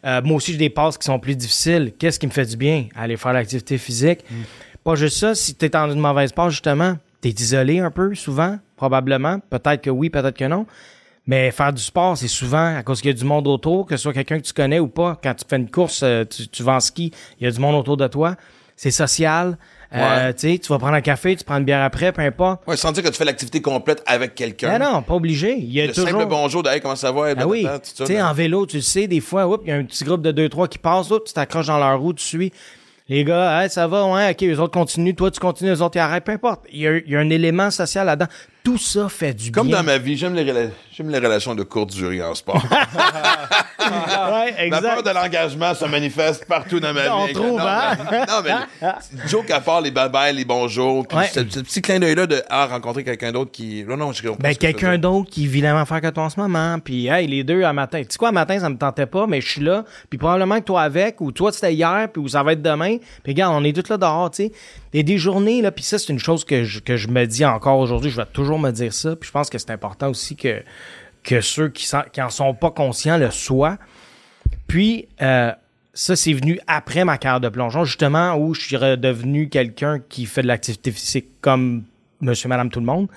Euh, 0.04 0.22
moi 0.22 0.36
aussi, 0.36 0.52
j'ai 0.52 0.58
des 0.58 0.70
passes 0.70 0.96
qui 0.96 1.04
sont 1.04 1.18
plus 1.18 1.34
difficiles. 1.34 1.92
Qu'est-ce 1.98 2.20
qui 2.20 2.28
me 2.28 2.30
fait 2.30 2.44
du 2.46 2.56
bien? 2.56 2.86
Aller 2.94 3.16
faire 3.16 3.32
l'activité 3.32 3.76
physique. 3.76 4.20
Pas 4.88 4.94
juste 4.94 5.18
ça, 5.18 5.34
si 5.34 5.54
tu 5.54 5.66
es 5.66 5.68
dans 5.68 5.90
une 5.90 6.00
mauvaise 6.00 6.32
passe, 6.32 6.52
justement, 6.52 6.96
tu 7.20 7.28
es 7.28 7.32
isolé 7.32 7.78
un 7.78 7.90
peu, 7.90 8.14
souvent, 8.14 8.58
probablement. 8.74 9.38
Peut-être 9.50 9.82
que 9.82 9.90
oui, 9.90 10.08
peut-être 10.08 10.34
que 10.34 10.46
non. 10.46 10.64
Mais 11.26 11.50
faire 11.50 11.74
du 11.74 11.82
sport, 11.82 12.16
c'est 12.16 12.26
souvent 12.26 12.74
à 12.74 12.82
cause 12.82 13.02
qu'il 13.02 13.10
y 13.10 13.14
a 13.14 13.14
du 13.14 13.26
monde 13.26 13.46
autour, 13.48 13.84
que 13.84 13.98
ce 13.98 14.04
soit 14.04 14.14
quelqu'un 14.14 14.38
que 14.38 14.46
tu 14.46 14.54
connais 14.54 14.78
ou 14.78 14.88
pas. 14.88 15.20
Quand 15.22 15.34
tu 15.34 15.44
fais 15.46 15.56
une 15.56 15.70
course, 15.70 16.00
euh, 16.02 16.24
tu, 16.24 16.48
tu 16.48 16.62
vas 16.62 16.76
en 16.76 16.80
ski, 16.80 17.12
il 17.38 17.44
y 17.44 17.46
a 17.46 17.50
du 17.50 17.60
monde 17.60 17.74
autour 17.74 17.98
de 17.98 18.06
toi. 18.06 18.36
C'est 18.76 18.90
social. 18.90 19.58
Euh, 19.94 20.32
tu 20.32 20.52
sais, 20.52 20.58
tu 20.58 20.68
vas 20.68 20.78
prendre 20.78 20.94
un 20.94 21.02
café, 21.02 21.36
tu 21.36 21.44
prends 21.44 21.58
une 21.58 21.64
bière 21.64 21.82
après, 21.82 22.10
peu 22.12 22.22
importe. 22.22 22.66
Ouais, 22.66 22.78
sans 22.78 22.90
dire 22.92 23.02
que 23.02 23.08
tu 23.08 23.16
fais 23.16 23.26
l'activité 23.26 23.60
complète 23.60 24.02
avec 24.06 24.34
quelqu'un. 24.34 24.70
Mais 24.70 24.78
non, 24.78 25.02
pas 25.02 25.14
obligé. 25.14 25.54
Il 25.58 25.70
y 25.70 25.82
a 25.82 25.86
Le 25.86 25.92
toujours... 25.92 26.08
simple 26.08 26.26
bonjour 26.30 26.62
de 26.62 26.70
hey, 26.70 26.80
comment 26.80 26.96
ça 26.96 27.12
va? 27.12 27.34
Ah 27.36 27.46
oui, 27.46 27.66
tu 27.94 28.06
sais, 28.06 28.14
là. 28.14 28.30
en 28.30 28.32
vélo, 28.32 28.64
tu 28.64 28.76
le 28.76 28.82
sais, 28.82 29.06
des 29.06 29.20
fois, 29.20 29.60
il 29.64 29.68
y 29.68 29.72
a 29.72 29.76
un 29.76 29.84
petit 29.84 30.04
groupe 30.04 30.22
de 30.22 30.48
2-3 30.48 30.68
qui 30.68 30.78
passe, 30.78 31.10
oups, 31.10 31.24
tu 31.24 31.34
t'accroches 31.34 31.66
dans 31.66 31.78
leur 31.78 32.00
roue, 32.00 32.14
tu 32.14 32.24
suis. 32.24 32.52
Les 33.10 33.24
gars, 33.24 33.62
hey, 33.64 33.70
ça 33.70 33.86
va, 33.86 34.04
ouais, 34.04 34.30
ok, 34.32 34.40
les 34.42 34.58
autres 34.58 34.72
continuent, 34.72 35.14
toi 35.14 35.30
tu 35.30 35.40
continues, 35.40 35.70
les 35.70 35.80
autres 35.80 35.96
ils 35.96 36.00
arrêtent, 36.00 36.24
peu 36.24 36.32
importe. 36.32 36.66
Il 36.70 36.80
y 36.80 36.86
a, 36.86 36.98
il 36.98 37.10
y 37.10 37.16
a 37.16 37.20
un 37.20 37.30
élément 37.30 37.70
social 37.70 38.04
là-dedans. 38.06 38.30
Tout 38.62 38.76
ça 38.76 39.08
fait 39.08 39.32
du 39.32 39.50
Comme 39.50 39.68
bien. 39.68 39.78
dans 39.78 39.82
ma 39.82 39.96
vie, 39.96 40.16
j'aime 40.16 40.34
les, 40.34 40.44
j'aime 40.98 41.10
les 41.10 41.18
relations 41.18 41.54
de 41.54 41.62
courte 41.62 41.90
durée 41.90 42.20
en 42.22 42.34
sport. 42.34 42.60
Ouais, 43.90 44.68
Ma 44.68 44.82
peur 44.82 45.02
de 45.02 45.10
l'engagement 45.10 45.74
se 45.74 45.84
manifeste 45.86 46.44
partout 46.44 46.78
dans 46.78 46.92
ma 46.92 47.02
vie. 47.04 47.08
On 47.10 47.32
trouve, 47.32 47.58
non, 47.58 47.66
hein? 47.66 47.96
mais, 48.10 48.26
non, 48.26 48.42
mais 48.44 48.88
joke 49.28 49.50
à 49.50 49.60
part 49.60 49.80
les 49.80 49.90
bye-bye, 49.90 50.34
les 50.34 50.44
bonjours, 50.44 51.06
puis 51.06 51.16
Ouais. 51.16 51.26
ce, 51.32 51.40
ce 51.48 51.60
petit 51.60 51.80
clin 51.80 51.98
d'œil-là 51.98 52.26
de 52.26 52.42
ah, 52.50 52.66
rencontrer 52.66 53.02
quelqu'un 53.02 53.32
d'autre 53.32 53.50
qui. 53.50 53.84
Non, 53.88 53.96
non, 53.96 54.12
je 54.12 54.22
comprends. 54.22 54.42
Ben, 54.42 54.54
que 54.54 54.58
quelqu'un 54.58 54.98
d'autre 54.98 55.30
qui 55.30 55.46
vit 55.46 55.60
la 55.62 55.72
même 55.72 55.82
affaire 55.82 56.00
que 56.02 56.10
toi 56.10 56.24
en 56.24 56.30
ce 56.30 56.38
moment. 56.38 56.78
Puis, 56.80 57.06
hey, 57.06 57.26
les 57.26 57.44
deux 57.44 57.62
à 57.62 57.72
matin. 57.72 58.00
Tu 58.00 58.08
sais 58.10 58.18
quoi, 58.18 58.28
à 58.28 58.32
matin, 58.32 58.58
ça 58.58 58.68
me 58.68 58.76
tentait 58.76 59.06
pas, 59.06 59.26
mais 59.26 59.40
je 59.40 59.48
suis 59.48 59.62
là. 59.62 59.84
Puis, 60.10 60.18
probablement 60.18 60.58
que 60.58 60.64
toi 60.64 60.82
avec, 60.82 61.20
ou 61.20 61.32
toi, 61.32 61.50
c'était 61.50 61.72
hier, 61.72 62.08
puis 62.12 62.20
ou 62.20 62.28
ça 62.28 62.42
va 62.42 62.52
être 62.52 62.62
demain. 62.62 62.98
Puis, 63.22 63.32
regarde, 63.32 63.54
on 63.56 63.64
est 63.64 63.72
tous 63.72 63.88
là 63.88 63.96
dehors, 63.96 64.30
tu 64.30 64.44
sais. 64.44 64.52
Il 64.92 64.96
y 64.98 65.00
a 65.00 65.02
des 65.02 65.18
journées, 65.18 65.62
là, 65.62 65.70
puis 65.70 65.84
ça, 65.84 65.98
c'est 65.98 66.12
une 66.12 66.18
chose 66.18 66.44
que 66.44 66.64
je, 66.64 66.80
que 66.80 66.96
je 66.96 67.08
me 67.08 67.24
dis 67.26 67.44
encore 67.44 67.78
aujourd'hui. 67.78 68.10
Je 68.10 68.16
vais 68.16 68.26
toujours 68.26 68.58
me 68.58 68.70
dire 68.70 68.92
ça. 68.92 69.16
Puis, 69.16 69.28
je 69.28 69.32
pense 69.32 69.48
que 69.48 69.58
c'est 69.58 69.70
important 69.70 70.08
aussi 70.10 70.36
que, 70.36 70.62
que 71.28 71.42
ceux 71.42 71.68
qui, 71.68 71.84
s'en- 71.84 72.04
qui 72.10 72.22
en 72.22 72.30
sont 72.30 72.54
pas 72.54 72.70
conscients 72.70 73.18
le 73.18 73.30
soient. 73.30 73.76
Puis, 74.66 75.08
euh, 75.20 75.52
ça, 75.92 76.16
c'est 76.16 76.32
venu 76.32 76.58
après 76.66 77.04
ma 77.04 77.18
carrière 77.18 77.40
de 77.40 77.50
plongeon, 77.50 77.84
justement, 77.84 78.34
où 78.36 78.54
je 78.54 78.62
suis 78.62 78.76
redevenu 78.78 79.50
quelqu'un 79.50 79.98
qui 79.98 80.24
fait 80.24 80.40
de 80.40 80.46
l'activité 80.46 80.90
physique 80.90 81.26
comme 81.42 81.84
monsieur, 82.22 82.48
madame, 82.48 82.70
tout 82.70 82.80
le 82.80 82.86
monde. 82.86 83.08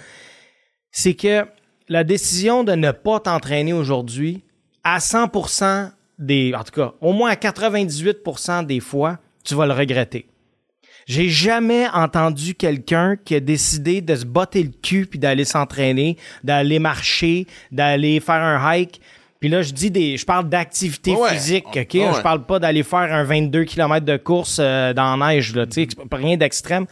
C'est 0.92 1.14
que 1.14 1.46
la 1.88 2.04
décision 2.04 2.66
de 2.66 2.74
ne 2.74 2.92
pas 2.92 3.22
t'entraîner 3.22 3.72
aujourd'hui, 3.72 4.44
à 4.84 4.98
100% 4.98 5.92
des, 6.20 6.54
en 6.54 6.64
tout 6.66 6.74
cas, 6.74 6.94
au 7.00 7.14
moins 7.14 7.30
à 7.32 7.36
98% 7.36 8.66
des 8.66 8.82
fois, 8.82 9.20
tu 9.46 9.56
vas 9.56 9.66
le 9.66 9.74
regretter. 9.74 10.28
J'ai 11.08 11.30
jamais 11.30 11.88
entendu 11.94 12.54
quelqu'un 12.56 13.16
qui 13.24 13.36
a 13.36 13.40
décidé 13.40 14.02
de 14.02 14.16
se 14.16 14.26
botter 14.26 14.64
le 14.64 14.72
cul 14.82 15.06
puis 15.06 15.20
d'aller 15.20 15.46
s'entraîner, 15.46 16.18
d'aller 16.44 16.80
marcher, 16.80 17.48
d'aller 17.72 18.20
faire 18.20 18.42
un 18.42 18.74
hike. 18.76 19.02
Puis 19.40 19.50
là, 19.50 19.64
je 19.64 19.72
dis 19.74 19.90
des, 19.90 20.18
je 20.18 20.26
parle 20.26 20.48
d'activité 20.50 21.16
Ouais. 21.16 21.32
physique, 21.32 21.66
ok? 21.68 21.76
Ouais. 21.96 22.10
Je 22.16 22.22
parle 22.22 22.46
pas 22.46 22.60
d'aller 22.60 22.84
faire 22.84 23.00
un 23.12 23.24
22 23.24 23.64
km 23.64 24.06
de 24.06 24.18
course 24.18 24.58
euh, 24.62 24.94
dans 24.94 25.16
la 25.16 25.34
neige, 25.34 25.56
là, 25.56 25.66
tu 25.66 25.84
sais, 25.84 25.88
rien 26.12 26.38
d'extrême. 26.38 26.86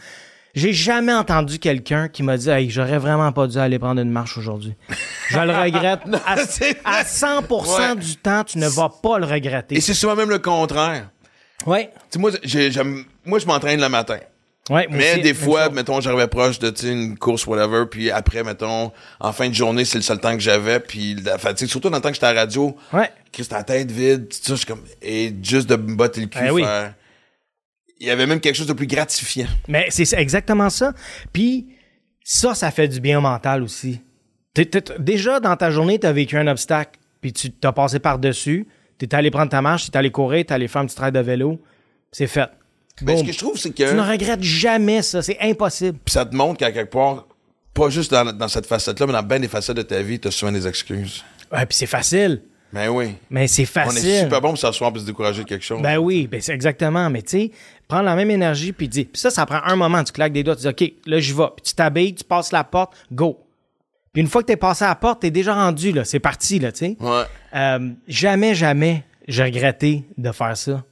J'ai 0.52 0.72
jamais 0.72 1.12
entendu 1.14 1.60
quelqu'un 1.60 2.08
qui 2.08 2.24
m'a 2.24 2.36
dit, 2.36 2.50
hey, 2.50 2.68
j'aurais 2.68 2.98
vraiment 2.98 3.30
pas 3.30 3.46
dû 3.46 3.56
aller 3.56 3.78
prendre 3.78 4.00
une 4.00 4.10
marche 4.10 4.36
aujourd'hui. 4.36 4.74
Je 5.28 5.38
le 5.38 5.52
regrette. 5.56 6.00
à, 6.26 6.38
c'est 6.38 6.70
vrai. 6.72 6.80
à 6.84 7.04
100% 7.04 7.78
Ouais. 7.94 7.96
du 7.96 8.16
temps, 8.16 8.42
tu 8.42 8.58
ne 8.58 8.66
vas 8.66 8.88
pas 9.00 9.20
le 9.20 9.26
regretter. 9.26 9.76
Et 9.76 9.80
c'est 9.80 9.94
souvent 9.94 10.16
même 10.16 10.28
le 10.30 10.40
contraire. 10.40 11.08
Ouais. 11.66 11.90
Tu 11.94 12.00
sais, 12.10 12.18
moi, 12.18 12.30
j'ai- 12.42 12.70
moi, 13.24 13.38
je 13.38 13.46
m'entraîne 13.46 13.80
le 13.80 13.88
matin. 13.88 14.18
Ouais, 14.68 14.86
Mais 14.90 15.12
aussi, 15.12 15.22
des 15.22 15.34
fois, 15.34 15.68
mettons, 15.70 16.00
j'arrivais 16.00 16.28
proche 16.28 16.58
de 16.60 16.72
une 16.86 17.18
course, 17.18 17.44
whatever, 17.46 17.86
puis 17.90 18.10
après, 18.10 18.44
mettons, 18.44 18.92
en 19.18 19.32
fin 19.32 19.48
de 19.48 19.54
journée, 19.54 19.84
c'est 19.84 19.98
le 19.98 20.02
seul 20.02 20.20
temps 20.20 20.32
que 20.34 20.38
j'avais, 20.40 20.78
puis 20.78 21.16
la 21.16 21.38
fatigue, 21.38 21.66
surtout 21.68 21.90
dans 21.90 21.96
le 21.96 22.02
temps 22.02 22.10
que 22.10 22.14
j'étais 22.14 22.26
à 22.26 22.32
la 22.34 22.40
radio, 22.42 22.76
Ouais. 22.92 23.10
Chris, 23.32 23.46
ta 23.46 23.64
tête 23.64 23.90
vide, 23.90 24.28
tout 24.28 24.36
ça, 24.40 24.52
je 24.52 24.54
suis 24.56 24.66
comme, 24.66 24.84
et 25.02 25.32
juste 25.42 25.68
de 25.68 25.74
me 25.76 25.96
botter 25.96 26.20
le 26.20 26.26
cul, 26.28 26.38
Eh 26.46 26.50
oui. 26.50 26.62
faire- 26.62 26.94
Il 27.98 28.06
y 28.06 28.10
avait 28.10 28.26
même 28.26 28.40
quelque 28.40 28.54
chose 28.54 28.66
de 28.68 28.72
plus 28.72 28.86
gratifiant. 28.86 29.48
Mais 29.68 29.88
c'est 29.90 30.10
exactement 30.18 30.70
ça. 30.70 30.94
Puis 31.32 31.66
ça, 32.24 32.54
ça 32.54 32.70
fait 32.70 32.88
du 32.88 33.00
bien 33.00 33.18
au 33.18 33.20
mental 33.22 33.62
aussi. 33.62 34.00
Déjà, 34.98 35.40
dans 35.40 35.56
ta 35.56 35.70
journée, 35.70 35.98
tu 35.98 36.06
as 36.06 36.12
vécu 36.12 36.36
un 36.38 36.46
obstacle, 36.46 36.98
puis 37.20 37.32
tu 37.32 37.50
t'as 37.50 37.72
passé 37.72 37.98
par-dessus, 37.98 38.66
tu 39.06 39.14
es 39.14 39.14
allé 39.18 39.30
prendre 39.30 39.50
ta 39.50 39.62
marche, 39.62 39.84
tu 39.86 39.90
es 39.90 39.96
allé 39.96 40.10
courir, 40.10 40.44
tu 40.46 40.52
allé 40.52 40.68
faire 40.68 40.82
un 40.82 40.86
petit 40.86 40.96
trail 40.96 41.12
de 41.12 41.20
vélo, 41.20 41.60
c'est 42.12 42.26
fait. 42.26 42.48
Mais 43.02 43.16
ce 43.18 43.24
que 43.24 43.32
je 43.32 43.38
trouve, 43.38 43.56
c'est 43.56 43.72
Tu 43.72 43.82
ne 43.82 43.88
que 43.92 44.00
regrettes 44.10 44.42
jamais 44.42 45.00
ça, 45.02 45.22
c'est 45.22 45.38
impossible. 45.40 45.98
puis 46.04 46.12
ça 46.12 46.26
te 46.26 46.34
montre 46.36 46.58
qu'à 46.58 46.70
quelque 46.70 46.90
part, 46.92 47.26
pas 47.72 47.88
juste 47.88 48.10
dans, 48.10 48.30
dans 48.36 48.48
cette 48.48 48.66
facette-là, 48.66 49.06
mais 49.06 49.12
dans 49.12 49.22
bien 49.22 49.40
des 49.40 49.48
facettes 49.48 49.76
de 49.76 49.82
ta 49.82 50.02
vie, 50.02 50.18
t'as 50.20 50.30
souvent 50.30 50.52
des 50.52 50.66
excuses. 50.66 51.24
Ouais, 51.52 51.64
puis 51.66 51.76
c'est 51.76 51.86
facile, 51.86 52.42
Ben 52.72 52.88
oui. 52.90 53.14
mais 53.30 53.46
c'est 53.48 53.62
On 53.62 53.66
facile. 53.66 54.06
est 54.08 54.20
super 54.24 54.40
bon 54.40 54.50
pour 54.50 54.58
s'asseoir 54.58 54.92
pour 54.92 55.00
se 55.00 55.06
décourager 55.06 55.44
de 55.44 55.48
quelque 55.48 55.64
chose. 55.64 55.80
Ben 55.80 55.96
oui, 55.96 56.26
ben 56.26 56.40
c'est 56.42 56.52
exactement. 56.52 57.08
Mais 57.08 57.22
tu 57.22 57.30
sais, 57.30 57.50
prendre 57.88 58.04
la 58.04 58.14
même 58.14 58.30
énergie 58.30 58.72
puis 58.72 58.86
dis. 58.88 59.04
Puis 59.04 59.18
ça, 59.20 59.30
ça 59.30 59.46
prend 59.46 59.60
un 59.64 59.76
moment. 59.76 60.04
Tu 60.04 60.12
claques 60.12 60.32
des 60.32 60.42
doigts, 60.44 60.54
tu 60.56 60.62
dis 60.62 60.68
OK, 60.68 60.92
là 61.06 61.18
j'y 61.20 61.32
vais. 61.32 61.44
Puis 61.56 61.62
tu 61.64 61.74
t'habilles, 61.74 62.14
tu 62.14 62.24
passes 62.24 62.52
la 62.52 62.64
porte, 62.64 62.92
go. 63.10 63.38
Puis 64.12 64.22
une 64.22 64.28
fois 64.28 64.42
que 64.42 64.46
t'es 64.48 64.56
passé 64.56 64.84
à 64.84 64.88
la 64.88 64.94
porte, 64.96 65.20
t'es 65.20 65.30
déjà 65.30 65.54
rendu 65.54 65.92
là. 65.92 66.04
C'est 66.04 66.18
parti 66.20 66.58
là, 66.58 66.72
tu 66.72 66.78
sais. 66.78 66.96
Ouais. 67.00 67.22
Euh, 67.54 67.90
jamais, 68.08 68.54
jamais, 68.54 69.04
j'ai 69.28 69.44
regretté 69.44 70.04
de 70.18 70.32
faire 70.32 70.56
ça. 70.56 70.82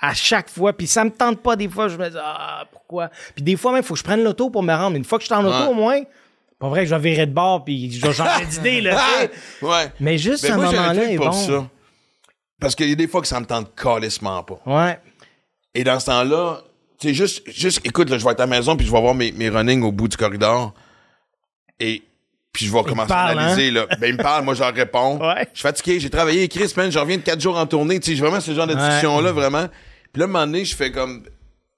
À 0.00 0.12
chaque 0.12 0.50
fois, 0.50 0.72
puis 0.72 0.86
ça 0.86 1.04
me 1.04 1.10
tente 1.10 1.40
pas 1.40 1.56
des 1.56 1.68
fois, 1.68 1.88
je 1.88 1.96
me 1.96 2.08
dis 2.10 2.16
ah 2.20 2.64
pourquoi? 2.72 3.10
Puis 3.34 3.44
des 3.44 3.56
fois 3.56 3.72
même, 3.72 3.82
faut 3.82 3.94
que 3.94 4.00
je 4.00 4.04
prenne 4.04 4.22
l'auto 4.24 4.50
pour 4.50 4.62
me 4.62 4.74
rendre. 4.74 4.96
Une 4.96 5.04
fois 5.04 5.18
que 5.18 5.22
je 5.22 5.26
suis 5.26 5.34
en 5.34 5.44
auto 5.44 5.56
Ouais. 5.56 5.66
au 5.68 5.74
moins, 5.74 6.00
pas 6.58 6.68
vrai 6.68 6.80
que 6.82 6.90
je 6.90 6.94
vais 6.94 7.10
virer 7.10 7.26
de 7.26 7.32
bord 7.32 7.64
puis 7.64 7.90
je 7.92 8.04
vais 8.04 8.12
changer 8.12 8.44
d'idée 8.46 8.80
là. 8.80 8.96
tu 8.96 9.20
sais. 9.22 9.30
Ouais. 9.66 9.92
Mais 10.00 10.18
juste 10.18 10.42
Ben 10.42 10.52
ce 10.52 10.56
moment-là 10.56 11.10
est 11.10 11.16
bon. 11.16 11.32
ça. 11.32 11.68
Parce 12.60 12.74
qu'il 12.74 12.88
y 12.88 12.92
a 12.92 12.96
des 12.96 13.08
fois 13.08 13.20
que 13.20 13.26
ça 13.28 13.38
me 13.40 13.46
tente 13.46 13.74
calissement 13.74 14.42
pas. 14.42 14.60
Ouais. 14.66 14.98
Et 15.74 15.84
dans 15.84 15.98
ce 16.00 16.06
temps-là, 16.06 16.60
tu 16.98 17.08
Tu 17.08 17.08
sais, 17.08 17.14
juste, 17.14 17.50
juste, 17.50 17.80
écoute, 17.84 18.08
là, 18.10 18.18
je 18.18 18.24
vais 18.24 18.30
être 18.32 18.40
à 18.40 18.46
la 18.46 18.56
maison, 18.56 18.76
puis 18.76 18.86
je 18.86 18.92
vais 18.92 19.00
voir 19.00 19.14
mes, 19.14 19.32
mes 19.32 19.48
runnings 19.48 19.82
au 19.82 19.90
bout 19.92 20.06
du 20.08 20.16
corridor. 20.16 20.72
Et, 21.80 22.02
puis 22.54 22.64
je 22.66 22.72
vais 22.72 22.82
commencer 22.84 23.08
parle, 23.08 23.38
à 23.38 23.42
analyser, 23.42 23.70
là. 23.70 23.86
Ben, 24.00 24.06
il 24.08 24.12
me 24.16 24.22
parle, 24.22 24.44
moi, 24.44 24.54
je 24.54 24.60
leur 24.60 24.72
réponds. 24.72 25.18
Ouais. 25.20 25.46
Je 25.52 25.58
suis 25.58 25.62
fatigué, 25.68 26.00
j'ai 26.00 26.08
travaillé, 26.08 26.48
Chris, 26.48 26.72
man, 26.76 26.90
je 26.90 26.98
reviens 26.98 27.18
de 27.18 27.22
quatre 27.22 27.40
jours 27.40 27.58
en 27.58 27.66
tournée. 27.66 28.00
Tu 28.00 28.10
sais, 28.12 28.16
j'ai 28.16 28.22
vraiment 28.22 28.40
ce 28.40 28.54
genre 28.54 28.66
de 28.66 28.74
discussion-là, 28.74 29.32
vraiment. 29.32 29.66
Puis 30.12 30.20
là, 30.20 30.24
à 30.24 30.28
un 30.28 30.32
moment 30.32 30.46
donné, 30.46 30.64
je 30.64 30.74
fais 30.74 30.90
comme, 30.90 31.24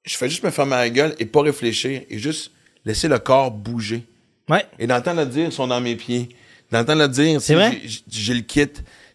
je 0.04 0.16
fais 0.16 0.28
juste 0.28 0.44
me 0.44 0.50
fermer 0.50 0.76
la 0.76 0.88
gueule 0.90 1.14
et 1.18 1.26
pas 1.26 1.40
réfléchir 1.42 2.02
et 2.08 2.18
juste 2.18 2.52
laisser 2.84 3.08
le 3.08 3.18
corps 3.18 3.50
bouger. 3.50 4.04
Ouais. 4.48 4.64
Et 4.78 4.86
d'entendre 4.86 5.20
le 5.22 5.26
dire, 5.26 5.46
ils 5.46 5.52
sont 5.52 5.66
dans 5.66 5.80
mes 5.80 5.96
pieds. 5.96 6.28
D'entendre 6.70 7.00
le 7.02 7.08
dire, 7.08 7.40
vrai? 7.40 7.80
j'ai- 8.08 8.34
le 8.34 8.40
kit. 8.42 8.68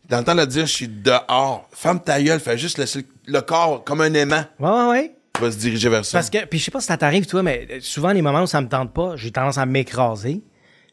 D'entendre 0.10 0.42
le 0.42 0.48
dire, 0.48 0.66
je 0.66 0.72
suis 0.74 0.88
dehors. 0.90 1.70
Ferme 1.72 2.02
ta 2.02 2.22
gueule, 2.22 2.40
fais 2.40 2.58
juste 2.58 2.78
laisser 2.78 3.06
le 3.28 3.40
corps 3.42 3.84
comme 3.84 4.02
un 4.02 4.14
aimant 4.14 4.44
Ouais, 4.60 4.70
ouais, 4.70 4.88
ouais. 4.90 5.12
va 5.40 5.52
se 5.52 5.58
diriger 5.58 5.88
vers 5.90 6.04
ça. 6.04 6.18
Parce 6.18 6.30
que, 6.30 6.44
puis 6.46 6.60
je 6.60 6.66
sais 6.66 6.72
pas 6.72 6.82
si 6.82 6.88
ça 6.88 6.98
t'arrive, 6.98 7.26
toi, 7.28 7.44
mais 7.44 7.80
souvent, 7.82 8.12
les 8.12 8.22
moments 8.22 8.42
où 8.44 8.48
ça 8.48 8.60
me 8.60 8.68
tente 8.68 8.92
pas, 8.94 9.16
j'ai 9.16 9.32
tendance 9.32 9.58
à 9.58 9.66
m'écraser. 9.66 10.42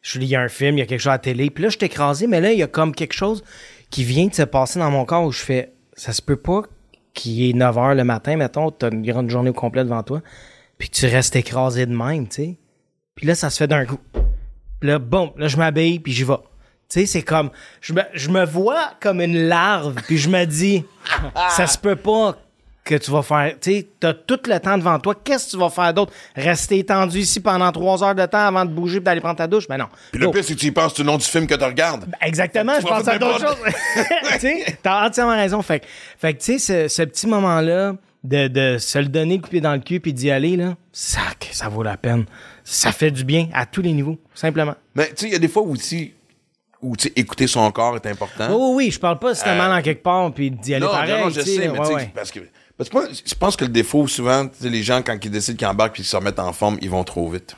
Je 0.02 0.10
suis 0.10 0.26
y 0.26 0.36
a 0.36 0.40
un 0.40 0.48
film, 0.48 0.76
il 0.76 0.80
y 0.80 0.82
a 0.82 0.86
quelque 0.86 1.00
chose 1.00 1.08
à 1.08 1.12
la 1.12 1.18
télé, 1.18 1.50
puis 1.50 1.64
là, 1.64 1.70
je 1.70 1.78
suis 1.78 2.26
mais 2.26 2.40
là, 2.40 2.52
il 2.52 2.58
y 2.58 2.62
a 2.62 2.66
comme 2.66 2.94
quelque 2.94 3.14
chose 3.14 3.42
qui 3.90 4.04
vient 4.04 4.26
de 4.26 4.34
se 4.34 4.42
passer 4.42 4.78
dans 4.78 4.90
mon 4.90 5.04
corps 5.04 5.24
où 5.24 5.32
je 5.32 5.40
fais, 5.40 5.72
ça 5.94 6.12
se 6.12 6.22
peut 6.22 6.36
pas 6.36 6.62
qu'il 7.14 7.50
est 7.50 7.52
9 7.52 7.76
h 7.76 7.94
le 7.94 8.04
matin, 8.04 8.36
mettons, 8.36 8.70
t'as 8.70 8.90
une 8.90 9.02
grande 9.02 9.28
journée 9.28 9.50
au 9.50 9.54
complet 9.54 9.84
devant 9.84 10.02
toi, 10.02 10.22
puis 10.78 10.88
que 10.88 10.94
tu 10.94 11.06
restes 11.06 11.34
écrasé 11.36 11.86
de 11.86 11.94
même, 11.94 12.28
tu 12.28 12.34
sais. 12.34 12.58
Puis 13.14 13.26
là, 13.26 13.34
ça 13.34 13.50
se 13.50 13.58
fait 13.58 13.66
d'un 13.66 13.84
coup. 13.84 13.98
Puis 14.80 14.88
là, 14.88 15.00
bon, 15.00 15.32
là, 15.36 15.48
je 15.48 15.56
m'habille, 15.56 15.98
puis 15.98 16.12
j'y 16.12 16.22
vais. 16.22 16.36
Tu 16.88 17.00
sais, 17.00 17.06
c'est 17.06 17.22
comme, 17.22 17.50
je 17.80 17.92
me, 17.92 18.02
je 18.14 18.30
me 18.30 18.44
vois 18.44 18.92
comme 19.00 19.20
une 19.20 19.48
larve, 19.48 19.96
puis 20.06 20.16
je 20.16 20.28
me 20.28 20.44
dis, 20.44 20.84
ça 21.50 21.66
se 21.66 21.76
peut 21.76 21.96
pas 21.96 22.38
que 22.88 22.94
tu 22.94 23.10
vas 23.10 23.22
faire, 23.22 23.52
tu 23.60 23.70
sais, 23.72 23.88
t'as 24.00 24.14
tout 24.14 24.38
le 24.48 24.58
temps 24.60 24.78
devant 24.78 24.98
toi, 24.98 25.14
qu'est-ce 25.22 25.46
que 25.46 25.50
tu 25.52 25.56
vas 25.58 25.68
faire 25.68 25.92
d'autre? 25.92 26.12
Rester 26.34 26.78
étendu 26.78 27.18
ici 27.18 27.38
pendant 27.40 27.70
trois 27.70 28.02
heures 28.02 28.14
de 28.14 28.24
temps 28.26 28.46
avant 28.46 28.64
de 28.64 28.70
bouger 28.70 28.96
et 28.96 29.00
d'aller 29.00 29.20
prendre 29.20 29.36
ta 29.36 29.46
douche? 29.46 29.68
Ben 29.68 29.76
non. 29.76 29.88
Puis 30.10 30.20
le 30.20 30.26
Go. 30.26 30.32
pire, 30.32 30.44
c'est 30.44 30.54
que 30.54 30.58
tu 30.60 30.66
y 30.66 30.70
penses 30.70 30.94
tout 30.94 31.02
le 31.02 31.08
long 31.08 31.18
du 31.18 31.24
film 31.26 31.46
que 31.46 31.54
tu 31.54 31.64
regardes. 31.64 32.06
Exactement, 32.22 32.72
je 32.80 32.86
pense 32.86 33.06
à 33.06 33.18
d'autres 33.18 33.40
choses. 33.46 33.56
tu 34.40 34.64
t'as 34.82 35.06
entièrement 35.06 35.36
raison. 35.36 35.60
Fait, 35.62 35.80
que- 35.80 35.86
fait 36.18 36.34
que, 36.34 36.38
tu 36.42 36.58
sais, 36.58 36.88
ce, 36.88 36.94
ce 36.94 37.02
petit 37.02 37.26
moment-là 37.26 37.94
de, 38.24 38.48
de 38.48 38.78
se 38.78 38.98
le 38.98 39.06
donner 39.08 39.36
le 39.36 39.40
coup 39.42 39.46
de 39.48 39.50
pied 39.52 39.60
dans 39.60 39.74
le 39.74 39.80
cul 39.80 40.00
puis 40.00 40.12
d'y 40.12 40.30
aller, 40.30 40.56
là, 40.56 40.74
ça, 40.92 41.20
ça 41.52 41.68
vaut 41.68 41.82
la 41.82 41.96
peine. 41.96 42.24
Ça 42.64 42.92
fait 42.92 43.10
du 43.10 43.24
bien 43.24 43.48
à 43.54 43.66
tous 43.66 43.82
les 43.82 43.92
niveaux, 43.92 44.18
simplement. 44.34 44.74
Mais 44.94 45.08
tu 45.10 45.14
sais, 45.16 45.26
il 45.26 45.32
y 45.32 45.36
a 45.36 45.38
des 45.38 45.48
fois 45.48 45.62
aussi 45.62 46.14
où 46.80 46.96
tu 46.96 47.08
sais, 47.08 47.12
écouter 47.16 47.46
son 47.46 47.70
corps 47.72 47.96
est 47.96 48.06
important. 48.06 48.48
Oh 48.52 48.72
oui, 48.76 48.90
je 48.90 49.00
parle 49.00 49.18
pas 49.18 49.34
si 49.34 49.42
t'as 49.44 49.56
mal 49.56 49.72
en 49.72 49.82
quelque 49.82 50.02
part 50.02 50.32
puis 50.32 50.50
d'y 50.50 50.74
aller 50.74 50.84
non, 50.86 50.92
pareil. 50.92 51.22
non, 51.24 51.28
je 51.30 51.40
sais, 51.40 51.58
mais 51.58 51.68
ouais, 51.70 51.78
tu 51.80 51.84
sais, 51.86 51.94
ouais. 51.94 52.10
parce 52.14 52.30
que 52.30 52.40
parce 52.78 52.88
que 52.88 52.96
je 53.26 53.34
pense 53.34 53.56
que 53.56 53.64
le 53.64 53.70
défaut, 53.70 54.06
souvent, 54.06 54.48
les 54.62 54.82
gens, 54.82 55.02
quand 55.02 55.18
ils 55.22 55.30
décident 55.30 55.56
qu'ils 55.56 55.66
embarquent 55.66 55.94
puis 55.94 56.02
qu'ils 56.02 56.08
se 56.10 56.16
remettent 56.16 56.38
en 56.38 56.52
forme, 56.52 56.78
ils 56.80 56.88
vont 56.90 57.04
trop 57.04 57.28
vite. 57.28 57.54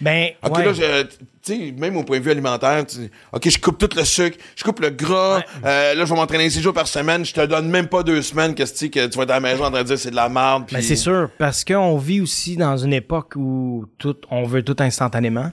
Ben, 0.00 0.30
OK, 0.42 0.56
ouais. 0.56 0.64
là, 0.64 0.72
je- 0.72 1.02
tu 1.02 1.08
sais, 1.42 1.74
même 1.76 1.96
au 1.96 2.04
point 2.04 2.18
de 2.18 2.24
vue 2.24 2.30
alimentaire, 2.30 2.84
tu 2.86 2.96
dis, 2.98 3.10
OK, 3.32 3.48
je 3.50 3.58
coupe 3.58 3.76
tout 3.78 3.88
le 3.96 4.04
sucre, 4.04 4.36
je 4.56 4.64
coupe 4.64 4.80
le 4.80 4.90
gras, 4.90 5.42
euh, 5.64 5.94
là, 5.94 6.04
je 6.04 6.10
vais 6.10 6.14
m'entraîner 6.18 6.48
six 6.50 6.60
jours 6.62 6.72
par 6.74 6.86
semaine, 6.88 7.24
je 7.24 7.32
te 7.34 7.44
donne 7.44 7.68
même 7.68 7.86
pas 7.86 8.02
deux 8.02 8.22
semaines 8.22 8.54
que, 8.54 8.62
que 8.62 9.06
tu 9.06 9.16
vas 9.18 9.22
être 9.24 9.30
à 9.30 9.34
la 9.34 9.40
maison 9.40 9.64
en 9.64 9.70
train 9.70 9.82
de 9.82 9.86
dire 9.86 9.98
c'est 9.98 10.10
de 10.10 10.16
la 10.16 10.28
merde. 10.30 10.62
Ben, 10.70 10.78
puis- 10.78 10.82
c'est 10.84 10.96
sûr, 10.96 11.28
parce 11.38 11.64
qu'on 11.64 11.96
vit 11.98 12.20
aussi 12.22 12.56
dans 12.56 12.76
une 12.78 12.92
époque 12.94 13.34
où 13.36 13.84
tout, 13.98 14.16
on 14.30 14.44
veut 14.44 14.62
tout 14.62 14.76
instantanément. 14.80 15.50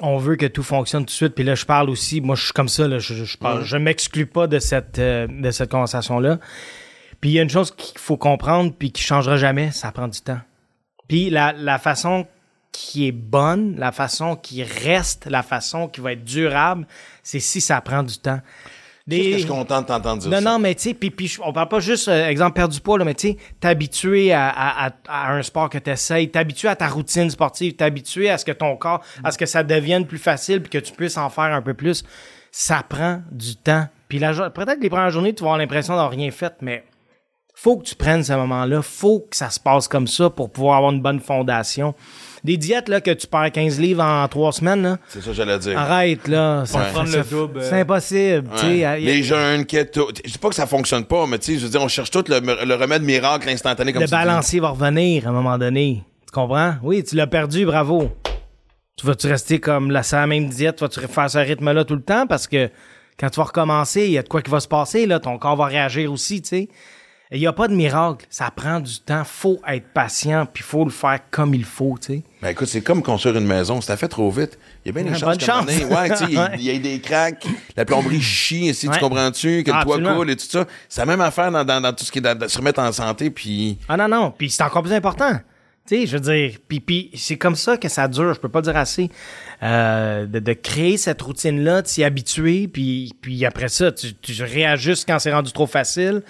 On 0.00 0.16
veut 0.18 0.36
que 0.36 0.46
tout 0.46 0.62
fonctionne 0.62 1.02
tout 1.02 1.06
de 1.06 1.10
suite. 1.10 1.34
Puis 1.34 1.44
là, 1.44 1.54
je 1.54 1.64
parle 1.66 1.90
aussi, 1.90 2.20
moi, 2.22 2.34
je 2.36 2.44
suis 2.44 2.52
comme 2.52 2.68
ça, 2.68 2.88
là, 2.88 2.98
je, 2.98 3.12
je, 3.24 3.36
parle, 3.38 3.64
je 3.64 3.76
m'exclus 3.76 4.26
pas 4.26 4.46
de 4.46 4.58
cette, 4.58 4.98
euh, 4.98 5.26
de 5.28 5.50
cette 5.50 5.70
conversation-là. 5.70 6.38
Puis 7.22 7.30
il 7.30 7.32
y 7.34 7.38
a 7.38 7.42
une 7.42 7.50
chose 7.50 7.70
qu'il 7.70 7.98
faut 7.98 8.18
comprendre, 8.18 8.74
puis 8.76 8.90
qui 8.90 9.00
changera 9.00 9.36
jamais, 9.36 9.70
ça 9.70 9.92
prend 9.92 10.08
du 10.08 10.20
temps. 10.20 10.40
Puis 11.08 11.30
la, 11.30 11.52
la 11.52 11.78
façon 11.78 12.26
qui 12.72 13.06
est 13.06 13.12
bonne, 13.12 13.76
la 13.78 13.92
façon 13.92 14.34
qui 14.34 14.64
reste, 14.64 15.26
la 15.26 15.44
façon 15.44 15.86
qui 15.86 16.00
va 16.00 16.12
être 16.12 16.24
durable, 16.24 16.86
c'est 17.22 17.38
si 17.38 17.60
ça 17.60 17.80
prend 17.80 18.02
du 18.02 18.18
temps. 18.18 18.40
Que 19.08 19.16
je 19.16 19.38
suis 19.38 19.46
content 19.46 19.82
de 19.82 19.86
t'entendre 19.86 20.22
dire 20.22 20.30
non, 20.30 20.38
ça? 20.38 20.42
non, 20.42 20.58
mais 20.58 20.74
tu 20.74 20.82
sais, 20.82 20.94
puis, 20.94 21.10
puis 21.10 21.36
on 21.44 21.52
parle 21.52 21.68
pas 21.68 21.80
juste, 21.80 22.08
euh, 22.08 22.28
exemple, 22.28 22.54
perdre 22.54 22.74
du 22.74 22.80
poids, 22.80 22.98
là, 22.98 23.04
mais 23.04 23.14
tu 23.14 23.28
sais, 23.28 23.36
t'habituer 23.60 24.32
à, 24.32 24.48
à, 24.48 24.86
à, 24.86 24.92
à 25.08 25.32
un 25.32 25.42
sport 25.42 25.68
que 25.70 25.78
t'essayes, 25.78 26.28
t'habituer 26.30 26.68
à 26.68 26.76
ta 26.76 26.88
routine 26.88 27.30
sportive, 27.30 27.74
t'habituer 27.74 28.30
à 28.30 28.38
ce 28.38 28.44
que 28.44 28.52
ton 28.52 28.76
corps, 28.76 29.02
à 29.22 29.30
ce 29.30 29.38
que 29.38 29.46
ça 29.46 29.62
devienne 29.62 30.06
plus 30.06 30.18
facile 30.18 30.60
puis 30.60 30.70
que 30.70 30.84
tu 30.84 30.92
puisses 30.92 31.16
en 31.16 31.30
faire 31.30 31.52
un 31.52 31.62
peu 31.62 31.74
plus. 31.74 32.04
Ça 32.50 32.82
prend 32.88 33.22
du 33.30 33.56
temps. 33.56 33.86
Puis 34.08 34.18
peut-être 34.18 34.80
les 34.80 34.90
premières 34.90 35.10
journées, 35.10 35.34
tu 35.34 35.42
vas 35.42 35.50
avoir 35.50 35.58
l'impression 35.58 35.94
d'avoir 35.94 36.10
rien 36.10 36.30
fait, 36.30 36.54
mais 36.60 36.84
faut 37.54 37.76
que 37.76 37.84
tu 37.84 37.94
prennes 37.94 38.24
ce 38.24 38.32
moment-là, 38.32 38.82
faut 38.82 39.20
que 39.30 39.36
ça 39.36 39.50
se 39.50 39.60
passe 39.60 39.86
comme 39.86 40.06
ça 40.06 40.30
pour 40.30 40.50
pouvoir 40.50 40.78
avoir 40.78 40.92
une 40.92 41.00
bonne 41.02 41.20
fondation. 41.20 41.94
Des 42.44 42.56
diètes, 42.56 42.88
là, 42.88 43.00
que 43.00 43.10
tu 43.12 43.26
perds 43.28 43.52
15 43.52 43.78
livres 43.78 44.02
en 44.02 44.26
trois 44.26 44.50
semaines, 44.52 44.82
là, 44.82 44.98
C'est 45.06 45.20
ça 45.20 45.26
que 45.28 45.32
j'allais 45.34 45.58
dire. 45.60 45.78
arrête, 45.78 46.26
là. 46.26 46.64
Ça, 46.66 46.78
Ouais. 46.78 46.84
ça- 46.86 46.90
Prendre 46.92 47.08
ça- 47.08 47.18
le 47.18 47.24
double. 47.24 47.62
C'est 47.62 47.80
impossible, 47.80 48.48
tu 48.58 48.66
Ouais. 48.66 48.98
Les 49.00 49.22
jeunes, 49.22 49.64
keto. 49.64 50.08
Je 50.24 50.32
dis 50.32 50.38
pas 50.38 50.48
que 50.48 50.54
ça 50.56 50.66
fonctionne 50.66 51.04
pas, 51.04 51.26
mais 51.26 51.38
tu 51.38 51.52
sais, 51.52 51.58
je 51.58 51.64
veux 51.66 51.70
dire, 51.70 51.82
on 51.82 51.88
cherche 51.88 52.10
tout 52.10 52.24
le, 52.26 52.40
le 52.64 52.74
remède 52.74 53.02
miracle 53.02 53.48
instantané 53.48 53.92
comme 53.92 54.00
le 54.02 54.08
tu 54.08 54.10
dis. 54.14 54.18
balancier 54.18 54.58
va 54.58 54.70
revenir 54.70 55.26
à 55.26 55.30
un 55.30 55.32
moment 55.32 55.56
donné. 55.56 56.02
Tu 56.26 56.32
comprends? 56.32 56.74
Oui, 56.82 57.04
tu 57.04 57.14
l'as 57.14 57.26
perdu, 57.28 57.64
bravo. 57.64 58.10
Tu 58.96 59.06
vas-tu 59.06 59.26
rester 59.28 59.60
comme 59.60 59.90
la, 59.92 60.02
même 60.26 60.48
diète? 60.48 60.80
Vas-tu 60.80 61.00
faire 61.00 61.30
ce 61.30 61.38
rythme-là 61.38 61.84
tout 61.84 61.94
le 61.96 62.02
temps? 62.02 62.26
Parce 62.26 62.46
que 62.48 62.70
quand 63.20 63.30
tu 63.30 63.36
vas 63.38 63.44
recommencer, 63.44 64.04
il 64.06 64.12
y 64.12 64.18
a 64.18 64.22
de 64.22 64.28
quoi 64.28 64.42
qui 64.42 64.50
va 64.50 64.58
se 64.60 64.68
passer, 64.68 65.06
là. 65.06 65.20
Ton 65.20 65.38
corps 65.38 65.56
va 65.56 65.66
réagir 65.66 66.10
aussi, 66.12 66.42
tu 66.42 66.48
sais. 66.48 66.68
Il 67.32 67.40
n'y 67.40 67.46
a 67.46 67.52
pas 67.52 67.66
de 67.66 67.74
miracle. 67.74 68.26
Ça 68.28 68.50
prend 68.54 68.78
du 68.80 69.00
temps. 69.00 69.22
Faut 69.24 69.60
être 69.66 69.86
patient, 69.94 70.46
puis 70.46 70.62
faut 70.62 70.84
le 70.84 70.90
faire 70.90 71.18
comme 71.30 71.54
il 71.54 71.64
faut, 71.64 71.96
tu 72.00 72.14
sais. 72.14 72.22
Ben 72.42 72.50
écoute, 72.50 72.68
c'est 72.68 72.82
comme 72.82 73.02
construire 73.02 73.36
une 73.36 73.46
maison. 73.46 73.80
Ça 73.80 73.96
fait 73.96 74.08
trop 74.08 74.30
vite. 74.30 74.58
Il 74.84 74.88
y 74.88 74.90
a 74.90 74.92
bien 74.92 75.04
des 75.04 75.10
Ouais, 75.10 75.18
chances 75.18 75.28
bonne 75.30 75.38
qu'à 75.38 75.54
un 75.54 75.60
moment 75.60 75.68
chance. 75.70 75.80
donné, 75.80 75.94
Ouais, 75.94 76.10
tu 76.10 76.16
sais, 76.16 76.24
il 76.28 76.34
y 76.34 76.36
a- 76.36 76.42
Ouais. 76.50 76.56
il 76.58 76.62
y, 76.62 76.70
a 76.70 76.78
des 76.78 77.00
cracks, 77.00 77.46
la 77.76 77.84
plomberie 77.84 78.20
chie, 78.20 78.66
ici, 78.66 78.86
Ouais. 78.88 78.94
tu 78.94 79.00
comprends-tu, 79.00 79.62
que 79.64 79.70
Ah, 79.70 79.78
le 79.78 79.84
toit 79.84 79.94
absolument. 79.96 80.16
coule 80.18 80.30
et 80.30 80.36
tout 80.36 80.46
ça. 80.46 80.66
C'est 80.88 81.00
la 81.00 81.06
même 81.06 81.20
affaire 81.20 81.50
dans, 81.50 81.64
dans, 81.64 81.80
dans 81.80 81.92
tout 81.92 82.04
ce 82.04 82.12
qui 82.12 82.18
est 82.18 82.22
de, 82.22 82.34
de 82.34 82.48
se 82.48 82.58
remettre 82.58 82.80
en 82.80 82.92
santé, 82.92 83.30
puis... 83.30 83.78
Ah 83.88 83.96
non, 83.96 84.08
non. 84.08 84.30
Puis 84.36 84.50
c'est 84.50 84.62
encore 84.62 84.82
plus 84.82 84.92
important. 84.92 85.32
Tu 85.84 85.96
sais, 86.02 86.06
je 86.06 86.16
veux 86.16 86.20
dire, 86.20 86.58
puis, 86.68 86.78
puis 86.78 87.10
c'est 87.16 87.36
comme 87.36 87.56
ça 87.56 87.76
que 87.76 87.88
ça 87.88 88.06
dure, 88.06 88.34
je 88.34 88.38
peux 88.40 88.48
pas 88.48 88.60
dire 88.62 88.76
assez, 88.76 89.10
euh, 89.64 90.26
de, 90.26 90.38
de 90.38 90.52
créer 90.52 90.96
cette 90.96 91.20
routine-là, 91.20 91.82
de 91.82 91.88
s'y 91.88 92.04
habituer, 92.04 92.68
puis, 92.68 93.12
puis 93.20 93.44
après 93.44 93.68
ça, 93.68 93.90
tu, 93.90 94.14
tu 94.14 94.42
réajustes 94.44 95.08
quand 95.08 95.18
c'est 95.18 95.32
rendu 95.32 95.50
trop 95.52 95.66
facile. 95.66 96.22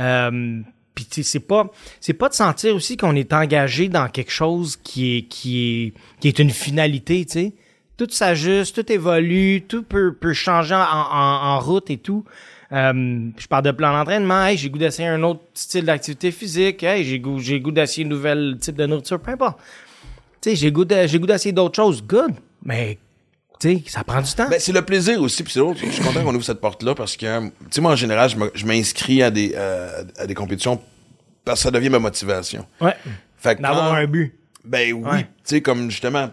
Euh, 0.00 0.60
puis 0.94 1.06
c'est 1.22 1.40
pas, 1.40 1.70
c'est 2.00 2.14
pas 2.14 2.28
de 2.28 2.34
sentir 2.34 2.74
aussi 2.74 2.96
qu'on 2.96 3.14
est 3.14 3.32
engagé 3.32 3.88
dans 3.88 4.08
quelque 4.08 4.32
chose 4.32 4.76
qui 4.76 5.16
est, 5.16 5.22
qui 5.22 5.58
est, 5.58 5.94
qui 6.20 6.28
est 6.28 6.38
une 6.38 6.50
finalité, 6.50 7.24
tu 7.24 7.32
sais. 7.32 7.52
Tout 7.96 8.08
s'ajuste, 8.10 8.74
tout 8.74 8.92
évolue, 8.92 9.62
tout 9.68 9.82
peut, 9.82 10.14
peut 10.14 10.32
changer 10.32 10.74
en, 10.74 10.80
en, 10.80 11.54
en 11.54 11.60
route 11.60 11.90
et 11.90 11.98
tout. 11.98 12.24
Euh, 12.72 13.28
je 13.36 13.46
parle 13.46 13.64
de 13.64 13.72
plan 13.72 13.92
d'entraînement. 13.92 14.46
Hey, 14.46 14.56
j'ai 14.56 14.70
goût 14.70 14.78
d'essayer 14.78 15.08
un 15.08 15.22
autre 15.22 15.40
style 15.54 15.84
d'activité 15.84 16.30
physique. 16.30 16.82
Hey, 16.82 17.04
j'ai 17.04 17.18
goût, 17.18 17.38
j'ai 17.38 17.60
goût 17.60 17.72
d'essayer 17.72 18.06
un 18.06 18.08
nouvel 18.08 18.56
type 18.60 18.76
de 18.76 18.86
nourriture. 18.86 19.20
Peu 19.20 19.32
importe. 19.32 19.58
Tu 20.40 20.50
sais, 20.50 20.56
j'ai 20.56 20.72
goût 20.72 20.86
j'ai 20.88 21.18
goût 21.18 21.26
d'essayer 21.26 21.52
d'autres 21.52 21.76
choses. 21.76 22.02
Good. 22.02 22.32
Mais, 22.64 22.98
tu 23.60 23.76
sais, 23.78 23.82
ça 23.86 24.02
prend 24.04 24.20
du 24.22 24.32
temps. 24.32 24.48
Ben, 24.48 24.58
c'est 24.58 24.72
le 24.72 24.82
plaisir 24.82 25.20
aussi, 25.20 25.42
puis 25.44 25.52
c'est 25.52 25.58
l'autre. 25.60 25.80
Je 25.84 25.90
suis 25.90 26.02
content 26.02 26.24
qu'on 26.24 26.34
ouvre 26.34 26.44
cette 26.44 26.60
porte-là 26.60 26.94
parce 26.94 27.16
que, 27.16 27.46
tu 27.46 27.52
sais, 27.70 27.80
moi, 27.80 27.92
en 27.92 27.96
général, 27.96 28.30
je 28.54 28.66
m'inscris 28.66 29.22
à 29.22 29.30
des, 29.30 29.52
euh, 29.54 30.02
à 30.18 30.26
des 30.26 30.34
compétitions 30.34 30.80
parce 31.44 31.60
que 31.60 31.62
ça 31.64 31.70
devient 31.70 31.90
ma 31.90 31.98
motivation. 31.98 32.66
ouais. 32.80 32.94
Fait 33.36 33.56
que 33.56 33.62
D'avoir 33.62 33.90
quand- 33.90 33.96
un 33.96 34.06
but. 34.06 34.34
Ben 34.64 34.92
oui. 34.92 35.02
Ouais. 35.08 35.22
Tu 35.22 35.28
sais, 35.44 35.60
comme 35.62 35.90
justement, 35.90 36.30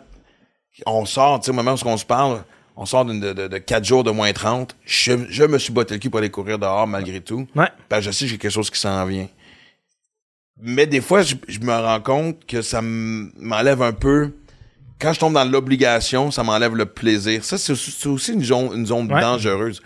on 0.85 1.05
sort, 1.05 1.39
tu 1.39 1.45
sais, 1.45 1.51
au 1.51 1.53
moment 1.53 1.73
où 1.75 1.87
on 1.87 1.97
se 1.97 2.05
parle, 2.05 2.43
on 2.75 2.85
sort 2.85 3.05
d'une- 3.05 3.19
de, 3.21 3.33
de, 3.33 3.47
de 3.47 3.57
4 3.57 3.85
jours 3.85 4.03
de 4.03 4.11
moins 4.11 4.31
30. 4.33 4.75
Je, 4.85 5.13
je 5.29 5.43
me 5.45 5.57
suis 5.57 5.71
botté 5.73 5.93
le 5.95 5.99
cul 5.99 6.09
pour 6.09 6.19
aller 6.19 6.29
courir 6.29 6.59
dehors 6.59 6.85
malgré 6.85 7.21
tout. 7.21 7.47
Ouais. 7.55 7.69
Ben, 7.89 8.01
je 8.01 8.11
sais 8.11 8.25
que 8.25 8.31
j'ai 8.31 8.37
quelque 8.37 8.51
chose 8.51 8.69
qui 8.69 8.79
s'en 8.79 9.05
vient. 9.05 9.27
Mais 10.61 10.85
des 10.87 11.01
fois, 11.01 11.21
je, 11.21 11.35
je 11.47 11.59
me 11.59 11.71
rends 11.73 12.01
compte 12.01 12.45
que 12.45 12.61
ça 12.61 12.81
m'enlève 12.81 13.81
un 13.81 13.93
peu. 13.93 14.31
Quand 14.99 15.13
je 15.13 15.19
tombe 15.19 15.33
dans 15.33 15.43
l'obligation, 15.45 16.31
ça 16.31 16.43
m'enlève 16.43 16.75
le 16.75 16.86
plaisir. 16.86 17.43
Ça, 17.43 17.57
c'est 17.57 17.71
aussi, 18.08 18.33
une 18.33 18.43
zone, 18.43 18.71
une 18.75 18.85
zone 18.85 19.12
Ouais. 19.12 19.21
dangereuse. 19.21 19.81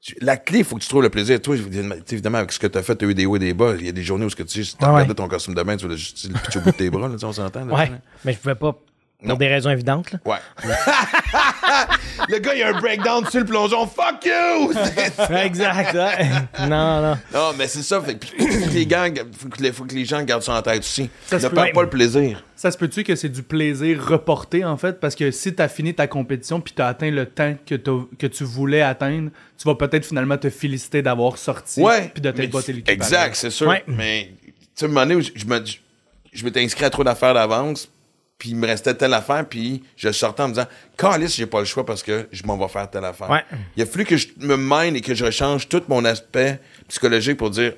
Tu- 0.00 0.16
La 0.20 0.36
clé, 0.36 0.58
il 0.58 0.64
faut 0.64 0.76
que 0.76 0.82
tu 0.82 0.88
trouves 0.88 1.02
le 1.02 1.08
plaisir. 1.10 1.40
Toi, 1.40 1.56
évidemment, 1.56 1.94
tu 2.06 2.20
avec 2.24 2.52
ce 2.52 2.58
que 2.58 2.66
tu 2.66 2.78
as 2.78 2.82
fait, 2.82 2.96
tu 2.96 3.04
as 3.04 3.08
eu 3.08 3.14
des 3.14 3.26
hauts 3.26 3.36
et 3.36 3.40
des 3.40 3.54
bas. 3.54 3.74
Il 3.78 3.86
y 3.86 3.88
a 3.88 3.92
des 3.92 4.02
journées 4.02 4.24
où 4.24 4.30
ce 4.30 4.36
que 4.36 4.42
tu 4.42 4.64
si 4.64 4.76
regardé 4.80 5.08
ouais. 5.08 5.14
ton 5.14 5.28
costume 5.28 5.54
de 5.54 5.62
bain, 5.62 5.76
tu 5.76 5.84
voulais 5.84 5.96
juste 5.96 6.28
le 6.28 6.58
au 6.58 6.62
bout 6.62 6.70
de 6.70 6.76
tes 6.76 6.90
bras, 6.90 7.08
là, 7.08 7.16
tu 7.18 7.24
on 7.24 7.32
s'entend. 7.32 7.66
Ouais. 7.68 7.86
tu 7.86 7.92
sais. 7.92 8.00
Mais 8.24 8.32
je 8.32 8.38
pouvais 8.38 8.54
pas, 8.54 8.76
pour 9.18 9.28
Non. 9.28 9.34
des 9.36 9.48
raisons 9.48 9.70
évidentes, 9.70 10.12
là. 10.12 10.18
Ouais. 10.24 10.36
le 12.28 12.38
gars, 12.38 12.54
il 12.54 12.62
a 12.62 12.68
un 12.76 12.80
breakdown 12.80 13.24
sur 13.26 13.40
le 13.40 13.46
plongeon. 13.46 13.86
Fuck 13.86 14.24
you! 14.26 14.72
exact, 15.36 15.94
ouais. 15.94 16.28
Non, 16.68 17.00
non. 17.02 17.16
non, 17.32 17.52
mais 17.58 17.66
c'est 17.68 17.82
ça. 17.82 18.00
Fait, 18.00 18.16
que- 18.18 18.26
faut, 18.38 18.68
que 18.68 18.74
les 18.74 18.88
gens, 18.88 19.06
faut, 19.38 19.48
que 19.48 19.62
les, 19.62 19.72
faut 19.72 19.84
que 19.84 19.94
les 19.94 20.04
gens 20.04 20.22
gardent 20.22 20.42
ça 20.42 20.54
en 20.54 20.62
tête 20.62 20.80
aussi. 20.80 21.08
Ça 21.26 21.38
ne 21.38 21.48
peut. 21.48 21.56
pas 21.74 21.82
le 21.82 21.88
plaisir. 21.90 22.42
Ça 22.56 22.70
se 22.70 22.78
peut-tu 22.78 23.04
que 23.04 23.14
c'est 23.16 23.28
du 23.28 23.42
plaisir 23.42 24.04
reporté, 24.06 24.64
en 24.64 24.76
fait? 24.76 24.98
Parce 25.00 25.14
que 25.14 25.30
si 25.30 25.54
t'as 25.54 25.68
fini 25.68 25.94
ta 25.94 26.06
compétition 26.06 26.60
puis 26.60 26.72
t'as 26.74 26.88
atteint 26.88 27.10
le 27.10 27.26
temps 27.26 27.54
que, 27.66 27.74
t'as- 27.74 28.06
que 28.18 28.26
tu 28.26 28.44
voulais 28.44 28.82
atteindre, 28.82 29.30
tu 29.58 29.66
vas 29.68 29.74
peut-être 29.74 30.06
finalement 30.06 30.38
te 30.38 30.50
féliciter 30.50 31.02
d'avoir 31.02 31.38
sorti 31.38 31.80
Ouais. 31.80 32.10
puis 32.12 32.20
de 32.22 32.30
t'être 32.30 32.50
botté 32.50 32.72
le 32.72 32.80
cul. 32.82 32.90
Exact, 32.92 33.34
c'est 33.34 33.50
sûr. 33.50 33.68
Ouais. 33.68 33.82
Mais, 33.86 34.30
tu 34.44 34.52
sais, 34.74 34.84
à 34.84 34.88
un 34.88 34.92
moment 34.92 35.02
donné, 35.02 35.14
où 35.16 35.20
je, 35.22 35.30
je 35.34 35.44
me 35.46 35.58
dis- 35.60 35.80
je 36.32 36.44
m'étais 36.44 36.62
inscrit 36.62 36.84
à 36.84 36.90
trop 36.90 37.02
d'affaires 37.04 37.32
d'avance, 37.34 37.88
puis 38.38 38.50
il 38.50 38.56
me 38.56 38.66
restait 38.66 38.94
telle 38.94 39.14
affaire, 39.14 39.46
puis 39.48 39.82
je 39.96 40.10
sortais 40.12 40.42
en 40.42 40.48
me 40.48 40.52
disant, 40.54 40.66
Calice, 40.96 41.36
j'ai 41.36 41.46
pas 41.46 41.60
le 41.60 41.64
choix 41.64 41.86
parce 41.86 42.02
que 42.02 42.28
je 42.32 42.42
m'en 42.44 42.56
vais 42.58 42.68
faire 42.68 42.90
telle 42.90 43.04
affaire. 43.04 43.30
Ouais. 43.30 43.44
Il 43.76 43.82
a 43.82 43.86
fallu 43.86 44.04
que 44.04 44.16
je 44.16 44.28
me 44.38 44.56
mine 44.56 44.94
et 44.96 45.00
que 45.00 45.14
je 45.14 45.24
rechange 45.24 45.68
tout 45.68 45.82
mon 45.88 46.04
aspect 46.04 46.60
psychologique 46.88 47.38
pour 47.38 47.50
dire, 47.50 47.72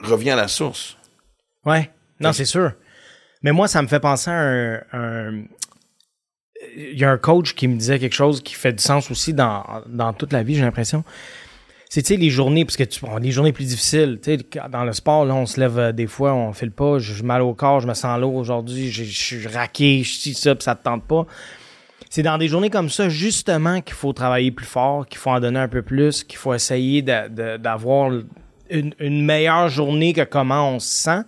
reviens 0.00 0.34
à 0.34 0.36
la 0.42 0.48
source. 0.48 0.96
Ouais. 1.64 1.90
Non, 2.20 2.32
c'est 2.32 2.44
sûr. 2.44 2.72
Mais 3.42 3.52
moi, 3.52 3.66
ça 3.68 3.82
me 3.82 3.88
fait 3.88 4.00
penser 4.00 4.30
à 4.30 4.34
un, 4.34 4.74
un- 4.92 5.44
Il 6.76 6.98
y 6.98 7.04
a 7.04 7.10
un 7.10 7.18
coach 7.18 7.54
qui 7.54 7.68
me 7.68 7.76
disait 7.76 7.98
quelque 7.98 8.14
chose 8.14 8.42
qui 8.42 8.54
fait 8.54 8.72
du 8.72 8.82
sens 8.82 9.10
aussi 9.10 9.34
dans, 9.34 9.64
dans 9.86 10.12
toute 10.12 10.32
la 10.32 10.42
vie, 10.42 10.54
j'ai 10.54 10.62
l'impression. 10.62 11.04
C'est, 12.02 12.16
les 12.16 12.30
journées, 12.30 12.64
parce 12.64 12.76
que 12.76 12.82
tu, 12.82 13.00
bon, 13.00 13.16
les 13.18 13.30
journées 13.30 13.52
plus 13.52 13.66
difficiles, 13.66 14.18
tu 14.20 14.36
sais, 14.36 14.68
dans 14.68 14.82
le 14.82 14.92
sport, 14.92 15.24
là, 15.24 15.34
on 15.34 15.46
se 15.46 15.60
lève 15.60 15.78
euh, 15.78 15.92
des 15.92 16.08
fois, 16.08 16.34
on 16.34 16.52
fait 16.52 16.66
le 16.66 16.72
pas, 16.72 16.98
j'ai 16.98 17.22
mal 17.22 17.40
au 17.40 17.54
corps, 17.54 17.78
je 17.78 17.86
me 17.86 17.94
sens 17.94 18.18
lourd 18.18 18.34
aujourd'hui, 18.34 18.90
je 18.90 19.04
suis 19.04 19.46
raqué, 19.46 20.02
je 20.02 20.18
suis 20.18 20.34
ça, 20.34 20.56
puis 20.56 20.64
ça 20.64 20.74
te 20.74 20.82
tente 20.82 21.04
pas. 21.04 21.24
C'est 22.10 22.22
dans 22.22 22.36
des 22.36 22.48
journées 22.48 22.70
comme 22.70 22.88
ça, 22.88 23.08
justement, 23.08 23.80
qu'il 23.80 23.94
faut 23.94 24.12
travailler 24.12 24.50
plus 24.50 24.66
fort, 24.66 25.06
qu'il 25.06 25.18
faut 25.18 25.30
en 25.30 25.38
donner 25.38 25.60
un 25.60 25.68
peu 25.68 25.82
plus, 25.82 26.24
qu'il 26.24 26.36
faut 26.36 26.52
essayer 26.52 27.00
d'avoir 27.00 28.10
une, 28.70 28.94
une 28.98 29.24
meilleure 29.24 29.68
journée 29.68 30.12
que 30.12 30.24
comment 30.24 30.70
on 30.70 30.80
se 30.80 30.94
sent. 30.94 31.22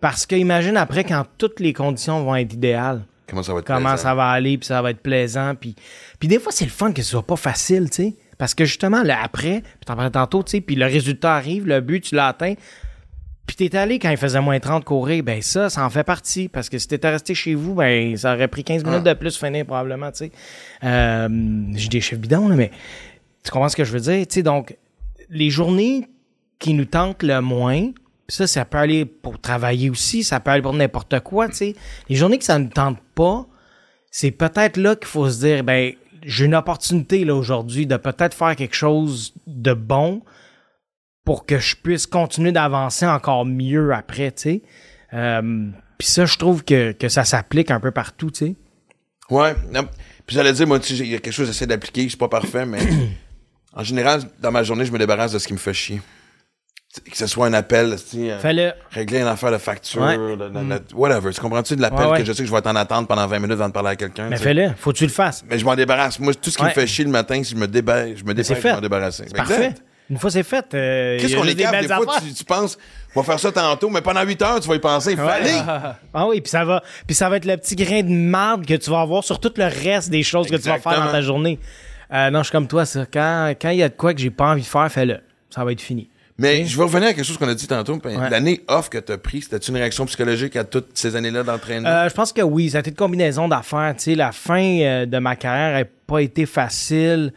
Parce 0.00 0.26
que 0.26 0.36
imagine 0.36 0.76
après 0.76 1.04
quand 1.04 1.24
toutes 1.38 1.58
les 1.58 1.72
conditions 1.72 2.22
vont 2.22 2.36
être 2.36 2.52
idéales, 2.52 3.02
Comment 3.28 3.42
ça 3.42 3.52
va 3.52 3.58
être 3.58 3.66
comment 3.66 3.80
plaisant? 3.80 3.96
ça 3.96 4.14
va 4.14 4.28
aller, 4.28 4.58
puis 4.58 4.66
ça 4.66 4.80
va 4.82 4.90
être 4.90 5.00
plaisant, 5.00 5.54
puis 5.58 5.74
puis 6.20 6.28
des 6.28 6.38
fois 6.38 6.52
c'est 6.52 6.64
le 6.64 6.70
fun 6.70 6.92
que 6.92 7.02
ce 7.02 7.10
soit 7.10 7.26
pas 7.26 7.36
facile, 7.36 7.90
tu 7.90 7.96
sais, 7.96 8.14
parce 8.38 8.54
que 8.54 8.64
justement 8.64 9.02
le 9.02 9.12
après, 9.12 9.62
puis 9.62 9.84
t'en 9.86 9.94
parlais 9.94 10.10
tantôt, 10.10 10.42
tu 10.42 10.52
sais, 10.52 10.60
puis 10.60 10.76
le 10.76 10.86
résultat 10.86 11.34
arrive, 11.34 11.66
le 11.66 11.80
but 11.80 12.00
tu 12.02 12.14
l'as 12.14 12.28
atteint, 12.28 12.54
puis 13.46 13.56
t'es 13.56 13.76
allé 13.76 13.98
quand 13.98 14.10
il 14.10 14.16
faisait 14.16 14.40
moins 14.40 14.58
30 14.58 14.84
courir, 14.84 15.22
ben 15.22 15.40
ça, 15.40 15.70
ça 15.70 15.84
en 15.84 15.90
fait 15.90 16.02
partie, 16.04 16.48
parce 16.48 16.68
que 16.68 16.78
si 16.78 16.88
t'étais 16.88 17.10
resté 17.10 17.34
chez 17.34 17.54
vous, 17.54 17.74
ben 17.74 18.16
ça 18.16 18.34
aurait 18.34 18.48
pris 18.48 18.64
15 18.64 18.84
minutes 18.84 19.04
de 19.04 19.14
plus 19.14 19.36
finir 19.38 19.64
probablement, 19.64 20.10
tu 20.10 20.18
sais. 20.18 20.32
Euh, 20.82 21.28
J'ai 21.74 21.88
des 21.88 22.00
chiffres 22.00 22.20
bidons 22.20 22.48
là, 22.48 22.56
mais 22.56 22.70
tu 23.44 23.50
comprends 23.50 23.68
ce 23.68 23.76
que 23.76 23.84
je 23.84 23.92
veux 23.92 24.00
dire, 24.00 24.26
tu 24.26 24.34
sais, 24.34 24.42
donc 24.42 24.76
les 25.30 25.50
journées 25.50 26.08
qui 26.58 26.74
nous 26.74 26.84
tentent 26.84 27.22
le 27.22 27.40
moins, 27.40 27.90
pis 28.26 28.34
ça, 28.34 28.46
ça 28.46 28.64
peut 28.64 28.78
aller 28.78 29.04
pour 29.04 29.40
travailler 29.40 29.90
aussi, 29.90 30.24
ça 30.24 30.40
peut 30.40 30.50
aller 30.50 30.62
pour 30.62 30.74
n'importe 30.74 31.20
quoi, 31.20 31.48
tu 31.48 31.54
sais. 31.54 31.76
Les 32.08 32.16
journées 32.16 32.38
que 32.38 32.44
ça 32.44 32.58
ne 32.58 32.68
tente 32.68 32.98
pas, 33.14 33.46
c'est 34.10 34.30
peut-être 34.30 34.76
là 34.76 34.96
qu'il 34.96 35.06
faut 35.06 35.28
se 35.30 35.38
dire, 35.40 35.62
ben, 35.62 35.92
j'ai 36.26 36.44
une 36.44 36.54
opportunité 36.54 37.24
là 37.24 37.34
aujourd'hui 37.34 37.86
de 37.86 37.96
peut-être 37.96 38.34
faire 38.34 38.56
quelque 38.56 38.74
chose 38.74 39.32
de 39.46 39.72
bon 39.72 40.22
pour 41.24 41.46
que 41.46 41.58
je 41.58 41.76
puisse 41.76 42.06
continuer 42.06 42.52
d'avancer 42.52 43.06
encore 43.06 43.46
mieux 43.46 43.92
après, 43.94 44.32
tu 44.32 44.42
sais. 44.42 44.62
Euh, 45.14 45.68
Puis 45.98 46.08
ça, 46.08 46.26
je 46.26 46.36
trouve 46.36 46.64
que, 46.64 46.92
que 46.92 47.08
ça 47.08 47.24
s'applique 47.24 47.70
un 47.70 47.80
peu 47.80 47.90
partout, 47.90 48.30
tu 48.30 48.46
sais. 48.46 48.54
Ouais. 49.30 49.54
Puis 50.26 50.34
j'allais 50.34 50.52
dire, 50.52 50.66
moi, 50.66 50.80
tu 50.80 50.96
sais, 50.96 51.04
il 51.04 51.10
y 51.10 51.14
a 51.14 51.18
quelque 51.18 51.32
chose 51.32 51.46
que 51.46 51.52
j'essaie 51.52 51.66
d'appliquer, 51.66 52.08
c'est 52.08 52.18
pas 52.18 52.28
parfait, 52.28 52.66
mais 52.66 52.80
en 53.72 53.84
général, 53.84 54.22
dans 54.40 54.50
ma 54.50 54.62
journée, 54.62 54.84
je 54.84 54.92
me 54.92 54.98
débarrasse 54.98 55.32
de 55.32 55.38
ce 55.38 55.46
qui 55.46 55.52
me 55.52 55.58
fait 55.58 55.74
chier. 55.74 56.00
Que 57.10 57.16
ce 57.16 57.26
soit 57.26 57.46
un 57.46 57.52
appel, 57.52 57.94
euh, 58.16 58.70
régler 58.90 59.20
une 59.20 59.26
affaire 59.26 59.52
de 59.52 59.58
facture, 59.58 60.02
Ouais. 60.02 60.16
de- 60.16 60.36
de- 60.36 60.48
de- 60.48 60.82
whatever. 60.94 61.32
Tu 61.32 61.40
comprends-tu 61.40 61.76
de 61.76 61.82
l'appel 61.82 62.06
Ouais, 62.06 62.18
que 62.18 62.24
je 62.24 62.32
sais 62.32 62.42
que 62.42 62.46
je 62.46 62.52
vais 62.52 62.58
être 62.58 62.66
en 62.68 62.76
attente 62.76 63.06
pendant 63.08 63.26
20 63.26 63.38
minutes 63.38 63.52
avant 63.52 63.68
de 63.68 63.72
parler 63.72 63.90
à 63.90 63.96
quelqu'un? 63.96 64.28
Mais 64.30 64.36
fais-le. 64.36 64.70
Faut 64.78 64.92
que 64.92 64.98
tu 64.98 65.04
le 65.04 65.10
fasses. 65.10 65.44
Mais 65.48 65.58
je 65.58 65.64
m'en 65.64 65.74
débarrasse. 65.74 66.18
Moi, 66.18 66.32
tout 66.34 66.50
ce 66.50 66.56
qui 66.56 66.62
Ouais. 66.62 66.70
me 66.70 66.74
fait 66.74 66.86
chier 66.86 67.04
le 67.04 67.10
matin, 67.10 67.42
si 67.42 67.50
je 67.52 67.56
me 67.56 67.66
débarrasse, 67.68 68.10
je 68.16 68.24
me 68.24 68.32
de 68.34 68.42
fait. 68.42 68.72
m'en 68.72 68.80
parfait. 69.34 69.74
Une 70.08 70.18
fois 70.18 70.30
c'est 70.30 70.44
fait, 70.44 70.66
euh, 70.72 71.18
Qu'est-ce 71.18 71.34
qu'on 71.34 71.42
est 71.44 71.54
des 71.54 71.64
capable? 71.64 71.86
belles 71.88 71.98
Des 71.98 72.04
fois, 72.04 72.14
tu, 72.24 72.32
tu 72.32 72.44
penses, 72.44 72.78
on 73.16 73.20
va 73.22 73.26
faire 73.26 73.40
ça 73.40 73.50
tantôt, 73.50 73.90
mais 73.90 74.00
pendant 74.02 74.22
8 74.22 74.40
heures, 74.40 74.60
tu 74.60 74.68
vas 74.68 74.76
y 74.76 74.78
penser. 74.78 75.12
Il 75.12 75.16
fallait. 75.18 75.50
Ah 76.14 76.28
oui, 76.28 76.40
puis 76.40 76.48
ça 76.48 76.64
va, 76.64 76.80
puis 77.08 77.16
ça 77.16 77.28
va 77.28 77.38
être 77.38 77.44
le 77.44 77.56
petit 77.56 77.74
grain 77.74 78.02
de 78.04 78.08
marde 78.10 78.64
que 78.64 78.74
tu 78.74 78.88
vas 78.88 79.00
avoir 79.00 79.24
sur 79.24 79.40
tout 79.40 79.52
le 79.56 79.64
reste 79.64 80.08
des 80.10 80.22
choses 80.22 80.48
que 80.48 80.54
tu 80.56 80.68
vas 80.68 80.78
faire 80.78 81.04
dans 81.04 81.10
ta 81.10 81.20
journée. 81.22 81.58
Euh, 82.12 82.30
non, 82.30 82.38
je 82.38 82.44
suis 82.44 82.52
comme 82.52 82.68
toi, 82.68 82.86
ça. 82.86 83.04
Quand 83.12 83.52
quand 83.60 83.70
il 83.70 83.78
y 83.78 83.82
a 83.82 83.88
de 83.88 83.94
quoi 83.94 84.14
que 84.14 84.20
j'ai 84.20 84.30
pas 84.30 84.46
envie 84.52 84.62
de 84.62 84.66
faire, 84.66 84.88
fais-le. 84.92 85.18
Ça 85.50 85.64
va 85.64 85.72
être 85.72 85.80
fini. 85.80 86.08
Mais 86.38 86.66
je 86.66 86.76
vais 86.76 86.82
revenir 86.82 87.08
à 87.08 87.12
quelque 87.14 87.24
chose 87.24 87.38
qu'on 87.38 87.48
a 87.48 87.54
dit 87.54 87.66
tantôt. 87.66 87.98
Ouais. 88.04 88.30
L'année 88.30 88.60
off 88.68 88.90
que 88.90 88.98
tu 88.98 89.10
as 89.12 89.16
pris, 89.18 89.40
c'était 89.42 89.56
une 89.56 89.76
réaction 89.76 90.04
psychologique 90.04 90.54
à 90.56 90.64
toutes 90.64 90.90
ces 90.94 91.16
années-là 91.16 91.42
d'entraînement? 91.42 91.88
Euh, 91.88 92.08
je 92.10 92.14
pense 92.14 92.32
que 92.32 92.42
oui, 92.42 92.68
ça 92.70 92.76
a 92.78 92.80
été 92.80 92.90
une 92.90 92.96
combinaison 92.96 93.48
d'affaires. 93.48 93.94
Tu 93.96 94.02
sais, 94.04 94.14
la 94.14 94.32
fin 94.32 94.80
euh, 94.80 95.06
de 95.06 95.18
ma 95.18 95.34
carrière 95.36 95.78
n'a 95.78 95.84
pas 96.06 96.18
été 96.20 96.44
facile 96.44 97.32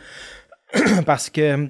parce 1.06 1.30
que 1.30 1.70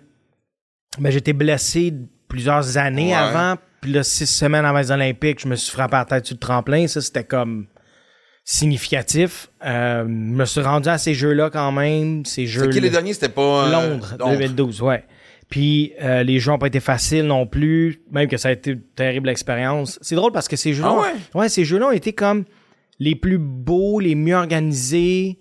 ben, 0.98 1.12
j'étais 1.12 1.34
blessé 1.34 1.94
plusieurs 2.28 2.78
années 2.78 3.10
Ouais. 3.10 3.14
avant. 3.14 3.56
Puis 3.82 3.92
là, 3.94 4.04
six 4.04 4.26
semaines 4.26 4.66
avant 4.66 4.80
les 4.80 4.92
Olympiques, 4.92 5.40
je 5.42 5.48
me 5.48 5.56
suis 5.56 5.72
frappé 5.72 5.96
à 5.96 6.00
la 6.00 6.06
tête 6.06 6.26
sur 6.26 6.34
le 6.36 6.40
tremplin. 6.40 6.88
Ça, 6.88 7.00
c'était 7.00 7.24
comme 7.24 7.68
significatif. 8.44 9.50
Euh, 9.66 10.04
je 10.04 10.08
me 10.10 10.46
suis 10.46 10.62
rendu 10.62 10.90
à 10.90 10.98
ces 10.98 11.14
jeux-là 11.14 11.50
quand 11.50 11.72
même. 11.72 12.26
Ces 12.26 12.48
jeux 12.48 12.64
C'est 12.64 12.70
qui 12.70 12.80
les 12.82 12.90
derniers? 12.90 13.14
C'était 13.14 13.30
pas... 13.30 13.68
euh, 13.68 13.72
Londres, 13.72 14.16
2012, 14.18 14.82
ouais. 14.82 15.04
Puis 15.50 15.93
euh, 16.02 16.22
les 16.24 16.39
jeux 16.39 16.52
n'ont 16.52 16.60
pas 16.60 16.68
été 16.68 16.80
faciles 16.80 17.26
non 17.26 17.47
plus, 17.47 18.02
même 18.12 18.28
que 18.28 18.38
ça 18.38 18.50
a 18.50 18.52
été 18.52 18.72
une 18.72 18.82
terrible 18.95 19.30
expérience. 19.30 19.97
C'est 20.02 20.16
drôle 20.16 20.32
parce 20.32 20.47
que 20.47 20.56
ces 20.56 20.74
jeux-là, 20.74 20.95
Ah 21.34 21.38
ouais? 21.38 21.50
ces 21.50 21.66
jeux-là 21.66 21.88
ont 21.88 21.91
été 21.91 22.14
comme 22.14 22.45
les 23.00 23.16
plus 23.16 23.39
beaux, 23.39 24.00
les 24.00 24.14
mieux 24.14 24.36
organisés, 24.36 25.39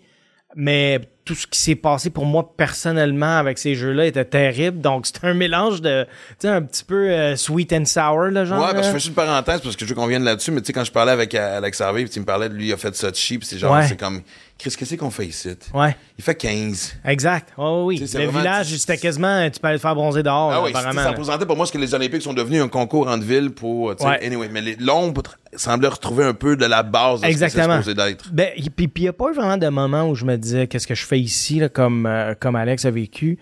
mais 0.57 1.01
tout 1.27 1.35
ce 1.35 1.47
qui 1.47 1.61
s'est 1.61 1.75
passé 1.75 2.09
pour 2.09 2.25
moi 2.25 2.55
personnellement 2.57 3.37
avec 3.37 3.59
ces 3.59 3.75
jeux-là 3.75 4.07
était 4.07 4.25
terrible. 4.25 4.81
Donc 4.81 5.05
c'était 5.07 5.27
un 5.27 5.35
mélange 5.35 5.83
de, 5.83 6.05
tu 6.05 6.09
sais, 6.39 6.49
un 6.49 6.63
petit 6.63 6.85
peu 6.85 7.11
euh, 7.11 7.37
sweet 7.37 7.71
and 7.75 7.85
sour, 7.85 8.29
là, 8.31 8.47
genre. 8.47 8.61
Ouais, 8.61 8.73
parce 8.73 8.79
que 8.79 8.85
je 8.87 8.89
fais 8.93 8.95
juste 8.99 9.09
une 9.09 9.15
parenthèse 9.15 9.61
parce 9.61 9.77
que 9.77 9.85
je 9.85 9.91
veux 9.91 9.95
qu'on 9.95 10.07
vienne 10.07 10.25
là-dessus, 10.25 10.53
mais 10.53 10.63
tu 10.63 10.69
sais, 10.69 10.73
quand 10.73 10.85
je 10.85 10.93
parlais 10.93 11.13
avec 11.13 11.35
euh, 11.35 11.59
Alex 11.59 11.83
Harvey, 11.83 12.05
puis 12.05 12.13
il 12.17 12.21
me 12.21 12.25
parlait 12.25 12.49
de 12.49 12.55
lui, 12.55 12.69
il 12.69 12.73
a 12.73 12.79
fait 12.79 12.95
ça 12.97 13.11
de 13.11 13.17
cheap, 13.17 13.45
c'est 13.45 13.59
genre, 13.59 13.75
Ouais. 13.75 13.87
c'est 13.87 13.99
comme, 14.01 14.23
Chris, 14.59 14.75
qu'est-ce 14.77 14.97
qu'on 14.97 15.11
fait 15.11 15.27
ici? 15.27 15.51
Ouais, 15.73 15.95
Il 16.19 16.25
fait 16.25 16.35
15. 16.35 16.97
exact. 17.05 17.53
Oh, 17.57 17.85
oui, 17.87 17.99
le 18.01 18.07
vraiment- 18.07 18.39
village, 18.41 18.67
c'était 18.77 18.99
quasiment, 18.99 19.49
tu 19.51 19.61
peux 19.61 19.69
aller 19.69 19.77
te 19.77 19.83
faire 19.83 19.95
bronzer 19.95 20.25
dehors, 20.25 20.51
Ah 20.53 20.63
oui, 20.65 20.71
apparemment. 20.71 21.01
ça 21.05 21.11
représentait 21.11 21.47
pour 21.47 21.57
moi 21.57 21.65
ce 21.65 21.71
que 21.71 21.79
les 21.79 21.95
Olympiques 21.95 22.23
sont 22.23 22.33
devenus 22.35 22.61
un 22.61 22.67
concours 22.69 23.07
entre 23.07 23.23
villes 23.25 23.51
pour, 23.51 23.95
Ouais. 24.01 24.27
anyway, 24.27 24.49
mais 24.51 24.77
l'ombre 24.81 25.23
semblait 25.55 25.87
retrouver 25.87 26.25
un 26.25 26.35
peu 26.35 26.57
de 26.57 26.67
la 26.67 26.83
base 26.83 27.21
de 27.21 27.27
Exactement. 27.27 27.75
ce 27.75 27.79
que 27.79 27.85
c'est 27.85 27.91
supposé 27.91 28.11
d'être. 28.11 28.33
Ben, 28.33 28.49
puis 28.75 28.91
il 28.97 29.03
n'y 29.03 29.09
a 29.09 29.13
pas 29.13 29.31
eu 29.31 29.35
vraiment 29.35 29.59
de 29.59 29.69
moment 29.69 30.09
où 30.09 30.17
je 30.17 30.25
me 30.25 30.37
disais 30.37 30.67
qu'est-ce 30.67 30.89
que 30.89 30.95
je 30.97 31.07
fais 31.07 31.21
ici, 31.21 31.61
là, 31.61 31.69
comme, 31.69 32.07
euh, 32.07 32.35
comme 32.39 32.57
Alex 32.57 32.85
a 32.85 32.91
vécu? 32.91 33.39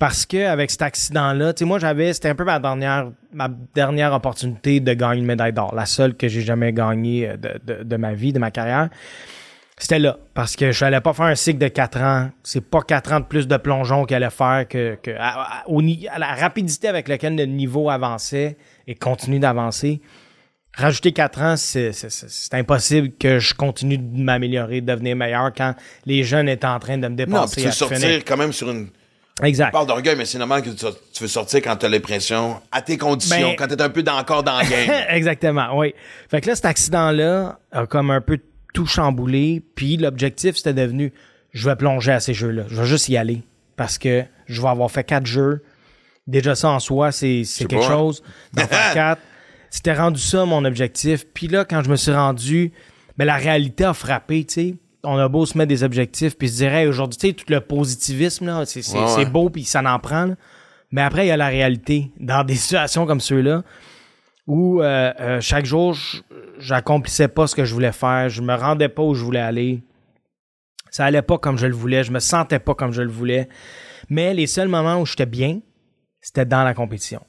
Parce 0.00 0.26
que 0.26 0.46
avec 0.46 0.70
cet 0.72 0.82
accident-là, 0.82 1.52
tu 1.52 1.60
sais, 1.60 1.64
moi, 1.66 1.78
j'avais, 1.78 2.12
c'était 2.12 2.30
un 2.30 2.34
peu 2.34 2.44
ma 2.44 2.58
dernière, 2.58 3.10
ma 3.32 3.48
dernière 3.74 4.12
opportunité 4.14 4.80
de 4.80 4.94
gagner 4.94 5.20
une 5.20 5.26
médaille 5.26 5.52
d'or. 5.52 5.74
La 5.76 5.86
seule 5.86 6.14
que 6.16 6.26
j'ai 6.26 6.40
jamais 6.40 6.72
gagnée 6.72 7.28
euh, 7.28 7.36
de, 7.36 7.60
de, 7.64 7.82
de 7.84 7.96
ma 7.96 8.14
vie, 8.14 8.32
de 8.32 8.38
ma 8.40 8.50
carrière. 8.50 8.88
C'était 9.82 9.98
là. 9.98 10.18
Parce 10.34 10.56
que 10.56 10.72
je 10.72 10.84
n'allais 10.84 11.00
pas 11.00 11.14
faire 11.14 11.24
un 11.26 11.34
cycle 11.34 11.58
de 11.58 11.68
4 11.68 12.00
ans. 12.02 12.30
C'est 12.42 12.60
pas 12.60 12.82
4 12.82 13.12
ans 13.14 13.20
de 13.20 13.24
plus 13.24 13.48
de 13.48 13.56
plongeon 13.56 14.04
qu'elle 14.04 14.22
allait 14.22 14.30
faire 14.30 14.66
que, 14.68 14.96
que 15.02 15.10
à, 15.18 15.40
à- 15.62 15.68
au 15.68 15.80
ni- 15.80 16.06
à 16.08 16.18
la 16.18 16.34
rapidité 16.34 16.86
avec 16.86 17.08
laquelle 17.08 17.34
le 17.34 17.46
niveau 17.46 17.88
avançait 17.88 18.56
et 18.86 18.94
continue 18.94 19.38
d'avancer. 19.38 20.00
Rajouter 20.76 21.12
4 21.12 21.40
ans, 21.42 21.56
c'est, 21.56 21.90
impossible 22.52 23.10
que 23.18 23.38
je 23.38 23.54
continue 23.54 23.98
de 23.98 24.22
m'améliorer, 24.22 24.80
de 24.82 24.86
devenir 24.92 25.16
meilleur 25.16 25.50
quand 25.56 25.74
les 26.06 26.22
jeunes 26.22 26.48
étaient 26.48 26.66
en 26.66 26.78
train 26.78 26.96
de 26.98 27.08
me 27.08 27.08
Non, 27.08 27.16
dépasser. 27.16 27.54
puis 27.54 27.62
tu 27.62 27.66
veux 27.66 27.68
à 27.70 27.72
sortir 27.72 27.98
finir. 27.98 28.24
quand 28.24 28.36
même 28.36 28.52
sur 28.52 28.70
une 28.70 28.88
Exact. 29.42 29.72
d'orgueil, 29.72 30.14
mais 30.16 30.26
c'est 30.26 30.38
normal 30.38 30.60
que 30.62 30.68
tu, 30.70 30.84
tu 31.12 31.22
veux 31.22 31.28
sortir 31.28 31.60
quand 31.62 31.74
tu 31.76 31.86
as 31.86 31.88
l'impression, 31.88 32.60
à 32.70 32.82
tes 32.82 32.98
conditions, 32.98 33.48
Ben- 33.50 33.56
quand 33.56 33.66
tu 33.66 33.74
es 33.74 33.82
un 33.82 33.88
peu 33.88 34.02
dans, 34.02 34.18
encore 34.18 34.42
dans 34.42 34.60
le 34.60 34.68
game. 34.68 34.94
Exactement, 35.08 35.76
oui. 35.76 35.94
Fait 36.30 36.40
que 36.42 36.48
là, 36.48 36.54
cet 36.54 36.66
accident-là 36.66 37.58
a 37.72 37.86
comme 37.86 38.10
un 38.10 38.20
peu 38.20 38.38
tout 38.74 38.86
chamboulé. 38.86 39.62
Puis 39.74 39.96
l'objectif, 39.96 40.56
c'était 40.56 40.74
devenu, 40.74 41.12
je 41.52 41.68
vais 41.68 41.76
plonger 41.76 42.12
à 42.12 42.20
ces 42.20 42.34
jeux-là. 42.34 42.64
Je 42.68 42.76
vais 42.80 42.86
juste 42.86 43.08
y 43.08 43.16
aller. 43.16 43.42
Parce 43.76 43.98
que 43.98 44.24
je 44.46 44.60
vais 44.60 44.68
avoir 44.68 44.90
fait 44.90 45.04
quatre 45.04 45.26
jeux. 45.26 45.62
Déjà, 46.26 46.54
ça 46.54 46.68
en 46.70 46.78
soi, 46.80 47.12
c'est 47.12 47.42
quelque 47.58 47.82
chose. 47.82 48.22
D'en 48.52 48.66
faire 48.66 48.92
quatre. 48.94 49.22
C'était 49.70 49.94
rendu 49.94 50.20
ça, 50.20 50.44
mon 50.44 50.64
objectif. 50.64 51.26
Puis 51.32 51.46
là, 51.48 51.64
quand 51.64 51.82
je 51.82 51.90
me 51.90 51.96
suis 51.96 52.12
rendu, 52.12 52.72
ben, 53.16 53.24
la 53.24 53.36
réalité 53.36 53.84
a 53.84 53.94
frappé, 53.94 54.44
tu 54.44 54.54
sais. 54.54 54.74
On 55.02 55.16
a 55.16 55.28
beau 55.28 55.46
se 55.46 55.56
mettre 55.56 55.68
des 55.68 55.82
objectifs, 55.82 56.36
puis 56.36 56.48
se 56.50 56.56
dire, 56.56 56.74
Hey, 56.74 56.86
aujourd'hui, 56.86 57.18
tu 57.18 57.28
sais, 57.28 57.32
tout 57.32 57.46
le 57.48 57.60
positivisme, 57.60 58.46
là, 58.46 58.64
c'est 58.66 58.86
Ouais, 58.92 59.14
ouais. 59.16 59.24
beau, 59.24 59.48
puis 59.48 59.64
ça 59.64 59.80
en 59.82 59.98
prend, 59.98 60.26
là. 60.26 60.34
Mais 60.90 61.00
après, 61.02 61.24
il 61.24 61.28
y 61.28 61.32
a 61.32 61.36
la 61.36 61.48
réalité. 61.48 62.10
Dans 62.18 62.44
des 62.44 62.54
situations 62.56 63.06
comme 63.06 63.20
ceux-là, 63.20 63.62
où 64.50 64.82
euh, 64.82 65.12
euh, 65.20 65.40
chaque 65.40 65.64
jour, 65.64 65.96
j'accomplissais 66.58 67.28
pas 67.28 67.46
ce 67.46 67.54
que 67.54 67.64
je 67.64 67.72
voulais 67.72 67.92
faire, 67.92 68.28
je 68.28 68.42
me 68.42 68.54
rendais 68.54 68.88
pas 68.88 69.02
où 69.02 69.14
je 69.14 69.22
voulais 69.24 69.38
aller. 69.40 69.82
Ça 70.90 71.04
allait 71.04 71.22
pas 71.22 71.38
comme 71.38 71.56
je 71.56 71.66
le 71.68 71.74
voulais, 71.74 72.02
je 72.02 72.10
me 72.10 72.18
sentais 72.18 72.58
pas 72.58 72.74
comme 72.74 72.92
je 72.92 73.02
le 73.02 73.10
voulais. 73.10 73.48
Mais 74.08 74.34
les 74.34 74.48
seuls 74.48 74.66
moments 74.66 75.00
où 75.00 75.06
j'étais 75.06 75.24
bien, 75.26 75.60
c'était 76.20 76.44
dans 76.44 76.64
la 76.64 76.74
compétition. 76.74 77.22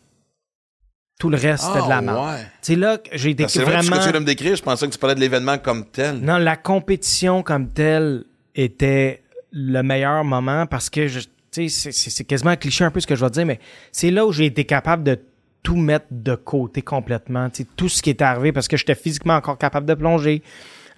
Tout 1.19 1.29
le 1.29 1.37
reste, 1.37 1.65
c'était 1.65 1.83
de 1.83 1.89
la 1.89 2.01
merde. 2.01 2.17
Ah, 2.19 2.33
ouais. 2.33 2.41
C'est 2.63 2.75
là 2.75 2.97
que 2.97 3.15
j'ai 3.15 3.29
été 3.29 3.43
que 3.43 3.51
C'est 3.51 3.61
vrai 3.61 3.83
ce 3.83 3.87
que 3.87 3.93
vraiment... 3.93 4.03
tu 4.07 4.11
de 4.13 4.17
me 4.19 4.25
décrire, 4.25 4.55
je 4.55 4.63
pensais 4.63 4.87
que 4.87 4.91
tu 4.93 4.97
parlais 4.97 5.13
de 5.15 5.19
l'événement 5.19 5.59
comme 5.59 5.85
tel. 5.85 6.15
Non, 6.17 6.37
la 6.39 6.55
compétition 6.57 7.43
comme 7.43 7.69
telle 7.69 8.23
était 8.55 9.21
le 9.51 9.83
meilleur 9.83 10.23
moment 10.23 10.65
parce 10.65 10.89
que, 10.89 11.07
je- 11.07 11.19
tu 11.19 11.27
sais, 11.51 11.69
c'est- 11.69 11.91
c'est 11.91 12.09
c'est 12.09 12.23
quasiment 12.23 12.49
un 12.49 12.55
cliché 12.55 12.83
un 12.83 12.89
peu 12.89 12.99
ce 12.99 13.05
que 13.05 13.15
je 13.15 13.23
vais 13.23 13.29
dire, 13.29 13.45
mais 13.45 13.59
c'est 13.91 14.09
là 14.09 14.25
où 14.25 14.31
j'ai 14.31 14.45
été 14.47 14.65
capable 14.65 15.03
de 15.03 15.19
tout 15.63 15.75
mettre 15.75 16.07
de 16.11 16.35
côté 16.35 16.81
complètement, 16.81 17.49
tu 17.49 17.63
sais, 17.63 17.69
tout 17.75 17.89
ce 17.89 18.01
qui 18.01 18.09
est 18.09 18.21
arrivé 18.21 18.51
parce 18.51 18.67
que 18.67 18.77
j'étais 18.77 18.95
physiquement 18.95 19.35
encore 19.35 19.57
capable 19.57 19.85
de 19.85 19.93
plonger. 19.93 20.41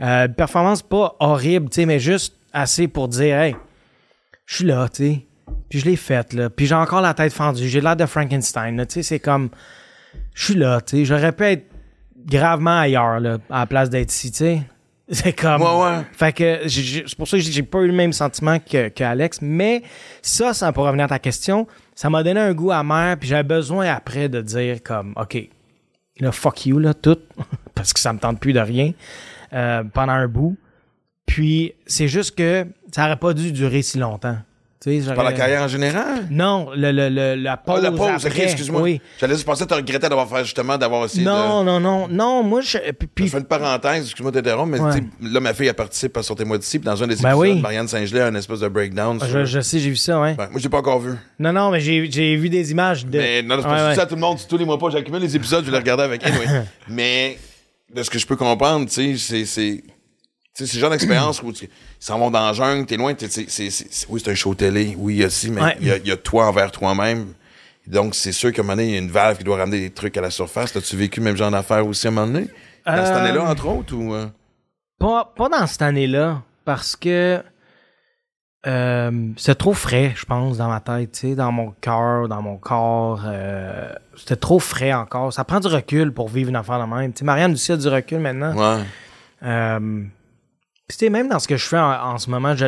Euh, 0.02 0.28
performance 0.28 0.82
pas 0.82 1.16
horrible, 1.20 1.70
tu 1.70 1.76
sais, 1.76 1.86
mais 1.86 2.00
juste 2.00 2.36
assez 2.52 2.88
pour 2.88 3.08
dire, 3.08 3.38
hey, 3.38 3.56
je 4.46 4.56
suis 4.56 4.66
là, 4.66 4.88
tu 4.90 5.04
sais. 5.04 5.26
Puis 5.70 5.80
je 5.80 5.86
l'ai 5.86 5.96
faite, 5.96 6.34
là. 6.34 6.50
Puis 6.50 6.66
j'ai 6.66 6.76
encore 6.76 7.02
la 7.02 7.14
tête 7.14 7.34
fendue. 7.34 7.68
J'ai 7.68 7.82
l'air 7.82 7.96
de 7.96 8.06
Frankenstein. 8.06 8.86
Tu 8.86 8.94
sais, 8.94 9.04
c'est 9.04 9.20
comme, 9.20 9.50
je 10.34 10.46
suis 10.46 10.56
là, 10.56 10.82
tu 10.82 10.98
sais. 10.98 11.06
J'aurais 11.06 11.32
pu 11.32 11.44
être 11.44 11.66
gravement 12.26 12.80
ailleurs, 12.80 13.20
là, 13.20 13.38
à 13.50 13.60
la 13.60 13.66
place 13.66 13.90
d'être 13.90 14.12
ici, 14.12 14.32
tu 14.32 14.38
sais. 14.38 14.62
C'est 15.10 15.34
comme. 15.34 15.62
Ouais, 15.62 15.84
ouais. 15.84 16.02
Fait 16.14 16.32
que 16.32 16.68
c'est 16.68 17.18
pour 17.18 17.28
ça 17.28 17.38
que 17.38 17.44
j'ai 17.44 17.52
j'ai 17.52 17.64
pas 17.64 17.80
eu 17.80 17.88
le 17.88 17.94
même 17.94 18.14
sentiment 18.14 18.58
que, 18.58 18.88
que 18.88 19.04
Alex. 19.04 19.40
Mais 19.42 19.84
ça, 20.22 20.54
ça 20.54 20.72
pour 20.72 20.86
revenir 20.86 21.06
à 21.06 21.10
ta 21.10 21.20
question, 21.20 21.68
ça 21.96 22.10
m'a 22.10 22.24
donné 22.24 22.40
un 22.40 22.54
goût 22.54 22.72
amer. 22.72 23.18
Puis 23.20 23.30
j'avais 23.30 23.44
besoin 23.44 23.88
après 23.88 24.30
de 24.30 24.42
dire 24.42 24.82
comme, 24.84 25.14
OK, 25.16 25.50
là, 26.20 26.32
fuck 26.32 26.66
you, 26.66 26.80
là, 26.80 26.94
tout. 26.94 27.20
parce 27.76 27.94
que 27.94 28.00
ça 28.00 28.14
me 28.14 28.20
tente 28.20 28.40
plus 28.40 28.54
de 28.54 28.60
rien 28.60 28.94
euh, 29.54 29.84
pendant 29.84 30.14
un 30.14 30.28
bout. 30.28 30.58
Puis 31.26 31.74
c'est 31.86 32.08
juste 32.08 32.36
que 32.36 32.68
ça 32.92 33.06
aurait 33.06 33.18
pas 33.18 33.34
dû 33.34 33.52
durer 33.52 33.82
si 33.82 33.98
longtemps. 33.98 34.38
Tu 34.84 35.02
sais, 35.02 35.14
Par 35.14 35.24
la 35.24 35.32
carrière 35.32 35.62
en 35.62 35.68
général? 35.70 36.28
Non, 36.30 36.72
le, 36.76 36.92
le, 36.92 37.08
le- 37.08 37.36
la 37.36 37.54
Ah, 37.54 37.58
pause. 37.58 37.82
la 37.82 37.92
pause, 37.92 38.10
ok, 38.20 38.26
après. 38.26 38.44
excuse-moi. 38.44 38.82
Oui. 38.82 39.02
J'allais 39.18 39.36
juste 39.36 39.46
penser 39.46 39.64
que 39.64 39.70
tu 39.70 39.76
regrettais 39.76 40.10
d'avoir 40.10 40.28
fait 40.28 40.44
justement 40.44 40.78
d'avoir 40.78 41.06
essayé 41.06 41.24
Non, 41.24 41.62
de. 41.62 41.66
non, 41.66 41.80
non, 41.80 42.08
non, 42.10 42.44
moi, 42.44 42.60
je. 42.60 42.78
puis- 43.16 43.28
Je 43.28 43.32
fais 43.32 43.38
une 43.38 43.46
parenthèse, 43.46 44.04
excuse-moi 44.04 44.32
de 44.32 44.42
t'interrompre, 44.42 44.68
mais 44.72 44.80
Ouais. 44.82 45.04
là, 45.22 45.40
ma 45.40 45.54
fille, 45.54 45.68
elle 45.68 45.74
participe 45.74 46.18
à 46.18 46.24
Sortez-moi 46.24 46.58
d'ici, 46.58 46.80
puis 46.80 46.86
dans 46.86 47.02
un 47.02 47.08
des 47.08 47.16
Ben 47.16 47.30
épisodes, 47.32 47.38
oui. 47.40 47.62
Marianne 47.62 47.88
Saint-Gelais 47.88 48.22
a 48.22 48.28
un 48.28 48.36
espèce 48.36 48.60
de 48.60 48.68
breakdown. 48.68 49.20
sur- 49.20 49.30
je, 49.30 49.46
je 49.46 49.60
sais, 49.62 49.80
j'ai 49.80 49.90
vu 49.90 49.96
ça, 49.96 50.20
ouais. 50.20 50.34
Ben, 50.34 50.48
moi, 50.52 50.58
je 50.60 50.64
l'ai 50.64 50.70
pas 50.70 50.80
encore 50.80 51.00
vu. 51.00 51.14
Non, 51.40 51.54
non, 51.54 51.72
mais 51.72 51.80
j'ai 51.80 52.12
j'ai 52.12 52.36
vu 52.36 52.50
des 52.50 52.72
images 52.72 53.06
de. 53.06 53.18
Mais 53.18 53.42
non, 53.42 53.56
c'est 53.60 53.64
pas 53.64 53.88
Ouais, 53.90 53.96
ça 53.96 54.02
à 54.02 54.06
tout 54.06 54.16
le 54.16 54.22
monde. 54.22 54.38
Tous 54.50 54.58
les 54.58 54.66
mois 54.66 54.78
pas, 54.78 54.90
j'accumule 54.90 55.22
les 55.22 55.34
épisodes, 55.36 55.62
je 55.64 55.72
vais 55.72 55.78
les 55.78 55.82
regarder 55.82 56.04
avec. 56.04 56.26
Anyway. 56.26 56.46
mais 56.90 57.38
de 57.96 58.04
ce 58.04 58.10
que 58.10 58.20
je 58.20 58.28
peux 58.28 58.36
comprendre, 58.36 58.90
tu 58.90 59.18
sais, 59.18 59.46
c'est. 59.46 59.82
Sais, 60.54 60.66
c'est 60.68 60.76
le 60.76 60.82
genre 60.82 60.90
d'expérience 60.92 61.42
où 61.42 61.52
tu- 61.52 61.66
ils 61.66 61.70
s'en 62.00 62.20
vont 62.20 62.30
dans 62.32 62.46
la 62.48 62.54
jungle, 62.54 62.86
t'es 62.86 62.98
loin, 62.98 63.14
t'es- 63.14 63.30
c'est, 63.30 63.50
c'est, 63.50 63.70
c'est- 63.70 63.88
c'est- 63.92 64.06
oui, 64.10 64.22
c'est 64.24 64.32
un 64.32 64.36
show 64.36 64.54
télé, 64.56 64.96
oui, 64.98 65.16
il 65.16 65.20
y 65.22 65.24
a 65.24 65.30
ci, 65.30 65.50
mais 65.52 65.62
Ouais. 65.62 65.78
il 65.82 65.88
y, 65.88 65.92
a, 65.92 65.98
il 65.98 66.08
y 66.08 66.12
a 66.12 66.18
toi 66.18 66.48
envers 66.48 66.72
toi-même. 66.72 67.34
Donc, 67.88 68.16
c'est 68.16 68.32
sûr 68.32 68.52
qu'à 68.54 68.62
un 68.62 68.64
moment 68.64 68.76
donné, 68.78 68.88
il 68.90 68.94
y 68.94 68.96
a 68.96 69.00
une 69.00 69.12
valve 69.12 69.38
qui 69.38 69.44
doit 69.44 69.58
ramener 69.58 69.80
des 69.80 69.90
trucs 69.90 70.16
à 70.18 70.22
la 70.22 70.30
surface. 70.30 70.76
As-tu 70.76 70.96
vécu 70.96 71.20
le 71.20 71.26
même 71.26 71.36
genre 71.36 71.52
d'affaires 71.52 71.86
aussi 71.86 72.08
à 72.08 72.10
un 72.10 72.14
moment 72.14 72.28
donné? 72.28 72.48
Dans 72.86 73.06
cette 73.06 73.16
Euh, 73.16 73.20
année-là, 73.26 73.44
entre 73.50 73.68
autres, 73.68 73.94
ou... 73.96 74.14
euh? 74.14 74.28
Pas, 75.00 75.34
pas 75.36 75.50
dans 75.50 75.68
cette 75.68 75.82
année-là, 75.82 76.42
parce 76.64 76.96
que 76.96 77.42
euh, 78.66 79.12
c'était 79.36 79.56
trop 79.56 79.74
frais, 79.74 80.14
je 80.16 80.24
pense, 80.26 80.58
dans 80.58 80.70
ma 80.70 80.80
tête, 80.80 81.12
tu 81.12 81.20
sais, 81.30 81.36
dans 81.36 81.52
mon 81.52 81.72
cœur, 81.82 82.30
dans 82.30 82.42
mon 82.42 82.56
corps. 82.58 83.24
euh, 83.26 83.92
c'était 84.16 84.38
trop 84.38 84.60
frais 84.60 84.94
encore. 84.94 85.34
Ça 85.34 85.44
prend 85.44 85.60
du 85.60 85.68
recul 85.68 86.14
pour 86.14 86.30
vivre 86.30 86.50
une 86.50 86.56
affaire 86.56 86.80
de 86.80 86.86
même. 86.94 87.12
Tu 87.12 87.20
sais, 87.20 87.26
Marianne 87.26 87.52
aussi 87.54 87.72
a 87.74 87.78
du 87.78 87.88
recul 87.90 88.20
maintenant. 88.20 88.56
Ouais. 88.56 88.84
Euh, 89.44 90.04
puis 90.88 90.98
tu 90.98 91.06
sais, 91.06 91.10
même 91.10 91.30
dans 91.30 91.40
ce 91.40 91.48
que 91.48 91.58
je 91.58 91.66
fais 91.66 91.78
en, 91.78 91.92
en 92.14 92.18
ce 92.18 92.30
moment, 92.30 92.56
je- 92.56 92.66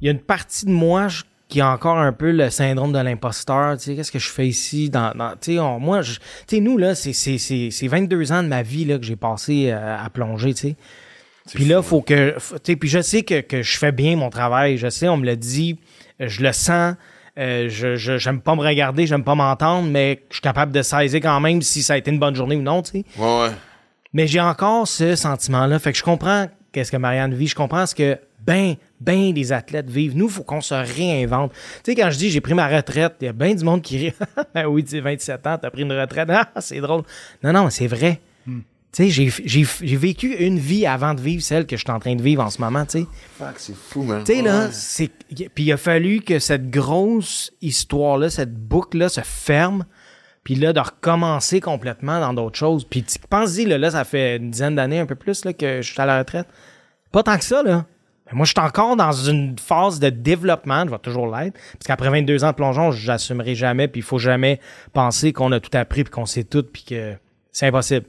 il 0.00 0.06
y 0.06 0.08
a 0.08 0.12
une 0.12 0.20
partie 0.20 0.66
de 0.66 0.70
moi 0.70 1.08
je- 1.08 1.22
qui 1.48 1.60
a 1.60 1.70
encore 1.70 1.98
un 1.98 2.12
peu 2.12 2.30
le 2.32 2.48
syndrome 2.50 2.92
de 2.92 2.98
l'imposteur. 2.98 3.76
Tu 3.76 3.84
sais, 3.84 3.94
qu'est-ce 3.96 4.10
que 4.10 4.18
je 4.18 4.30
fais 4.30 4.46
ici? 4.48 4.88
Dans, 4.90 5.12
dans- 5.14 5.32
tu 5.32 5.52
sais, 5.54 5.58
on- 5.58 5.78
moi, 5.78 6.02
je- 6.02 6.14
tu 6.14 6.20
sais, 6.56 6.60
nous, 6.60 6.78
là, 6.78 6.94
c'est, 6.94 7.12
c'est, 7.12 7.38
c'est, 7.38 7.68
c'est 7.70 7.86
22 7.88 8.32
ans 8.32 8.42
de 8.42 8.48
ma 8.48 8.62
vie 8.62 8.84
là, 8.86 8.98
que 8.98 9.04
j'ai 9.04 9.16
passé 9.16 9.70
euh, 9.70 9.96
à 10.04 10.08
plonger, 10.10 10.54
tu 10.54 10.68
sais. 10.68 10.76
Puis 11.54 11.66
là, 11.66 11.82
faut 11.82 12.00
que. 12.00 12.34
tu 12.38 12.58
sais, 12.64 12.76
puis 12.76 12.88
je 12.88 13.02
sais 13.02 13.22
que, 13.22 13.40
que 13.42 13.60
je 13.62 13.76
fais 13.76 13.92
bien 13.92 14.16
mon 14.16 14.30
travail. 14.30 14.78
Je 14.78 14.88
sais, 14.88 15.08
on 15.08 15.18
me 15.18 15.26
l'a 15.26 15.36
dit. 15.36 15.78
Je 16.18 16.42
le 16.42 16.52
sens. 16.52 16.94
euh, 17.36 17.68
je, 17.68 17.96
je, 17.96 18.16
j'aime 18.16 18.40
pas 18.40 18.54
me 18.54 18.60
regarder, 18.62 19.06
j'aime 19.06 19.24
pas 19.24 19.34
m'entendre, 19.34 19.88
mais 19.90 20.22
je 20.30 20.36
suis 20.36 20.40
capable 20.40 20.72
de 20.72 20.80
saisir 20.82 21.20
quand 21.20 21.40
même 21.40 21.60
si 21.60 21.82
ça 21.82 21.94
a 21.94 21.96
été 21.98 22.10
une 22.10 22.18
bonne 22.20 22.34
journée 22.36 22.56
ou 22.56 22.62
non, 22.62 22.80
tu 22.80 22.92
sais. 22.92 23.04
Ouais, 23.18 23.40
ouais. 23.42 23.50
Mais 24.14 24.26
j'ai 24.28 24.40
encore 24.40 24.86
ce 24.88 25.14
sentiment-là. 25.16 25.78
Fait 25.80 25.92
que 25.92 25.98
je 25.98 26.02
comprends 26.04 26.46
qu'est-ce 26.74 26.92
que 26.92 26.96
Marianne 26.98 27.32
vit? 27.34 27.46
Je 27.46 27.54
comprends 27.54 27.86
ce 27.86 27.94
que 27.94 28.18
ben, 28.46 28.74
ben 29.00 29.32
des 29.32 29.52
athlètes 29.52 29.88
vivent. 29.88 30.16
Nous, 30.16 30.26
il 30.26 30.30
faut 30.32 30.42
qu'on 30.42 30.60
se 30.60 30.74
réinvente. 30.74 31.52
Tu 31.82 31.92
sais, 31.92 31.94
quand 31.94 32.10
je 32.10 32.18
dis 32.18 32.30
j'ai 32.30 32.42
pris 32.42 32.52
ma 32.54 32.68
retraite, 32.68 33.14
il 33.22 33.24
y 33.24 33.28
a 33.28 33.32
bien 33.32 33.54
du 33.54 33.64
monde 33.64 33.80
qui 33.80 33.96
rit. 33.98 34.12
Ben 34.54 34.66
oui, 34.66 34.84
tu 34.84 34.90
sais, 34.90 35.00
27 35.00 35.46
ans, 35.46 35.58
t'as 35.60 35.70
pris 35.70 35.82
une 35.82 35.92
retraite. 35.92 36.28
Ah, 36.30 36.50
c'est 36.60 36.80
drôle. 36.80 37.02
Non, 37.42 37.52
non, 37.52 37.64
mais 37.64 37.70
c'est 37.70 37.86
vrai. 37.86 38.20
Tu 38.46 38.52
sais, 38.92 39.10
j'ai, 39.10 39.28
j'ai, 39.44 39.66
j'ai 39.82 39.96
vécu 39.96 40.34
une 40.36 40.58
vie 40.58 40.86
avant 40.86 41.14
de 41.14 41.20
vivre 41.20 41.42
celle 41.42 41.66
que 41.66 41.76
je 41.76 41.82
suis 41.82 41.90
en 41.90 41.98
train 41.98 42.14
de 42.14 42.22
vivre 42.22 42.44
en 42.44 42.50
ce 42.50 42.60
moment, 42.60 42.84
tu 42.84 43.00
sais. 43.00 43.06
Fuck, 43.38 43.54
c'est 43.56 43.74
fou, 43.74 44.02
man. 44.04 44.22
Tu 44.24 44.34
sais, 44.36 44.42
là, 44.42 44.66
Ouais. 44.66 44.70
c'est. 44.72 45.10
Puis 45.52 45.64
il 45.64 45.72
a 45.72 45.76
fallu 45.76 46.20
que 46.20 46.38
cette 46.38 46.70
grosse 46.70 47.50
histoire-là, 47.60 48.30
cette 48.30 48.54
boucle-là 48.54 49.08
se 49.08 49.22
ferme. 49.22 49.84
Puis 50.44 50.54
là, 50.54 50.72
de 50.72 50.80
recommencer 50.80 51.60
complètement 51.60 52.20
dans 52.20 52.34
d'autres 52.34 52.58
choses. 52.58 52.84
Puis 52.84 53.02
tu 53.02 53.18
penses-y, 53.18 53.64
là, 53.64 53.78
là, 53.78 53.90
ça 53.90 54.04
fait 54.04 54.36
une 54.36 54.50
dizaine 54.50 54.74
d'années, 54.74 55.00
un 55.00 55.06
peu 55.06 55.14
plus, 55.14 55.44
là, 55.44 55.52
que 55.54 55.80
je 55.80 55.90
suis 55.90 56.00
à 56.00 56.06
la 56.06 56.18
retraite. 56.18 56.46
Pas 57.10 57.22
tant 57.22 57.38
que 57.38 57.44
ça, 57.44 57.62
là. 57.62 57.86
Mais 58.26 58.32
moi, 58.36 58.46
je 58.46 58.52
suis 58.52 58.60
encore 58.60 58.96
dans 58.96 59.12
une 59.12 59.58
phase 59.58 60.00
de 60.00 60.10
développement, 60.10 60.84
je 60.86 60.90
vais 60.90 60.98
toujours 60.98 61.26
l'être. 61.26 61.54
Parce 61.54 61.86
qu'après 61.86 62.10
22 62.10 62.44
ans 62.44 62.50
de 62.50 62.54
plongeon, 62.54 62.90
j'assumerai 62.90 63.54
jamais, 63.54 63.88
puis 63.88 64.00
il 64.00 64.04
faut 64.04 64.18
jamais 64.18 64.60
penser 64.92 65.32
qu'on 65.32 65.52
a 65.52 65.60
tout 65.60 65.76
appris, 65.76 66.04
puis 66.04 66.10
qu'on 66.10 66.26
sait 66.26 66.44
tout, 66.44 66.62
puis 66.62 66.84
que 66.84 67.14
c'est 67.50 67.66
impossible. 67.66 68.06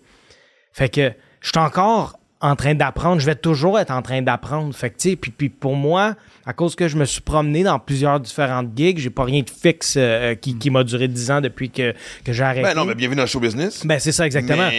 Fait 0.71 0.89
que 0.89 1.13
je 1.41 1.49
suis 1.49 1.59
encore 1.59 2.19
en 2.46 2.56
train 2.56 2.76
d'apprendre. 2.76 3.20
Je 3.20 3.26
vais 3.26 3.36
toujours 3.36 3.80
être 3.80 3.91
en 3.91 4.02
train 4.02 4.22
d'apprendre. 4.22 4.74
Fait 4.74 4.89
que, 4.89 5.16
puis, 5.16 5.32
puis 5.32 5.50
pour 5.50 5.76
moi, 5.76 6.16
à 6.46 6.54
cause 6.54 6.76
que 6.76 6.88
je 6.88 6.96
me 6.96 7.06
suis 7.06 7.22
promené 7.22 7.64
dans 7.64 7.80
plusieurs 7.80 8.20
différentes 8.20 8.70
gigs, 8.76 9.00
j'ai 9.00 9.10
pas 9.10 9.24
rien 9.24 9.41
de 9.41 9.50
fixe 9.50 9.96
euh, 9.98 10.36
qui, 10.36 10.58
qui 10.58 10.70
m'a 10.70 10.84
duré 10.84 11.08
10 11.08 11.32
ans 11.32 11.41
depuis 11.41 11.70
que, 11.70 11.93
que 12.24 12.34
j'ai 12.34 12.43
arrêté. 12.43 12.64
Ben 12.64 12.76
non, 12.76 12.86
mais 12.86 12.96
bienvenue 12.96 13.18
dans 13.18 13.24
le 13.24 13.28
show 13.28 13.39
business. 13.39 13.86
Ben, 13.86 14.00
c'est 14.00 14.12
ça, 14.12 14.26
exactement. 14.26 14.70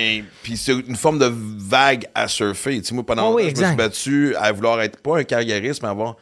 Puis 0.43 0.57
c'est 0.57 0.73
une 0.73 0.97
forme 0.97 1.19
de 1.19 1.31
vague 1.31 2.07
à 2.15 2.29
surfer. 2.29 2.81
Sais, 2.83 2.95
moi, 2.95 3.05
pendant 3.05 3.29
Oh 3.29 3.39
longtemps, 3.39 3.45
oui, 3.45 3.53
je 3.55 3.61
me 3.61 3.67
suis 3.67 3.77
battu 3.77 4.37
à 4.37 4.53
vouloir 4.53 4.81
être 4.83 5.01
pas 5.01 5.19
un 5.19 5.25
carriériste, 5.25 5.83
mais 5.83 5.89
avoir. 5.89 6.17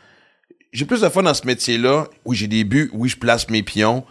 J'ai 0.73 0.87
plus 0.87 1.03
de 1.03 1.09
fun 1.09 1.23
dans 1.23 1.35
ce 1.35 1.47
métier-là. 1.47 2.07
Oui, 2.25 2.37
j'ai 2.37 2.49
des 2.49 2.65
buts. 2.65 2.91
Oui, 2.93 3.09
je 3.09 3.17
place 3.17 3.49
mes 3.49 3.63
pions. 3.63 4.05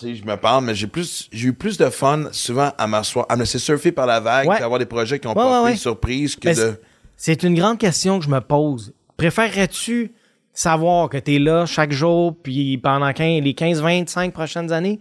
Sais, 0.00 0.14
je 0.14 0.24
me 0.24 0.36
parle, 0.36 0.64
mais 0.64 0.74
j'ai 0.76 0.86
plus, 0.86 1.28
j'ai 1.32 1.48
eu 1.48 1.52
plus 1.52 1.76
de 1.76 1.90
fun 1.90 2.28
souvent 2.30 2.70
à 2.78 2.86
m'asseoir, 2.86 3.26
à 3.28 3.34
me 3.34 3.40
laisser 3.40 3.58
surfer 3.58 3.90
par 3.90 4.06
la 4.06 4.20
vague, 4.20 4.46
Ouais. 4.48 4.62
avoir 4.62 4.78
des 4.78 4.86
projets 4.86 5.18
qui 5.18 5.26
ont 5.26 5.30
Ouais, 5.30 5.34
pas 5.36 5.62
ouais, 5.62 5.62
pris 5.70 5.72
ouais. 5.72 5.76
surprise 5.76 6.36
que 6.36 6.54
de. 6.54 6.80
C'est 7.16 7.42
une 7.42 7.54
grande 7.54 7.78
question 7.78 8.18
que 8.20 8.24
je 8.24 8.30
me 8.30 8.40
pose. 8.40 8.92
Préférerais-tu 9.16 10.12
savoir 10.52 11.08
que 11.08 11.16
tu 11.18 11.34
es 11.34 11.38
là 11.40 11.66
chaque 11.66 11.90
jour, 11.90 12.36
puis 12.40 12.78
pendant 12.78 13.12
15 13.12 13.42
les 13.42 13.54
15-25 13.54 14.30
prochaines 14.30 14.70
années? 14.72 15.00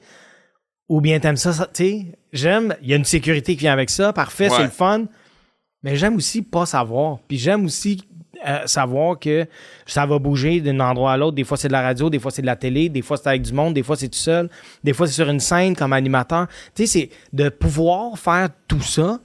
Ou 0.89 0.99
bien 1.01 1.19
t'aimes 1.19 1.37
ça, 1.37 1.53
ça 1.53 1.67
tu 1.71 1.83
sais? 1.83 2.05
J'aime, 2.33 2.75
il 2.81 2.89
y 2.89 2.93
a 2.93 2.95
une 2.95 3.05
sécurité 3.05 3.53
qui 3.53 3.59
vient 3.61 3.73
avec 3.73 3.89
ça, 3.91 4.13
parfait, 4.13 4.49
c'est 4.49 4.63
le 4.63 4.69
fun. 4.69 5.05
Mais 5.83 5.95
j'aime 5.95 6.15
aussi 6.15 6.41
pas 6.41 6.65
savoir. 6.65 7.19
Puis 7.27 7.37
j'aime 7.37 7.65
aussi 7.65 8.01
euh, 8.45 8.59
savoir 8.65 9.17
que 9.19 9.45
ça 9.85 10.05
va 10.05 10.19
bouger 10.19 10.59
d'un 10.61 10.79
endroit 10.79 11.13
à 11.13 11.17
l'autre. 11.17 11.35
Des 11.35 11.43
fois, 11.43 11.57
c'est 11.57 11.67
de 11.69 11.73
la 11.73 11.81
radio, 11.81 12.09
des 12.09 12.19
fois, 12.19 12.31
c'est 12.31 12.41
de 12.41 12.47
la 12.47 12.55
télé, 12.55 12.89
des 12.89 13.01
fois, 13.01 13.17
c'est 13.17 13.27
avec 13.29 13.41
du 13.41 13.53
monde, 13.53 13.73
des 13.73 13.83
fois, 13.83 13.95
c'est 13.95 14.09
tout 14.09 14.17
seul, 14.17 14.49
des 14.83 14.93
fois, 14.93 15.07
c'est 15.07 15.13
sur 15.13 15.29
une 15.29 15.39
scène 15.39 15.75
comme 15.75 15.93
animateur. 15.93 16.47
Tu 16.75 16.85
sais, 16.85 16.99
c'est 16.99 17.09
de 17.33 17.49
pouvoir 17.49 18.17
faire 18.17 18.49
tout 18.67 18.81
ça 18.81 19.19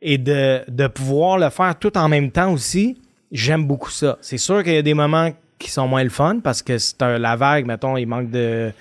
et 0.00 0.18
de, 0.18 0.62
de 0.68 0.86
pouvoir 0.86 1.38
le 1.38 1.50
faire 1.50 1.78
tout 1.78 1.96
en 1.96 2.08
même 2.08 2.30
temps 2.30 2.52
aussi. 2.52 3.00
J'aime 3.30 3.66
beaucoup 3.66 3.90
ça. 3.90 4.18
C'est 4.20 4.38
sûr 4.38 4.62
qu'il 4.64 4.74
y 4.74 4.78
a 4.78 4.82
des 4.82 4.94
moments 4.94 5.30
qui 5.58 5.70
sont 5.70 5.86
moins 5.86 6.02
le 6.04 6.10
fun 6.10 6.40
parce 6.42 6.60
que 6.62 6.76
c'est 6.78 7.00
un, 7.02 7.18
la 7.18 7.36
vague, 7.36 7.66
mettons, 7.66 7.96
il 7.96 8.06
manque 8.06 8.30
de 8.30 8.72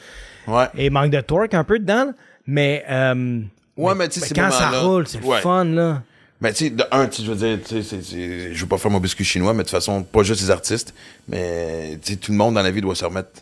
Ouais. 0.48 0.66
il 0.76 0.90
manque 0.92 1.12
de 1.12 1.22
torque 1.22 1.54
un 1.54 1.64
peu 1.64 1.78
dedans, 1.78 2.12
mais, 2.48 2.84
euh, 2.90 3.42
Ouais, 3.78 3.94
mais 3.96 4.10
tu 4.10 4.20
sais, 4.20 4.26
ces 4.26 4.34
quand 4.34 4.50
ça 4.52 4.70
roule, 4.82 5.08
c'est 5.08 5.24
Ouais. 5.24 5.36
le 5.36 5.42
fun 5.42 5.64
là. 5.66 6.02
Mais 6.42 6.52
tu 6.54 6.66
sais, 6.66 6.70
de 6.72 6.84
un, 6.92 7.10
je 7.10 7.32
veux 7.32 7.36
dire, 7.58 7.60
je 7.70 8.60
veux 8.62 8.68
pas 8.68 8.78
faire 8.80 8.90
mon 8.92 9.00
biscuit 9.00 9.24
chinois, 9.24 9.54
mais 9.54 9.60
de 9.60 9.64
toute 9.64 9.72
façon, 9.72 10.02
pas 10.04 10.24
juste 10.24 10.42
les 10.42 10.50
artistes, 10.52 10.94
mais 11.28 11.98
tout 12.20 12.32
le 12.32 12.38
monde 12.38 12.56
dans 12.56 12.64
la 12.64 12.72
vie 12.72 12.82
doit 12.82 12.96
se 12.96 13.06
remettre 13.06 13.42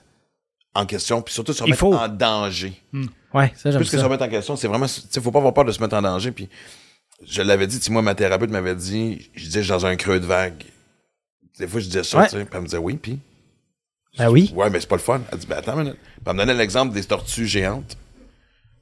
en 0.75 0.85
question, 0.85 1.21
puis 1.21 1.33
surtout 1.33 1.53
se 1.53 1.63
remettre 1.63 1.79
faut. 1.79 1.93
en 1.95 2.07
danger. 2.09 2.73
Ouais, 3.33 3.53
ça 3.55 3.71
j'aime 3.71 3.79
Plus 3.79 3.85
que 3.85 3.91
se 3.91 3.97
ça. 3.97 4.03
remettre 4.03 4.23
en 4.23 4.29
question, 4.29 4.55
c'est 4.57 4.67
vraiment, 4.67 4.85
tu 4.87 5.01
sais, 5.09 5.21
faut 5.21 5.31
pas 5.31 5.39
avoir 5.39 5.53
peur 5.53 5.65
de 5.65 5.71
se 5.71 5.79
mettre 5.81 5.95
en 5.95 6.01
danger, 6.01 6.31
puis 6.31 6.49
je 7.25 7.41
l'avais 7.41 7.67
dit, 7.67 7.79
tu 7.79 7.91
moi, 7.91 8.01
ma 8.01 8.15
thérapeute 8.15 8.49
m'avait 8.49 8.75
dit, 8.75 9.29
je 9.33 9.45
disais, 9.45 9.59
je 9.59 9.65
suis 9.65 9.71
dans 9.71 9.85
un 9.85 9.95
creux 9.95 10.19
de 10.19 10.25
vague. 10.25 10.63
Des 11.57 11.67
fois, 11.67 11.79
je 11.79 11.85
disais 11.85 12.03
ça, 12.03 12.19
Ouais. 12.19 12.25
tu 12.25 12.31
sais, 12.37 12.45
puis 12.45 12.49
elle 12.53 12.59
me 12.61 12.65
disait 12.65 12.77
oui, 12.77 12.97
puis, 13.01 13.19
Ben 14.17 14.29
oui. 14.29 14.51
ouais, 14.55 14.69
mais 14.69 14.79
c'est 14.79 14.87
pas 14.89 14.95
le 14.95 15.01
fun. 15.01 15.21
Elle 15.31 15.37
dit, 15.37 15.47
ben 15.47 15.57
attends 15.57 15.73
une 15.73 15.79
minute. 15.83 15.97
Puis 15.97 16.23
elle 16.25 16.33
me 16.33 16.37
donnait 16.39 16.53
l'exemple 16.53 16.93
des 16.93 17.03
tortues 17.03 17.47
géantes 17.47 17.97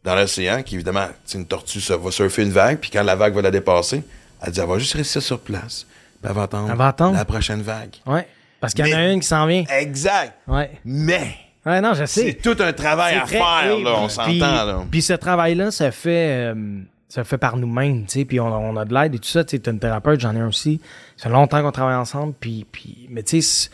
dans 0.07 0.15
l'océan, 0.15 0.63
qui 0.63 0.75
évidemment, 0.75 1.07
une 1.35 1.45
tortue, 1.45 1.81
ça 1.81 1.97
va 1.97 2.09
surfer 2.11 2.43
une 2.43 2.51
vague, 2.51 2.79
puis 2.79 2.89
quand 2.89 3.03
la 3.03 3.15
vague 3.15 3.33
va 3.35 3.41
la 3.41 3.51
dépasser, 3.51 4.03
elle 4.41 4.51
dit, 4.51 4.59
elle 4.59 4.67
va 4.67 4.79
juste 4.79 4.93
rester 4.93 5.19
sur 5.19 5.39
place, 5.39 5.85
puis 6.21 6.29
elle 6.29 6.35
va 6.35 6.43
attendre, 6.43 6.69
Elle 6.71 6.77
va 6.77 6.87
attendre. 6.87 7.17
la 7.17 7.25
prochaine 7.25 7.61
vague. 7.61 7.95
Ouais. 8.05 8.25
Parce 8.59 8.73
qu'il 8.73 8.87
y 8.87 8.93
en 8.95 8.97
a 8.97 9.11
une 9.11 9.19
qui 9.19 9.27
s'en 9.27 9.45
vient. 9.45 9.63
Exact. 9.79 10.33
Ouais. 10.47 10.71
Mais, 10.85 11.35
Ouais, 11.65 11.81
non, 11.81 11.93
je 11.93 12.05
sais. 12.05 12.21
c'est 12.27 12.33
tout 12.35 12.55
un 12.63 12.71
travail 12.71 13.15
à 13.15 13.25
faire, 13.25 13.75
oui, 13.75 13.83
là, 13.83 13.95
on 13.97 14.07
s'entend, 14.07 14.29
là. 14.65 14.85
Puis 14.89 15.01
ce 15.01 15.11
travail-là 15.13 15.69
se 15.69 15.91
fait, 15.91 16.53
euh, 16.53 16.79
se 17.09 17.23
fait 17.25 17.37
par 17.37 17.57
nous-mêmes, 17.57 18.05
tu 18.05 18.19
sais, 18.19 18.25
puis 18.25 18.39
on, 18.39 18.47
on 18.47 18.77
a 18.77 18.85
de 18.85 18.93
l'aide 18.93 19.13
et 19.15 19.19
tout 19.19 19.27
ça. 19.27 19.43
Tu 19.43 19.57
sais, 19.57 19.59
t'es 19.59 19.71
une 19.71 19.79
thérapeute, 19.79 20.19
j'en 20.21 20.33
ai 20.35 20.39
un 20.39 20.47
aussi. 20.47 20.79
Ça 21.17 21.23
fait 21.23 21.29
longtemps 21.35 21.61
qu'on 21.61 21.71
travaille 21.73 21.95
ensemble, 21.97 22.33
puis, 22.39 22.65
puis 22.71 23.07
mais 23.11 23.21
tu 23.23 23.41
sais, 23.41 23.69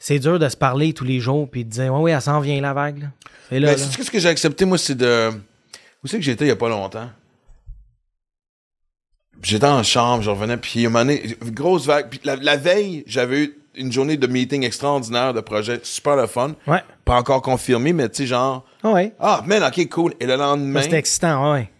c'est- 0.00 0.18
dur 0.18 0.38
de 0.40 0.48
se 0.48 0.56
parler 0.56 0.92
tous 0.92 1.04
les 1.04 1.20
jours, 1.20 1.48
puis 1.48 1.64
de 1.64 1.70
dire, 1.70 1.94
ouais, 1.94 2.00
oui, 2.00 2.10
elle 2.10 2.20
s'en 2.20 2.40
vient 2.40 2.60
la 2.60 2.72
vague, 2.72 3.02
là. 3.02 3.06
C'est 3.48 3.60
là, 3.60 3.68
Ben, 3.74 3.78
là. 3.80 3.86
ce 4.04 4.10
que 4.10 4.18
j'ai 4.18 4.28
accepté, 4.28 4.64
moi, 4.64 4.76
c'est 4.76 4.96
de. 4.96 5.30
Où 6.02 6.06
c'est 6.06 6.18
que 6.18 6.22
j'étais 6.24 6.44
il 6.44 6.48
y 6.48 6.52
a 6.52 6.56
pas 6.56 6.68
longtemps? 6.68 7.08
J'étais 9.42 9.66
en 9.66 9.82
chambre, 9.82 10.22
je 10.22 10.30
revenais, 10.30 10.56
puis 10.56 10.84
un 10.86 10.90
moment 10.90 11.04
donné, 11.04 11.36
grosse 11.52 11.86
vague. 11.86 12.08
Puis 12.10 12.20
la, 12.24 12.36
la 12.36 12.56
veille, 12.56 13.04
j'avais 13.06 13.44
eu 13.44 13.58
une 13.76 13.92
journée 13.92 14.16
de 14.16 14.26
meeting 14.26 14.64
extraordinaire, 14.64 15.32
de 15.32 15.40
projet 15.40 15.78
super 15.84 16.16
le 16.16 16.26
fun. 16.26 16.54
Ouais. 16.66 16.82
Pas 17.04 17.14
encore 17.16 17.40
confirmé, 17.42 17.92
mais 17.92 18.08
tu 18.08 18.16
sais, 18.16 18.26
genre, 18.26 18.64
Ah 18.82 18.90
ouais. 18.90 19.12
ah, 19.20 19.42
man, 19.46 19.62
ok, 19.62 19.88
cool. 19.90 20.14
Et 20.18 20.26
le 20.26 20.34
lendemain, 20.36 20.82
C'était 20.82 20.96
excitant, 20.98 21.52
ouais. 21.52 21.70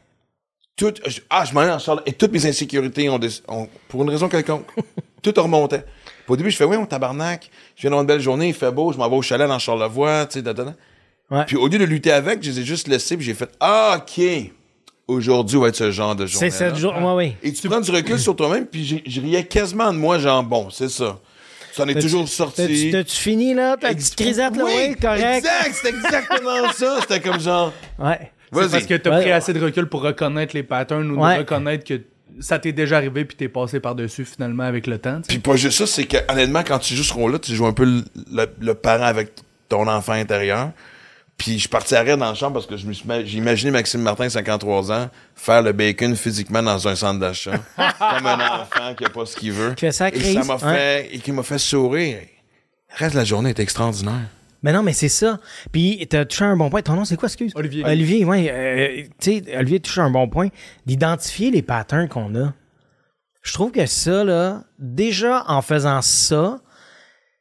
tout, 0.77 0.95
je- 1.05 1.21
ah, 1.31 1.45
je 1.45 1.53
m'en 1.53 1.61
allais 1.63 1.73
en 1.73 1.81
Charlotte, 1.81 2.07
et 2.07 2.13
toutes 2.13 2.31
mes 2.33 2.47
insécurités 2.47 3.09
ont, 3.09 3.19
des- 3.19 3.43
ont- 3.49 3.69
pour 3.89 4.03
une 4.05 4.11
raison 4.11 4.29
quelconque, 4.29 4.67
tout 5.23 5.35
remontait. 5.37 5.81
Puis 5.83 6.35
au 6.35 6.37
début, 6.37 6.53
je 6.53 6.57
fais, 6.57 6.65
oui, 6.65 6.77
on 6.77 6.87
tabarnak, 6.87 7.51
je 7.75 7.81
viens 7.83 7.91
d'avoir 7.91 8.03
une 8.03 8.07
belle 8.07 8.21
journée, 8.21 8.49
il 8.49 8.55
fait 8.55 8.71
beau, 8.71 8.93
je 8.93 8.99
m'en 8.99 9.09
vais 9.11 9.17
au 9.17 9.23
chalet 9.23 9.49
dans 9.49 9.59
Charlevoix, 9.59 10.27
tu 10.27 10.41
sais. 10.41 10.55
Ouais. 11.31 11.45
Puis 11.47 11.57
au 11.57 11.69
lieu 11.69 11.79
de 11.79 11.85
lutter 11.85 12.11
avec, 12.13 12.43
je 12.43 12.51
les 12.51 12.61
ai 12.61 12.65
juste 12.65 12.89
laissés, 12.89 13.17
puis 13.17 13.27
j'ai 13.27 13.35
fait, 13.35 13.51
ah, 13.61 13.99
ok, 14.01 14.25
aujourd'hui 15.07 15.59
va 15.59 15.69
être 15.69 15.77
ce 15.77 15.91
genre 15.91 16.15
de 16.17 16.27
journée. 16.27 16.51
C'est 16.51 16.71
cette. 16.73 16.83
Ouais, 16.83 17.13
ouais. 17.15 17.37
Et 17.43 17.53
tu 17.53 17.69
prends 17.69 17.81
du 17.81 17.91
recul 17.91 18.19
sur 18.19 18.35
toi-même, 18.37 18.67
puis 18.67 19.03
je 19.07 19.21
riais 19.21 19.45
quasiment 19.45 19.93
de 19.93 19.99
moi, 19.99 20.19
genre, 20.19 20.43
bon, 20.43 20.71
c'est 20.71 20.89
ça. 20.89 21.19
Ça 21.73 21.85
en 21.85 21.89
est 21.89 22.01
toujours 22.01 22.29
sorti. 22.29 22.89
T'as-tu 22.91 23.15
fini, 23.17 23.55
là? 23.55 23.77
Ta 23.77 23.93
Ex- 23.93 24.11
petite 24.11 24.17
crisette, 24.27 24.57
là? 24.57 24.65
Oui, 24.65 24.97
correct. 25.01 25.23
Exact, 25.47 25.73
c'était 25.75 25.97
exactement 25.97 26.73
ça. 26.77 26.99
C'était 27.03 27.21
comme 27.21 27.39
genre, 27.41 27.73
Ouais. 27.99 28.33
C'est 28.53 28.59
vas-y. 28.61 28.71
parce 28.71 28.87
que 28.87 28.95
t'as 28.95 29.11
Ouais. 29.15 29.21
pris 29.23 29.31
assez 29.31 29.53
de 29.53 29.63
recul 29.63 29.87
pour 29.87 30.01
reconnaître 30.03 30.57
les 30.57 30.63
patterns 30.63 31.11
ou 31.11 31.21
Ouais. 31.23 31.35
de 31.35 31.39
reconnaître 31.41 31.85
que 31.85 32.01
ça 32.41 32.59
t'est 32.59 32.73
déjà 32.73 32.97
arrivé 32.97 33.25
puis 33.27 33.37
t'es 33.37 33.49
passé 33.49 33.79
par-dessus 33.79 34.25
finalement 34.25 34.63
avec 34.65 34.87
le 34.87 34.99
temps. 34.99 35.21
tu. 35.21 35.29
Puis 35.29 35.39
pas 35.39 35.55
juste 35.57 35.79
ça, 35.79 35.87
c'est 35.87 36.07
que 36.07 36.17
honnêtement, 36.33 36.63
quand 36.67 36.79
tu 36.79 36.95
joues 36.95 37.03
ce 37.05 37.13
rôle-là, 37.13 37.39
tu 37.39 37.55
joues 37.55 37.67
un 37.67 37.73
peu 37.75 37.85
le, 37.85 38.03
le- 38.33 38.49
le 38.59 38.75
parent 38.75 39.05
avec 39.05 39.33
ton 39.69 39.87
enfant 39.87 40.13
intérieur. 40.15 40.71
Puis 41.39 41.53
je 41.53 41.59
suis 41.61 41.69
parti 41.69 41.95
à 41.95 42.01
rire 42.03 42.19
dans 42.19 42.29
la 42.29 42.35
chambre 42.35 42.55
parce 42.55 42.67
que 42.67 42.77
je 42.77 42.85
me 42.85 42.93
suis 42.93 43.07
ma- 43.07 43.25
j'ai 43.25 43.39
imaginé 43.39 43.71
Maxime 43.71 44.03
Martin, 44.03 44.29
53 44.29 44.93
ans, 44.93 45.09
faire 45.37 45.63
le 45.63 45.73
bacon 45.73 46.17
physiquement 46.17 46.63
dans 46.63 46.89
un 46.89 46.97
centre 46.97 47.21
d'achat. 47.21 47.53
comme 47.77 48.27
un 48.27 48.63
enfant 48.63 48.95
qui 48.97 49.05
a 49.05 49.09
pas 49.09 49.25
ce 49.25 49.37
qu'il 49.37 49.53
veut. 49.53 49.75
Fait 49.79 49.93
ça 49.93 50.09
et 50.09 50.21
ça 50.21 50.43
m'a 50.43 50.57
ouais. 50.57 50.75
fait, 50.75 51.15
et 51.15 51.19
qui 51.21 51.31
m'a 51.31 51.45
fait 51.45 51.59
sourire. 51.59 52.19
Le 52.91 52.97
reste 52.97 53.15
de 53.15 53.21
la 53.21 53.25
journée 53.25 53.51
est 53.51 53.61
extraordinaire. 53.61 54.29
Mais 54.65 54.73
non, 54.73 54.83
mais 54.83 54.93
c'est 54.93 55.09
ça. 55.09 55.39
Puis 55.71 56.05
t'as 56.11 56.25
touché 56.25 56.45
un 56.45 56.57
bon 56.57 56.69
point. 56.69 56.83
Ton 56.83 56.95
nom, 56.95 57.05
c'est 57.05 57.17
quoi, 57.17 57.29
excuse? 57.29 57.53
Olivier. 57.55 57.85
Olivier, 57.85 58.25
oui. 58.25 58.49
Euh, 58.51 59.05
tu 59.21 59.39
sais, 59.45 59.57
Olivier 59.57 59.79
touche 59.79 59.99
un 59.99 60.11
bon 60.11 60.29
point. 60.29 60.49
D'identifier 60.87 61.53
les 61.53 61.63
patterns 61.63 62.09
qu'on 62.09 62.35
a. 62.35 62.53
Je 63.43 63.53
trouve 63.53 63.71
que 63.71 63.87
ça, 63.87 64.25
là, 64.25 64.65
déjà 64.81 65.45
en 65.47 65.63
faisant 65.63 66.03
ça, 66.03 66.59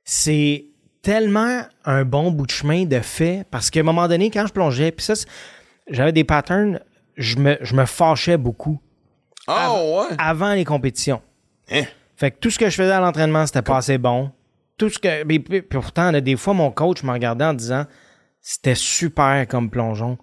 c'est 0.03 0.65
tellement 1.01 1.61
un 1.85 2.03
bon 2.05 2.31
bout 2.31 2.45
de 2.45 2.51
chemin 2.51 2.85
de 2.85 2.99
fait. 2.99 3.45
Parce 3.51 3.69
qu'à 3.69 3.79
un 3.81 3.83
moment 3.83 4.07
donné, 4.07 4.29
quand 4.29 4.45
je 4.47 4.53
plongeais, 4.53 4.91
puis 4.91 5.05
ça, 5.05 5.13
j'avais 5.89 6.11
des 6.11 6.23
patterns, 6.23 6.79
je 7.15 7.37
me, 7.37 7.57
je 7.61 7.75
me 7.75 7.85
fâchais 7.85 8.37
beaucoup 8.37 8.79
Oh, 9.47 10.05
ouais. 10.09 10.15
avant 10.17 10.53
les 10.53 10.65
compétitions. 10.65 11.21
Hein? 11.71 11.83
Fait 12.15 12.31
que 12.31 12.37
tout 12.39 12.49
ce 12.49 12.59
que 12.59 12.69
je 12.69 12.75
faisais 12.75 12.91
à 12.91 12.99
l'entraînement, 12.99 13.45
c'était 13.45 13.61
pas 13.61 13.77
assez 13.77 13.97
bon. 13.97 14.31
Tout 14.77 14.89
ce 14.89 14.99
que. 14.99 15.23
Mais, 15.23 15.39
puis 15.39 15.61
pourtant, 15.61 16.11
là, 16.11 16.19
des 16.21 16.35
fois, 16.35 16.53
mon 16.53 16.71
coach 16.71 17.03
me 17.03 17.11
regardait 17.11 17.45
en 17.45 17.53
disant 17.53 17.85
c'était 18.41 18.75
super 18.75 19.47
comme 19.47 19.69
plongeon. 19.69 20.17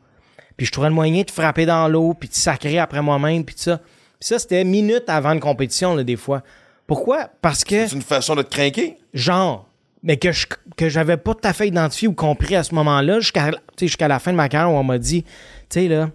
Puis 0.56 0.66
je 0.66 0.72
trouvais 0.72 0.88
le 0.88 0.94
moyen 0.94 1.22
de 1.22 1.30
frapper 1.30 1.66
dans 1.66 1.88
l'eau, 1.88 2.14
puis 2.14 2.28
de 2.28 2.34
sacrer 2.34 2.78
après 2.78 3.02
moi-même, 3.02 3.44
puis 3.44 3.54
tout 3.56 3.62
ça. 3.62 3.78
Puis 3.78 4.28
ça, 4.28 4.38
c'était 4.38 4.62
minutes 4.64 5.08
avant 5.08 5.32
une 5.32 5.40
compétition, 5.40 5.94
là, 5.96 6.04
des 6.04 6.16
fois. 6.16 6.42
Pourquoi? 6.86 7.28
Parce 7.40 7.64
que, 7.64 7.86
C'est 7.86 7.96
une 7.96 8.02
façon 8.02 8.34
de 8.36 8.42
te 8.42 8.54
craquer? 8.54 8.98
genre, 9.12 9.68
mais 10.05 10.16
que 10.18 10.30
je 10.30 10.46
que 10.76 10.88
j'avais 10.88 11.16
pas 11.16 11.34
tout 11.34 11.48
à 11.48 11.52
fait 11.52 11.66
identifié 11.66 12.07
ou 12.07 12.12
compris 12.12 12.55
à 12.55 12.62
ce 12.62 12.74
moment-là, 12.76 13.18
jusqu'à 13.20 14.09
la 14.09 14.18
fin 14.20 14.30
de 14.30 14.36
ma 14.36 14.48
carrière 14.48 14.72
où 14.72 14.76
on 14.78 14.84
m'a 14.84 14.98
dit, 14.98 15.22
tu 15.22 15.30
sais, 15.70 15.88
là, 15.88 16.11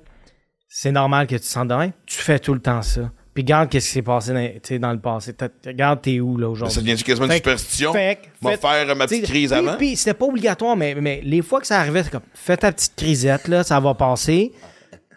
c'est 0.70 0.92
normal 0.92 1.28
que 1.28 1.36
tu 1.36 1.42
te 1.42 1.46
sens 1.46 1.68
de 1.68 1.74
rien. 1.74 1.92
Tu 2.06 2.18
fais 2.18 2.40
tout 2.40 2.54
le 2.54 2.60
temps 2.62 2.82
ça. 2.82 3.12
Puis 3.34 3.44
regarde 3.44 3.70
qu'est-ce 3.70 3.88
qui 3.88 3.94
s'est 3.94 4.02
passé 4.02 4.34
dans, 4.34 4.80
dans 4.80 4.92
le 4.94 5.00
passé. 5.00 5.34
Regarde, 5.66 6.02
t'es 6.02 6.20
où, 6.20 6.38
là, 6.38 6.48
Ça 6.48 6.52
aujourd'hui? 6.52 6.82
devient 6.84 7.04
quasiment 7.04 7.28
une 7.28 7.34
superstition? 7.34 7.94
fait 7.94 8.20
fait- 8.44 8.58
faire 8.60 8.96
ma 8.96 9.08
petite 9.08 9.26
crise 9.26 9.54
avant? 9.54 9.78
Puis 9.78 9.96
c'était 9.96 10.14
pas 10.14 10.26
obligatoire, 10.26 10.76
mais, 10.76 10.94
mais 10.96 11.22
les 11.24 11.42
fois 11.42 11.60
que 11.62 11.68
ça 11.68 11.80
arrivait, 11.80 12.04
c'est 12.04 12.12
comme 12.12 12.22
fais 12.34 12.58
ta 12.58 12.72
petite 12.72 12.96
crisette, 12.96 13.48
là, 13.48 13.64
ça 13.64 13.80
va 13.80 13.94
passer. 13.94 14.52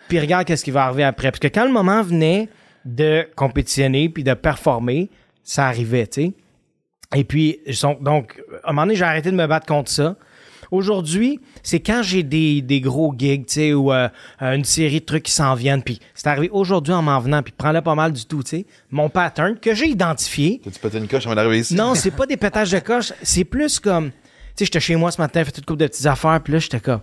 Puis 0.09 0.21
regarde 0.21 0.47
qu'est-ce 0.47 0.65
qui 0.65 0.71
va 0.71 0.85
arriver 0.85 1.05
après. 1.05 1.31
Parce 1.31 1.41
que 1.41 1.49
quand 1.49 1.65
le 1.65 1.73
moment 1.73 2.03
venait 2.03 2.49
de 2.85 3.27
compétitionner 3.35 4.09
puis 4.09 4.25
de 4.25 4.35
performer, 4.35 5.11
ça 5.43 5.67
arrivait, 5.67 6.07
tu 6.07 6.23
sais. 6.23 6.33
Et 7.15 7.25
puis, 7.25 7.61
donc, 8.01 8.43
à 8.65 8.71
un 8.71 8.73
moment 8.73 8.83
donné, 8.87 8.97
j'ai 8.97 9.05
arrêté 9.05 9.31
de 9.31 9.37
me 9.37 9.47
battre 9.47 9.67
contre 9.67 9.91
ça. 9.91 10.17
Aujourd'hui, 10.71 11.39
c'est 11.63 11.81
quand 11.81 12.03
j'ai 12.03 12.23
des, 12.23 12.63
des 12.63 12.81
gros 12.81 13.15
gigs, 13.17 13.45
tu 13.45 13.53
sais, 13.53 13.73
ou 13.75 13.93
euh, 13.93 14.09
une 14.41 14.65
série 14.65 15.01
de 15.01 15.05
trucs 15.05 15.25
qui 15.25 15.33
s'en 15.33 15.55
viennent. 15.55 15.83
Puis 15.83 16.01
c'est 16.15 16.27
arrivé 16.29 16.49
aujourd'hui 16.51 16.95
en 16.95 17.03
m'en 17.03 17.21
venant, 17.21 17.43
puis 17.43 17.53
prends-le 17.55 17.83
pas 17.83 17.95
mal 17.95 18.13
du 18.13 18.25
tout, 18.25 18.43
tu 18.43 18.49
sais. 18.51 18.67
Mon 18.91 19.11
pattern 19.11 19.59
que 19.59 19.75
j'ai 19.75 19.89
identifié, 19.89 20.63
T'as-tu 20.65 20.79
pété 20.79 20.97
une 20.97 21.09
coche 21.09 21.27
avant 21.27 21.35
d'arriver 21.35 21.59
ici? 21.59 21.75
non, 21.75 21.95
c'est 21.95 22.11
pas 22.11 22.25
des 22.25 22.39
pétages 22.39 22.71
de 22.71 22.79
coche. 22.79 23.13
C'est 23.23 23.45
plus 23.45 23.79
comme. 23.81 24.11
Tu 24.11 24.17
sais, 24.57 24.65
j'étais 24.65 24.81
chez 24.81 24.97
moi 24.97 25.11
ce 25.11 25.21
matin, 25.21 25.45
fait 25.45 25.53
toute 25.53 25.67
couple 25.67 25.81
de 25.81 25.87
petites 25.89 26.07
affaires, 26.07 26.41
puis 26.43 26.55
là, 26.55 26.59
j'étais 26.59 26.81
comme. 26.81 27.01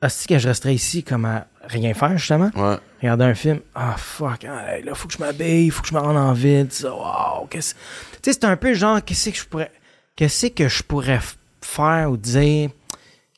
Est-ce 0.00 0.28
que 0.28 0.38
je 0.38 0.46
resterais 0.46 0.74
ici 0.74 1.02
comme 1.02 1.24
à 1.24 1.48
rien 1.68 1.94
faire, 1.94 2.16
justement? 2.18 2.50
Ouais. 2.56 2.76
Regarder 3.02 3.24
un 3.24 3.34
film. 3.34 3.60
Ah, 3.74 3.94
fuck. 3.98 4.44
ah, 4.48 4.80
là, 4.84 4.94
faut 4.94 5.08
que 5.08 5.14
je 5.14 5.18
m'habille, 5.18 5.70
faut 5.70 5.82
que 5.82 5.88
je 5.88 5.94
me 5.94 6.00
rende 6.00 6.16
en 6.16 6.32
ville. 6.32 6.66
Ça, 6.70 6.92
wow. 6.94 7.46
qu'est-ce- 7.50 7.74
Tu 8.22 8.30
sais, 8.30 8.32
c'est 8.32 8.44
un 8.44 8.56
peu 8.56 8.74
genre, 8.74 9.04
qu'est-ce 9.04 9.30
que 9.30 9.36
je 9.36 9.44
pourrais. 9.46 9.70
Qu'est-ce 10.16 10.46
que 10.46 10.68
je 10.68 10.82
pourrais 10.82 11.20
faire 11.60 12.10
ou 12.10 12.16
dire 12.16 12.70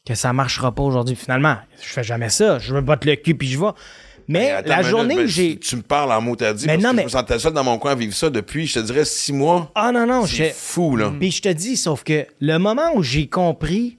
que 0.06 0.14
ça 0.14 0.32
marchera 0.32 0.72
pas 0.72 0.82
aujourd'hui? 0.82 1.16
Finalement, 1.16 1.56
je 1.82 1.88
fais 1.88 2.04
jamais 2.04 2.28
ça. 2.28 2.58
Je 2.58 2.74
me 2.74 2.80
botte 2.80 3.04
le 3.04 3.16
cul 3.16 3.34
puis 3.34 3.48
je 3.48 3.58
vais. 3.58 3.70
Mais 4.28 4.50
Attends 4.50 4.68
la 4.76 4.82
journée 4.82 5.18
où 5.22 5.26
j'ai. 5.26 5.56
Tu 5.58 5.76
me 5.76 5.82
parles 5.82 6.10
en 6.12 6.20
mot 6.20 6.34
t'as 6.36 6.52
dit. 6.52 6.66
Mais 6.66 6.74
parce 6.74 6.82
non, 6.84 6.90
que 6.90 6.96
mais- 6.96 7.02
Je 7.02 7.06
me 7.06 7.10
sentais 7.12 7.38
seul 7.38 7.52
dans 7.52 7.62
mon 7.64 7.78
coin 7.78 7.92
à 7.92 7.94
vivre 7.94 8.12
ça 8.12 8.28
depuis, 8.28 8.66
je 8.66 8.74
te 8.74 8.78
dirais, 8.80 9.04
six 9.04 9.32
mois. 9.32 9.70
Ah 9.74 9.92
non, 9.92 10.04
non, 10.06 10.26
C'est 10.26 10.52
fou, 10.52 10.96
là. 10.96 11.12
Puis 11.18 11.30
je 11.30 11.42
te 11.42 11.48
dis, 11.48 11.76
sauf 11.76 12.02
que 12.02 12.26
le 12.40 12.58
moment 12.58 12.90
où 12.96 13.02
j'ai 13.04 13.28
compris, 13.28 13.98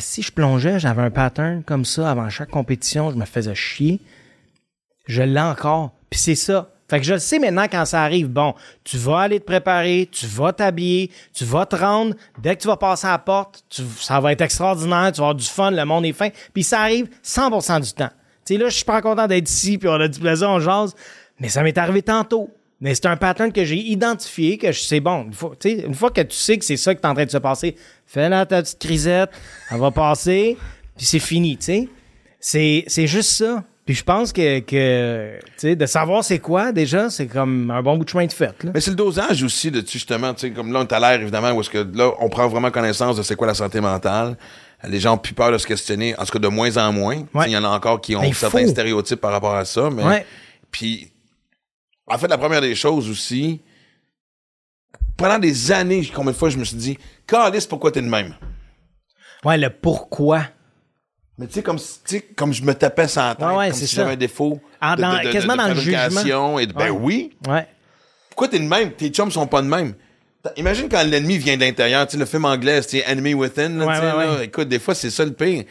si 0.00 0.22
je 0.22 0.32
plongeais, 0.32 0.78
j'avais 0.78 1.02
un 1.02 1.10
pattern 1.10 1.62
comme 1.62 1.84
ça 1.84 2.10
avant 2.10 2.28
chaque 2.30 2.50
compétition, 2.50 3.10
je 3.10 3.16
me 3.16 3.24
faisais 3.24 3.54
chier. 3.54 4.00
Je 5.06 5.22
l'ai 5.22 5.40
encore. 5.40 5.92
Puis 6.10 6.20
c'est 6.20 6.34
ça. 6.34 6.70
Fait 6.88 7.00
que 7.00 7.06
je 7.06 7.14
le 7.14 7.18
sais 7.18 7.38
maintenant 7.38 7.66
quand 7.70 7.84
ça 7.86 8.02
arrive. 8.02 8.28
Bon, 8.28 8.54
tu 8.84 8.98
vas 8.98 9.20
aller 9.20 9.40
te 9.40 9.44
préparer, 9.44 10.08
tu 10.12 10.26
vas 10.26 10.52
t'habiller, 10.52 11.10
tu 11.32 11.44
vas 11.44 11.64
te 11.64 11.76
rendre. 11.76 12.14
Dès 12.38 12.56
que 12.56 12.62
tu 12.62 12.68
vas 12.68 12.76
passer 12.76 13.06
à 13.06 13.12
la 13.12 13.18
porte, 13.18 13.64
ça 13.98 14.20
va 14.20 14.32
être 14.32 14.42
extraordinaire, 14.42 15.10
tu 15.12 15.20
vas 15.20 15.28
avoir 15.28 15.34
du 15.34 15.46
fun, 15.46 15.70
le 15.70 15.84
monde 15.84 16.04
est 16.04 16.12
fin. 16.12 16.28
Puis 16.52 16.62
ça 16.62 16.80
arrive 16.80 17.08
100% 17.24 17.80
du 17.80 17.92
temps. 17.92 18.10
Tu 18.44 18.54
sais, 18.54 18.60
là, 18.60 18.68
je 18.68 18.74
suis 18.74 18.84
pas 18.84 19.00
content 19.00 19.26
d'être 19.26 19.48
ici, 19.48 19.78
puis 19.78 19.88
on 19.88 19.94
a 19.94 20.08
du 20.08 20.20
plaisir, 20.20 20.50
on 20.50 20.60
jase. 20.60 20.94
Mais 21.40 21.48
ça 21.48 21.62
m'est 21.62 21.76
arrivé 21.78 22.02
tantôt. 22.02 22.50
Mais 22.84 22.94
c'est 22.94 23.06
un 23.06 23.16
pattern 23.16 23.50
que 23.50 23.64
j'ai 23.64 23.78
identifié, 23.78 24.58
que 24.58 24.70
je 24.70 24.78
sais, 24.80 25.00
bon, 25.00 25.24
une 25.24 25.32
fois, 25.32 25.52
une 25.64 25.94
que 26.14 26.20
tu 26.20 26.36
sais 26.36 26.58
que 26.58 26.64
c'est 26.66 26.76
ça 26.76 26.94
qui 26.94 27.00
est 27.00 27.06
en 27.06 27.14
train 27.14 27.24
de 27.24 27.30
se 27.30 27.38
passer, 27.38 27.76
fais 28.06 28.28
là 28.28 28.44
ta 28.44 28.60
petite 28.62 28.78
crisette, 28.78 29.30
elle 29.70 29.80
va 29.80 29.90
passer, 29.90 30.58
puis 30.94 31.06
c'est 31.06 31.18
fini, 31.18 31.56
tu 31.56 31.64
sais. 31.64 31.88
C'est, 32.38 32.84
c'est 32.86 33.06
juste 33.06 33.30
ça. 33.30 33.64
Puis 33.86 33.94
je 33.94 34.04
pense 34.04 34.32
que, 34.34 34.58
que 34.60 35.38
tu 35.42 35.50
sais, 35.56 35.76
de 35.76 35.86
savoir 35.86 36.22
c'est 36.24 36.38
quoi, 36.40 36.72
déjà, 36.72 37.08
c'est 37.08 37.26
comme 37.26 37.70
un 37.70 37.82
bon 37.82 37.96
bout 37.96 38.04
de 38.04 38.08
chemin 38.10 38.26
de 38.26 38.32
fait, 38.32 38.62
là. 38.62 38.70
Mais 38.74 38.80
c'est 38.82 38.90
le 38.90 38.96
dosage 38.96 39.42
aussi 39.42 39.70
de, 39.70 39.82
justement, 39.86 40.34
tu 40.34 40.40
sais, 40.42 40.50
comme 40.52 40.70
là, 40.70 40.80
on 40.80 40.82
est 40.84 40.92
à 40.92 41.00
l'air, 41.00 41.20
évidemment, 41.22 41.52
où 41.52 41.60
est-ce 41.62 41.70
que 41.70 41.86
là, 41.96 42.12
on 42.20 42.28
prend 42.28 42.48
vraiment 42.48 42.70
connaissance 42.70 43.16
de 43.16 43.22
c'est 43.22 43.34
quoi 43.34 43.46
la 43.46 43.54
santé 43.54 43.80
mentale. 43.80 44.36
Les 44.86 45.00
gens 45.00 45.14
ont 45.14 45.18
plus 45.18 45.32
peur 45.32 45.50
de 45.52 45.56
se 45.56 45.66
questionner, 45.66 46.14
en 46.18 46.24
tout 46.26 46.32
cas 46.32 46.38
de 46.38 46.48
moins 46.48 46.76
en 46.76 46.92
moins. 46.92 47.16
Il 47.16 47.38
Ouais. 47.38 47.50
y 47.50 47.56
en 47.56 47.64
a 47.64 47.68
encore 47.68 48.02
qui 48.02 48.14
ont 48.14 48.20
Ben, 48.20 48.34
certains 48.34 48.60
faut. 48.64 48.68
stéréotypes 48.68 49.22
par 49.22 49.32
rapport 49.32 49.54
à 49.54 49.64
ça, 49.64 49.88
mais. 49.90 50.02
Ouais. 50.04 50.26
Puis, 50.70 51.10
en 52.06 52.18
fait, 52.18 52.28
la 52.28 52.38
première 52.38 52.60
des 52.60 52.74
choses 52.74 53.08
aussi, 53.08 53.60
pendant 55.16 55.38
des 55.38 55.72
années, 55.72 56.10
combien 56.14 56.32
de 56.32 56.36
fois 56.36 56.50
je 56.50 56.58
me 56.58 56.64
suis 56.64 56.76
dit, 56.76 56.98
Calice, 57.26 57.66
pourquoi 57.66 57.90
t'es 57.92 58.02
de 58.02 58.08
même? 58.08 58.34
Ouais, 59.44 59.58
le 59.58 59.70
pourquoi. 59.70 60.42
Mais 61.38 61.46
tu 61.46 61.54
sais, 61.54 61.62
comme, 61.62 61.78
comme 62.36 62.52
je 62.52 62.62
me 62.62 62.74
tapais 62.74 63.08
sans 63.08 63.34
tête, 63.34 63.44
Ouais, 63.46 63.54
ouais, 63.56 63.70
comme 63.70 63.78
c'est 63.78 63.86
si 63.86 63.96
j'avais 63.96 64.12
un 64.12 64.16
défaut. 64.16 64.60
Quasiment 64.80 65.56
dans 65.56 65.68
le 65.68 65.74
fabrication 65.74 66.58
Et 66.58 66.66
de, 66.66 66.72
ben 66.72 66.90
Ouais. 66.90 66.98
oui. 66.98 67.36
Ouais. 67.48 67.66
Pourquoi 68.30 68.48
t'es 68.48 68.58
de 68.58 68.64
même? 68.68 68.92
Tes 68.92 69.08
chums 69.10 69.30
sont 69.30 69.46
pas 69.46 69.62
de 69.62 69.66
même. 69.66 69.94
Imagine 70.56 70.88
quand 70.88 71.02
l'ennemi 71.04 71.38
vient 71.38 71.56
de 71.56 71.62
l'intérieur, 71.62 72.06
tu 72.06 72.12
sais, 72.12 72.18
le 72.18 72.26
film 72.26 72.44
anglais, 72.44 72.82
c'est 72.82 73.02
Enemy 73.06 73.34
Within, 73.34 73.78
là, 73.78 73.86
Ouais, 73.86 73.98
ouais, 73.98 74.00
là. 74.00 74.34
ouais. 74.36 74.44
Écoute, 74.44 74.68
des 74.68 74.78
fois, 74.78 74.94
c'est 74.94 75.10
ça 75.10 75.24
le 75.24 75.32
pire. 75.32 75.64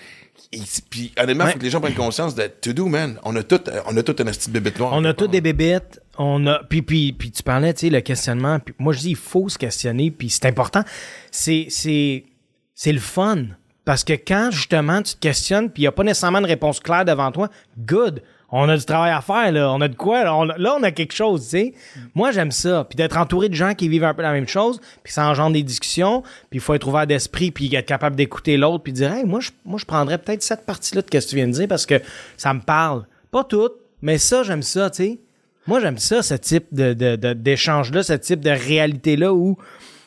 Et 0.51 0.59
Puis, 0.89 1.11
honnêtement, 1.17 1.47
faut 1.47 1.57
que 1.57 1.63
les 1.63 1.69
gens 1.69 1.79
prennent 1.81 1.93
conscience 1.93 2.35
de 2.35 2.47
to 2.47 2.73
do, 2.73 2.87
man. 2.87 3.19
On 3.23 3.35
a 3.35 3.43
tout, 3.43 3.61
euh, 3.67 3.81
on 3.87 3.95
a 3.97 4.03
tout 4.03 4.15
un 4.19 4.25
petit 4.25 4.49
bébé 4.49 4.71
noir. 4.77 4.91
On 4.93 5.03
a 5.05 5.13
tous 5.13 5.27
des 5.27 5.41
bébites. 5.41 5.99
On 6.17 6.45
a 6.45 6.63
puis 6.63 6.83
puis 6.83 7.11
puis 7.13 7.31
tu 7.31 7.41
parlais, 7.41 7.73
tu 7.73 7.87
sais, 7.87 7.89
le 7.89 8.01
questionnement. 8.01 8.59
Puis 8.59 8.75
moi 8.77 8.93
je 8.93 8.99
dis 8.99 9.09
il 9.11 9.15
faut 9.15 9.49
se 9.49 9.57
questionner. 9.57 10.11
Puis 10.11 10.29
c'est 10.29 10.45
important. 10.45 10.83
C'est 11.31 11.67
c'est 11.69 12.25
c'est 12.75 12.91
le 12.91 12.99
fun 12.99 13.45
parce 13.83 14.03
que 14.03 14.13
quand 14.13 14.49
justement 14.51 15.01
tu 15.01 15.15
te 15.15 15.19
questionnes 15.19 15.71
puis 15.71 15.81
il 15.83 15.85
y 15.85 15.87
a 15.87 15.91
pas 15.91 16.03
nécessairement 16.03 16.41
de 16.41 16.45
réponse 16.47 16.79
claire 16.79 17.03
devant 17.05 17.31
toi, 17.31 17.49
good. 17.79 18.21
On 18.55 18.69
a 18.69 18.77
du 18.77 18.85
travail 18.85 19.11
à 19.11 19.21
faire 19.21 19.51
là. 19.51 19.71
On 19.71 19.81
a 19.81 19.87
de 19.87 19.95
quoi 19.95 20.23
là. 20.23 20.35
On 20.35 20.47
a, 20.47 20.57
là, 20.59 20.75
on 20.79 20.83
a 20.83 20.91
quelque 20.91 21.13
chose, 21.13 21.41
tu 21.43 21.49
sais. 21.49 21.73
Moi 22.13 22.31
j'aime 22.31 22.51
ça. 22.51 22.85
Puis 22.87 22.95
d'être 22.95 23.17
entouré 23.17 23.49
de 23.49 23.55
gens 23.55 23.73
qui 23.73 23.89
vivent 23.89 24.03
un 24.03 24.13
peu 24.13 24.21
la 24.21 24.31
même 24.31 24.47
chose. 24.47 24.79
Puis 25.03 25.11
ça 25.11 25.27
engendre 25.27 25.53
des 25.53 25.63
discussions. 25.63 26.21
Puis 26.51 26.59
il 26.59 26.59
faut 26.59 26.75
être 26.75 26.87
ouvert 26.87 27.07
d'esprit 27.07 27.49
puis 27.49 27.73
être 27.73 27.87
capable 27.87 28.15
d'écouter 28.15 28.55
l'autre 28.57 28.83
puis 28.83 28.93
dire 28.93 29.11
hey 29.11 29.25
moi 29.25 29.39
je 29.39 29.49
moi 29.65 29.79
je 29.79 29.85
prendrais 29.85 30.19
peut-être 30.19 30.43
cette 30.43 30.65
partie 30.67 30.93
là 30.95 31.01
de 31.01 31.07
ce 31.07 31.17
que 31.25 31.29
tu 31.29 31.35
viens 31.35 31.47
de 31.47 31.53
dire 31.53 31.67
parce 31.67 31.85
que 31.87 31.99
ça 32.37 32.53
me 32.53 32.59
parle. 32.61 33.05
Pas 33.31 33.43
toutes, 33.43 33.73
mais 34.03 34.19
ça, 34.19 34.43
j'aime 34.43 34.61
ça, 34.61 34.89
tu 34.91 34.97
sais. 35.03 35.19
Moi, 35.65 35.79
j'aime 35.79 35.97
ça, 35.97 36.21
ce 36.21 36.33
type 36.35 36.65
de, 36.73 36.93
de- 36.93 37.15
de- 37.15 37.33
d'échange-là, 37.33 38.03
ce 38.03 38.13
type 38.13 38.41
de 38.41 38.49
réalité-là 38.51 39.33
où 39.33 39.57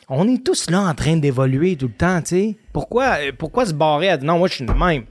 on 0.07 0.27
est 0.29 0.41
tous 0.45 0.69
là 0.69 0.81
en 0.81 0.93
train 0.93 1.17
d'évoluer 1.17 1.75
tout 1.75 1.87
le 1.87 1.93
temps, 1.93 2.21
tu 2.21 2.27
sais. 2.27 2.57
Pourquoi, 2.71 3.17
pourquoi 3.37 3.65
se 3.65 3.73
barrer 3.73 4.07
à 4.09 4.17
dire 4.17 4.27
non, 4.27 4.37
moi, 4.37 4.47
je 4.47 4.53
suis 4.53 4.65
le 4.65 4.73
même? 4.73 5.03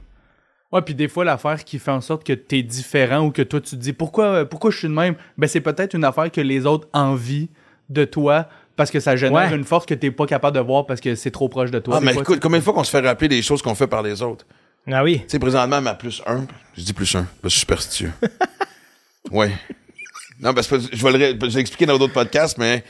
Ouais, 0.72 0.82
puis 0.82 0.94
des 0.94 1.08
fois, 1.08 1.24
l'affaire 1.24 1.64
qui 1.64 1.78
fait 1.78 1.90
en 1.92 2.00
sorte 2.00 2.24
que 2.24 2.32
t'es 2.32 2.62
différent 2.62 3.20
ou 3.26 3.30
que 3.30 3.42
toi, 3.42 3.60
tu 3.60 3.70
te 3.70 3.76
dis 3.76 3.92
pourquoi, 3.92 4.24
euh, 4.26 4.44
pourquoi 4.44 4.70
je 4.70 4.78
suis 4.78 4.88
de 4.88 4.92
même, 4.92 5.14
ben 5.38 5.46
c'est 5.48 5.60
peut-être 5.60 5.94
une 5.94 6.04
affaire 6.04 6.30
que 6.30 6.40
les 6.40 6.66
autres 6.66 6.88
envient 6.92 7.48
de 7.88 8.04
toi 8.04 8.48
parce 8.74 8.90
que 8.90 8.98
ça 9.00 9.14
génère 9.16 9.48
Ouais. 9.50 9.56
une 9.56 9.64
force 9.64 9.86
que 9.86 9.94
t'es 9.94 10.10
pas 10.10 10.26
capable 10.26 10.56
de 10.56 10.60
voir 10.60 10.84
parce 10.86 11.00
que 11.00 11.14
c'est 11.14 11.30
trop 11.30 11.48
proche 11.48 11.70
de 11.70 11.78
toi. 11.78 11.96
Ah, 11.98 12.00
mais 12.00 12.12
fois, 12.12 12.22
écoute, 12.22 12.40
combien 12.40 12.58
de 12.58 12.64
fois 12.64 12.74
qu'on 12.74 12.84
se 12.84 12.90
fait 12.90 13.00
rappeler 13.00 13.28
des 13.28 13.42
choses 13.42 13.62
qu'on 13.62 13.74
fait 13.76 13.86
par 13.86 14.02
les 14.02 14.20
autres? 14.22 14.44
Ah 14.90 15.02
oui. 15.02 15.20
Tu 15.20 15.24
sais, 15.28 15.38
présentement, 15.38 15.80
ma 15.80 15.94
plus 15.94 16.20
1, 16.26 16.46
je 16.76 16.82
dis 16.82 16.92
plus 16.92 17.14
1, 17.14 17.20
parce 17.22 17.28
que 17.30 17.38
je 17.44 17.48
suis 17.50 17.60
superstitieux. 17.60 18.12
ouais. 19.30 19.52
Non, 20.40 20.52
parce 20.52 20.66
que 20.66 20.78
je 20.78 21.02
vais 21.08 21.32
le 21.32 21.46
l'expliquer 21.54 21.86
dans 21.86 21.96
d'autres 21.96 22.12
podcasts, 22.12 22.58
mais 22.58 22.84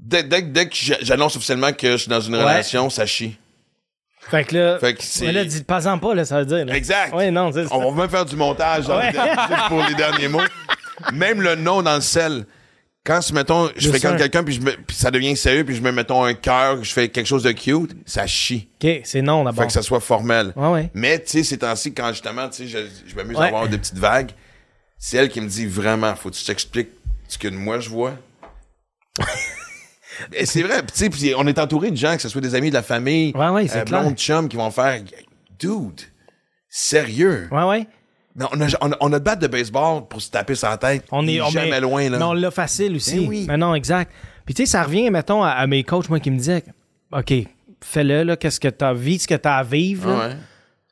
dès, 0.00 0.22
dès, 0.24 0.42
dès 0.42 0.68
que 0.68 0.74
j'a- 0.74 0.98
j'annonce 1.00 1.36
officiellement 1.36 1.72
que 1.72 1.92
je 1.92 1.96
suis 1.98 2.08
dans 2.10 2.20
une 2.20 2.34
Ouais. 2.34 2.42
relation, 2.42 2.90
ça 2.90 3.06
chie. 3.06 3.36
Fait 4.30 4.44
que 4.44 4.56
là, 4.56 4.78
Fait 4.78 4.94
que 4.94 5.02
c'est- 5.02 5.26
mais 5.26 5.32
là, 5.32 5.44
dis 5.44 5.62
pas 5.62 5.86
en 5.86 5.98
pas, 5.98 6.14
là, 6.14 6.24
ça 6.24 6.38
veut 6.40 6.46
dire. 6.46 6.64
là. 6.66 6.74
Exact. 6.76 7.14
Ouais, 7.14 7.30
non, 7.30 7.50
c'est. 7.52 7.66
On 7.72 7.92
va 7.92 8.02
même 8.02 8.10
faire 8.10 8.24
du 8.24 8.36
montage 8.36 8.86
dans 8.86 8.98
Ouais. 8.98 9.12
le- 9.12 9.68
pour 9.68 9.84
les 9.84 9.94
derniers 9.94 10.28
mots. 10.28 10.40
Même 11.12 11.40
le 11.42 11.54
nom 11.54 11.82
dans 11.82 11.94
le 11.94 12.00
sel. 12.00 12.44
Quand, 13.04 13.20
si, 13.22 13.32
mettons, 13.34 13.70
je 13.76 13.88
fréquente 13.88 14.16
quelqu'un, 14.18 14.42
puis, 14.42 14.54
je 14.54 14.60
me- 14.60 14.72
puis 14.84 14.96
ça 14.96 15.12
devient 15.12 15.36
sérieux, 15.36 15.64
puis 15.64 15.76
je 15.76 15.80
mets, 15.80 15.92
mettons, 15.92 16.24
un 16.24 16.34
cœur, 16.34 16.82
je 16.82 16.92
fais 16.92 17.08
quelque 17.08 17.26
chose 17.26 17.44
de 17.44 17.52
cute, 17.52 17.92
ça 18.04 18.26
chie. 18.26 18.68
OK, 18.82 19.00
c'est 19.04 19.22
non 19.22 19.44
d'abord. 19.44 19.62
Fait 19.62 19.68
que 19.68 19.72
ça 19.72 19.82
soit 19.82 20.00
formel. 20.00 20.52
Ouais, 20.56 20.68
ouais. 20.70 20.90
Mais, 20.92 21.20
tu 21.20 21.28
sais, 21.30 21.42
ces 21.44 21.58
temps-ci, 21.58 21.94
quand 21.94 22.08
justement, 22.08 22.48
tu 22.48 22.66
sais, 22.66 22.66
je, 22.66 22.78
je 23.08 23.14
m'amuse 23.14 23.38
à 23.38 23.44
avoir 23.44 23.68
des 23.68 23.78
petites 23.78 23.98
vagues, 23.98 24.32
c'est 24.98 25.18
elle 25.18 25.28
qui 25.28 25.40
me 25.40 25.46
dit 25.46 25.66
vraiment, 25.66 26.16
faut 26.16 26.30
que 26.30 26.34
tu 26.34 26.44
t'expliques 26.44 26.88
ce 27.28 27.38
que 27.38 27.46
moi 27.46 27.78
je 27.78 27.90
vois. 27.90 28.14
Et 30.32 30.46
c'est 30.46 30.62
vrai, 30.62 30.82
tu 30.82 31.10
sais, 31.10 31.34
on 31.36 31.46
est 31.46 31.58
entouré 31.58 31.90
de 31.90 31.96
gens, 31.96 32.16
que 32.16 32.22
ce 32.22 32.28
soit 32.28 32.40
des 32.40 32.54
amis 32.54 32.70
de 32.70 32.74
la 32.74 32.82
famille, 32.82 33.32
Ouais, 33.34 33.48
ouais, 33.48 33.68
c'est 33.68 33.84
clair. 33.84 34.02
blondes 34.02 34.16
chums 34.16 34.48
qui 34.48 34.56
vont 34.56 34.70
faire, 34.70 35.00
dude, 35.58 36.00
sérieux. 36.68 37.48
Ouais, 37.50 37.62
ouais. 37.64 37.86
Mais 38.34 38.44
on 38.52 38.60
a, 38.60 38.66
on, 38.82 38.92
a, 38.92 38.96
on 39.00 39.12
a 39.14 39.18
de 39.18 39.24
batte 39.24 39.38
de 39.40 39.46
baseball 39.46 40.06
pour 40.08 40.20
se 40.20 40.30
taper 40.30 40.54
sur 40.54 40.68
la 40.68 40.76
tête. 40.76 41.04
On 41.10 41.26
est 41.26 41.40
on 41.40 41.48
jamais 41.48 41.70
met- 41.70 41.80
loin, 41.80 42.08
là. 42.10 42.18
Mais 42.18 42.24
on 42.24 42.34
l'a 42.34 42.50
facile 42.50 42.96
aussi. 42.96 43.20
Ben 43.20 43.28
oui. 43.28 43.44
Mais 43.48 43.56
non, 43.56 43.74
exact. 43.74 44.12
Puis 44.44 44.54
tu 44.54 44.64
sais, 44.66 44.70
ça 44.72 44.82
revient, 44.82 45.08
mettons, 45.10 45.42
à, 45.42 45.50
à 45.50 45.66
mes 45.66 45.84
coachs, 45.84 46.08
moi, 46.10 46.20
qui 46.20 46.30
me 46.30 46.36
disaient 46.36 46.62
OK, 47.12 47.32
fais-le, 47.82 48.24
là, 48.24 48.36
qu'est-ce 48.36 48.60
que 48.60 48.68
t'as 48.68 48.92
vis, 48.92 49.20
ce 49.20 49.28
que 49.28 49.34
t'as 49.36 49.56
à 49.56 49.62
vivre. 49.62 50.10
là. 50.10 50.28
Ouais. 50.28 50.36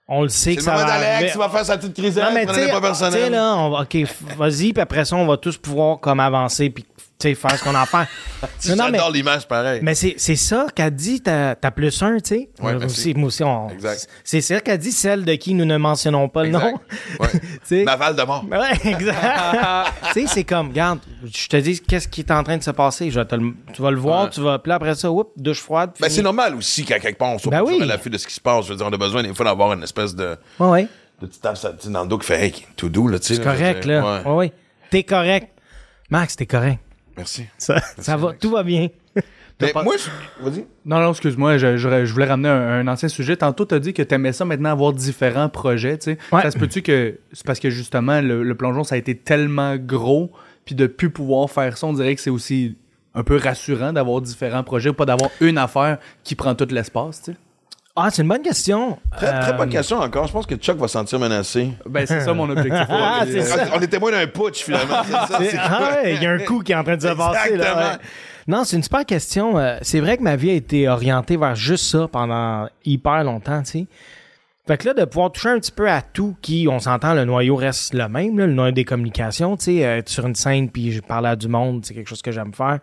On 0.09 0.23
le 0.23 0.29
sait 0.29 0.53
que 0.55 0.61
le 0.61 0.65
ça 0.65 0.75
va 0.77 0.85
d'Alex, 0.85 1.33
il 1.35 1.39
va 1.39 1.49
faire 1.49 1.65
sa 1.65 1.79
petite 1.79 1.95
crise, 1.95 2.17
Non, 2.19 2.33
mais 2.35 2.43
tu 2.43 2.47
prenez 2.53 2.67
sais, 2.67 2.71
pas 2.71 2.77
tu 2.77 2.83
sais, 2.83 2.89
personnel. 2.89 3.33
là, 3.33 3.57
on 3.57 3.71
va, 3.71 3.81
OK, 3.83 3.97
vas-y, 4.37 4.73
puis 4.75 4.83
après 4.83 5.05
ça, 5.07 5.17
on 5.17 5.27
va 5.27 5.39
tous 5.39 5.57
pouvoir 5.57 5.99
comme 5.99 6.21
avancer, 6.21 6.69
puis 6.69 6.85
sais, 7.19 7.35
faire 7.35 7.59
ce 7.59 7.65
qu'on 7.65 7.75
a 7.75 7.87
faire. 7.87 8.07
J'adore 8.63 9.11
l'image, 9.11 9.47
pareil. 9.49 9.81
mais 9.83 9.95
c'est 9.95 10.19
ça 10.37 10.67
qu'a 10.75 10.91
dit 10.91 11.21
ta, 11.21 11.55
ta 11.55 11.71
plus 11.71 12.03
un, 12.03 12.17
tu 12.19 12.29
sais. 12.29 12.49
Ouais, 12.61 12.73
merci. 12.75 12.85
aussi, 12.87 13.15
moi 13.15 13.29
aussi, 13.29 13.43
on- 13.45 13.69
Exact. 13.71 14.09
c'est 14.25 14.41
ça 14.41 14.61
qu'a 14.61 14.77
dit 14.77 14.93
celle 14.93 15.25
de 15.25 15.35
qui 15.35 15.55
nous 15.55 15.65
ne 15.65 15.77
mentionnons 15.77 16.29
pas 16.29 16.43
le 16.45 16.51
nom. 16.51 16.75
Ouais. 17.21 17.29
Tu 17.67 17.79
sais. 17.79 17.85
Naval 17.85 18.15
de 18.15 18.23
mort. 18.23 18.45
Ouais, 18.51 18.73
exact. 18.91 19.93
tu 20.13 20.21
sais, 20.21 20.27
c'est 20.27 20.45
comme, 20.45 20.69
regarde, 20.69 20.99
je 21.25 21.47
te 21.49 21.57
dis 21.57 21.81
qu'est-ce 21.81 22.09
qui 22.09 22.21
est 22.21 22.31
en 22.31 22.43
train 22.43 22.59
de 22.59 22.63
se 22.63 22.71
passer. 22.73 23.11
Je 23.11 23.21
te 23.21 23.37
tu 23.73 23.81
vas 23.83 23.91
le 23.91 23.97
voir, 23.99 24.25
Ouais. 24.25 24.31
tu 24.31 24.41
vas. 24.43 24.59
Puis 24.59 24.71
après 24.73 24.95
ça, 24.95 25.11
oups, 25.11 25.31
douche 25.37 25.61
froide. 25.61 25.93
Ben, 26.01 26.09
c'est 26.11 26.21
normal 26.23 26.55
aussi 26.57 26.85
qu'à 26.85 26.99
quelque 26.99 27.19
part, 27.19 27.31
on 27.31 27.39
soit 27.39 27.51
Ben 27.51 27.63
oui. 27.63 27.81
à 27.83 27.87
l'affût 27.87 28.11
de 28.11 28.19
ce 28.19 28.27
qui 28.27 28.35
se 28.35 28.41
passe. 28.41 28.67
Je 28.67 28.71
veux 28.73 28.77
dire, 28.77 28.87
on 28.87 28.93
a 28.93 28.99
besoin 28.99 29.23
des 29.23 29.33
fois 29.33 29.47
d'avoir 29.47 29.73
une 29.73 29.83
espèce 29.83 30.15
de, 30.15 30.37
Ouais, 30.59 30.69
ouais. 30.69 30.89
de 31.23 31.27
petite 31.27 31.41
tape 31.43 31.57
dans 31.87 32.03
le 32.03 32.09
dos 32.09 32.19
qui 32.19 32.27
fait, 32.27 32.45
hey, 32.47 32.67
tout 32.77 32.89
doux, 32.91 33.09
là, 33.09 33.19
tu 33.19 33.27
sais. 33.29 33.35
C'est 33.37 33.43
correct, 33.43 33.85
là. 33.87 34.23
Ouais, 34.25 34.31
ouais. 34.33 34.53
T'es 34.91 35.05
correct. 35.05 35.49
Max, 36.11 36.37
t'es 36.37 36.47
correct. 36.47 36.81
Merci. 37.17 37.45
Ça, 37.59 37.81
ça 37.99 38.17
va, 38.17 38.33
tout 38.33 38.51
va 38.51 38.63
bien. 38.63 38.89
Mais 39.61 39.73
pas- 39.73 39.85
moi, 39.85 39.95
je... 39.97 40.43
vas-y. 40.45 40.65
Non, 40.85 40.99
non, 41.01 41.11
excuse-moi, 41.11 41.59
je, 41.59 41.77
je- 41.77 42.05
je 42.05 42.13
voulais 42.13 42.27
ramener 42.27 42.49
un, 42.49 42.81
un 42.81 42.89
ancien 42.89 43.09
sujet. 43.09 43.37
Tantôt, 43.37 43.65
t'as 43.65 43.79
dit 43.79 43.93
que 43.95 44.03
t'aimais 44.03 44.33
ça 44.33 44.45
maintenant 44.45 44.71
avoir 44.71 44.93
différents 44.93 45.49
projets, 45.49 45.97
tu 45.97 46.05
sais. 46.13 46.19
Ouais. 46.33 46.43
Ça 46.43 46.51
se 46.51 46.59
peut-tu 46.59 46.83
que 46.83 47.19
c'est 47.33 47.47
parce 47.47 47.61
que 47.61 47.71
justement, 47.71 48.21
le, 48.21 48.43
le 48.43 48.55
plongeon, 48.57 48.83
ça 48.83 48.97
a 48.97 48.99
été 48.99 49.15
tellement 49.17 49.77
gros, 49.77 50.33
puis 50.65 50.75
de 50.75 50.87
plus 50.89 51.11
pouvoir 51.11 51.49
faire 51.51 51.77
ça, 51.79 51.87
on 51.87 51.93
dirait 51.93 52.17
que 52.17 52.21
c'est 52.21 52.31
aussi 52.31 52.77
un 53.15 53.23
peu 53.23 53.37
rassurant 53.37 53.93
d'avoir 53.93 54.21
différents 54.21 54.65
projets, 54.65 54.93
pas 54.93 55.07
d'avoir 55.07 55.31
une 55.41 55.57
affaire 55.59 55.99
qui 56.25 56.35
prend 56.35 56.57
tout 56.57 56.67
l'espace, 56.71 57.23
tu 57.23 57.31
sais? 57.33 57.39
Ah, 57.97 58.09
c'est 58.11 58.23
une 58.23 58.29
bonne 58.29 58.43
question. 58.43 58.99
Très, 59.17 59.41
très 59.41 59.51
Euh, 59.53 59.57
bonne 59.57 59.69
question 59.69 59.99
encore. 59.99 60.27
Je 60.27 60.33
pense 60.33 60.47
que 60.47 60.57
Chuck 60.57 60.77
va 60.79 60.89
se 60.89 60.95
sentir 60.95 61.21
menacé. 61.21 61.71
Ben, 61.89 62.05
c'est 62.07 62.21
ça 62.23 62.35
mon 62.35 62.51
objectif. 62.51 62.87
Ah, 62.91 63.23
c'est 63.25 63.43
ça. 63.43 63.67
On 63.75 63.81
est 63.81 63.87
témoin 63.87 64.11
d'un 64.11 64.27
putsch, 64.27 64.65
finalement. 64.65 65.03
C'est 65.39 65.51
ça. 65.51 65.63
Ah 65.65 65.91
ouais, 66.03 66.15
il 66.15 66.23
y 66.23 66.27
a 66.27 66.33
un 66.33 66.39
coup 66.39 66.61
qui 66.61 66.73
est 66.73 66.75
en 66.75 66.83
train 66.83 66.97
de 66.97 67.03
se 67.03 67.15
passer. 67.15 67.57
Là, 67.57 67.77
ouais. 67.77 67.99
Non, 68.49 68.65
c'est 68.65 68.77
une 68.77 68.83
super 68.83 69.07
question. 69.07 69.57
Euh, 69.59 69.79
c'est 69.81 70.01
vrai 70.01 70.19
que 70.19 70.23
ma 70.23 70.35
vie 70.37 70.51
a 70.51 70.55
été 70.55 70.89
orientée 70.89 71.37
vers 71.37 71.55
juste 71.55 71.87
ça 71.87 72.09
pendant 72.11 72.69
hyper 72.85 73.23
longtemps, 73.25 73.63
tu 73.63 73.71
sais. 73.71 73.87
Fait 74.67 74.77
que 74.77 74.89
là, 74.89 74.95
de 74.95 75.05
pouvoir 75.05 75.31
toucher 75.31 75.51
un 75.51 75.59
petit 75.61 75.73
peu 75.73 75.89
à 75.91 76.03
tout 76.03 76.37
qui, 76.43 76.67
on 76.71 76.79
s'entend, 76.79 77.15
le 77.15 77.25
noyau 77.25 77.55
reste 77.55 77.95
le 77.95 78.09
même, 78.09 78.39
là, 78.39 78.47
le 78.47 78.53
noyau 78.55 78.73
des 78.73 78.85
communications, 78.85 79.57
tu 79.57 79.65
sais, 79.67 79.85
euh, 79.87 79.99
être 79.99 80.09
sur 80.09 80.27
une 80.27 80.35
scène 80.35 80.69
puis 80.71 80.91
je 80.91 81.01
parler 81.01 81.29
à 81.29 81.37
du 81.37 81.49
monde, 81.49 81.85
c'est 81.85 81.95
quelque 81.95 82.09
chose 82.09 82.23
que 82.23 82.33
j'aime 82.33 82.53
faire 82.55 82.79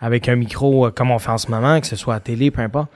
avec 0.00 0.28
un 0.28 0.36
micro 0.36 0.86
euh, 0.86 0.90
comme 0.90 1.10
on 1.10 1.18
fait 1.18 1.30
en 1.30 1.38
ce 1.38 1.50
moment, 1.50 1.80
que 1.80 1.86
ce 1.86 1.96
soit 1.96 2.14
à 2.16 2.20
télé, 2.20 2.50
peu 2.50 2.62
importe. 2.62 2.90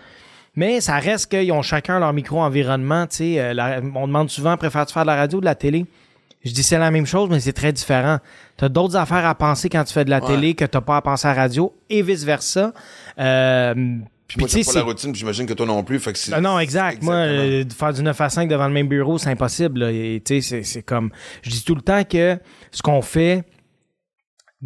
Mais 0.54 0.80
ça 0.80 0.98
reste 0.98 1.30
qu'ils 1.30 1.50
ont 1.52 1.62
chacun 1.62 1.98
leur 1.98 2.12
micro-environnement, 2.12 3.06
tu 3.06 3.16
sais. 3.16 3.40
euh, 3.40 3.80
on 3.94 4.06
demande 4.06 4.28
souvent, 4.30 4.56
préfères-tu 4.56 4.92
faire 4.92 5.02
de 5.04 5.06
la 5.08 5.16
radio 5.16 5.38
ou 5.38 5.40
de 5.40 5.46
la 5.46 5.54
télé? 5.54 5.86
Je 6.44 6.50
dis 6.50 6.62
c'est 6.62 6.78
la 6.78 6.90
même 6.90 7.06
chose, 7.06 7.30
mais 7.30 7.40
c'est 7.40 7.52
très 7.52 7.72
différent. 7.72 8.18
Tu 8.58 8.64
as 8.64 8.68
d'autres 8.68 8.96
affaires 8.96 9.24
à 9.24 9.34
penser 9.34 9.68
quand 9.68 9.84
tu 9.84 9.92
fais 9.94 10.04
de 10.04 10.10
la 10.10 10.20
télé 10.20 10.54
que 10.54 10.64
tu 10.64 10.80
pas 10.80 10.96
à 10.96 11.00
penser 11.00 11.28
à 11.28 11.34
la 11.34 11.40
radio 11.42 11.72
et 11.88 12.02
vice-versa. 12.02 12.72
Euh, 13.18 13.74
Puis 14.26 14.38
moi, 14.40 14.48
j'ai 14.48 14.64
pas 14.64 14.72
c'est- 14.72 14.78
la 14.78 14.84
routine, 14.84 15.12
puis 15.12 15.20
j'imagine 15.20 15.46
que 15.46 15.52
toi 15.52 15.66
non 15.66 15.84
plus. 15.84 16.00
Fait 16.00 16.12
que 16.12 16.18
c'est- 16.18 16.32
Ah 16.34 16.40
non, 16.40 16.58
exact. 16.58 17.00
Moi, 17.02 17.14
Exactement. 17.26 17.52
euh, 17.60 17.64
de 17.64 17.72
faire 17.72 17.92
du 17.92 18.02
9 18.02 18.20
à 18.20 18.28
5 18.28 18.48
devant 18.48 18.66
le 18.66 18.72
même 18.72 18.88
bureau, 18.88 19.18
c'est 19.18 19.30
impossible. 19.30 19.80
là. 19.80 19.90
Et, 19.92 20.20
tu 20.24 20.34
sais, 20.34 20.40
c'est- 20.40 20.62
c'est 20.64 20.82
comme... 20.82 21.10
Je 21.42 21.50
dis 21.50 21.64
tout 21.64 21.74
le 21.76 21.80
temps 21.82 22.02
que 22.02 22.36
ce 22.72 22.82
qu'on 22.82 23.02
fait, 23.02 23.44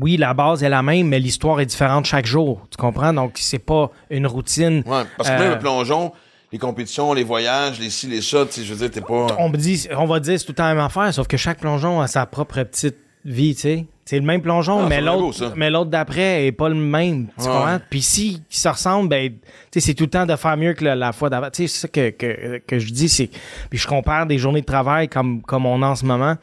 oui, 0.01 0.17
la 0.17 0.35
base 0.35 0.63
est 0.63 0.69
la 0.69 0.83
même, 0.83 1.09
mais 1.09 1.19
l'histoire 1.19 1.61
est 1.61 1.67
différente 1.67 2.05
chaque 2.05 2.27
jour. 2.27 2.67
Tu 2.71 2.77
comprends? 2.77 3.13
Donc, 3.13 3.33
c'est 3.37 3.59
pas 3.59 3.91
une 4.11 4.27
routine. 4.27 4.83
Ouais, 4.87 5.03
parce 5.17 5.31
que 5.31 5.35
Euh, 5.35 5.39
même 5.39 5.53
le 5.53 5.59
plongeon, 5.59 6.13
les 6.53 6.59
compétitions, 6.59 7.13
les 7.15 7.25
voyages, 7.25 7.81
les 7.81 7.91
ci, 7.91 8.07
les 8.07 8.21
ça, 8.21 8.45
tu 8.47 8.53
sais, 8.53 8.65
je 8.65 8.73
veux 8.75 8.79
dire, 8.79 8.91
t'es 8.91 9.01
pas. 9.01 9.27
on 9.39 9.49
me 9.49 9.57
dit, 9.57 9.89
on 9.97 10.07
va 10.07 10.21
dire 10.21 10.39
c'est 10.39 10.45
tout 10.47 10.53
le 10.53 10.57
temps 10.57 10.65
la 10.69 10.75
même 10.75 10.85
affaire, 10.85 11.13
sauf 11.15 11.27
que 11.27 11.37
chaque 11.37 11.59
plongeon 11.61 12.01
a 12.01 12.07
sa 12.07 12.27
propre 12.27 12.63
petite 12.63 12.97
vie, 13.25 13.55
tu 13.55 13.61
sais. 13.63 13.87
C'est 14.05 14.21
le 14.21 14.25
même 14.25 14.41
plongeon, 14.41 14.85
Ah, 14.85 14.87
mais 14.89 15.01
l'autre, 15.01 15.35
ça. 15.37 15.53
mais 15.57 15.69
l'autre 15.69 15.91
d'après 15.91 16.47
est 16.47 16.53
pas 16.53 16.69
le 16.69 16.77
même. 16.77 17.27
Tu 17.39 17.45
comprends? 17.47 17.79
Puis 17.91 18.03
si 18.03 18.41
ils 18.49 18.57
se 18.57 18.69
ressemblent, 18.69 19.09
ben, 19.09 19.31
tu 19.33 19.39
sais, 19.73 19.81
c'est 19.81 19.95
tout 19.95 20.05
le 20.05 20.11
temps 20.11 20.27
de 20.27 20.37
faire 20.37 20.57
mieux 20.57 20.75
que 20.75 20.85
la, 20.85 20.95
la 20.95 21.11
fois 21.13 21.29
d'avant. 21.29 21.51
Tu 21.51 21.67
sais, 21.67 21.67
c'est 21.67 21.81
ça 21.81 21.89
que, 21.89 22.11
que, 22.11 22.59
que 22.65 22.79
je 22.79 22.93
dis, 22.93 23.09
c'est, 23.09 23.29
puis 23.69 23.81
je 23.81 23.87
compare 23.89 24.27
des 24.27 24.39
journées 24.39 24.61
de 24.61 24.67
travail 24.67 25.09
comme, 25.09 25.43
comme 25.43 25.67
on 25.67 25.83
a 25.83 25.89
en 25.89 25.97
ce 25.97 26.05
moment. 26.05 26.37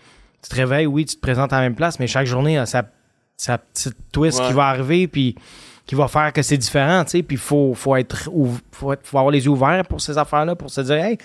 Tu 0.43 0.49
te 0.49 0.55
réveilles, 0.55 0.87
oui, 0.87 1.05
tu 1.05 1.15
te 1.15 1.21
présentes 1.21 1.53
à 1.53 1.57
la 1.57 1.61
même 1.61 1.75
place, 1.75 2.01
mais 2.01 2.07
chaque 2.07 2.25
journée 2.27 2.57
a 2.57 2.65
sa, 2.65 2.83
sa 3.37 3.57
petite 3.57 3.95
twist 4.11 4.39
Ouais. 4.39 4.47
qui 4.47 4.53
va 4.53 4.65
arriver, 4.67 5.07
puis 5.07 5.35
qui 5.85 5.95
va 5.95 6.07
faire 6.07 6.31
que 6.31 6.41
c'est 6.41 6.57
différent, 6.57 7.03
tu 7.03 7.11
sais. 7.11 7.23
Puis 7.23 7.37
faut, 7.37 7.73
faut 7.73 7.95
être, 7.95 8.29
faut 8.71 8.93
être, 8.93 9.01
faut 9.05 9.17
avoir 9.17 9.31
les 9.31 9.43
yeux 9.45 9.49
ouverts 9.51 9.85
pour 9.87 9.99
ces 10.01 10.17
affaires-là, 10.17 10.55
pour 10.55 10.69
se 10.69 10.81
dire, 10.81 10.95
hey, 10.95 11.17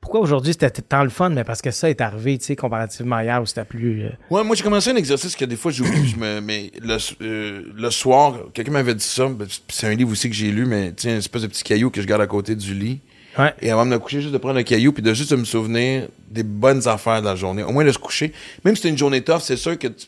pourquoi 0.00 0.20
aujourd'hui 0.20 0.52
c'était 0.52 0.70
tant 0.70 1.02
le 1.02 1.10
fun? 1.10 1.28
Mais 1.30 1.42
parce 1.44 1.60
que 1.60 1.70
ça 1.72 1.90
est 1.90 2.00
arrivé, 2.00 2.38
tu 2.38 2.44
sais, 2.46 2.56
comparativement 2.56 3.16
à 3.16 3.24
hier 3.24 3.42
où 3.42 3.46
c'était 3.46 3.64
plus. 3.64 4.04
euh, 4.04 4.10
Ouais, 4.30 4.44
moi, 4.44 4.54
j'ai 4.54 4.62
commencé 4.62 4.90
un 4.90 4.96
exercice 4.96 5.34
que 5.36 5.44
des 5.44 5.56
fois, 5.56 5.72
j'oublie, 5.72 6.08
je 6.08 6.16
me, 6.16 6.40
mais 6.40 6.70
le, 6.80 6.96
euh, 7.20 7.62
le 7.74 7.90
soir, 7.90 8.34
quelqu'un 8.54 8.70
m'avait 8.72 8.94
dit 8.94 9.04
ça, 9.04 9.28
ben, 9.28 9.46
c'est 9.68 9.88
un 9.88 9.94
livre 9.94 10.12
aussi 10.12 10.30
que 10.30 10.36
j'ai 10.36 10.52
lu, 10.52 10.64
mais 10.66 10.92
sais, 10.96 11.10
une 11.10 11.16
espèce 11.18 11.42
de 11.42 11.48
petit 11.48 11.64
caillou 11.64 11.90
que 11.90 12.00
je 12.00 12.06
garde 12.06 12.22
à 12.22 12.26
côté 12.28 12.54
du 12.54 12.72
lit. 12.74 13.00
Ouais. 13.38 13.52
Et 13.60 13.70
avant 13.70 13.84
de 13.84 13.90
me 13.90 13.98
coucher, 13.98 14.20
juste 14.20 14.32
de 14.32 14.38
prendre 14.38 14.58
un 14.58 14.62
caillou, 14.62 14.92
puis 14.92 15.02
de 15.02 15.12
juste 15.14 15.32
de 15.32 15.36
me 15.36 15.44
souvenir 15.44 16.08
des 16.30 16.42
bonnes 16.44 16.86
affaires 16.88 17.20
de 17.20 17.26
la 17.26 17.36
journée. 17.36 17.62
Au 17.62 17.72
moins 17.72 17.84
de 17.84 17.92
se 17.92 17.98
coucher. 17.98 18.32
Même 18.64 18.74
si 18.74 18.82
c'est 18.82 18.88
une 18.88 18.98
journée 18.98 19.20
tough, 19.22 19.40
c'est 19.40 19.56
sûr 19.56 19.78
que 19.78 19.88
tu- 19.88 20.06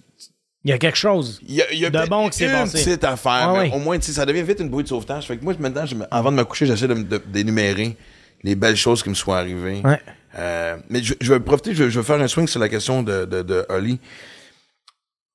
Il 0.64 0.70
y 0.70 0.72
a 0.74 0.78
quelque 0.78 0.96
chose. 0.98 1.40
il 1.48 1.54
y 1.54 1.62
a, 1.62 1.72
il 1.72 1.78
y 1.78 1.86
a 1.86 1.90
De 1.90 2.06
bon 2.06 2.28
que 2.28 2.34
c'est 2.34 2.44
une 2.44 2.50
passé. 2.52 2.84
petite 2.84 3.04
affaire, 3.04 3.32
Ah 3.48 3.52
mais 3.54 3.60
oui. 3.60 3.70
au 3.74 3.78
moins, 3.78 3.98
ça 4.00 4.26
devient 4.26 4.42
vite 4.42 4.60
une 4.60 4.68
bouée 4.68 4.82
de 4.82 4.88
sauvetage. 4.88 5.26
Fait 5.26 5.38
que 5.38 5.44
moi, 5.44 5.54
maintenant, 5.58 5.86
je 5.86 5.94
me- 5.94 6.06
avant 6.10 6.30
de 6.30 6.36
me 6.36 6.44
coucher, 6.44 6.66
j'essaie 6.66 6.86
de 6.88 6.94
me- 6.94 7.04
de- 7.04 7.16
d'énumérer 7.26 7.96
les 8.42 8.54
belles 8.54 8.76
choses 8.76 9.02
qui 9.02 9.08
me 9.08 9.14
sont 9.14 9.32
arrivées. 9.32 9.80
Ouais. 9.82 9.98
Euh, 10.38 10.76
mais 10.90 11.02
je, 11.02 11.14
je 11.20 11.32
vais 11.32 11.40
profiter, 11.40 11.74
je, 11.74 11.88
je 11.88 11.98
vais 12.00 12.04
faire 12.06 12.20
un 12.20 12.28
swing 12.28 12.46
sur 12.46 12.60
la 12.60 12.68
question 12.68 13.02
de, 13.02 13.24
de, 13.24 13.40
de 13.42 13.64
Holly. 13.70 13.98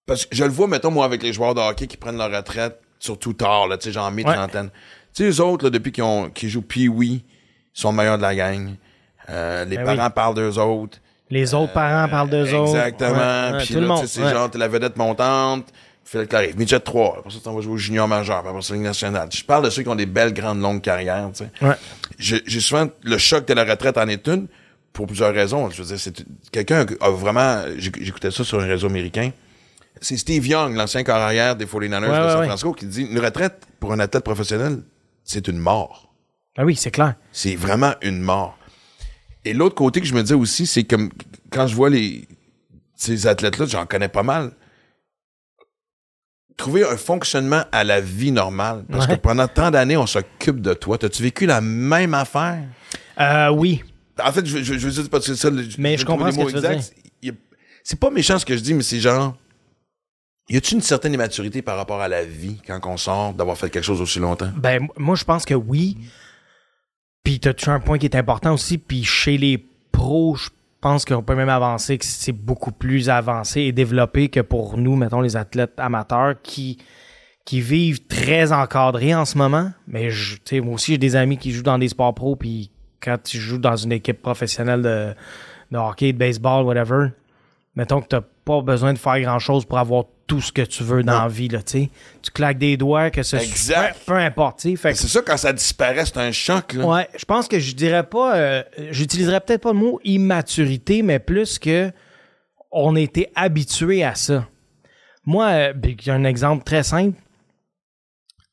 Parce 0.05 0.25
que 0.25 0.35
je 0.35 0.43
le 0.43 0.51
vois, 0.51 0.67
mettons, 0.67 0.91
moi, 0.91 1.05
avec 1.05 1.23
les 1.23 1.33
joueurs 1.33 1.55
de 1.55 1.61
hockey 1.61 1.87
qui 1.87 1.97
prennent 1.97 2.17
leur 2.17 2.31
retraite, 2.31 2.79
surtout 2.99 3.33
tard, 3.33 3.67
là, 3.67 3.77
tu 3.77 3.85
sais, 3.85 3.91
genre 3.93 4.11
mi-trentaine. 4.11 4.69
Tu 5.13 5.23
sais, 5.23 5.23
les 5.25 5.39
autres, 5.41 5.65
là, 5.65 5.69
depuis 5.71 5.91
qu'ils 5.91 6.49
jouent 6.49 6.61
Pee-Wee, 6.61 7.23
ils 7.23 7.23
sont 7.73 7.91
meilleurs 7.91 8.17
de 8.17 8.21
la 8.21 8.35
gang. 8.35 8.75
Euh, 9.29 9.65
les 9.65 9.77
Ben 9.77 9.85
parents 9.85 10.05
oui. 10.05 10.13
parlent 10.13 10.35
d'eux 10.35 10.59
autres. 10.59 10.99
Les 11.29 11.53
autres 11.53 11.73
parents 11.73 12.07
parlent 12.09 12.29
d'eux 12.29 12.53
autres. 12.53 12.75
Exactement. 12.77 13.57
Puis 13.59 13.73
tout 13.73 13.79
le 13.79 13.87
monde. 13.87 14.01
tu 14.01 14.07
sais, 14.07 14.21
c'est 14.21 14.29
genre, 14.29 14.49
t'es 14.49 14.57
la 14.57 14.67
vedette 14.67 14.95
montante, 14.97 15.65
Phil 16.03 16.27
Clarif, 16.27 16.55
midget 16.55 16.79
3, 16.79 17.15
après 17.19 17.31
ça, 17.31 17.37
t'en 17.43 17.53
vas 17.55 17.61
jouer 17.61 17.73
au 17.73 17.77
junior 17.77 18.07
majeur, 18.07 18.37
après 18.45 18.61
ça, 18.61 18.73
Ligue 18.73 18.83
nationale. 18.83 19.27
Je 19.33 19.43
parle 19.43 19.65
de 19.65 19.69
ceux 19.71 19.81
qui 19.81 19.89
ont 19.89 19.95
des 19.95 20.05
belles, 20.05 20.33
grandes, 20.33 20.61
longues 20.61 20.81
carrières, 20.81 21.29
tu 21.33 21.43
sais. 21.45 21.65
Ouais. 21.65 21.75
J'ai 22.19 22.59
souvent, 22.59 22.87
le 23.03 23.17
choc 23.17 23.47
de 23.47 23.53
la 23.55 23.63
retraite 23.63 23.97
en 23.97 24.07
est 24.07 24.27
une. 24.27 24.47
pour 24.93 25.07
plusieurs 25.07 25.33
raisons. 25.33 25.69
Je 25.71 25.81
veux 25.81 25.87
dire, 25.89 25.99
c'est 25.99 26.23
quelqu'un 26.53 26.85
a 27.01 27.09
vraiment. 27.09 27.63
j'éc- 27.77 28.01
J'écoutais 28.01 28.31
ça 28.31 28.43
sur 28.45 28.61
un 28.61 28.65
réseau 28.65 28.87
américain. 28.87 29.31
C'est 29.99 30.15
Steve 30.15 30.45
Young, 30.47 30.73
l'ancien 30.75 31.03
corps 31.03 31.15
arrière 31.17 31.55
des 31.57 31.65
49ers 31.65 32.09
Ouais, 32.09 32.23
de 32.23 32.29
San 32.29 32.39
ouais. 32.39 32.45
Francisco, 32.45 32.71
qui 32.73 32.85
dit 32.85 33.01
une 33.03 33.19
retraite 33.19 33.63
pour 33.81 33.91
un 33.91 33.99
athlète 33.99 34.23
professionnel, 34.23 34.83
c'est 35.25 35.47
une 35.49 35.57
mort. 35.57 36.13
Ah 36.57 36.63
oui, 36.63 36.75
c'est 36.77 36.91
clair. 36.91 37.15
C'est 37.33 37.55
vraiment 37.57 37.93
une 38.01 38.21
mort. 38.21 38.57
Et 39.45 39.53
l'autre 39.53 39.75
côté 39.75 40.01
que 40.01 40.07
je 40.07 40.13
me 40.13 40.21
disais 40.21 40.33
aussi, 40.35 40.65
c'est 40.65 40.83
comme 40.83 41.09
quand 41.51 41.67
je 41.67 41.75
vois 41.75 41.89
les 41.89 42.27
ces 42.95 43.27
athlètes-là, 43.27 43.65
j'en 43.67 43.85
connais 43.85 44.07
pas 44.09 44.23
mal. 44.23 44.51
Trouver 46.57 46.85
un 46.85 46.95
fonctionnement 46.95 47.63
à 47.73 47.83
la 47.83 47.99
vie 47.99 48.31
normale. 48.31 48.85
Parce 48.89 49.07
Ouais. 49.07 49.15
que 49.17 49.21
pendant 49.21 49.47
tant 49.47 49.71
d'années, 49.71 49.97
on 49.97 50.07
s'occupe 50.07 50.61
de 50.61 50.73
toi. 50.73 50.97
T'as-tu 50.97 51.21
vécu 51.21 51.45
la 51.45 51.59
même 51.59 52.13
affaire? 52.13 52.63
Euh, 53.19 53.49
oui. 53.49 53.83
En 54.23 54.31
fait, 54.31 54.45
je, 54.45 54.59
je, 54.63 54.77
je 54.77 54.87
veux 54.87 54.91
dire, 54.93 55.09
parce 55.09 55.27
que 55.27 55.35
ça. 55.35 55.49
le- 55.49 55.67
Mais 55.77 55.97
je 55.97 56.05
comprends 56.05 56.31
ce 56.31 56.37
que 56.37 56.49
tu 56.49 57.27
veux 57.27 57.31
C'est 57.83 57.99
pas 57.99 58.09
méchant 58.09 58.39
ce 58.39 58.45
que 58.45 58.55
je 58.55 58.61
dis, 58.61 58.73
mais 58.73 58.83
c'est 58.83 58.99
genre. 59.01 59.35
Y 60.47 60.57
a-tu 60.57 60.75
une 60.75 60.81
certaine 60.81 61.13
immaturité 61.13 61.61
par 61.61 61.75
rapport 61.75 61.99
à 62.01 62.07
la 62.07 62.23
vie 62.23 62.61
quand 62.65 62.79
on 62.85 62.97
sort 62.97 63.33
d'avoir 63.33 63.57
fait 63.57 63.69
quelque 63.69 63.83
chose 63.83 63.99
aussi 63.99 64.19
longtemps? 64.19 64.51
Ben, 64.55 64.87
moi, 64.97 65.15
je 65.15 65.23
pense 65.25 65.43
que 65.43 65.55
oui. 65.55 65.97
Puis, 67.25 67.39
tu 67.41 67.49
as 67.49 67.73
un 67.73 67.79
point 67.81 67.97
qui 67.97 68.05
est 68.05 68.15
important 68.15 68.53
aussi. 68.53 68.77
Puis, 68.77 69.03
chez 69.03 69.37
les 69.37 69.57
pros, 69.91 70.35
je 70.35 70.49
pense 70.79 71.03
qu'on 71.03 71.23
peut 71.23 71.35
même 71.35 71.49
avancer, 71.49 71.97
que 71.97 72.05
c'est 72.05 72.31
beaucoup 72.31 72.71
plus 72.71 73.09
avancé 73.09 73.61
et 73.61 73.71
développé 73.73 74.29
que 74.29 74.39
pour 74.39 74.77
nous, 74.77 74.95
mettons, 74.95 75.19
les 75.21 75.35
athlètes 75.35 75.73
amateurs 75.77 76.35
qui, 76.43 76.77
qui 77.43 77.59
vivent 77.59 78.05
très 78.07 78.53
encadrés 78.53 79.13
en 79.15 79.25
ce 79.25 79.37
moment. 79.37 79.71
Mais, 79.87 80.09
je- 80.11 80.37
moi 80.61 80.75
aussi, 80.75 80.93
j'ai 80.93 80.97
des 80.97 81.15
amis 81.17 81.37
qui 81.37 81.51
jouent 81.51 81.63
dans 81.63 81.79
des 81.79 81.89
sports 81.89 82.13
pros. 82.15 82.35
Puis, 82.37 82.69
quand 83.01 83.17
tu 83.21 83.37
joues 83.39 83.57
dans 83.57 83.75
une 83.75 83.91
équipe 83.91 84.21
professionnelle 84.21 84.81
de, 84.81 85.13
de 85.71 85.77
hockey, 85.77 86.13
de 86.13 86.17
baseball, 86.17 86.63
whatever, 86.65 87.09
mettons 87.75 88.01
que 88.01 88.07
tu 88.07 88.15
pas 88.45 88.61
besoin 88.61 88.93
de 88.93 88.99
faire 88.99 89.19
grand-chose 89.21 89.65
pour 89.65 89.79
avoir 89.79 90.05
tout 90.27 90.41
ce 90.41 90.51
que 90.51 90.63
tu 90.63 90.83
veux 90.83 91.03
dans 91.03 91.21
la 91.21 91.27
vie, 91.27 91.47
là, 91.47 91.61
tu 91.61 91.71
sais. 91.83 91.89
Tu 92.23 92.31
claques 92.31 92.57
des 92.57 92.77
doigts, 92.77 93.11
que 93.11 93.21
ce 93.21 93.35
Exact. 93.35 93.95
peu, 94.05 94.13
peu 94.13 94.17
importe. 94.19 94.61
Fait 94.75 94.91
que- 94.91 94.97
C'est 94.97 95.07
ça, 95.07 95.21
quand 95.21 95.37
ça 95.37 95.53
disparaît, 95.53 96.05
c'est 96.05 96.17
un 96.17 96.31
choc, 96.31 96.73
là. 96.73 96.85
Ouais, 96.85 97.07
je 97.17 97.25
pense 97.25 97.47
que 97.47 97.59
je 97.59 97.75
dirais 97.75 98.03
pas, 98.03 98.35
euh, 98.35 98.63
j'utiliserais 98.89 99.39
peut-être 99.41 99.61
pas 99.61 99.73
le 99.73 99.77
mot 99.79 99.99
immaturité, 100.03 101.03
mais 101.03 101.19
plus 101.19 101.59
que 101.59 101.91
on 102.71 102.95
était 102.95 103.31
habitué 103.35 104.03
à 104.03 104.15
ça. 104.15 104.47
Moi, 105.25 105.45
euh, 105.47 105.73
ben, 105.73 105.95
il 105.99 106.05
y 106.07 106.09
a 106.09 106.13
un 106.15 106.23
exemple 106.23 106.63
très 106.63 106.83
simple. 106.83 107.17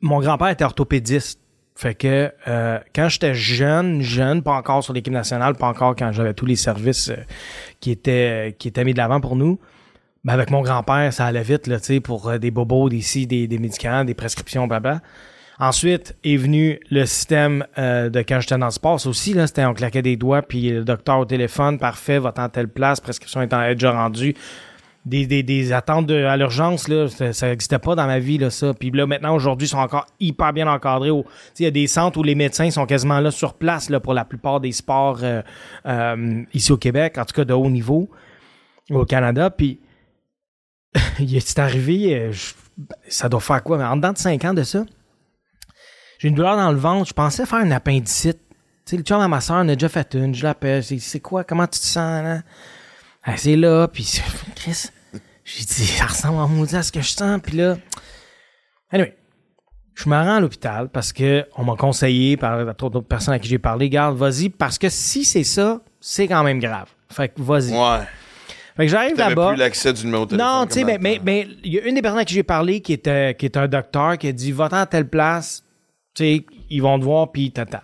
Mon 0.00 0.20
grand-père 0.20 0.48
était 0.48 0.64
orthopédiste. 0.64 1.38
Fait 1.74 1.94
que 1.94 2.30
euh, 2.48 2.78
quand 2.94 3.08
j'étais 3.08 3.34
jeune, 3.34 4.02
jeune, 4.02 4.42
pas 4.42 4.52
encore 4.52 4.84
sur 4.84 4.92
l'équipe 4.92 5.12
nationale, 5.12 5.54
pas 5.54 5.68
encore 5.68 5.96
quand 5.96 6.12
j'avais 6.12 6.34
tous 6.34 6.44
les 6.46 6.54
services 6.56 7.10
qui 7.80 7.90
étaient 7.90 8.54
qui 8.58 8.68
étaient 8.68 8.84
mis 8.84 8.92
de 8.92 8.98
l'avant 8.98 9.20
pour 9.20 9.36
nous. 9.36 9.58
Ben 10.24 10.34
avec 10.34 10.50
mon 10.50 10.62
grand-père, 10.62 11.12
ça 11.12 11.26
allait 11.26 11.42
vite 11.42 11.66
là, 11.66 11.80
tu 11.80 11.86
sais, 11.86 12.00
pour 12.00 12.28
euh, 12.28 12.38
des 12.38 12.52
bobos, 12.52 12.88
des 12.88 13.00
ci, 13.00 13.26
des, 13.26 13.48
des 13.48 13.58
médicaments, 13.58 14.04
des 14.04 14.14
prescriptions, 14.14 14.68
blabla. 14.68 15.00
Ensuite 15.58 16.16
est 16.24 16.36
venu 16.36 16.78
le 16.90 17.06
système 17.06 17.64
euh, 17.76 18.08
de 18.08 18.20
quand 18.20 18.40
j'étais 18.40 18.56
dans 18.56 18.66
le 18.66 18.72
sport. 18.72 19.04
Aussi, 19.06 19.34
là, 19.34 19.46
c'était 19.48 19.64
on 19.64 19.74
claquait 19.74 20.02
des 20.02 20.16
doigts, 20.16 20.42
puis 20.42 20.70
le 20.70 20.84
docteur 20.84 21.18
au 21.18 21.24
téléphone, 21.24 21.78
parfait, 21.78 22.18
va-t'en 22.20 22.48
telle 22.48 22.68
place, 22.68 23.00
prescription 23.00 23.42
étant 23.42 23.60
déjà 23.66 23.90
rendue. 23.92 24.34
Des, 25.04 25.26
des, 25.26 25.42
des 25.42 25.72
attentes 25.72 26.06
de- 26.06 26.22
à 26.24 26.36
l'urgence, 26.36 26.86
là, 26.86 27.08
ça- 27.08 27.48
n'existait 27.48 27.80
pas 27.80 27.96
dans 27.96 28.06
ma 28.06 28.20
vie, 28.20 28.38
là, 28.38 28.50
ça. 28.50 28.72
Puis 28.72 28.92
là, 28.92 29.04
maintenant, 29.04 29.34
aujourd'hui, 29.34 29.66
ils 29.66 29.70
sont 29.70 29.78
encore 29.78 30.06
hyper 30.20 30.52
bien 30.52 30.68
encadrés. 30.68 31.10
Il 31.58 31.64
y 31.64 31.66
a 31.66 31.72
des 31.72 31.88
centres 31.88 32.18
où 32.18 32.22
les 32.22 32.36
médecins 32.36 32.70
sont 32.70 32.86
quasiment 32.86 33.18
là 33.18 33.32
sur 33.32 33.54
place 33.54 33.90
là, 33.90 33.98
pour 33.98 34.14
la 34.14 34.24
plupart 34.24 34.60
des 34.60 34.70
sports 34.70 35.18
euh, 35.24 35.42
euh, 35.86 36.42
ici 36.54 36.70
au 36.70 36.76
Québec, 36.76 37.18
en 37.18 37.24
tout 37.24 37.34
cas 37.34 37.44
de 37.44 37.52
haut 37.52 37.68
niveau, 37.68 38.08
au 38.90 39.04
Canada. 39.04 39.50
Puis, 39.50 39.80
il 41.18 41.36
est 41.36 41.58
arrivé, 41.58 42.14
euh, 42.14 42.32
je- 42.32 42.54
ça 43.08 43.28
doit 43.28 43.40
faire 43.40 43.62
quoi? 43.62 43.78
Mais 43.78 43.84
en 43.84 43.96
dedans 43.96 44.12
de 44.12 44.18
5 44.18 44.44
ans 44.44 44.54
de 44.54 44.62
ça, 44.62 44.84
j'ai 46.18 46.28
une 46.28 46.34
douleur 46.34 46.56
dans 46.56 46.70
le 46.70 46.78
ventre. 46.78 47.08
Je 47.08 47.12
pensais 47.14 47.46
faire 47.46 47.60
une 47.60 47.72
appendicite. 47.72 48.38
Tu 48.84 48.90
sais, 48.90 48.96
le 48.96 49.02
chum 49.02 49.20
à 49.20 49.28
ma 49.28 49.40
soeur 49.40 49.56
en 49.58 49.68
a 49.68 49.74
déjà 49.74 49.88
fait 49.88 50.14
une. 50.14 50.34
Je 50.34 50.42
l'appelle. 50.44 50.82
C'est 50.84 51.20
quoi? 51.20 51.44
Comment 51.44 51.66
tu 51.66 51.78
te 51.80 51.84
sens, 51.84 52.22
là? 52.22 52.42
Elle, 53.24 53.38
c'est 53.38 53.56
là. 53.56 53.86
Puis, 53.88 54.20
Chris, 54.56 54.86
j'ai 55.44 55.64
dit, 55.64 55.86
ça 55.86 56.06
ressemble 56.06 56.38
en 56.38 56.48
maudit 56.48 56.76
à 56.76 56.82
ce 56.82 56.90
que 56.92 57.00
je 57.00 57.08
sens. 57.10 57.40
Puis 57.42 57.56
là, 57.56 57.76
anyway, 58.90 59.16
je 59.94 60.08
me 60.08 60.14
rends 60.16 60.36
à 60.36 60.40
l'hôpital 60.40 60.88
parce 60.88 61.12
que 61.12 61.46
on 61.56 61.64
m'a 61.64 61.76
conseillé 61.76 62.36
par 62.36 62.64
d'autres 62.74 63.00
personnes 63.00 63.34
à 63.34 63.38
qui 63.38 63.48
j'ai 63.48 63.58
parlé. 63.58 63.88
Garde, 63.88 64.16
vas-y, 64.16 64.48
parce 64.48 64.78
que 64.78 64.88
si 64.88 65.24
c'est 65.24 65.44
ça, 65.44 65.80
c'est 66.00 66.26
quand 66.26 66.42
même 66.42 66.58
grave. 66.58 66.88
Fait 67.10 67.28
que 67.28 67.40
vas-y. 67.42 67.72
Ouais. 67.72 68.04
Fait 68.76 68.86
que 68.86 68.90
j'arrive 68.90 69.16
là-bas. 69.16 69.48
plus 69.50 69.58
l'accès 69.58 69.92
du 69.92 70.04
numéro 70.06 70.24
de 70.24 70.30
téléphone. 70.30 70.52
Non, 70.52 70.66
tu 70.66 70.74
sais, 70.74 70.84
mais, 70.84 70.96
dans 70.96 71.02
mais, 71.02 71.20
mais 71.24 71.48
il 71.62 71.74
y 71.74 71.78
a 71.78 71.82
une 71.82 71.94
des 71.94 72.02
personnes 72.02 72.20
à 72.20 72.24
qui 72.24 72.34
j'ai 72.34 72.42
parlé 72.42 72.80
qui 72.80 72.94
est, 72.94 73.36
qui 73.38 73.44
est 73.46 73.56
un 73.56 73.68
docteur 73.68 74.16
qui 74.18 74.28
a 74.28 74.32
dit 74.32 74.50
Va-t'en 74.52 74.78
à 74.78 74.86
telle 74.86 75.08
place, 75.08 75.62
tu 76.14 76.24
sais, 76.24 76.46
ils 76.70 76.80
vont 76.80 76.98
te 76.98 77.04
voir, 77.04 77.30
puis 77.32 77.50
tata. 77.50 77.82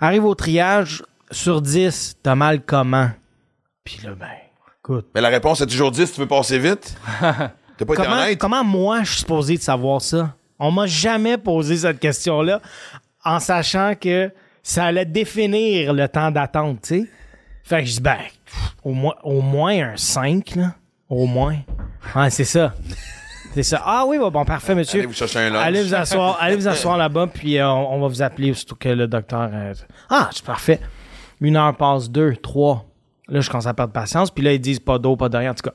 Arrive 0.00 0.24
au 0.24 0.34
triage, 0.34 1.02
sur 1.30 1.62
10, 1.62 2.18
t'as 2.22 2.34
mal 2.34 2.62
comment? 2.62 3.10
Puis 3.84 4.00
là, 4.04 4.10
ben, 4.18 4.26
écoute. 4.82 5.06
Mais 5.14 5.20
la 5.20 5.28
réponse 5.28 5.60
est 5.60 5.66
toujours 5.66 5.90
10, 5.90 6.12
tu 6.12 6.20
veux 6.20 6.26
passer 6.26 6.58
vite? 6.58 6.94
T'as 7.20 7.86
pas 7.86 7.94
été 7.94 8.02
Comment, 8.02 8.16
honnête? 8.16 8.38
comment 8.38 8.62
moi, 8.64 9.02
je 9.04 9.10
suis 9.10 9.20
supposé 9.20 9.56
de 9.56 9.62
savoir 9.62 10.02
ça? 10.02 10.34
On 10.58 10.70
m'a 10.70 10.86
jamais 10.86 11.38
posé 11.38 11.78
cette 11.78 11.98
question-là 11.98 12.60
en 13.24 13.40
sachant 13.40 13.94
que 13.98 14.30
ça 14.62 14.84
allait 14.84 15.06
définir 15.06 15.94
le 15.94 16.06
temps 16.06 16.30
d'attente, 16.30 16.82
tu 16.82 16.88
sais. 17.04 17.10
Fait 17.64 17.80
que 17.80 17.86
je 17.88 17.92
dis, 17.94 18.00
ben, 18.02 18.18
au 18.84 18.92
moins, 18.92 19.14
au 19.22 19.40
moins 19.40 19.92
un 19.92 19.96
5, 19.96 20.56
là. 20.56 20.74
Au 21.08 21.26
moins. 21.26 21.56
Ouais, 22.14 22.30
c'est 22.30 22.44
ça. 22.44 22.74
C'est 23.52 23.64
ça. 23.64 23.82
Ah 23.84 24.04
oui, 24.06 24.16
bon, 24.18 24.30
parfait, 24.44 24.74
monsieur. 24.76 25.00
Allez 25.00 25.06
vous 25.08 25.12
chercher 25.12 25.40
un 25.40 25.50
lunch. 25.50 25.62
Allez 25.66 25.82
vous 25.82 25.94
asseoir, 25.94 26.38
allez 26.40 26.54
vous 26.56 26.68
asseoir 26.68 26.96
là-bas, 26.96 27.26
puis 27.26 27.58
euh, 27.58 27.68
on, 27.68 27.94
on 27.94 28.00
va 28.00 28.06
vous 28.06 28.22
appeler 28.22 28.54
surtout 28.54 28.76
que 28.76 28.88
le 28.88 29.08
docteur. 29.08 29.50
euh, 29.52 29.74
ah, 30.08 30.28
c'est 30.32 30.44
parfait. 30.44 30.80
Une 31.40 31.56
heure 31.56 31.76
passe, 31.76 32.08
deux, 32.10 32.36
trois. 32.36 32.84
Là, 33.28 33.40
je 33.40 33.50
commence 33.50 33.66
à 33.66 33.74
perdre 33.74 33.92
patience, 33.92 34.30
puis 34.30 34.44
là, 34.44 34.52
ils 34.52 34.60
disent 34.60 34.80
pas 34.80 34.98
d'eau, 34.98 35.16
pas 35.16 35.28
de 35.28 35.36
rien. 35.36 35.50
En 35.50 35.54
tout 35.54 35.68
cas, 35.68 35.74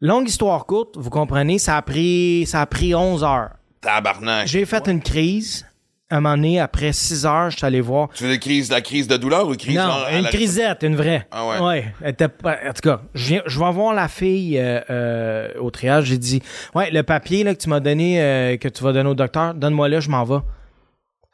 longue 0.00 0.28
histoire 0.28 0.66
courte, 0.66 0.96
vous 0.96 1.10
comprenez, 1.10 1.58
ça 1.58 1.76
a 1.76 1.82
pris, 1.82 2.44
ça 2.46 2.60
a 2.60 2.66
pris 2.66 2.94
11 2.94 3.24
heures. 3.24 3.50
Tabarnak. 3.80 4.46
J'ai 4.46 4.64
fait 4.66 4.86
une 4.88 5.00
crise. 5.00 5.65
Un 6.08 6.20
moment 6.20 6.36
donné, 6.36 6.60
après 6.60 6.92
6 6.92 7.26
heures, 7.26 7.50
je 7.50 7.56
suis 7.56 7.66
allé 7.66 7.80
voir. 7.80 8.10
Tu 8.14 8.22
veux 8.22 8.30
la 8.30 8.36
crise, 8.38 8.70
la 8.70 8.80
crise 8.80 9.08
de 9.08 9.16
douleur 9.16 9.48
ou 9.48 9.52
une 9.52 9.56
crise 9.56 9.74
Non, 9.76 9.90
une 10.12 10.22
la- 10.22 10.28
crisette, 10.28 10.84
une 10.84 10.94
vraie. 10.94 11.26
Ah 11.32 11.64
ouais. 11.64 11.92
elle 12.00 12.10
était 12.10 12.28
pas- 12.28 12.58
en 12.64 12.72
tout 12.72 12.82
cas, 12.88 13.00
je, 13.14 13.26
viens- 13.26 13.42
je 13.46 13.58
vais 13.58 13.72
voir 13.72 13.92
la 13.92 14.06
fille 14.06 14.56
euh, 14.56 14.80
euh, 14.88 15.48
au 15.58 15.72
triage. 15.72 16.04
J'ai 16.04 16.18
dit, 16.18 16.42
ouais, 16.76 16.92
le 16.92 17.02
papier 17.02 17.42
là, 17.42 17.54
que 17.56 17.60
tu 17.60 17.68
m'as 17.68 17.80
donné, 17.80 18.22
euh, 18.22 18.56
que 18.56 18.68
tu 18.68 18.84
vas 18.84 18.92
donner 18.92 19.08
au 19.10 19.14
docteur, 19.16 19.54
donne-moi 19.54 19.88
là, 19.88 19.98
je 19.98 20.08
m'en 20.08 20.22
vais. 20.22 20.38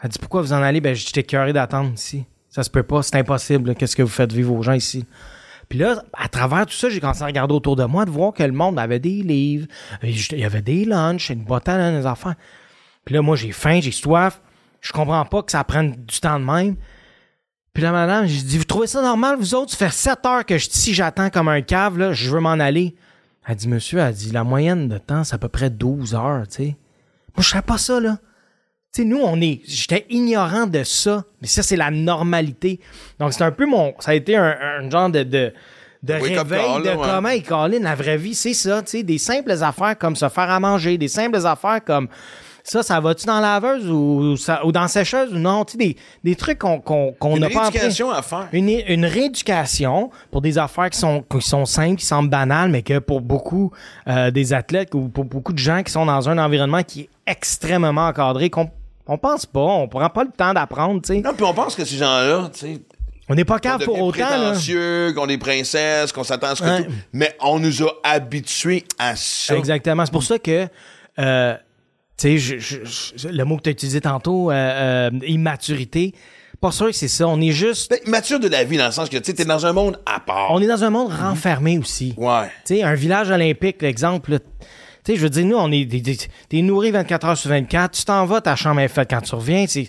Elle 0.02 0.08
dit, 0.08 0.18
pourquoi 0.18 0.40
vous 0.40 0.54
en 0.54 0.62
allez? 0.62 0.80
Ben, 0.80 0.94
j'étais 0.94 1.22
curé 1.22 1.52
d'attendre 1.52 1.90
ici. 1.94 2.24
Ça 2.48 2.62
se 2.62 2.70
peut 2.70 2.82
pas, 2.82 3.02
c'est 3.02 3.16
impossible. 3.16 3.74
Qu'est-ce 3.74 3.94
que 3.94 4.02
vous 4.02 4.08
faites 4.08 4.32
vivre 4.32 4.54
aux 4.54 4.62
gens 4.62 4.72
ici? 4.72 5.04
Puis 5.68 5.78
là, 5.78 6.02
à 6.14 6.28
travers 6.28 6.64
tout 6.64 6.72
ça, 6.74 6.88
j'ai 6.88 6.98
commencé 6.98 7.22
à 7.22 7.26
regarder 7.26 7.52
autour 7.54 7.76
de 7.76 7.84
moi, 7.84 8.06
de 8.06 8.10
voir 8.10 8.32
que 8.32 8.42
le 8.42 8.52
monde 8.52 8.78
avait 8.78 8.98
des 8.98 9.22
livres, 9.22 9.66
il 10.02 10.38
y 10.38 10.44
avait 10.44 10.62
des 10.62 10.86
lunchs, 10.86 11.28
une 11.30 11.44
boîte 11.44 11.68
à 11.68 11.90
des 11.90 12.06
enfants. 12.06 12.32
Puis 13.04 13.14
là, 13.14 13.20
moi, 13.20 13.36
j'ai 13.36 13.52
faim, 13.52 13.78
j'ai 13.82 13.90
soif. 13.90 14.40
Je 14.82 14.92
comprends 14.92 15.24
pas 15.24 15.42
que 15.42 15.52
ça 15.52 15.64
prenne 15.64 15.92
du 15.92 16.20
temps 16.20 16.38
de 16.38 16.44
même. 16.44 16.76
Puis 17.72 17.82
la 17.82 17.92
madame, 17.92 18.26
j'ai 18.26 18.42
dit, 18.42 18.58
vous 18.58 18.64
trouvez 18.64 18.86
ça 18.86 19.00
normal, 19.00 19.36
vous 19.38 19.54
autres? 19.54 19.70
Ça 19.70 19.78
fait 19.78 19.92
7 19.92 20.26
heures 20.26 20.44
que 20.44 20.58
je 20.58 20.68
ici, 20.68 20.92
j'attends 20.92 21.30
comme 21.30 21.48
un 21.48 21.62
cave, 21.62 21.96
là, 21.96 22.12
je 22.12 22.28
veux 22.28 22.40
m'en 22.40 22.50
aller. 22.50 22.94
Elle 23.46 23.56
dit, 23.56 23.68
monsieur, 23.68 24.00
elle 24.00 24.12
dit, 24.12 24.30
la 24.30 24.44
moyenne 24.44 24.88
de 24.88 24.98
temps, 24.98 25.24
c'est 25.24 25.34
à 25.34 25.38
peu 25.38 25.48
près 25.48 25.70
12 25.70 26.14
heures, 26.14 26.46
tu 26.48 26.56
sais. 26.56 26.76
Moi, 27.34 27.42
je 27.42 27.48
sais 27.48 27.62
pas 27.62 27.78
ça, 27.78 27.98
là. 27.98 28.18
Tu 28.92 29.02
sais, 29.02 29.08
nous, 29.08 29.20
on 29.22 29.40
est. 29.40 29.62
J'étais 29.64 30.04
ignorant 30.10 30.66
de 30.66 30.82
ça, 30.84 31.24
mais 31.40 31.46
ça, 31.46 31.62
c'est 31.62 31.76
la 31.76 31.90
normalité. 31.90 32.78
Donc, 33.18 33.32
c'est 33.32 33.42
un 33.42 33.52
peu 33.52 33.64
mon. 33.64 33.94
Ça 34.00 34.10
a 34.10 34.14
été 34.14 34.36
un, 34.36 34.54
un 34.80 34.90
genre 34.90 35.08
de. 35.08 35.22
de 35.22 35.54
de 36.02 36.14
up 36.14 36.20
réveil 36.20 36.82
de 36.82 36.88
ouais. 36.88 36.96
comment 36.96 37.28
il 37.28 37.82
la 37.82 37.94
vraie 37.94 38.16
vie, 38.16 38.34
c'est 38.34 38.54
ça, 38.54 38.82
tu 38.82 38.90
sais, 38.90 39.02
des 39.04 39.18
simples 39.18 39.52
affaires 39.52 39.96
comme 39.96 40.16
se 40.16 40.28
faire 40.28 40.50
à 40.50 40.58
manger, 40.58 40.98
des 40.98 41.08
simples 41.08 41.46
affaires 41.46 41.84
comme 41.84 42.08
ça, 42.64 42.82
ça 42.82 43.00
va-tu 43.00 43.26
dans 43.26 43.40
la 43.40 43.58
laveuse 43.60 43.90
ou, 43.90 44.36
ça- 44.36 44.64
ou 44.64 44.72
dans 44.72 44.86
sécheuse 44.88 45.32
ou 45.32 45.38
non, 45.38 45.64
tu 45.64 45.72
sais, 45.72 45.78
des, 45.78 45.96
des 46.22 46.36
trucs 46.36 46.58
qu'on 46.60 46.80
qu'on 46.80 47.12
qu'on 47.18 47.34
Une 47.36 47.40
n'a 47.40 47.48
pas 47.50 47.66
appris. 47.66 47.78
rééducation 47.78 48.10
à 48.10 48.22
faire. 48.22 48.48
Une, 48.52 48.68
une 48.68 49.04
rééducation 49.04 50.10
pour 50.30 50.40
des 50.42 50.58
affaires 50.58 50.90
qui 50.90 50.98
sont, 50.98 51.24
qui 51.30 51.40
sont 51.40 51.64
simples, 51.66 51.96
qui 51.96 52.06
semblent 52.06 52.28
banales, 52.30 52.70
mais 52.70 52.82
que 52.82 52.98
pour 52.98 53.20
beaucoup 53.20 53.72
euh, 54.08 54.30
des 54.30 54.52
athlètes 54.52 54.94
ou 54.94 55.08
pour 55.08 55.24
beaucoup 55.24 55.52
de 55.52 55.58
gens 55.58 55.82
qui 55.82 55.90
sont 55.92 56.06
dans 56.06 56.28
un 56.28 56.38
environnement 56.38 56.82
qui 56.82 57.02
est 57.02 57.08
extrêmement 57.26 58.06
encadré, 58.08 58.50
qu'on 58.50 58.70
on 59.06 59.18
pense 59.18 59.46
pas, 59.46 59.60
on 59.60 59.88
prend 59.88 60.08
pas 60.10 60.22
le 60.24 60.30
temps 60.30 60.54
d'apprendre, 60.54 61.02
tu 61.02 61.14
sais. 61.14 61.20
Non, 61.20 61.34
puis 61.34 61.44
on 61.44 61.52
pense 61.54 61.74
que 61.74 61.84
ces 61.84 61.96
gens-là, 61.96 62.48
tu 62.52 62.60
sais, 62.60 62.80
On 63.28 63.34
n'est 63.34 63.44
pas 63.44 63.58
capable 63.58 63.84
pour 63.84 64.00
autant, 64.00 64.24
prétentieux, 64.24 65.12
qu'on 65.14 65.28
est 65.28 65.38
princesse, 65.38 66.12
qu'on 66.12 66.22
s'attend 66.22 66.48
à 66.50 66.54
ce 66.54 66.62
que 66.62 66.68
Ouais. 66.68 66.84
tout. 66.84 66.92
Mais 67.12 67.34
on 67.40 67.58
nous 67.58 67.82
a 67.82 67.90
habitués 68.04 68.84
à 68.98 69.16
ça. 69.16 69.56
Exactement. 69.56 70.04
C'est 70.06 70.12
pour 70.12 70.22
ça 70.22 70.38
que, 70.38 70.68
euh, 71.18 71.56
sais, 72.22 72.38
je- 72.38 72.58
je- 72.58 72.78
je- 73.16 73.28
le 73.28 73.44
mot 73.44 73.56
que 73.56 73.62
tu 73.62 73.68
as 73.68 73.72
utilisé 73.72 74.00
tantôt, 74.00 74.50
euh, 74.50 74.54
euh, 74.54 75.10
immaturité, 75.26 76.14
pas 76.60 76.70
sûr 76.72 76.86
que 76.86 76.92
c'est 76.92 77.08
ça. 77.08 77.26
On 77.28 77.40
est 77.40 77.50
juste. 77.52 77.90
Ben, 77.90 77.98
mature 78.06 78.38
de 78.40 78.48
la 78.48 78.64
vie, 78.64 78.76
dans 78.78 78.86
le 78.86 78.92
sens 78.92 79.08
que, 79.08 79.16
tu 79.18 79.24
sais, 79.24 79.34
t'es 79.34 79.44
dans 79.44 79.66
un 79.66 79.72
monde 79.72 80.00
à 80.06 80.20
part. 80.20 80.50
On 80.50 80.60
est 80.60 80.66
dans 80.68 80.84
un 80.84 80.90
monde 80.90 81.10
renfermé 81.12 81.78
aussi. 81.78 82.14
Ouais. 82.16 82.46
Tu 82.64 82.76
sais, 82.76 82.82
un 82.82 82.94
village 82.94 83.30
olympique, 83.30 83.82
l'exemple, 83.82 84.38
tu 84.38 85.12
sais, 85.12 85.16
je 85.16 85.22
veux 85.22 85.30
dire, 85.30 85.44
nous, 85.44 85.56
on 85.56 85.70
est 85.72 85.84
des, 85.84 86.00
des- 86.00 86.16
t'es 86.48 86.62
nourri 86.62 86.90
24 86.92 87.26
heures 87.26 87.36
sur 87.36 87.50
24, 87.50 87.90
tu 87.98 88.04
t'en 88.04 88.24
vas, 88.26 88.40
ta 88.40 88.54
chambre 88.56 88.80
est 88.80 88.88
faite 88.88 89.10
quand 89.10 89.20
tu 89.20 89.34
reviens, 89.34 89.66
tu 89.66 89.88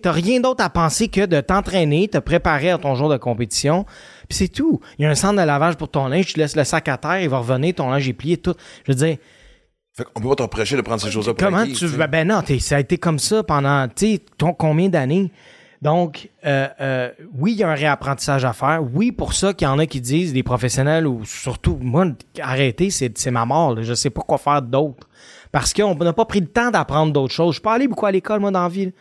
t'as 0.00 0.12
rien 0.12 0.40
d'autre 0.40 0.64
à 0.64 0.70
penser 0.70 1.08
que 1.08 1.26
de 1.26 1.40
t'entraîner, 1.40 2.08
te 2.08 2.18
préparer 2.18 2.70
à 2.70 2.78
ton 2.78 2.94
jour 2.94 3.08
de 3.10 3.16
compétition, 3.16 3.84
puis 4.28 4.38
c'est 4.38 4.48
tout. 4.48 4.80
Il 4.98 5.02
y 5.02 5.06
a 5.06 5.10
un 5.10 5.14
centre 5.14 5.40
de 5.40 5.46
lavage 5.46 5.76
pour 5.76 5.90
ton 5.90 6.06
linge, 6.08 6.26
tu 6.32 6.38
laisses 6.38 6.56
le 6.56 6.64
sac 6.64 6.88
à 6.88 6.96
terre, 6.96 7.20
il 7.20 7.28
va 7.28 7.38
revenir, 7.38 7.74
ton 7.74 7.90
linge 7.90 8.08
est 8.08 8.12
plié, 8.14 8.36
tout. 8.38 8.54
Je 8.86 8.92
veux 8.92 8.96
dire, 8.96 9.16
Fait 9.98 10.04
qu'on 10.14 10.20
peut 10.22 10.28
pas 10.28 10.36
te 10.36 10.42
reprocher 10.42 10.76
de 10.76 10.80
prendre 10.82 11.00
ces 11.00 11.10
choses-là 11.10 11.34
pour 11.34 11.44
Comment 11.44 11.64
tu. 11.66 11.74
sais. 11.74 11.96
Ben, 11.96 12.06
ben 12.06 12.28
non, 12.28 12.40
t'es- 12.40 12.60
ça 12.60 12.76
a 12.76 12.80
été 12.80 12.98
comme 12.98 13.18
ça 13.18 13.42
pendant, 13.42 13.88
tu 13.88 14.14
sais, 14.14 14.22
combien 14.56 14.88
d'années? 14.88 15.32
Donc, 15.82 16.28
euh, 16.46 16.68
euh, 16.80 17.10
oui, 17.36 17.52
il 17.52 17.58
y 17.58 17.62
a 17.64 17.68
un 17.70 17.74
réapprentissage 17.74 18.44
à 18.44 18.52
faire. 18.52 18.80
Oui, 18.94 19.10
pour 19.12 19.32
ça 19.32 19.52
qu'il 19.54 19.66
y 19.66 19.68
en 19.70 19.78
a 19.78 19.86
qui 19.86 20.00
disent, 20.00 20.32
des 20.32 20.42
professionnels, 20.44 21.06
ou 21.06 21.24
surtout, 21.24 21.78
moi, 21.80 22.06
arrêter, 22.40 22.90
c'est 22.90 23.16
c'est 23.18 23.30
ma 23.32 23.44
mort. 23.44 23.74
là. 23.74 23.82
Je 23.82 23.94
sais 23.94 24.10
pas 24.10 24.22
quoi 24.22 24.38
faire 24.38 24.62
d'autre. 24.62 25.08
Parce 25.50 25.72
qu'on 25.72 25.94
n'a 25.96 26.12
pas 26.12 26.24
pris 26.26 26.40
le 26.40 26.46
temps 26.46 26.70
d'apprendre 26.70 27.12
d'autres 27.12 27.32
choses. 27.34 27.50
Je 27.50 27.54
suis 27.54 27.62
pas 27.62 27.74
allé 27.74 27.88
beaucoup 27.88 28.06
à 28.06 28.12
l'école, 28.12 28.38
moi, 28.40 28.50
dans 28.52 28.62
la 28.62 28.68
vie. 28.68 28.92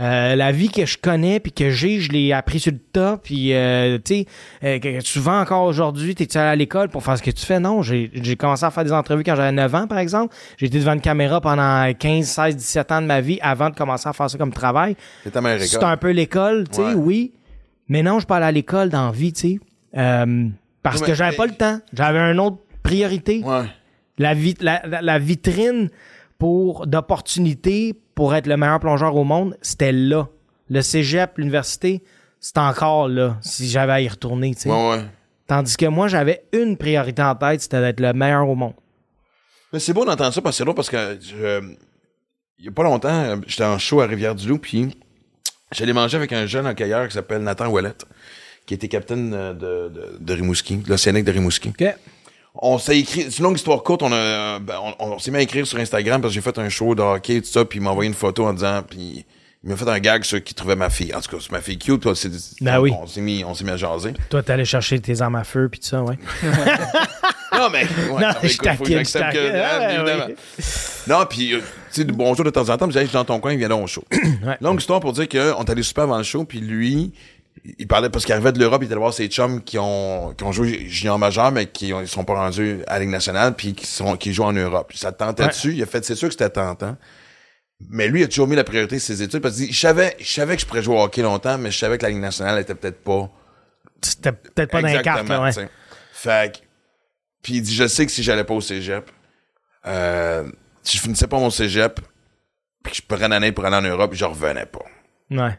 Euh, 0.00 0.34
la 0.36 0.52
vie 0.52 0.70
que 0.70 0.86
je 0.86 0.96
connais 0.96 1.38
puis 1.38 1.52
que 1.52 1.68
j'ai, 1.68 2.00
je 2.00 2.10
l'ai 2.12 2.32
appris 2.32 2.58
sur 2.60 2.72
le 2.72 2.78
tas. 2.78 3.18
Puis, 3.22 3.52
euh, 3.52 3.98
tu 4.02 4.24
sais, 4.24 4.26
euh, 4.64 5.00
souvent 5.00 5.38
encore 5.40 5.64
aujourd'hui, 5.64 6.14
t'es-tu 6.14 6.38
allé 6.38 6.48
à 6.48 6.56
l'école 6.56 6.88
pour 6.88 7.02
faire 7.04 7.18
ce 7.18 7.22
que 7.22 7.30
tu 7.30 7.44
fais? 7.44 7.60
Non, 7.60 7.82
j'ai 7.82 8.10
commencé 8.38 8.64
à 8.64 8.70
faire 8.70 8.84
des 8.84 8.92
entrevues 8.92 9.22
quand 9.22 9.36
j'avais 9.36 9.52
9 9.52 9.74
ans, 9.74 9.86
par 9.86 9.98
exemple. 9.98 10.34
J'ai 10.56 10.66
été 10.66 10.78
devant 10.78 10.94
une 10.94 11.02
caméra 11.02 11.42
pendant 11.42 11.92
15, 11.92 12.26
16, 12.26 12.56
17 12.56 12.90
ans 12.92 13.02
de 13.02 13.06
ma 13.06 13.20
vie 13.20 13.38
avant 13.42 13.68
de 13.68 13.74
commencer 13.74 14.08
à 14.08 14.14
faire 14.14 14.30
ça 14.30 14.38
comme 14.38 14.52
travail. 14.52 14.96
C'est 15.24 15.82
un 15.84 15.96
peu 15.98 16.10
l'école, 16.10 16.66
tu 16.70 16.76
sais, 16.76 16.82
Ouais. 16.82 16.94
oui. 16.94 17.32
Mais 17.88 18.02
non, 18.02 18.18
je 18.18 18.26
parle 18.26 18.44
à 18.44 18.52
l'école 18.52 18.88
dans 18.88 19.06
la 19.06 19.12
vie, 19.12 19.34
tu 19.34 19.40
sais. 19.40 19.58
Euh, 19.98 20.48
parce 20.82 21.00
Ouais, 21.02 21.08
que 21.08 21.14
j'avais 21.14 21.36
pas 21.36 21.44
le 21.46 21.52
temps. 21.52 21.80
J'avais 21.92 22.18
une 22.18 22.40
autre 22.40 22.56
priorité 22.82 23.42
Ouais. 23.44 23.64
la, 24.16 24.32
la- 24.60 25.02
la 25.02 25.18
vitrine 25.18 25.90
pour 26.38 26.86
d'opportunités 26.86 27.94
pour 28.22 28.36
être 28.36 28.46
le 28.46 28.56
meilleur 28.56 28.78
plongeur 28.78 29.16
au 29.16 29.24
monde, 29.24 29.56
c'était 29.62 29.90
là. 29.90 30.28
Le 30.70 30.80
cégep, 30.80 31.38
l'université, 31.38 32.04
c'est 32.38 32.56
encore 32.56 33.08
là, 33.08 33.36
si 33.40 33.68
j'avais 33.68 33.90
à 33.94 34.00
y 34.00 34.06
retourner. 34.08 34.54
Ouais, 34.64 34.90
ouais. 34.90 35.00
Tandis 35.48 35.76
que 35.76 35.86
moi, 35.86 36.06
j'avais 36.06 36.44
une 36.52 36.76
priorité 36.76 37.20
en 37.20 37.34
tête, 37.34 37.62
c'était 37.62 37.80
d'être 37.80 37.98
le 37.98 38.12
meilleur 38.12 38.48
au 38.48 38.54
monde. 38.54 38.74
Mais 39.72 39.80
c'est 39.80 39.92
beau 39.92 40.04
d'entendre 40.04 40.32
ça 40.32 40.40
parce 40.40 40.56
que 40.56 40.64
c'est 40.64 40.72
parce 40.72 40.88
que 40.88 41.18
je- 41.20 41.74
il 42.60 42.64
y 42.64 42.68
a 42.68 42.70
pas 42.70 42.84
longtemps, 42.84 43.40
j'étais 43.48 43.64
en 43.64 43.76
show 43.80 44.00
à 44.00 44.06
Rivière-du-Loup, 44.06 44.58
puis 44.58 44.96
j'allais 45.72 45.92
manger 45.92 46.16
avec 46.16 46.32
un 46.32 46.46
jeune 46.46 46.68
hockeyeur 46.68 47.08
qui 47.08 47.14
s'appelle 47.14 47.42
Nathan 47.42 47.66
Ouellette, 47.70 48.04
qui 48.66 48.74
était 48.74 48.86
capitaine 48.86 49.34
euh, 49.34 49.52
de, 49.52 49.92
de, 49.92 50.18
de 50.20 50.32
Rimouski, 50.32 50.76
de 50.76 50.88
l'Océanique 50.88 51.24
de 51.24 51.32
Rimouski. 51.32 51.72
On 52.54 52.78
s'est 52.78 52.98
écrit, 52.98 53.22
c'est 53.30 53.38
une 53.38 53.44
longue 53.44 53.56
histoire 53.56 53.82
courte, 53.82 54.02
on, 54.02 54.12
a, 54.12 54.58
ben, 54.58 54.74
on, 54.98 55.12
on 55.14 55.18
s'est 55.18 55.30
mis 55.30 55.38
à 55.38 55.40
écrire 55.42 55.66
sur 55.66 55.78
Instagram 55.78 56.20
parce 56.20 56.32
que 56.32 56.34
j'ai 56.34 56.42
fait 56.42 56.58
un 56.58 56.68
show 56.68 56.94
de 56.94 57.00
hockey 57.00 57.36
et 57.36 57.40
tout 57.42 57.48
ça, 57.48 57.64
puis 57.64 57.78
il 57.78 57.82
m'a 57.82 57.90
envoyé 57.90 58.08
une 58.08 58.14
photo 58.14 58.44
en 58.46 58.52
disant, 58.52 58.82
puis 58.88 59.24
il 59.64 59.70
m'a 59.70 59.76
fait 59.76 59.88
un 59.88 59.98
gag 60.00 60.22
sur 60.24 60.42
qui 60.44 60.52
trouvait 60.54 60.76
ma 60.76 60.90
fille. 60.90 61.14
En 61.14 61.20
tout 61.22 61.30
cas, 61.34 61.38
c'est 61.40 61.50
ma 61.52 61.62
fille 61.62 61.78
cute, 61.78 62.02
toi, 62.02 62.14
c'est, 62.14 62.30
Ben 62.60 62.78
on, 62.78 62.82
oui. 62.82 62.92
on 63.00 63.06
s'est 63.06 63.22
mis, 63.22 63.42
on 63.42 63.54
s'est 63.54 63.64
mis 63.64 63.70
à 63.70 63.78
jaser. 63.78 64.12
Toi, 64.28 64.42
t'allais 64.42 64.66
chercher 64.66 65.00
tes 65.00 65.22
armes 65.22 65.36
à 65.36 65.44
feu, 65.44 65.68
puis 65.70 65.80
tout 65.80 65.86
ça, 65.88 66.02
ouais. 66.02 66.18
Non, 67.54 67.68
mais, 67.70 67.84
ouais, 67.84 68.20
Non, 68.22 68.28
mais 68.42 68.48
je 68.48 68.54
écoute, 68.54 68.68
faut 68.78 68.84
que 68.84 68.90
j'accepte 68.92 69.32
que- 69.32 69.50
taquine. 69.50 69.62
ah, 69.62 70.26
Ouais. 70.26 70.34
Non, 71.06 71.26
puis, 71.28 71.52
euh, 71.54 71.58
tu 71.92 72.00
sais, 72.00 72.04
bonjour 72.04 72.44
de 72.46 72.50
temps 72.50 72.68
en 72.68 72.76
temps, 72.78 72.88
je 72.90 72.98
suis 72.98 73.08
dans 73.12 73.24
ton 73.26 73.40
coin, 73.40 73.54
viens 73.56 73.68
donc 73.68 73.84
au 73.84 73.86
show. 73.86 74.02
Ouais. 74.12 74.56
Longue 74.62 74.80
histoire 74.80 75.00
pour 75.00 75.12
dire 75.12 75.28
qu'on 75.28 75.62
est 75.62 75.70
allé 75.70 75.82
super 75.82 76.04
avant 76.04 76.16
le 76.16 76.22
show, 76.22 76.44
puis 76.44 76.60
lui, 76.60 77.12
il 77.78 77.86
parlait 77.86 78.10
parce 78.10 78.24
qu'il 78.24 78.32
arrivait 78.34 78.52
de 78.52 78.58
l'Europe, 78.58 78.82
il 78.82 78.86
était 78.86 78.94
allé 78.94 79.00
voir 79.00 79.14
ses 79.14 79.28
chums 79.28 79.62
qui 79.62 79.78
ont, 79.78 80.34
qui 80.36 80.44
ont 80.44 80.52
joué 80.52 80.88
junior 80.88 81.18
majeur, 81.18 81.52
mais 81.52 81.66
qui 81.66 81.92
ont- 81.92 82.00
ils 82.00 82.08
sont 82.08 82.24
pas 82.24 82.34
rendus 82.34 82.80
à 82.86 82.94
la 82.94 83.00
Ligue 83.00 83.10
nationale, 83.10 83.54
puis 83.54 83.74
qui, 83.74 83.86
sont, 83.86 84.16
qui 84.16 84.32
jouent 84.32 84.44
en 84.44 84.52
Europe. 84.52 84.92
Ça 84.94 85.12
te 85.12 85.18
tentait 85.18 85.42
Ouais. 85.44 85.48
dessus, 85.50 85.72
il 85.74 85.82
a 85.82 85.86
fait, 85.86 86.04
c'est 86.04 86.14
sûr 86.14 86.28
que 86.28 86.32
c'était 86.34 86.50
tentant. 86.50 86.96
Mais 87.90 88.08
lui, 88.08 88.20
il 88.20 88.24
a 88.24 88.28
toujours 88.28 88.46
mis 88.46 88.56
la 88.56 88.64
priorité 88.64 88.98
sur 88.98 89.14
ses 89.14 89.22
études 89.22 89.40
parce 89.42 89.56
qu'il 89.56 89.74
savait, 89.74 90.16
je 90.20 90.32
savais 90.32 90.54
que 90.56 90.62
je 90.62 90.66
pourrais 90.66 90.82
jouer 90.82 90.96
au 90.96 91.02
hockey 91.02 91.22
longtemps, 91.22 91.58
mais 91.58 91.70
je 91.70 91.78
savais 91.78 91.98
que 91.98 92.02
la 92.04 92.10
Ligue 92.10 92.20
nationale 92.20 92.60
était 92.60 92.74
peut-être 92.74 93.02
pas 93.02 93.28
C'était 94.02 94.32
peut-être 94.32 94.70
pas 94.70 94.82
dans 94.82 94.88
les 94.88 95.02
cartes, 95.02 95.28
là, 95.28 95.42
ouais. 95.42 95.50
Fait 96.12 96.54
que, 96.54 96.58
puis 97.42 97.54
il 97.54 97.62
dit, 97.62 97.74
je 97.74 97.86
sais 97.88 98.06
que 98.06 98.12
si 98.12 98.22
j'allais 98.22 98.44
pas 98.44 98.54
au 98.54 98.60
cégep, 98.60 99.10
euh, 99.86 100.44
si 100.82 100.96
je 100.96 101.02
finissais 101.02 101.26
pas 101.26 101.38
mon 101.38 101.50
cégep, 101.50 102.00
puis 102.84 102.92
que 102.92 102.96
je 102.98 103.02
prenais 103.02 103.26
une 103.26 103.32
année 103.32 103.52
pour 103.52 103.64
aller 103.64 103.76
en 103.76 103.82
Europe, 103.82 104.12
je 104.14 104.24
revenais 104.24 104.66
pas. 104.66 104.84
Ouais. 105.30 105.58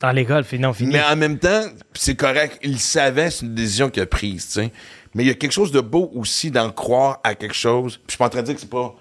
Dans 0.00 0.12
l'école, 0.12 0.44
non, 0.58 0.72
fini. 0.72 0.94
Mais 0.94 1.02
en 1.02 1.16
même 1.16 1.38
temps, 1.38 1.62
c'est 1.94 2.16
correct, 2.16 2.58
il 2.62 2.78
savait, 2.78 3.30
c'est 3.30 3.44
une 3.44 3.54
décision 3.54 3.90
qu'il 3.90 4.02
a 4.02 4.06
prise, 4.06 4.46
tu 4.46 4.52
sais. 4.52 4.72
Mais 5.14 5.24
il 5.24 5.26
y 5.26 5.30
a 5.30 5.34
quelque 5.34 5.52
chose 5.52 5.72
de 5.72 5.80
beau 5.80 6.10
aussi 6.14 6.50
d'en 6.50 6.70
croire 6.70 7.20
à 7.22 7.34
quelque 7.34 7.54
chose. 7.54 7.96
Puis 7.96 8.04
je 8.08 8.12
suis 8.12 8.18
pas 8.18 8.26
en 8.26 8.30
train 8.30 8.40
de 8.40 8.46
dire 8.46 8.54
que 8.54 8.60
c'est 8.60 8.70
pas 8.70 8.94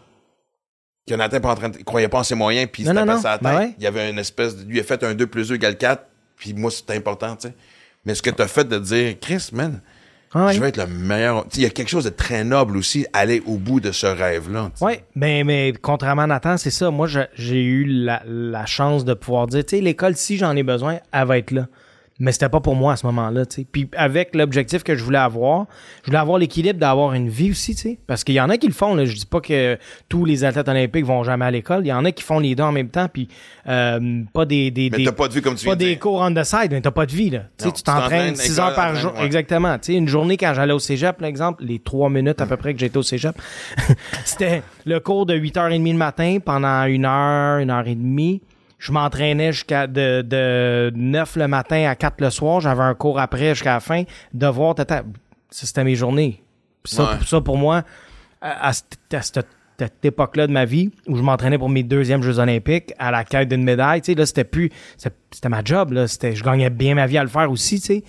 que 1.08 1.16
Nathan 1.16 1.40
pas 1.40 1.52
en 1.52 1.56
train 1.56 1.70
de, 1.70 1.78
il 1.78 1.86
croyait 1.86 2.08
pas 2.08 2.20
en 2.20 2.24
ses 2.24 2.36
moyens 2.36 2.70
puis 2.72 2.84
il 2.84 2.86
se 2.88 2.92
tapait 2.92 3.18
sa 3.18 3.34
tête. 3.34 3.44
Ben 3.44 3.58
ouais. 3.58 3.76
Il 3.78 3.84
y 3.84 3.88
avait 3.88 4.10
une 4.10 4.20
espèce 4.20 4.56
de, 4.56 4.64
lui 4.64 4.80
a 4.80 4.84
fait 4.84 5.04
un 5.04 5.14
2 5.14 5.28
plus 5.28 5.50
2 5.50 5.56
égale 5.56 5.78
4 5.78 6.04
puis 6.36 6.54
moi 6.54 6.70
c'était 6.72 6.96
important, 6.96 7.36
tu 7.36 7.48
sais. 7.48 7.56
Mais 8.06 8.16
ce 8.16 8.22
que 8.22 8.30
tu 8.30 8.42
as 8.42 8.48
fait 8.48 8.68
de 8.68 8.78
dire 8.78 9.20
Chris, 9.20 9.50
man, 9.52 9.82
Ah 10.34 10.46
ouais. 10.48 10.54
je 10.54 10.60
vais 10.60 10.70
être 10.70 10.78
le 10.78 10.86
meilleur. 10.88 11.46
Il 11.56 11.62
y 11.62 11.66
a 11.66 11.70
quelque 11.70 11.90
chose 11.90 12.04
de 12.04 12.10
très 12.10 12.44
noble 12.44 12.78
aussi, 12.78 13.06
aller 13.14 13.42
au 13.48 13.58
bout 13.58 13.80
de 13.80 13.92
ce 13.92 14.06
rêve-là. 14.06 14.70
Oui, 14.82 14.94
mais, 15.16 15.44
mais 15.44 15.74
contrairement 15.82 16.22
à 16.24 16.28
Nathan, 16.28 16.58
c'est 16.58 16.70
ça. 16.70 16.92
Moi, 16.92 17.08
je- 17.08 17.20
j'ai 17.36 17.64
eu 17.64 17.84
la, 17.86 18.22
la 18.28 18.66
chance 18.68 19.06
de 19.06 19.14
pouvoir 19.16 19.48
dire, 19.48 19.66
tu 19.66 19.78
sais, 19.78 19.82
l'école, 19.82 20.16
si 20.16 20.38
j'en 20.38 20.56
ai 20.56 20.64
besoin, 20.64 20.98
elle 21.12 21.26
va 21.28 21.38
être 21.40 21.52
là. 21.52 21.68
Mais 22.22 22.34
c'était 22.34 22.50
pas 22.50 22.60
pour 22.60 22.76
moi 22.76 22.94
à 22.94 22.96
ce 22.98 23.06
moment-là, 23.06 23.46
tu 23.46 23.56
sais. 23.62 23.68
Puis 23.72 23.90
avec 23.96 24.36
l'objectif 24.36 24.84
que 24.84 24.94
je 24.96 25.04
voulais 25.04 25.18
avoir, 25.20 25.68
je 26.04 26.08
voulais 26.08 26.18
avoir 26.20 26.38
l'équilibre 26.38 26.78
d'avoir 26.80 27.14
une 27.14 27.30
vie 27.30 27.52
aussi, 27.52 27.76
tu 27.76 27.82
sais. 27.82 28.00
Parce 28.08 28.24
qu'il 28.26 28.36
y 28.36 28.42
en 28.42 28.50
a 28.50 28.58
qui 28.58 28.68
le 28.68 28.74
font, 28.74 28.94
là. 28.94 29.06
Je 29.06 29.16
dis 29.16 29.26
pas 29.26 29.40
que 29.40 29.78
tous 30.10 30.26
les 30.26 30.44
athlètes 30.44 30.68
olympiques 30.68 31.06
vont 31.06 31.24
jamais 31.24 31.46
à 31.46 31.52
l'école. 31.52 31.86
Il 31.86 31.88
y 31.88 31.94
en 31.94 32.04
a 32.04 32.12
qui 32.12 32.24
font 32.24 32.40
les 32.40 32.56
deux 32.56 32.64
en 32.64 32.72
même 32.74 32.90
temps, 32.90 33.08
puis 33.12 33.30
euh, 33.68 34.24
pas 34.34 34.46
des... 34.46 34.70
des, 34.72 34.90
Mais 34.90 34.98
des- 34.98 35.04
t'as 35.06 35.12
pas 35.14 35.28
de 35.30 35.34
vie 35.34 35.42
comme 35.42 35.56
tu 35.56 35.66
pas 35.66 35.76
de 35.76 35.80
des 35.80 35.86
dire. 35.92 36.00
cours 36.00 36.20
on 36.22 36.34
the 36.34 36.44
side, 36.44 36.72
mais 36.72 36.82
t'as 36.82 36.92
pas 36.92 37.06
de 37.06 37.12
vie, 37.14 37.30
là. 37.30 37.44
Tu 37.58 37.66
Non, 37.66 37.72
t'entraînes 37.72 38.02
t'entraînes, 38.02 38.36
6 38.36 38.52
école, 38.54 38.66
heures 38.66 38.76
par 38.76 38.96
jour. 38.96 39.14
ouais. 39.16 39.26
Exactement. 39.26 39.74
Tu 39.80 39.86
sais, 39.86 39.94
une 39.94 40.08
journée 40.10 40.36
quand 40.36 40.54
j'allais 40.54 40.74
au 40.74 40.80
cégep, 40.80 41.18
par 41.18 41.28
exemple, 41.30 41.64
les 41.64 41.80
trois 41.80 42.10
minutes 42.10 42.42
à 42.42 42.46
peu 42.46 42.58
près 42.58 42.74
que 42.74 42.80
j'étais 42.82 42.98
au 42.98 43.04
cégep, 43.04 43.36
c'était 44.26 44.62
le 44.86 45.00
cours 45.00 45.26
de 45.26 45.36
8h30 45.38 45.90
le 45.92 45.98
matin 45.98 46.38
pendant 46.44 46.84
une 46.86 47.06
heure, 47.06 47.60
une 47.60 47.70
heure 47.70 47.88
et 47.88 47.96
demie. 47.96 48.42
Je 48.80 48.92
m'entraînais 48.92 49.52
jusqu'à 49.52 49.86
de, 49.88 50.22
de 50.22 50.92
9 50.96 51.36
le 51.36 51.48
matin 51.48 51.88
à 51.90 51.96
4 51.96 52.22
le 52.22 52.30
soir. 52.30 52.62
J'avais 52.62 52.82
un 52.82 52.96
cours 52.96 53.20
après 53.20 53.50
jusqu'à 53.54 53.74
la 53.74 53.80
fin. 53.82 54.04
Devoir, 54.34 54.74
tata. 54.74 55.04
C'était 55.52 55.84
mes 55.84 55.96
journées. 55.96 56.42
Puis 56.84 56.96
Ça, 56.96 57.04
Ouais. 57.04 57.18
ça, 57.26 57.42
pour 57.42 57.58
moi, 57.58 57.84
à, 58.42 58.68
à 58.70 58.74
cette, 58.74 58.98
à 59.14 59.22
cette- 59.22 59.48
cette 59.78 60.04
époque-là 60.06 60.48
de 60.48 60.52
ma 60.52 60.66
vie, 60.66 60.92
où 61.08 61.16
je 61.16 61.22
m'entraînais 61.22 61.58
pour 61.58 61.70
mes 61.70 61.84
deuxièmes 61.84 62.22
Jeux 62.24 62.40
olympiques, 62.40 62.94
à 63.00 63.12
la 63.12 63.24
quête 63.24 63.48
d'une 63.50 63.64
médaille, 63.64 64.02
tu 64.02 64.12
sais, 64.12 64.18
là, 64.18 64.26
c'était 64.26 64.44
plus... 64.44 64.70
C'était 64.98 65.50
ma 65.50 65.62
job, 65.64 65.92
là. 65.94 66.08
C'était, 66.08 66.36
je 66.36 66.44
gagnais 66.44 66.70
bien 66.70 66.96
ma 66.96 67.06
vie 67.06 67.18
à 67.18 67.24
le 67.24 67.30
faire 67.30 67.50
aussi, 67.52 67.80
tu 67.80 67.86
sais. 67.88 68.04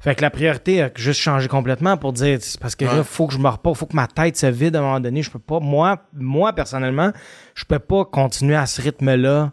Fait 0.00 0.14
que 0.14 0.20
la 0.22 0.28
priorité 0.30 0.82
a 0.82 0.90
juste 0.94 1.20
changé 1.20 1.48
complètement 1.48 1.96
pour 1.96 2.12
dire, 2.12 2.38
parce 2.60 2.76
que 2.76 2.84
Ouais. 2.84 2.96
là, 2.96 3.04
faut 3.04 3.26
que 3.26 3.32
je 3.32 3.38
me 3.38 3.48
repose, 3.48 3.76
faut 3.78 3.86
que 3.86 3.96
ma 3.96 4.06
tête 4.06 4.36
se 4.36 4.44
vide 4.46 4.76
à 4.76 4.80
un 4.80 4.82
moment 4.82 5.00
donné. 5.00 5.22
Je 5.22 5.30
peux 5.30 5.38
pas, 5.38 5.60
moi, 5.60 5.98
moi, 6.12 6.52
personnellement, 6.52 7.10
je 7.54 7.64
peux 7.64 7.78
pas 7.78 8.04
continuer 8.04 8.56
à 8.56 8.66
ce 8.66 8.82
rythme-là 8.82 9.52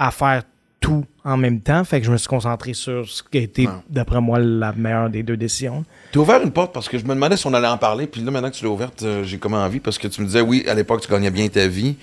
à 0.00 0.10
faire 0.10 0.42
tout 0.80 1.04
en 1.24 1.36
même 1.36 1.60
temps. 1.60 1.84
Fait 1.84 2.00
que 2.00 2.06
je 2.06 2.10
me 2.10 2.16
suis 2.16 2.26
concentré 2.26 2.72
sur 2.72 3.06
ce 3.06 3.22
qui 3.22 3.36
a 3.36 3.42
été, 3.42 3.68
d'après 3.88 4.20
moi, 4.20 4.38
la 4.38 4.72
meilleure 4.72 5.10
des 5.10 5.22
deux 5.22 5.36
décisions. 5.36 5.84
T'as 6.10 6.20
ouvert 6.20 6.42
une 6.42 6.50
porte 6.50 6.72
parce 6.72 6.88
que 6.88 6.98
je 6.98 7.04
me 7.04 7.10
demandais 7.10 7.36
si 7.36 7.46
on 7.46 7.52
allait 7.52 7.68
en 7.68 7.76
parler, 7.76 8.06
puis 8.06 8.22
là, 8.22 8.30
maintenant 8.30 8.50
que 8.50 8.56
tu 8.56 8.64
l'as 8.64 8.70
ouverte, 8.70 9.02
euh, 9.02 9.22
j'ai 9.22 9.38
comme 9.38 9.52
envie 9.52 9.78
parce 9.78 9.98
que 9.98 10.08
tu 10.08 10.22
me 10.22 10.26
disais, 10.26 10.40
oui, 10.40 10.64
à 10.66 10.74
l'époque, 10.74 11.02
tu 11.02 11.10
gagnais 11.10 11.30
bien 11.30 11.46
ta 11.48 11.66
vie. 11.66 11.96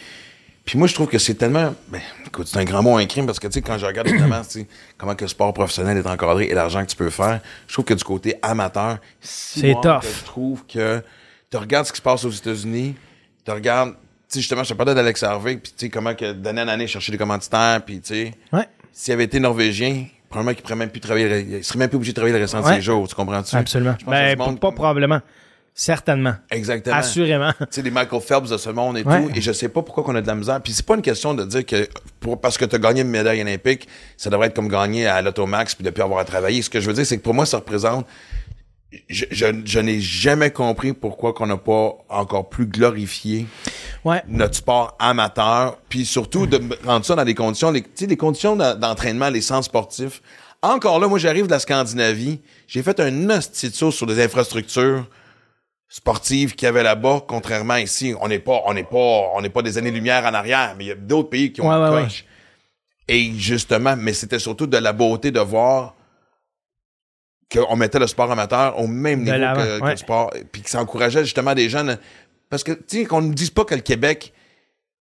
Puis 0.63 0.77
moi, 0.77 0.87
je 0.87 0.93
trouve 0.93 1.07
que 1.07 1.17
c'est 1.17 1.33
tellement. 1.33 1.73
Ben, 1.87 2.01
écoute, 2.25 2.47
c'est 2.47 2.59
un 2.59 2.65
grand 2.65 2.83
mot, 2.83 2.97
un 2.97 3.05
crime, 3.07 3.25
parce 3.25 3.39
que, 3.39 3.47
tu 3.47 3.53
sais, 3.53 3.61
quand 3.61 3.79
je 3.79 3.85
regarde 3.85 4.07
évidemment, 4.09 4.41
tu 4.47 4.67
comment 4.97 5.15
que 5.15 5.23
le 5.23 5.29
sport 5.29 5.53
professionnel 5.53 5.97
est 5.97 6.07
encadré 6.07 6.45
et 6.45 6.53
l'argent 6.53 6.83
que 6.85 6.89
tu 6.89 6.97
peux 6.97 7.09
faire, 7.09 7.39
je 7.67 7.73
trouve 7.73 7.85
que 7.85 7.93
du 7.95 8.03
côté 8.03 8.35
amateur, 8.43 8.99
si 9.21 9.61
C'est 9.61 9.71
moi, 9.71 9.81
tough. 9.81 10.09
Je 10.19 10.25
trouve 10.25 10.65
que 10.67 11.01
tu 11.49 11.57
regardes 11.57 11.87
ce 11.87 11.93
qui 11.93 11.97
se 11.97 12.03
passe 12.03 12.23
aux 12.25 12.29
États-Unis, 12.29 12.95
tu 13.43 13.51
regardes. 13.51 13.95
Tu 14.29 14.33
sais, 14.33 14.39
justement, 14.41 14.63
je 14.63 14.69
te 14.69 14.73
parlais 14.73 14.93
d'Alex 14.93 15.23
Harvey, 15.23 15.55
puis 15.57 15.71
tu 15.77 15.85
sais, 15.85 15.89
comment 15.89 16.13
que 16.13 16.33
d'année 16.33 16.61
en 16.61 16.67
année, 16.67 16.85
chercher 16.87 17.11
des 17.13 17.17
commanditaires, 17.17 17.81
puis 17.85 18.01
tu 18.01 18.07
sais. 18.13 18.31
Ouais. 18.51 18.67
S'il 18.91 19.13
avait 19.13 19.23
été 19.23 19.39
norvégien, 19.39 20.05
probablement 20.29 20.53
qu'il 20.53 20.63
pourrait 20.63 20.75
même 20.75 20.89
plus 20.89 20.99
travailler, 20.99 21.57
il 21.59 21.63
serait 21.63 21.79
même 21.79 21.87
plus 21.87 21.95
obligé 21.95 22.11
de 22.11 22.15
travailler 22.15 22.35
le 22.35 22.41
restant 22.41 22.61
de 22.61 22.65
ses 22.73 22.81
jours, 22.81 23.07
tu 23.07 23.15
comprends-tu? 23.15 23.55
Absolument. 23.55 23.95
Ben, 24.05 24.37
monde 24.37 24.59
pas 24.59 24.71
probablement. 24.71 25.21
Certainement. 25.79 26.33
Exactement. 26.49 26.95
Assurément. 26.95 27.51
Tu 27.59 27.65
sais, 27.69 27.83
des 27.83 27.91
Michael 27.91 28.19
Phelps 28.19 28.49
de 28.49 28.57
ce 28.57 28.71
monde 28.71 28.97
et 28.97 29.03
Ouais. 29.03 29.21
tout. 29.21 29.29
Et 29.35 29.41
je 29.41 29.51
sais 29.51 29.69
pas 29.69 29.83
pourquoi 29.83 30.03
qu'on 30.03 30.15
a 30.15 30.21
de 30.21 30.25
la 30.27 30.33
misère. 30.33 30.59
Puis 30.59 30.73
c'est 30.73 30.83
pas 30.85 30.95
une 30.95 31.03
question 31.03 31.35
de 31.35 31.45
dire 31.45 31.63
que 31.67 31.87
pour, 32.19 32.41
parce 32.41 32.57
que 32.57 32.65
tu 32.65 32.75
as 32.75 32.79
gagné 32.79 33.01
une 33.01 33.09
médaille 33.09 33.41
olympique, 33.43 33.87
ça 34.17 34.31
devrait 34.31 34.47
être 34.47 34.55
comme 34.55 34.69
gagner 34.69 35.05
à 35.05 35.21
l'Automax 35.21 35.75
puis 35.75 35.83
de 35.85 35.91
plus 35.91 36.01
avoir 36.01 36.19
à 36.19 36.25
travailler. 36.25 36.63
Ce 36.63 36.69
que 36.71 36.81
je 36.81 36.87
veux 36.87 36.93
dire, 36.93 37.05
c'est 37.05 37.17
que 37.19 37.21
pour 37.21 37.35
moi, 37.35 37.45
ça 37.45 37.57
représente 37.57 38.07
je, 39.09 39.25
je, 39.31 39.45
je 39.65 39.79
n'ai 39.79 39.99
jamais 39.99 40.51
compris 40.51 40.93
pourquoi 40.93 41.33
qu'on 41.33 41.47
n'a 41.47 41.57
pas 41.57 41.93
encore 42.09 42.49
plus 42.49 42.65
glorifié 42.67 43.45
Ouais. 44.05 44.21
notre 44.27 44.55
sport 44.55 44.95
amateur, 44.99 45.77
puis 45.89 46.05
surtout 46.05 46.47
de 46.47 46.61
rendre 46.85 47.03
ça 47.05 47.15
dans 47.15 47.25
des 47.25 47.35
conditions, 47.35 47.71
les, 47.71 47.81
tu 47.81 47.89
sais, 47.95 48.07
des 48.07 48.15
conditions 48.15 48.55
d'en- 48.55 48.75
d'entraînement, 48.75 49.29
les 49.29 49.41
centres 49.41 49.65
sportifs. 49.65 50.21
Encore 50.61 50.99
là, 50.99 51.07
moi, 51.07 51.19
j'arrive 51.19 51.45
de 51.47 51.51
la 51.51 51.59
Scandinavie, 51.59 52.39
j'ai 52.67 52.81
fait 52.83 52.99
un 53.01 53.29
hostie 53.29 53.69
sur 53.71 54.05
des 54.07 54.23
infrastructures 54.23 55.05
sportives 55.89 56.55
qu'il 56.55 56.65
y 56.65 56.69
avait 56.69 56.83
là-bas, 56.83 57.23
contrairement 57.27 57.75
ici. 57.75 58.13
On 58.21 58.27
n'est 58.27 58.39
pas, 58.39 58.61
on 58.65 58.73
n'est 58.73 58.83
pas, 58.83 59.31
on 59.35 59.41
n'est 59.41 59.49
pas 59.49 59.61
des 59.61 59.77
années-lumière 59.77 60.25
en 60.25 60.33
arrière, 60.33 60.75
mais 60.77 60.85
il 60.85 60.87
y 60.87 60.91
a 60.91 60.95
d'autres 60.95 61.29
pays 61.29 61.51
qui 61.51 61.61
ont 61.61 61.69
Ouais, 61.69 61.75
une 61.89 61.93
ouais, 61.95 62.03
coche. 62.03 62.25
Et 63.09 63.31
justement, 63.37 63.95
mais 63.97 64.13
c'était 64.13 64.39
surtout 64.39 64.67
de 64.67 64.77
la 64.77 64.93
beauté 64.93 65.31
de 65.31 65.39
voir 65.39 65.95
qu'on 67.53 67.75
mettait 67.75 67.99
le 67.99 68.07
sport 68.07 68.31
amateur 68.31 68.77
au 68.79 68.87
même 68.87 69.19
niveau 69.23 69.31
que, 69.35 69.77
que 69.79 69.83
ouais. 69.83 69.91
le 69.91 69.97
sport, 69.97 70.33
puis 70.51 70.61
que 70.61 70.69
ça 70.69 70.81
encourageait 70.81 71.23
justement 71.23 71.53
des 71.55 71.69
jeunes. 71.69 71.97
Parce 72.49 72.63
que, 72.63 72.71
tu 72.73 72.99
sais, 72.99 73.05
qu'on 73.05 73.21
ne 73.21 73.33
dise 73.33 73.49
pas 73.51 73.65
que 73.65 73.75
le 73.75 73.81
Québec 73.81 74.33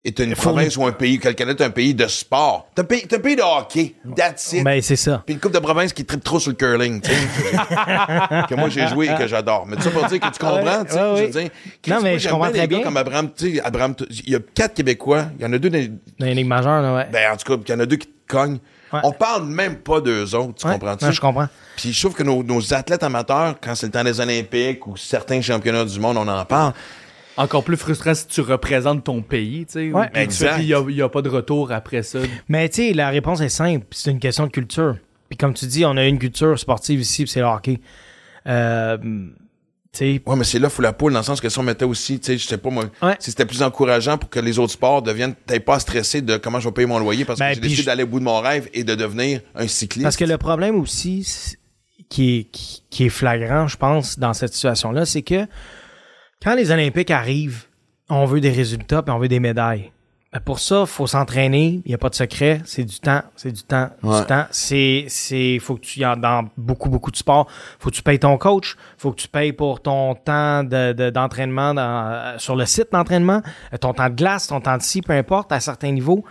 est 0.03 0.19
une 0.19 0.35
province 0.35 0.77
ou 0.79 0.87
un 0.87 0.93
pays, 0.93 1.19
que 1.19 1.29
le 1.29 1.35
Canada 1.35 1.63
est 1.63 1.69
un 1.69 1.71
pays 1.71 1.93
de 1.93 2.07
sport. 2.07 2.69
T'es 2.75 2.81
un 2.81 2.85
pays, 2.85 3.07
un 3.13 3.19
pays 3.19 3.37
de 3.37 3.43
hockey. 3.43 3.95
That's 4.17 4.53
it. 4.55 4.65
Ben, 4.65 4.81
c'est 4.81 4.97
ça. 4.97 5.23
Puis 5.27 5.35
une 5.35 5.41
coupe 5.41 5.53
de 5.53 5.59
province 5.59 5.93
qui 5.93 6.07
tripe 6.07 6.25
trop 6.25 6.41
sur 6.41 6.51
le 6.53 6.57
curling, 6.57 7.03
tu 7.03 7.11
sais. 7.11 7.17
que 8.49 8.55
moi 8.55 8.71
j'ai 8.71 8.87
joué 8.87 9.09
et 9.11 9.15
que 9.15 9.27
j'adore. 9.27 9.67
Mais 9.67 9.79
ça 9.81 9.91
pour 9.91 10.07
dire 10.07 10.19
que 10.21 10.27
tu 10.33 10.39
comprends, 10.39 10.85
tu 10.85 10.93
sais. 10.93 10.99
Ouais, 11.03 11.31
ouais, 11.35 11.51
Non, 11.89 12.01
mais 12.01 12.19
je 12.19 12.29
comprends 12.31 12.51
très 12.51 12.67
bien. 12.67 12.83
Comme 12.83 12.97
Abraham, 12.97 13.31
tu 13.37 13.57
sais, 13.57 13.61
Abraham, 13.61 13.95
il 14.09 14.31
y 14.31 14.37
a 14.37 14.41
quatre 14.55 14.75
Québécois, 14.75 15.27
il 15.39 15.43
y 15.43 15.47
en 15.47 15.53
a 15.53 15.59
deux 15.59 15.69
dans 15.69 15.77
les- 15.79 15.89
Dans 15.89 16.27
les 16.27 16.35
ligues 16.35 16.47
majeures, 16.47 16.81
là, 16.81 16.95
ouais. 16.95 17.07
ben, 17.13 17.33
en 17.33 17.37
tout 17.37 17.57
cas, 17.57 17.63
il 17.67 17.71
y 17.71 17.75
en 17.75 17.81
a 17.81 17.87
deux 17.87 17.97
qui 17.97 18.07
te 18.07 18.27
cognent. 18.33 18.59
Ouais. 18.93 19.01
On 19.05 19.13
parle 19.13 19.47
même 19.47 19.77
pas 19.77 20.01
d'eux 20.01 20.35
autres, 20.35 20.55
tu 20.57 20.67
Ouais. 20.67 20.73
comprends-tu? 20.75 21.05
Ouais, 21.05 21.13
je 21.13 21.21
comprends. 21.21 21.49
Puis 21.77 21.93
je 21.93 22.01
trouve 22.01 22.15
que 22.15 22.23
nos, 22.23 22.43
nos 22.43 22.75
athlètes 22.75 23.03
amateurs, 23.03 23.55
quand 23.61 23.75
c'est 23.75 23.87
le 23.87 23.93
temps 23.93 24.05
des 24.05 24.21
Olympiques 24.21 24.87
ou 24.87 24.97
certains 24.97 25.41
championnats 25.41 25.85
du 25.85 25.99
monde, 26.01 26.17
on 26.17 26.27
en 26.29 26.45
parle. 26.45 26.73
Encore 27.37 27.63
plus 27.65 27.77
frustrant 27.77 28.13
si 28.15 28.27
tu 28.27 28.41
représentes 28.43 29.05
ton 29.05 29.23
pays, 29.23 29.65
tu 29.65 29.73
sais. 29.73 29.93
Ouais. 29.93 30.11
Puis 30.13 30.27
tu 30.29 30.35
fais, 30.35 30.47
Exact. 30.47 30.59
il 30.61 30.95
n'y 30.95 31.01
a, 31.03 31.09
pas 31.09 31.23
de 31.23 31.29
retour 31.29 31.73
après 31.73 32.03
ça. 32.03 32.19
Mais 32.49 32.69
tu 32.69 32.89
sais, 32.89 32.93
la 32.93 33.09
réponse 33.09 33.41
est 33.41 33.49
simple. 33.49 33.87
C'est 33.93 34.11
une 34.11 34.19
question 34.19 34.45
de 34.47 34.51
culture. 34.51 34.97
Puis 35.29 35.39
comme 35.39 35.55
tu 35.55 35.67
dis, 35.67 35.85
on 35.85 35.97
a 35.97 36.05
une 36.05 36.19
culture 36.19 36.59
sportive 36.59 37.01
ici, 37.01 37.25
c'est 37.29 37.41
le 37.41 37.47
hockey. 37.47 37.81
Euh, 38.47 38.99
tu 39.93 39.99
sais, 39.99 40.23
Ouais, 40.25 40.37
mais 40.37 40.45
c'est 40.45 40.59
là, 40.59 40.69
faut 40.71 40.83
la 40.83 40.93
poule, 40.93 41.13
dans 41.13 41.19
le 41.21 41.25
sens 41.25 41.41
que 41.41 41.49
si 41.49 41.59
on 41.59 41.63
mettait 41.63 41.85
aussi, 41.85 42.21
tu 42.21 42.27
sais, 42.27 42.39
je 42.39 42.47
sais 42.47 42.59
pas 42.59 42.71
moi, 42.71 42.85
Ouais. 43.03 43.17
si 43.19 43.31
c'était 43.31 43.45
plus 43.47 43.63
encourageant 43.63 44.19
pour 44.19 44.31
que 44.31 44.39
les 44.41 44.59
autres 44.59 44.73
sports 44.73 45.03
deviennent, 45.03 45.35
t'es 45.47 45.59
pas 45.61 45.75
à 45.77 45.81
stresser 45.81 46.23
de 46.23 46.37
comment 46.37 46.61
je 46.61 46.69
vais 46.69 46.73
payer 46.73 46.87
mon 46.87 46.99
loyer 46.99 47.25
parce 47.25 47.39
que 47.41 47.45
Ben, 47.45 47.55
j'ai 47.55 47.61
décidé 47.61 47.83
je- 47.83 47.87
d'aller 47.87 48.03
au 48.05 48.07
bout 48.07 48.21
de 48.21 48.25
mon 48.25 48.41
rêve 48.41 48.69
et 48.73 48.85
de 48.85 48.95
devenir 48.95 49.41
un 49.55 49.67
cycliste. 49.67 50.05
Parce 50.05 50.17
que 50.17 50.25
le 50.25 50.39
problème 50.39 50.77
aussi 50.81 51.27
qui 52.09 52.39
est, 52.39 52.45
qui, 52.45 52.83
qui 52.91 53.05
est 53.07 53.09
flagrant, 53.11 53.67
je 53.69 53.77
pense, 53.77 54.19
dans 54.19 54.33
cette 54.33 54.53
situation-là, 54.55 55.07
c'est 55.07 55.23
que 55.23 55.47
quand 56.43 56.55
les 56.55 56.71
Olympiques 56.71 57.11
arrivent, 57.11 57.65
on 58.09 58.25
veut 58.27 58.41
des 58.41 58.51
résultats 58.51 59.03
puis 59.03 59.13
on 59.13 59.19
veut 59.19 59.29
des 59.29 59.41
médailles. 59.41 59.93
Ben, 60.33 60.39
pour 60.39 60.61
ça, 60.61 60.87
faut 60.87 61.09
s'entraîner. 61.09 61.83
Il 61.85 61.89
n'y 61.89 61.95
a 61.95 61.99
pas 61.99 62.09
de 62.09 62.15
secret. 62.15 62.61
C'est 62.65 62.85
du 62.85 63.01
temps. 63.01 63.23
C'est 63.35 63.51
du 63.51 63.63
temps. 63.65 63.91
Ouais. 64.05 64.21
Du 64.21 64.27
temps. 64.27 64.45
C'est, 64.53 65.07
c'est, 65.09 65.59
faut 65.59 65.75
que 65.75 65.81
tu 65.81 65.99
dans 66.01 66.49
beaucoup, 66.57 66.89
beaucoup 66.89 67.11
de 67.11 67.17
sports. 67.17 67.49
Faut 67.81 67.91
que 67.91 67.97
tu 67.97 68.03
payes 68.03 68.21
ton 68.21 68.39
coach. 68.39 68.77
Faut 68.97 69.11
que 69.11 69.21
tu 69.21 69.27
payes 69.27 69.53
pour 69.53 69.83
ton 69.83 70.15
temps 70.15 70.63
de, 70.63 70.93
de- 70.93 71.11
d'entraînement 71.11 71.75
dans- 71.75 71.83
euh, 72.13 72.39
sur 72.39 72.55
le 72.55 72.65
site 72.65 72.93
d'entraînement, 72.93 73.43
euh, 73.75 73.77
ton 73.77 73.93
temps 73.93 74.09
de 74.09 74.15
glace, 74.15 74.47
ton 74.47 74.61
temps 74.61 74.77
de 74.77 74.83
scie, 74.83 75.03
peu 75.03 75.15
importe, 75.15 75.51
à 75.51 75.59
certains 75.59 75.91
niveaux. 75.91 76.25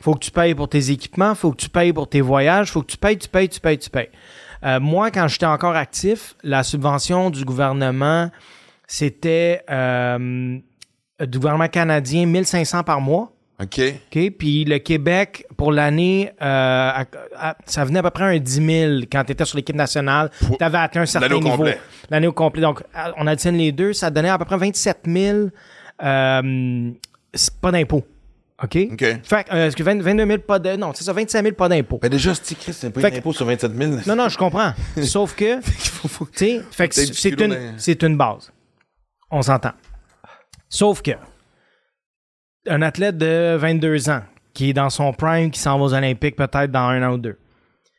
Faut 0.00 0.14
que 0.14 0.20
tu 0.20 0.30
payes 0.30 0.54
pour 0.54 0.70
tes 0.70 0.90
équipements. 0.90 1.34
Faut 1.34 1.50
que 1.50 1.58
tu 1.58 1.68
payes 1.68 1.92
pour 1.92 2.08
tes 2.08 2.22
voyages. 2.22 2.72
Faut 2.72 2.80
que 2.80 2.90
tu 2.90 2.96
payes, 2.96 3.18
tu 3.18 3.28
payes, 3.28 3.50
tu 3.50 3.60
payes, 3.60 3.78
tu 3.78 3.90
payes. 3.90 4.08
Euh, 4.64 4.80
moi, 4.80 5.10
quand 5.10 5.28
j'étais 5.28 5.44
encore 5.46 5.76
actif, 5.76 6.36
la 6.42 6.62
subvention 6.62 7.28
du 7.28 7.44
gouvernement, 7.44 8.30
c'était 8.86 9.62
euh, 9.70 10.58
du 11.20 11.38
gouvernement 11.38 11.68
canadien 11.68 12.24
1500 12.24 12.82
par 12.82 13.00
mois. 13.02 13.30
OK. 13.60 13.80
OK? 13.80 14.30
Puis 14.38 14.64
le 14.64 14.78
Québec, 14.78 15.46
pour 15.56 15.72
l'année, 15.72 16.30
euh, 16.40 16.44
à- 16.44 17.04
à- 17.36 17.56
ça 17.66 17.84
venait 17.84 18.00
à 18.00 18.02
peu 18.02 18.10
près 18.10 18.24
un 18.24 18.38
10 18.38 18.54
000 18.66 18.92
quand 19.10 19.24
tu 19.24 19.32
étais 19.32 19.44
sur 19.44 19.56
l'équipe 19.56 19.76
nationale. 19.76 20.30
Tu 20.40 20.64
avais 20.64 20.78
atteint 20.78 21.02
un 21.02 21.06
certain 21.06 21.28
l'année 21.28 21.40
au 21.40 21.44
niveau. 21.44 21.56
complet. 21.58 21.78
L'année 22.10 22.26
au 22.26 22.32
complet. 22.32 22.62
Donc, 22.62 22.82
à- 22.94 23.12
on 23.18 23.26
additionne 23.26 23.56
les 23.56 23.70
deux, 23.72 23.92
ça 23.92 24.10
donnait 24.10 24.30
à 24.30 24.38
peu 24.38 24.44
près 24.44 24.56
27 24.56 25.00
000 25.06 25.48
euh, 26.02 26.90
c'est 27.34 27.54
pas 27.60 27.70
d'impôt. 27.70 28.02
OK? 28.62 28.78
OK. 28.92 28.98
Fait 29.24 29.44
que, 29.44 29.54
euh, 29.54 29.66
est-ce 29.66 29.76
que 29.76 29.82
20 29.82 30.00
22 30.02 30.26
000 30.26 30.38
pas 30.38 30.58
de... 30.58 30.76
Non, 30.76 30.92
c'est 30.94 31.04
ça, 31.04 31.12
25 31.12 31.42
000 31.42 31.54
pas 31.54 31.68
d'impôt. 31.68 31.98
Ben 32.00 32.08
déjà, 32.08 32.32
c'est 32.34 32.56
Chris, 32.56 32.72
c'est 32.72 32.90
pas 32.90 33.00
Fait 33.00 33.06
un 33.08 33.10
que- 33.10 33.16
impôt 33.18 33.32
sur 33.32 33.44
27 33.46 33.72
000. 33.76 33.92
Non, 34.06 34.14
non, 34.16 34.28
je 34.28 34.38
comprends. 34.38 34.72
Sauf 35.02 35.34
que, 35.34 35.60
tu 35.60 35.66
sais, 36.34 36.62
fait 36.70 36.88
que 36.88 36.94
Peut-être 36.94 36.94
c'est 36.94 37.06
du 37.06 37.14
c'est 37.14 37.40
une, 37.40 37.50
dans- 37.50 37.74
c'est 37.78 38.02
une 38.02 38.16
base. 38.16 38.52
On 39.30 39.42
s'entend. 39.42 39.72
Sauf 40.68 41.02
que, 41.02 41.12
un 42.66 42.82
athlète 42.82 43.18
de 43.18 43.56
22 43.56 44.10
ans, 44.10 44.22
qui 44.54 44.70
est 44.70 44.72
dans 44.72 44.90
son 44.90 45.12
prime, 45.12 45.50
qui 45.50 45.60
s'en 45.60 45.78
va 45.78 45.84
aux 45.84 45.94
Olympiques 45.94 46.36
peut-être 46.36 46.70
dans 46.70 46.88
un 46.88 47.02
an 47.08 47.14
ou 47.14 47.18
deux, 47.18 47.38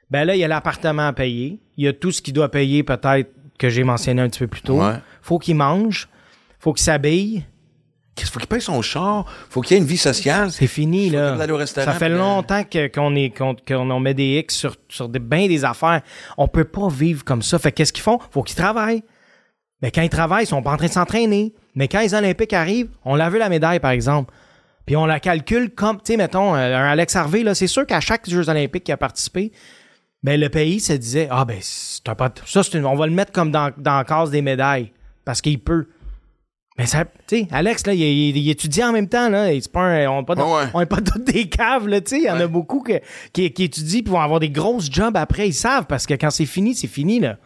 ben 0.10 0.26
là, 0.26 0.36
il 0.36 0.40
y 0.40 0.44
a 0.44 0.48
l'appartement 0.48 1.08
à 1.08 1.14
payer. 1.14 1.60
Il 1.78 1.86
y 1.86 1.88
a 1.88 1.94
tout 1.94 2.12
ce 2.12 2.22
qu'il 2.22 2.34
doit 2.34 2.50
payer 2.50 2.84
peut-être 2.84 3.32
que 3.58 3.70
j'ai 3.70 3.84
mentionné 3.84 4.22
un 4.22 4.30
petit 4.30 4.40
peu 4.40 4.48
plus 4.48 4.62
tôt. 4.62 4.80
Ouais. 4.80 4.94
Faut 5.22 5.40
qu'il 5.40 5.56
mange. 5.56 6.08
Faut 6.60 6.72
qu'il 6.74 6.84
s'habille. 6.84 7.44
Qu'est-ce 8.16 8.32
faut 8.32 8.40
qu'il 8.40 8.48
paye 8.48 8.62
son 8.62 8.82
char? 8.84 9.26
Faut 9.50 9.62
qu'il 9.62 9.76
y 9.76 9.80
ait 9.80 9.82
une 9.82 9.88
vie 9.88 9.98
sociale. 9.98 10.52
C'est 10.52 10.68
fini, 10.68 11.10
Faut 11.10 11.16
là. 11.16 11.36
au 11.36 11.66
Ça 11.66 11.94
fait 11.94 12.12
euh, 12.12 12.18
longtemps 12.18 12.62
qu'on 12.64 13.16
est, 13.16 14.00
met 14.00 14.14
des 14.14 14.38
X 14.38 14.56
sur, 14.56 14.76
sur 14.88 15.10
des, 15.10 15.18
bien 15.18 15.48
des 15.48 15.66
affaires. 15.66 16.02
On 16.38 16.48
peut 16.48 16.64
pas 16.64 16.90
vivre 16.90 17.24
comme 17.24 17.42
ça. 17.42 17.58
Fait 17.58 17.72
que 17.72 17.78
qu'est-ce 17.78 17.92
qu'ils 17.92 18.04
font? 18.04 18.20
Faut 18.30 18.44
qu'ils 18.44 18.56
travaillent. 18.56 19.04
Mais 19.82 19.90
quand 19.90 20.04
ils 20.04 20.10
travaillent, 20.10 20.44
ils 20.44 20.48
sont 20.48 20.62
pas 20.62 20.74
en 20.74 20.78
train 20.78 20.88
de 20.88 20.92
s'entraîner. 20.92 21.54
Mais 21.74 21.88
quand 21.88 22.02
les 22.02 22.14
Olympiques 22.14 22.54
arrivent, 22.54 22.90
on 23.04 23.16
l'a 23.16 23.32
vu 23.32 23.40
la 23.40 23.50
médaille, 23.50 23.80
par 23.80 23.92
exemple. 23.92 24.32
Puis 24.86 24.96
on 24.98 25.06
la 25.06 25.20
calcule 25.20 25.70
comme, 25.70 25.98
tu 25.98 26.04
sais, 26.14 26.18
mettons, 26.18 26.56
euh, 26.56 26.76
un 26.78 26.86
Alex 26.92 27.16
Harvey, 27.16 27.44
là, 27.44 27.56
c'est 27.56 27.68
sûr 27.68 27.86
qu'à 27.86 28.02
chaque 28.02 28.30
Jeux 28.30 28.50
olympiques 28.50 28.84
qui 28.84 28.92
a 28.92 28.98
participé, 28.98 29.52
ben, 30.24 30.40
le 30.40 30.50
pays 30.50 30.80
se 30.80 30.94
disait, 30.94 31.28
ah, 31.32 31.46
ben, 31.46 31.58
c'est 31.62 32.08
un 32.10 32.16
pas, 32.16 32.32
ça, 32.46 32.64
c'est 32.64 32.78
une- 32.78 32.86
on 32.86 32.96
va 32.96 33.08
le 33.08 33.14
mettre 33.14 33.32
comme 33.32 33.52
dans, 33.52 33.72
dans 33.78 33.98
la 33.98 34.04
case 34.04 34.30
des 34.32 34.42
médailles. 34.42 34.92
Parce 35.26 35.40
qu'il 35.42 35.60
peut. 35.60 35.88
Mais 36.78 36.86
ça, 36.86 37.06
tu 37.06 37.12
sais, 37.28 37.48
Alex, 37.52 37.86
là, 37.86 37.94
il, 37.94 38.02
il- 38.02 38.36
il 38.38 38.50
étudie 38.50 38.84
en 38.84 38.92
même 38.92 39.08
temps, 39.08 39.30
là. 39.30 39.48
C'est 39.62 39.72
pas 39.72 39.82
un- 39.84 40.08
on 40.10 40.20
n'est 40.20 40.26
pas, 40.26 40.34
ouais. 40.36 40.70
on 40.74 40.82
est 40.82 40.86
pas 40.86 41.02
tous 41.02 41.20
des 41.20 41.48
caves, 41.48 41.88
là, 41.88 42.02
tu 42.02 42.10
sais. 42.16 42.18
Il 42.22 42.24
y 42.26 42.30
en 42.32 42.40
a 42.40 42.48
beaucoup 42.48 42.82
que- 42.82 43.00
qui, 43.32 43.52
qui 43.54 43.64
étudient 43.66 44.02
puis 44.02 44.12
vont 44.12 44.20
avoir 44.20 44.40
des 44.40 44.50
grosses 44.50 44.92
jobs 44.92 45.16
après. 45.16 45.48
Ils 45.48 45.54
savent 45.54 45.86
parce 45.86 46.06
que 46.06 46.16
quand 46.16 46.30
c'est 46.32 46.46
fini, 46.46 46.74
c'est 46.76 46.88
fini, 46.88 47.20
là. 47.20 47.38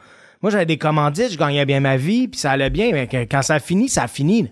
Moi, 0.41 0.51
j'avais 0.51 0.65
des 0.65 0.77
commandites, 0.77 1.31
je 1.33 1.37
gagnais 1.37 1.65
bien 1.65 1.79
ma 1.81 1.97
vie, 1.97 2.27
puis 2.27 2.39
ça 2.39 2.51
allait 2.51 2.69
bien, 2.69 2.91
mais 2.93 3.07
quand 3.27 3.41
ça 3.41 3.55
a 3.55 3.59
fini, 3.59 3.89
ça 3.89 4.03
a 4.03 4.07
fini. 4.07 4.43
là. 4.43 4.49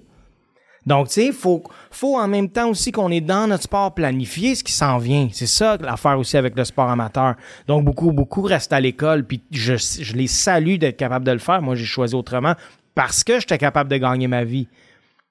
Donc, 0.86 1.08
tu 1.08 1.14
sais, 1.14 1.32
faut, 1.32 1.64
faut 1.90 2.18
en 2.20 2.28
même 2.28 2.50
temps 2.50 2.70
aussi 2.70 2.92
qu'on 2.92 3.10
est 3.10 3.22
dans 3.22 3.48
notre 3.48 3.64
sport 3.64 3.94
planifié, 3.94 4.54
ce 4.54 4.64
qui 4.64 4.72
s'en 4.72 4.98
vient. 4.98 5.30
C'est 5.32 5.48
ça 5.48 5.78
l'affaire 5.82 6.20
aussi 6.20 6.38
avec 6.38 6.56
le 6.56 6.64
sport 6.64 6.90
amateur. 6.90 7.36
Donc, 7.68 7.84
beaucoup, 7.84 8.12
beaucoup 8.12 8.44
restent 8.44 8.74
à 8.74 8.80
l'école, 8.80 9.26
puis 9.26 9.42
je, 9.52 9.76
je 9.78 10.14
les 10.14 10.28
salue 10.28 10.76
d'être 10.78 10.98
capable 10.98 11.26
de 11.26 11.32
le 11.32 11.40
faire. 11.40 11.62
Moi, 11.62 11.76
j'ai 11.76 11.86
choisi 11.86 12.14
autrement 12.14 12.54
parce 12.94 13.24
que 13.24 13.40
j'étais 13.40 13.58
capable 13.58 13.90
de 13.90 13.98
gagner 13.98 14.28
ma 14.28 14.44
vie. 14.44 14.68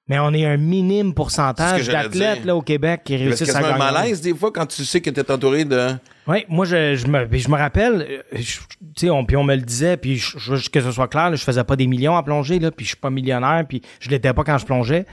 Mais 0.07 0.19
on 0.19 0.31
est 0.33 0.45
un 0.45 0.57
minime 0.57 1.15
pourcentage 1.15 1.87
d'athlètes 1.87 2.45
là, 2.45 2.55
au 2.55 2.61
Québec 2.61 3.01
qui 3.03 3.15
réussissent 3.15 3.55
à 3.55 3.61
gagner. 3.61 3.73
un 3.73 3.91
malaise 3.91 4.21
des 4.21 4.35
fois 4.35 4.51
quand 4.51 4.67
tu 4.67 4.85
sais 4.85 5.01
que 5.01 5.09
t'es 5.09 5.31
entouré 5.31 5.65
de. 5.65 5.93
Oui, 6.27 6.45
moi, 6.47 6.65
je, 6.65 6.95
je, 6.95 7.07
me, 7.07 7.27
je 7.31 7.49
me 7.49 7.57
rappelle, 7.57 8.05
euh, 8.07 8.37
tu 8.37 8.59
sais, 8.95 9.09
on, 9.09 9.25
puis 9.25 9.35
on 9.35 9.43
me 9.43 9.55
le 9.55 9.61
disait, 9.61 9.97
puis 9.97 10.17
je, 10.17 10.37
je 10.37 10.51
veux 10.51 10.57
juste 10.57 10.69
que 10.69 10.81
ce 10.81 10.91
soit 10.91 11.07
clair, 11.07 11.31
là, 11.31 11.35
je 11.35 11.43
faisais 11.43 11.63
pas 11.63 11.75
des 11.75 11.87
millions 11.87 12.15
à 12.15 12.23
plonger, 12.23 12.59
là, 12.59 12.71
puis 12.71 12.85
je 12.85 12.89
suis 12.89 12.97
pas 12.97 13.09
millionnaire, 13.09 13.63
puis 13.67 13.81
je 13.99 14.09
l'étais 14.09 14.33
pas 14.33 14.43
quand 14.43 14.57
je 14.57 14.65
plongeais, 14.65 15.05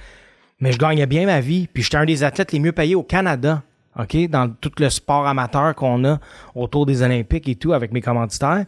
mais 0.63 0.73
je 0.73 0.79
gagnais 0.79 1.05
bien 1.07 1.27
ma 1.27 1.41
vie, 1.41 1.67
puis 1.67 1.83
j'étais 1.83 1.99
un 1.99 2.07
des 2.07 2.25
athlètes 2.25 2.53
les 2.53 2.61
mieux 2.61 2.73
payés 2.73 2.95
au 2.95 3.03
Canada, 3.03 3.63
OK, 3.99 4.17
dans 4.31 4.49
tout 4.49 4.73
le 4.79 4.89
sport 4.89 5.27
amateur 5.27 5.75
qu'on 5.75 6.03
a 6.07 6.19
autour 6.55 6.87
des 6.87 7.03
Olympiques 7.03 7.47
et 7.49 7.57
tout, 7.57 7.75
avec 7.75 7.93
mes 7.93 8.01
commanditaires. 8.01 8.65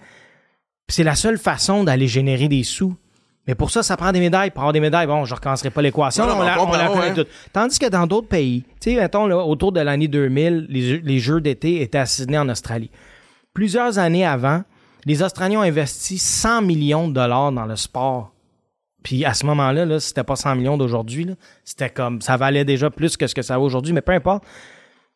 Puis 0.86 0.96
c'est 0.96 1.04
la 1.04 1.14
seule 1.14 1.38
façon 1.38 1.82
d'aller 1.84 2.06
générer 2.08 2.48
des 2.48 2.62
sous. 2.62 2.94
Mais 3.46 3.54
pour 3.54 3.70
ça, 3.70 3.82
ça 3.82 3.96
prend 3.96 4.10
des 4.12 4.20
médailles. 4.20 4.50
Pour 4.50 4.60
avoir 4.62 4.72
des 4.72 4.80
médailles, 4.80 5.06
bon, 5.06 5.24
je 5.24 5.34
recommencerai 5.34 5.70
pas 5.70 5.80
l'équation. 5.82 6.24
On, 6.24 6.40
la, 6.42 6.62
on 6.62 6.72
la 6.72 6.88
connaît 6.88 7.14
toute. 7.14 7.28
Tandis 7.52 7.78
que 7.78 7.88
dans 7.88 8.06
d'autres 8.06 8.28
pays, 8.28 8.64
tu 8.80 8.90
sais, 8.90 8.96
mettons, 8.96 9.26
là, 9.26 9.38
autour 9.38 9.72
de 9.72 9.80
l'année 9.80 10.08
2000, 10.08 10.66
les, 10.68 10.80
jeux- 10.82 11.02
les 11.04 11.18
Jeux 11.20 11.40
d'été 11.40 11.80
étaient 11.80 11.98
à 11.98 12.06
Sydney 12.06 12.36
en 12.38 12.48
Australie. 12.48 12.90
Plusieurs 13.54 13.98
années 13.98 14.26
avant, 14.26 14.62
les 15.06 15.22
Australiens 15.22 15.60
ont 15.60 15.62
investi 15.62 16.18
100 16.18 16.62
millions 16.62 17.08
de 17.08 17.14
dollars 17.14 17.52
dans 17.52 17.66
le 17.66 17.76
sport. 17.76 18.32
Puis 19.04 19.24
à 19.24 19.34
ce 19.34 19.46
moment-là, 19.46 19.84
là, 19.84 20.00
c'était 20.00 20.24
pas 20.24 20.34
100 20.34 20.56
millions 20.56 20.76
d'aujourd'hui. 20.76 21.28
C'était 21.62 21.90
comme, 21.90 22.20
ça 22.20 22.36
valait 22.36 22.64
déjà 22.64 22.90
plus 22.90 23.16
que 23.16 23.28
ce 23.28 23.34
que 23.34 23.42
ça 23.42 23.58
vaut 23.58 23.66
aujourd'hui, 23.66 23.92
mais 23.92 24.00
peu 24.00 24.12
importe. 24.12 24.42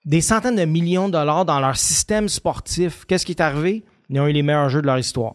Des 0.05 0.21
centaines 0.21 0.57
de 0.57 0.65
millions 0.65 1.09
de 1.09 1.15
dollars 1.15 1.45
dans 1.45 1.59
leur 1.59 1.77
système 1.77 2.29
sportif. 2.29 3.05
Qu'est-ce 3.07 3.27
qui 3.27 3.33
est 3.33 3.41
arrivé? 3.41 3.83
Ils 4.11 4.21
ont 4.21 4.27
eu 4.27 4.33
les 4.33 4.43
meilleurs 4.43 4.69
jeux 4.69 4.83
de 4.83 4.87
leur 4.87 4.99
histoire. 4.99 5.35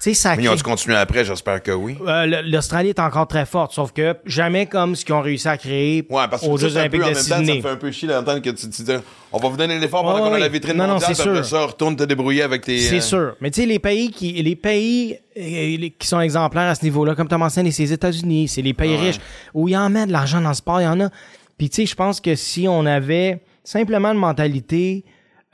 Ça 0.00 0.36
Mais 0.36 0.44
ils 0.44 0.48
ont 0.48 0.54
dû 0.54 0.62
continuer 0.62 0.96
après, 0.96 1.24
j'espère 1.24 1.60
que 1.60 1.72
oui. 1.72 1.96
Euh, 2.06 2.42
L'Australie 2.44 2.90
est 2.90 3.00
encore 3.00 3.26
très 3.26 3.44
forte, 3.44 3.72
sauf 3.72 3.90
que 3.92 4.16
jamais 4.24 4.66
comme 4.66 4.94
ce 4.94 5.04
qu'ils 5.04 5.14
ont 5.14 5.20
réussi 5.20 5.48
à 5.48 5.56
créer 5.58 6.06
Ouais, 6.08 6.24
parce 6.30 6.42
que 6.42 6.46
aux 6.46 6.56
Jeux 6.56 6.76
Olympiques 6.76 7.00
peu, 7.02 7.08
de 7.08 7.14
temps, 7.14 7.20
ça 7.20 7.42
fait 7.42 7.68
un 7.68 7.76
peu 7.76 7.90
chier 7.90 8.06
d'entendre 8.08 8.40
que 8.40 8.50
tu, 8.50 8.70
tu 8.70 8.82
dis 8.82 8.92
on 9.32 9.38
va 9.38 9.48
vous 9.48 9.56
donner 9.56 9.76
l'effort 9.78 10.02
pendant 10.02 10.22
Ouais, 10.22 10.28
qu'on 10.30 10.34
a 10.36 10.38
la 10.38 10.48
vitrine 10.48 10.76
Non, 10.76 10.86
non, 10.86 10.92
mondiale, 10.94 11.14
c'est 11.16 11.22
puis 11.22 11.30
après 11.32 11.42
sûr. 11.44 11.58
ça, 11.58 11.66
retourne 11.66 11.96
te 11.96 12.04
débrouiller 12.04 12.42
avec 12.42 12.62
tes... 12.62 12.78
C'est 12.78 12.98
euh, 12.98 13.00
sûr. 13.00 13.36
Mais 13.40 13.50
tu 13.50 13.60
sais, 13.60 13.66
les 13.66 13.80
pays 13.80 14.10
qui 14.12 14.32
les 14.40 14.54
pays 14.56 15.18
euh, 15.36 15.88
qui 15.98 16.06
sont 16.06 16.20
exemplaires 16.20 16.68
à 16.70 16.74
ce 16.76 16.84
niveau-là, 16.84 17.14
comme 17.16 17.28
tu 17.28 17.34
as 17.34 17.38
mentionné, 17.38 17.72
c'est 17.72 17.82
les 17.82 17.92
États-Unis, 17.92 18.46
c'est 18.48 18.62
les 18.62 18.74
pays 18.74 18.92
Ouais. 18.96 19.06
riches 19.08 19.20
où 19.52 19.68
il 19.68 19.72
y 19.72 19.76
en 19.76 19.90
met 19.90 20.06
de 20.06 20.12
l'argent 20.12 20.40
dans 20.40 20.50
le 20.50 20.54
sport, 20.54 20.80
il 20.80 20.84
y 20.84 20.88
en 20.88 21.00
a. 21.00 21.10
Puis 21.58 21.70
tu 21.70 21.76
sais, 21.82 21.86
je 21.86 21.96
pense 21.96 22.20
que 22.20 22.36
si 22.36 22.68
on 22.68 22.86
avait 22.86 23.40
simplement 23.64 24.12
une 24.12 24.18
mentalité 24.18 25.04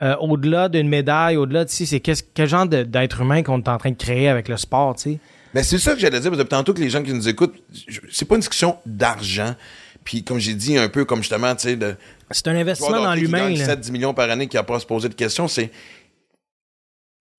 euh, 0.01 0.15
au-delà 0.17 0.69
d'une 0.69 0.89
médaille, 0.89 1.37
au-delà 1.37 1.65
de 1.65 1.69
si 1.69 1.85
c'est 1.87 1.99
quel 1.99 2.47
genre 2.47 2.65
de- 2.67 2.83
d'être 2.83 3.21
humain 3.21 3.43
qu'on 3.43 3.59
est 3.61 3.69
en 3.69 3.77
train 3.77 3.91
de 3.91 3.95
créer 3.95 4.27
avec 4.27 4.47
le 4.49 4.57
sport, 4.57 4.95
tu 4.95 5.01
sais? 5.13 5.19
Mais 5.53 5.63
c'est 5.63 5.77
ça 5.77 5.93
que 5.93 5.99
j'allais 5.99 6.19
dire, 6.19 6.29
parce 6.31 6.43
que 6.43 6.47
tantôt 6.47 6.73
que 6.73 6.81
les 6.81 6.89
gens 6.89 7.01
qui 7.01 7.13
nous 7.13 7.29
écoutent, 7.29 7.55
c'est 8.11 8.25
pas 8.25 8.35
une 8.35 8.41
discussion 8.41 8.75
d'argent. 8.85 9.55
Puis 10.03 10.23
comme 10.23 10.37
j'ai 10.37 10.53
dit 10.53 10.77
un 10.77 10.89
peu, 10.89 11.05
comme 11.05 11.19
justement, 11.21 11.55
tu 11.55 11.61
sais, 11.63 11.75
de... 11.77 11.95
C'est 12.29 12.47
un 12.49 12.55
investissement 12.57 13.01
dans 13.01 13.13
l'humain. 13.15 13.49
là. 13.51 13.75
7-10 13.75 13.91
millions 13.91 14.13
par 14.13 14.29
année 14.29 14.47
qui 14.47 14.57
a 14.57 14.63
pas 14.63 14.75
à 14.75 14.79
se 14.79 14.85
poser 14.85 15.07
de 15.09 15.13
questions, 15.13 15.47
c'est... 15.47 15.71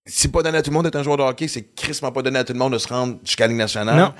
C'est 0.08 0.30
pas 0.30 0.40
donné 0.42 0.58
à 0.58 0.62
tout 0.62 0.70
le 0.70 0.74
monde 0.74 0.84
d'être 0.84 0.94
un 0.96 1.02
joueur 1.02 1.16
de 1.16 1.22
hockey, 1.24 1.48
c'est 1.48 1.74
crissement 1.74 2.12
pas 2.12 2.22
donné 2.22 2.38
à 2.38 2.44
tout 2.44 2.52
le 2.52 2.58
monde 2.60 2.72
de 2.72 2.78
se 2.78 2.86
rendre 2.86 3.18
jusqu'à 3.24 3.44
la 3.44 3.48
Ligue 3.48 3.56
nationale. 3.58 3.96
Non. 3.98 4.14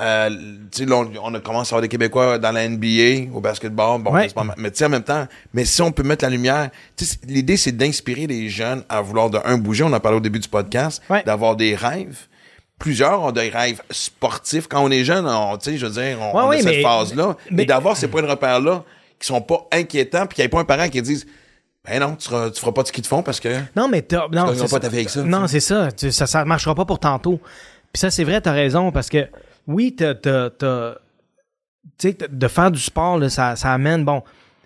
Euh, 0.00 0.30
tu 0.72 0.86
là, 0.86 1.02
on, 1.22 1.34
a 1.34 1.40
commencé 1.40 1.72
à 1.72 1.76
avoir 1.76 1.82
des 1.82 1.88
Québécois 1.88 2.38
dans 2.38 2.52
la 2.52 2.68
NBA, 2.68 3.32
au 3.34 3.40
basketball. 3.40 4.00
Bon, 4.02 4.12
Ouais. 4.12 4.28
Mais 4.56 4.70
tu 4.70 4.78
sais, 4.78 4.84
en 4.86 4.88
même 4.88 5.02
temps, 5.02 5.26
mais 5.52 5.64
si 5.64 5.82
on 5.82 5.92
peut 5.92 6.02
mettre 6.02 6.24
la 6.24 6.30
lumière, 6.30 6.70
tu 6.96 7.04
l'idée, 7.26 7.56
c'est 7.56 7.72
d'inspirer 7.72 8.26
les 8.26 8.48
jeunes 8.48 8.82
à 8.88 9.00
vouloir 9.02 9.28
de 9.30 9.38
un 9.44 9.58
bouger. 9.58 9.84
On 9.84 9.92
en 9.92 10.00
parlait 10.00 10.18
au 10.18 10.22
début 10.22 10.38
du 10.40 10.48
podcast, 10.48 11.02
Ouais. 11.10 11.22
d'avoir 11.24 11.56
des 11.56 11.74
rêves. 11.74 12.16
Plusieurs 12.78 13.22
ont 13.22 13.30
des 13.32 13.50
rêves 13.50 13.82
sportifs. 13.90 14.66
Quand 14.66 14.82
on 14.82 14.90
est 14.90 15.04
jeune, 15.04 15.26
on, 15.26 15.58
tu 15.58 15.76
je 15.76 15.84
veux 15.86 15.92
dire, 15.92 16.18
on, 16.20 16.34
Ouais, 16.36 16.44
on 16.46 16.50
a 16.50 16.58
cette 16.62 16.82
phase-là. 16.82 17.36
mais- 17.50 17.66
d'avoir 17.66 17.96
ces 17.96 18.08
points 18.08 18.22
de 18.22 18.26
repère-là 18.28 18.84
qui 19.18 19.26
sont 19.26 19.42
pas 19.42 19.66
inquiétants, 19.70 20.24
puis 20.26 20.36
qu'il 20.36 20.42
n'y 20.42 20.46
ait 20.46 20.48
pas 20.48 20.60
un 20.60 20.64
parent 20.64 20.88
qui 20.88 21.02
dise, 21.02 21.26
ben 21.84 22.00
non, 22.00 22.16
tu, 22.16 22.26
feras, 22.28 22.48
tu 22.50 22.58
feras 22.58 22.72
pas 22.72 22.82
de 22.82 22.88
ski 22.88 23.02
de 23.02 23.06
fond 23.06 23.22
parce 23.22 23.38
que. 23.38 23.48
Non, 23.76 23.86
mais 23.88 24.00
t'as- 24.00 24.28
non, 24.32 24.54
pas 24.70 24.80
ta 24.80 24.88
vie 24.88 24.96
avec 24.98 25.10
ça, 25.10 25.22
Non, 25.22 25.42
tu 25.42 25.48
c'est 25.48 25.60
ça. 25.60 25.92
Tu- 25.92 26.10
ça. 26.10 26.26
Ça 26.26 26.44
marchera 26.46 26.74
pas 26.74 26.86
pour 26.86 26.98
tantôt. 26.98 27.38
Puis 27.92 28.00
ça, 28.00 28.10
c'est 28.10 28.24
vrai, 28.24 28.40
t'as 28.40 28.52
raison, 28.52 28.90
parce 28.92 29.08
que 29.10 29.26
oui, 29.66 29.94
t'as, 29.96 30.14
tu 31.98 32.16
de 32.30 32.48
faire 32.48 32.70
du 32.70 32.80
sport, 32.80 33.18
là, 33.18 33.28
ça, 33.28 33.56
ça 33.56 33.72
amène, 33.72 34.04
bon, 34.04 34.22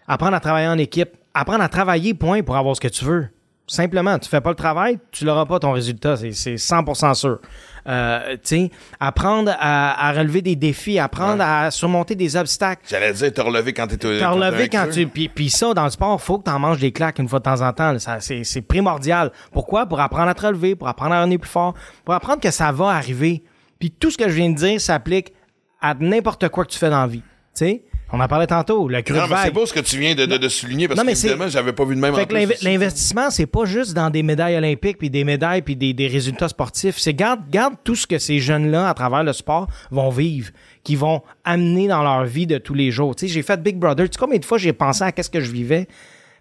apprendre 0.07 0.35
à 0.35 0.41
travailler 0.41 0.69
en 0.69 0.79
équipe, 0.79 1.11
apprendre 1.33 1.63
à 1.63 1.69
travailler, 1.69 2.15
point, 2.15 2.43
pour 2.43 2.57
avoir 2.57 2.77
ce 2.77 2.81
que 2.81 2.89
tu 2.89 3.05
veux. 3.05 3.29
Simplement, 3.67 4.19
tu 4.19 4.29
fais 4.29 4.43
pas 4.43 4.51
le 4.51 4.57
travail, 4.57 4.99
tu 5.11 5.25
l'auras 5.25 5.47
pas 5.47 5.59
ton 5.59 5.73
résultat, 5.73 6.19
c'est, 6.19 6.33
c'est 6.33 6.57
100% 6.57 7.15
sûr. 7.15 7.39
Euh, 7.87 8.37
tu 8.43 8.69
apprendre 9.01 9.55
à, 9.59 10.09
à 10.09 10.13
relever 10.13 10.43
des 10.43 10.55
défis, 10.55 10.99
apprendre 10.99 11.43
à 11.43 11.71
surmonter 11.71 12.15
des 12.15 12.37
obstacles. 12.37 12.83
J'allais 12.87 13.15
dire, 13.15 13.33
te 13.33 13.41
relever 13.41 13.73
quand 13.73 13.87
t'es 13.87 13.97
T'as 13.97 14.29
relevé 14.29 14.69
quand 14.69 14.89
tu. 14.91 15.07
Puis, 15.07 15.31
puis 15.31 15.49
ça, 15.49 15.73
dans 15.73 15.85
le 15.85 15.91
sport, 15.91 16.21
faut 16.21 16.39
que 16.39 16.45
t'en 16.45 16.59
manges 16.59 16.79
des 16.79 16.93
claques 16.93 17.19
une 17.19 17.29
fois 17.29 17.39
de 17.39 17.45
temps 17.45 17.63
en 17.63 17.73
temps. 17.73 17.93
là. 17.93 17.99
Ça, 17.99 18.21
c'est, 18.21 18.45
c'est 18.45 18.61
primordial. 18.63 19.33
Pourquoi? 19.51 19.87
Pour 19.87 19.99
apprendre 20.01 20.29
à 20.29 20.35
te 20.35 20.47
relever, 20.47 20.75
pour 20.75 20.89
apprendre 20.89 21.15
à 21.15 21.21
revenir 21.21 21.41
plus 21.41 21.51
fort, 21.51 21.75
pour 22.05 22.13
apprendre 22.13 22.41
que 22.41 22.51
ça 22.51 22.71
va 22.71 22.89
arriver. 22.89 23.43
Puis 23.79 23.91
tout 23.91 24.11
ce 24.11 24.19
que 24.19 24.29
je 24.29 24.35
viens 24.35 24.51
de 24.51 24.57
dire 24.57 24.81
s'applique 24.81 25.33
à 25.81 25.95
n'importe 25.95 26.49
quoi 26.49 26.65
que 26.65 26.71
tu 26.71 26.79
fais 26.79 26.91
dans 26.91 27.01
la 27.03 27.07
vie. 27.07 27.19
Tu 27.21 27.67
sais? 27.67 27.83
On 28.13 28.21
en 28.21 28.29
parlait 28.29 28.47
tantôt, 28.47 28.87
le 28.87 29.03
creux 29.03 29.17
Non, 29.17 29.25
mais 29.29 29.37
c'est 29.43 29.51
beau 29.51 29.67
ce 29.67 29.73
que 29.73 29.81
tu 29.81 29.99
viens 29.99 30.15
de, 30.15 30.25
de, 30.25 30.37
de 30.37 30.49
souligner 30.49 30.87
parce 30.87 30.99
Non, 30.99 31.03
que 31.03 31.09
mais 31.09 31.15
c'est- 31.17 31.29
évidemment, 31.29 31.49
j'avais 31.51 31.73
pas 31.73 31.85
vu 31.85 31.97
de 31.97 32.01
même 32.01 32.15
Fait 32.15 32.27
que 32.27 32.65
l'investissement, 32.65 33.29
c'est 33.31 33.47
pas 33.47 33.65
juste 33.65 33.93
dans 33.93 34.09
des 34.09 34.23
médailles 34.23 34.57
olympiques 34.57 34.99
puis 34.99 35.11
des 35.11 35.25
médailles 35.25 35.63
puis 35.63 35.75
des, 35.75 35.93
des 35.95 36.07
résultats 36.07 36.49
sportifs. 36.49 36.97
C'est 36.99 37.15
garde, 37.15 37.41
garde 37.51 37.75
tout 37.83 37.97
ce 37.97 38.07
que 38.07 38.19
ces 38.19 38.39
jeunes-là, 38.39 38.89
à 38.89 38.95
travers 38.95 39.25
le 39.25 39.33
sport, 39.33 39.69
vont 39.91 40.11
vivre, 40.11 40.51
qui 40.85 40.95
vont 40.95 41.23
amener 41.45 41.89
dans 41.89 42.03
leur 42.03 42.25
vie 42.25 42.47
de 42.47 42.59
tous 42.59 42.75
les 42.75 42.93
jours. 42.93 43.17
Tu 43.17 43.27
sais, 43.27 43.33
j'ai 43.33 43.43
fait 43.43 43.61
Big 43.61 43.77
Brother. 43.79 44.09
Tu 44.09 44.13
sais 44.15 44.21
combien 44.21 44.39
de 44.39 44.45
fois 44.45 44.59
j'ai 44.59 44.73
pensé 44.73 45.03
à 45.03 45.11
qu'est-ce 45.11 45.31
que 45.31 45.41
je 45.41 45.51
vivais 45.51 45.89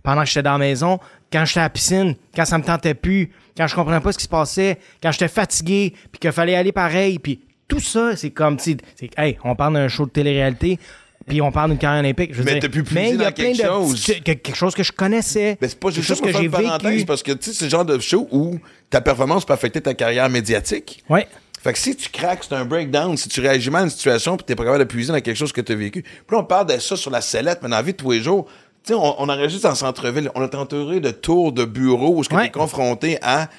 pendant 0.04 0.22
que 0.22 0.28
j'étais 0.28 0.44
dans 0.44 0.52
la 0.54 0.58
maison, 0.60 1.00
quand 1.32 1.46
j'étais 1.46 1.62
à 1.62 1.64
la 1.64 1.70
piscine, 1.70 2.16
quand 2.36 2.46
ça 2.46 2.58
me 2.60 2.64
tentait 2.64 2.94
plus, 2.94 3.32
quand 3.58 3.68
je 3.68 3.76
comprenais 3.76 4.00
pas 4.02 4.12
ce 4.12 4.18
qui 4.18 4.24
se 4.26 4.30
passait, 4.30 4.78
quand 5.02 5.12
j'étais 5.12 5.28
fatigué, 5.28 5.94
puis 6.12 6.20
qu'il 6.20 6.32
fallait 6.32 6.56
aller 6.56 6.72
pareil, 6.72 7.20
puis 7.20 7.40
tout 7.68 7.80
ça, 7.80 8.16
c'est 8.16 8.32
comme, 8.32 8.58
tu 8.58 8.78
sais, 8.96 9.10
hey, 9.18 9.38
on 9.44 9.56
parle 9.56 9.74
d'un 9.76 9.88
show 9.88 10.06
de 10.06 10.12
télé-réalité. 10.12 10.80
Puis 11.26 11.42
on 11.42 11.54
parle 11.54 11.70
d'une 11.70 11.80
carrière 11.80 12.02
olympique. 12.04 12.32
Je 12.34 12.40
veux 12.40 12.44
Mais 12.44 12.52
dire, 12.60 12.64
t'as 12.64 12.68
pu 12.68 12.84
puiser 12.84 13.00
mais 13.00 13.10
il 13.12 13.16
y 13.16 13.22
a 13.22 13.30
dans 13.30 13.32
plein 13.32 13.46
quelque 13.54 13.58
de 13.60 13.64
chose. 13.68 13.94
petits- 14.06 14.22
que- 14.22 14.32
quelque 14.34 14.56
chose 14.58 14.76
que 14.76 14.84
je 14.84 14.92
connaissais. 14.92 15.58
Mais 15.62 15.70
c'est 15.70 15.80
pas 15.80 15.90
juste 15.90 16.06
chose 16.06 16.20
que 16.20 16.30
faire 16.30 16.42
j'ai 16.42 16.48
vécu. 16.50 17.06
parce 17.06 17.24
que 17.24 17.32
tu 17.32 17.46
sais, 17.50 17.54
c'est 17.58 17.64
le 17.64 17.72
genre 17.72 17.86
de 17.86 17.98
show 18.00 18.28
où 18.30 18.60
ta 18.90 19.00
performance 19.00 19.46
peut 19.46 19.54
affecter 19.54 19.80
ta 19.80 19.94
carrière 19.94 20.30
médiatique. 20.30 21.02
Ouais. 21.10 21.26
Fait 21.64 21.72
que 21.72 21.80
si 21.80 21.96
tu 21.96 22.10
craques, 22.10 22.44
c'est 22.44 22.56
un 22.56 22.66
breakdown. 22.66 23.16
Si 23.16 23.30
tu 23.30 23.40
réagis 23.40 23.70
mal 23.70 23.84
à 23.84 23.86
une 23.86 23.90
situation 23.90 24.36
puis 24.36 24.46
t'es 24.46 24.54
pas 24.54 24.66
capable 24.66 24.84
de 24.84 24.90
puiser 24.90 25.14
dans 25.14 25.22
quelque 25.22 25.38
chose 25.38 25.54
que 25.54 25.62
tu 25.62 25.72
as 25.72 25.76
vécu. 25.76 26.02
Puis 26.02 26.12
là, 26.30 26.40
on 26.40 26.44
parle 26.44 26.68
de 26.68 26.78
ça 26.78 26.98
sur 26.98 27.10
la 27.10 27.22
sellette, 27.22 27.60
mais 27.64 27.70
dans 27.70 27.78
la 27.78 27.82
vie 27.82 27.94
de 27.94 27.98
tous 27.98 28.12
les 28.12 28.20
jours, 28.22 28.46
sais, 28.90 28.94
on, 28.94 29.22
on 29.22 29.30
enregistre 29.30 29.70
en 29.70 29.76
centre-ville. 29.76 30.30
On 30.36 30.44
est 30.44 30.56
entouré 30.56 31.00
de 31.00 31.12
tours 31.12 31.52
de 31.52 31.66
bureaux 31.66 32.18
où 32.18 32.24
tu 32.24 32.36
Ouais. 32.36 32.48
es 32.48 32.52
confronté 32.52 33.18
à 33.22 33.50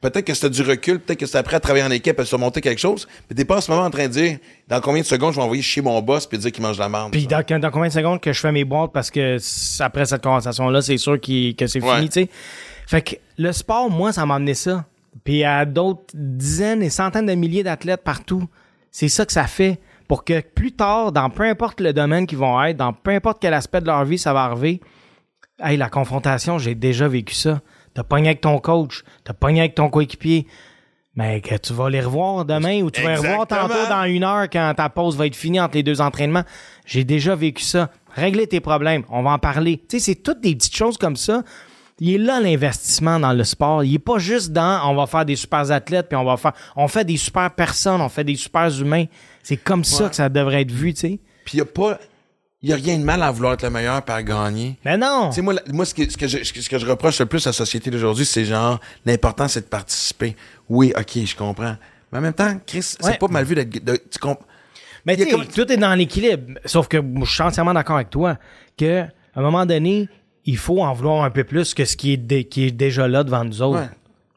peut-être 0.00 0.24
que 0.26 0.34
c'était 0.34 0.50
du 0.50 0.62
recul, 0.62 1.00
peut-être 1.00 1.18
que 1.18 1.26
c'était 1.26 1.38
après 1.38 1.56
à 1.56 1.60
travailler 1.60 1.84
en 1.84 1.90
équipe, 1.90 2.20
à 2.20 2.24
surmonter 2.24 2.60
quelque 2.60 2.78
chose, 2.78 3.08
mais 3.28 3.34
t'es 3.34 3.44
pas 3.44 3.56
en 3.56 3.60
ce 3.60 3.70
moment 3.70 3.84
en 3.84 3.90
train 3.90 4.06
de 4.06 4.12
dire 4.12 4.38
dans 4.68 4.80
combien 4.80 5.00
de 5.02 5.06
secondes 5.06 5.32
je 5.32 5.36
vais 5.38 5.42
envoyer 5.42 5.62
chez 5.62 5.80
mon 5.80 6.00
boss 6.02 6.26
puis 6.26 6.38
dire 6.38 6.52
qu'il 6.52 6.62
mange 6.62 6.76
de 6.76 6.82
la 6.82 6.88
merde. 6.88 7.10
Puis 7.12 7.26
dans, 7.26 7.42
dans 7.58 7.70
combien 7.70 7.88
de 7.88 7.92
secondes 7.92 8.20
que 8.20 8.32
je 8.32 8.38
fais 8.40 8.52
mes 8.52 8.64
boîtes 8.64 8.92
parce 8.92 9.10
que 9.10 9.38
après 9.82 10.04
cette 10.04 10.22
conversation-là, 10.22 10.82
c'est 10.82 10.98
sûr 10.98 11.18
qu'il- 11.20 11.56
que 11.56 11.66
c'est 11.66 11.82
Ouais. 11.82 11.96
fini, 11.96 12.08
tu 12.08 12.20
sais. 12.22 12.28
Fait 12.86 13.02
que 13.02 13.16
le 13.38 13.50
sport, 13.52 13.90
moi, 13.90 14.12
ça 14.12 14.24
m'a 14.26 14.36
amené 14.36 14.54
ça. 14.54 14.84
Puis 15.24 15.42
à 15.42 15.64
d'autres 15.64 16.04
dizaines 16.14 16.82
et 16.82 16.90
centaines 16.90 17.26
de 17.26 17.34
milliers 17.34 17.62
d'athlètes 17.64 18.02
partout. 18.04 18.46
C'est 18.92 19.08
ça 19.08 19.24
que 19.26 19.32
ça 19.32 19.46
fait. 19.46 19.78
Pour 20.08 20.24
que 20.24 20.40
plus 20.40 20.72
tard, 20.72 21.12
dans 21.12 21.30
peu 21.30 21.42
importe 21.42 21.80
le 21.80 21.92
domaine 21.92 22.26
qu'ils 22.26 22.38
vont 22.38 22.62
être, 22.62 22.76
dans 22.76 22.92
peu 22.92 23.10
importe 23.10 23.38
quel 23.40 23.54
aspect 23.54 23.80
de 23.80 23.86
leur 23.86 24.04
vie 24.04 24.18
ça 24.18 24.32
va 24.32 24.44
arriver, 24.44 24.80
hey, 25.60 25.76
la 25.76 25.88
confrontation, 25.88 26.58
j'ai 26.58 26.74
déjà 26.74 27.08
vécu 27.08 27.34
ça. 27.34 27.60
T'as 27.94 28.04
pogné 28.04 28.28
avec 28.28 28.42
ton 28.42 28.58
coach, 28.58 29.02
t'as 29.24 29.32
pogné 29.32 29.60
avec 29.60 29.74
ton 29.74 29.88
coéquipier. 29.88 30.46
Mais 31.14 31.40
que 31.40 31.54
tu 31.56 31.72
vas 31.72 31.88
les 31.88 32.02
revoir 32.02 32.44
demain 32.44 32.82
ou 32.82 32.90
tu 32.90 33.00
vas 33.00 33.12
les 33.12 33.16
revoir 33.16 33.46
tantôt 33.46 33.88
dans 33.88 34.04
une 34.04 34.22
heure 34.22 34.50
quand 34.52 34.74
ta 34.76 34.90
pause 34.90 35.16
va 35.16 35.26
être 35.26 35.34
finie 35.34 35.58
entre 35.58 35.76
les 35.76 35.82
deux 35.82 36.02
entraînements. 36.02 36.44
J'ai 36.84 37.04
déjà 37.04 37.34
vécu 37.34 37.62
ça. 37.62 37.88
Régler 38.14 38.46
tes 38.46 38.60
problèmes, 38.60 39.02
on 39.08 39.22
va 39.22 39.30
en 39.30 39.38
parler. 39.38 39.78
Tu 39.88 39.98
sais, 39.98 40.12
c'est 40.12 40.14
toutes 40.16 40.42
des 40.42 40.54
petites 40.54 40.76
choses 40.76 40.98
comme 40.98 41.16
ça. 41.16 41.42
Il 42.00 42.14
est 42.14 42.18
là 42.18 42.40
l'investissement 42.40 43.18
dans 43.18 43.32
le 43.32 43.44
sport. 43.44 43.82
Il 43.82 43.94
est 43.94 43.98
pas 43.98 44.18
juste 44.18 44.52
dans 44.52 44.90
on 44.90 44.94
va 44.94 45.06
faire 45.06 45.24
des 45.24 45.36
super 45.36 45.70
athlètes 45.70 46.08
puis 46.08 46.16
on 46.16 46.24
va 46.24 46.36
faire 46.36 46.52
on 46.76 46.86
fait 46.86 47.04
des 47.04 47.16
super 47.16 47.50
personnes, 47.50 48.02
on 48.02 48.10
fait 48.10 48.24
des 48.24 48.36
super 48.36 48.68
humains. 48.78 49.06
C'est 49.46 49.56
comme 49.56 49.84
ça 49.84 50.08
que 50.08 50.16
ça 50.16 50.28
devrait 50.28 50.62
être 50.62 50.72
vu, 50.72 50.92
tu 50.94 51.00
sais. 51.00 51.18
Puis 51.44 51.54
il 51.54 51.58
y 51.58 51.60
a 51.60 51.64
pas 51.64 51.98
il 52.62 52.72
a 52.72 52.76
rien 52.76 52.98
de 52.98 53.04
mal 53.04 53.22
à 53.22 53.30
vouloir 53.30 53.52
être 53.52 53.62
le 53.62 53.70
meilleur 53.70 54.02
par 54.02 54.20
gagner. 54.24 54.76
Mais 54.84 54.96
non. 54.96 55.28
Tu 55.28 55.36
sais, 55.36 55.42
moi, 55.42 55.54
moi 55.72 55.84
ce, 55.84 55.94
que, 55.94 56.10
ce, 56.10 56.16
que 56.16 56.26
je, 56.26 56.42
ce 56.42 56.68
que 56.68 56.78
je 56.78 56.86
reproche 56.86 57.20
le 57.20 57.26
plus 57.26 57.46
à 57.46 57.50
la 57.50 57.52
société 57.52 57.90
d'aujourd'hui, 57.90 58.24
c'est 58.26 58.44
genre, 58.44 58.80
l'important, 59.04 59.46
c'est 59.46 59.60
de 59.60 59.66
participer. 59.66 60.34
Oui, 60.68 60.92
OK, 60.98 61.24
je 61.24 61.36
comprends. 61.36 61.76
Mais 62.10 62.18
en 62.18 62.22
même 62.22 62.32
temps, 62.32 62.58
Chris, 62.66 62.78
Ouais. 63.02 63.12
c'est 63.12 63.18
pas 63.18 63.28
mal 63.28 63.44
vu 63.44 63.54
d'être. 63.54 63.84
de- 63.84 64.00
tu 64.10 64.18
comp- 64.18 64.40
Mais 65.04 65.16
tu 65.16 65.24
sais, 65.24 65.30
comme- 65.30 65.46
tout 65.46 65.70
est 65.70 65.76
dans 65.76 65.94
l'équilibre. 65.94 66.58
Sauf 66.64 66.88
que 66.88 66.96
moi, 66.96 67.24
je 67.24 67.32
suis 67.32 67.42
entièrement 67.42 67.74
d'accord 67.74 67.96
avec 67.96 68.10
toi 68.10 68.36
que 68.76 69.02
à 69.02 69.08
un 69.36 69.42
moment 69.42 69.64
donné, 69.64 70.08
il 70.44 70.56
faut 70.56 70.82
en 70.82 70.92
vouloir 70.92 71.22
un 71.22 71.30
peu 71.30 71.44
plus 71.44 71.72
que 71.72 71.84
ce 71.84 71.96
qui 71.96 72.14
est, 72.14 72.16
dé- 72.16 72.44
qui 72.44 72.64
est 72.64 72.70
déjà 72.72 73.06
là 73.06 73.22
devant 73.22 73.44
nous 73.44 73.62
autres. 73.62 73.78
Ouais. 73.80 73.88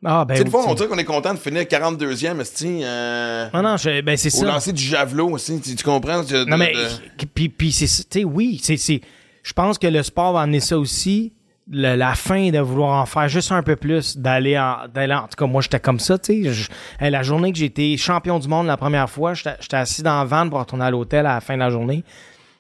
Ah, 0.06 0.24
ben 0.26 0.34
Tu 0.36 0.38
sais, 0.40 0.44
des 0.46 0.50
fois, 0.52 0.64
on 0.68 0.74
dirait 0.76 0.88
qu'on 0.88 0.98
est 0.98 1.04
content 1.04 1.34
de 1.34 1.40
finir 1.40 1.64
42e, 1.64 2.40
esti, 2.40 2.80
euh, 2.84 3.48
Non, 3.54 3.62
non, 3.62 3.78
je- 3.78 4.02
ben 4.02 4.16
c'est 4.16 4.34
au 4.34 4.40
ça. 4.40 4.46
lancer 4.46 4.72
du 4.72 4.82
javelot 4.84 5.30
aussi. 5.32 5.60
Tu, 5.60 5.76
tu 5.76 5.84
comprends? 5.84 6.22
Non, 6.48 6.58
mais, 6.58 6.74
de- 6.74 7.26
puis, 7.34 7.50
puis 7.50 7.72
c'est, 7.72 7.88
ça, 7.88 8.04
tu 8.10 8.20
sais, 8.20 8.26
oui, 8.26 8.60
c'est, 8.64 8.78
c'est, 8.78 9.02
je 9.44 9.54
pense 9.54 9.78
que 9.78 9.88
le 9.88 10.02
sport 10.04 10.34
va 10.34 10.42
amener 10.42 10.62
ça 10.62 10.78
aussi. 10.80 11.34
Le- 11.72 11.96
la 11.96 12.16
fin 12.16 12.50
de 12.50 12.60
vouloir 12.60 13.00
en 13.02 13.06
faire 13.06 13.28
juste 13.30 13.52
un 13.52 13.62
peu 13.62 13.76
plus, 13.76 14.18
d'aller 14.18 14.58
en, 14.58 14.88
d'aller 14.92 15.14
en, 15.14 15.20
en 15.20 15.28
tout 15.28 15.36
cas, 15.38 15.46
moi, 15.46 15.62
j'étais 15.62 15.80
comme 15.80 16.00
ça, 16.00 16.18
tu 16.18 16.44
sais. 16.52 16.68
Hey, 17.00 17.12
la 17.12 17.22
journée 17.22 17.52
que 17.52 17.62
été 17.62 17.96
champion 17.98 18.40
du 18.40 18.48
monde 18.48 18.66
la 18.68 18.78
première 18.78 19.10
fois, 19.10 19.34
j'étais, 19.36 19.56
j'étais 19.60 19.78
assis 19.78 20.02
dans 20.02 20.18
la 20.18 20.24
van 20.26 20.50
pour 20.50 20.60
retourner 20.60 20.86
à 20.86 20.90
l'hôtel 20.92 21.26
à 21.28 21.36
la 21.36 21.42
fin 21.42 21.54
de 21.56 21.60
la 21.60 21.70
journée. 21.70 22.04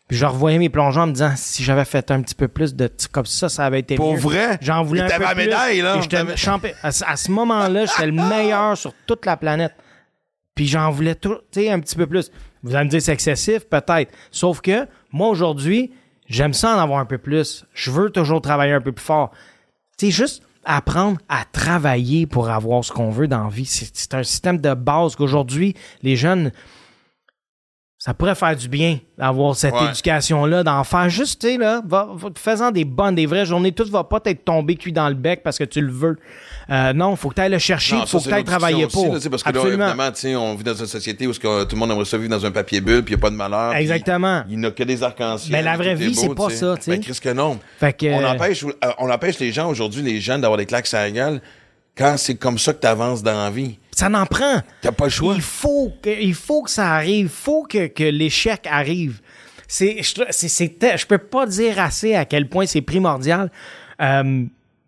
Puis 0.09 0.17
je 0.17 0.25
revoyais 0.25 0.57
mes 0.57 0.69
plongeons 0.69 1.01
en 1.03 1.07
me 1.07 1.11
disant, 1.13 1.33
si 1.37 1.63
j'avais 1.63 1.85
fait 1.85 2.09
un 2.11 2.21
petit 2.21 2.35
peu 2.35 2.47
plus 2.49 2.75
de, 2.75 2.89
comme 3.11 3.25
ça, 3.27 3.47
ça 3.47 3.63
avait 3.65 3.79
été 3.79 3.95
Pour 3.95 4.13
mieux. 4.13 4.19
vrai? 4.19 4.57
J'en 4.59 4.83
voulais 4.83 5.03
un 5.03 5.07
peu 5.17 5.21
la 5.23 5.35
plus. 5.35 5.45
médaille, 5.45 5.81
là. 5.81 6.01
J'étais 6.01 6.35
champion. 6.35 6.71
À, 6.83 6.91
ce- 6.91 7.05
à 7.05 7.15
ce 7.15 7.31
moment-là, 7.31 7.85
j'étais 7.85 8.07
le 8.07 8.11
meilleur 8.13 8.75
sur 8.75 8.91
toute 9.05 9.25
la 9.25 9.37
planète. 9.37 9.73
Puis 10.55 10.67
j'en 10.67 10.89
voulais 10.91 11.15
tout, 11.15 11.35
tu 11.51 11.61
sais, 11.61 11.69
un 11.71 11.79
petit 11.79 11.95
peu 11.95 12.07
plus. 12.07 12.31
Vous 12.63 12.75
allez 12.75 12.85
me 12.85 12.89
dire 12.89 13.01
c'est 13.01 13.13
excessif, 13.13 13.65
peut-être. 13.69 14.11
Sauf 14.31 14.59
que 14.61 14.87
moi 15.11 15.29
aujourd'hui, 15.29 15.91
j'aime 16.27 16.53
ça 16.53 16.75
en 16.75 16.79
avoir 16.79 16.99
un 16.99 17.05
peu 17.05 17.17
plus. 17.19 17.65
Je 17.73 17.91
veux 17.91 18.09
toujours 18.09 18.41
travailler 18.41 18.73
un 18.73 18.81
peu 18.81 18.91
plus 18.91 19.05
fort. 19.05 19.31
Tu 19.97 20.07
sais, 20.07 20.11
juste 20.11 20.43
apprendre 20.65 21.17
à 21.29 21.45
travailler 21.51 22.25
pour 22.25 22.49
avoir 22.49 22.83
ce 22.83 22.91
qu'on 22.91 23.09
veut 23.11 23.27
dans 23.27 23.43
la 23.43 23.49
vie. 23.49 23.65
C'est 23.65 23.89
c'est 23.95 24.13
un 24.15 24.23
système 24.23 24.57
de 24.59 24.73
base 24.73 25.15
qu'aujourd'hui, 25.15 25.75
les 26.01 26.15
jeunes 26.15 26.51
ça 28.01 28.13
pourrait 28.13 28.33
faire 28.35 28.55
du 28.55 28.69
bien 28.69 28.99
d'avoir 29.17 29.53
cette 29.57 29.73
Ouais. 29.73 29.89
éducation-là, 29.89 30.63
d'en 30.63 30.85
faire 30.85 31.09
juste, 31.09 31.41
tu 31.41 31.47
sais, 31.49 31.57
là, 31.57 31.81
va, 31.85 32.07
va- 32.15 32.29
faisant 32.37 32.71
des 32.71 32.85
bonnes, 32.85 33.13
des 33.15 33.25
vraies 33.25 33.45
journées. 33.45 33.73
Tout 33.73 33.83
va 33.89 34.05
pas 34.05 34.21
être 34.23 34.45
tombé 34.45 34.75
cuit 34.77 34.93
dans 34.93 35.09
le 35.09 35.15
bec 35.15 35.41
parce 35.43 35.57
que 35.57 35.65
tu 35.65 35.81
le 35.81 35.91
veux. 35.91 36.17
Euh, 36.69 36.93
non, 36.93 37.17
faut 37.17 37.27
que 37.27 37.35
tu 37.35 37.41
ailles 37.41 37.51
le 37.51 37.57
chercher, 37.57 37.95
Non, 37.97 38.03
il 38.03 38.07
faut 38.07 38.19
ça, 38.19 38.23
que 38.25 38.29
tu 38.29 38.35
ailles 38.35 38.43
travailler 38.45 38.75
discussion 38.85 39.03
pour. 39.07 39.13
aussi, 39.15 39.25
là, 39.25 39.29
parce 39.31 39.43
que 39.43 39.49
là, 39.51 39.59
Absolument. 39.59 39.87
évidemment, 39.89 40.11
tu 40.13 40.19
sais, 40.21 40.35
on 40.37 40.55
vit 40.55 40.63
dans 40.63 40.73
une 40.75 40.85
société 40.85 41.27
où 41.27 41.33
que 41.33 41.63
tout 41.65 41.75
le 41.75 41.79
monde 41.79 41.91
aimerait 41.91 42.05
ça 42.05 42.17
vivre 42.17 42.29
dans 42.29 42.45
un 42.45 42.51
papier 42.51 42.79
bulle, 42.79 43.03
puis 43.03 43.13
il 43.13 43.17
n'y 43.17 43.21
a 43.21 43.21
pas 43.21 43.31
de 43.31 43.35
malheur. 43.35 43.73
Exactement. 43.75 44.43
Il 44.49 44.59
n'y 44.59 44.65
a 44.65 44.71
que 44.71 44.83
des 44.83 45.03
arcs-en-ciel. 45.03 45.51
Mais 45.51 45.61
la 45.61 45.75
vraie 45.75 45.95
vie, 45.95 46.15
c'est 46.15 46.33
pas 46.33 46.49
ça, 46.51 46.75
tu 46.77 46.83
sais. 46.83 46.91
Ben, 46.91 47.01
Christ 47.01 47.21
que 47.21 47.33
non. 47.33 47.59
Fait 47.81 47.91
que, 47.91 48.05
On 48.05 48.23
euh, 48.23 48.31
empêche, 48.31 48.63
euh, 48.63 48.69
on 48.99 49.09
empêche 49.09 49.39
les 49.39 49.51
gens 49.51 49.67
aujourd'hui, 49.69 50.03
les 50.03 50.21
jeunes, 50.21 50.39
d'avoir 50.39 50.57
des 50.57 50.65
claques 50.65 50.87
sur 50.87 50.99
la 50.99 51.11
gueule 51.11 51.41
quand 51.97 52.15
c'est 52.17 52.35
comme 52.35 52.57
ça 52.57 52.73
que 52.73 52.79
tu 52.81 52.87
avances 52.87 53.21
dans 53.23 53.43
la 53.43 53.49
vie. 53.49 53.77
ça 53.91 54.07
n'en 54.09 54.25
prend. 54.25 54.61
T'as 54.81 54.91
pas 54.93 55.05
le 55.05 55.09
choix. 55.09 55.33
Il 55.35 55.41
faut 55.41 55.91
que, 56.01 56.09
il 56.09 56.33
faut 56.33 56.63
que 56.63 56.69
ça 56.71 56.93
arrive. 56.93 57.25
Il 57.25 57.29
faut 57.29 57.63
que, 57.63 57.87
que 57.87 58.03
l'échec 58.03 58.65
arrive. 58.69 59.19
C'est, 59.67 60.01
c'est- 60.31 60.97
je 60.97 61.05
peux 61.05 61.17
pas 61.17 61.45
dire 61.45 61.79
assez 61.79 62.15
à 62.15 62.25
quel 62.25 62.47
point 62.49 62.65
c'est 62.65 62.81
primordial. 62.81 63.51
Euh, 64.01 64.45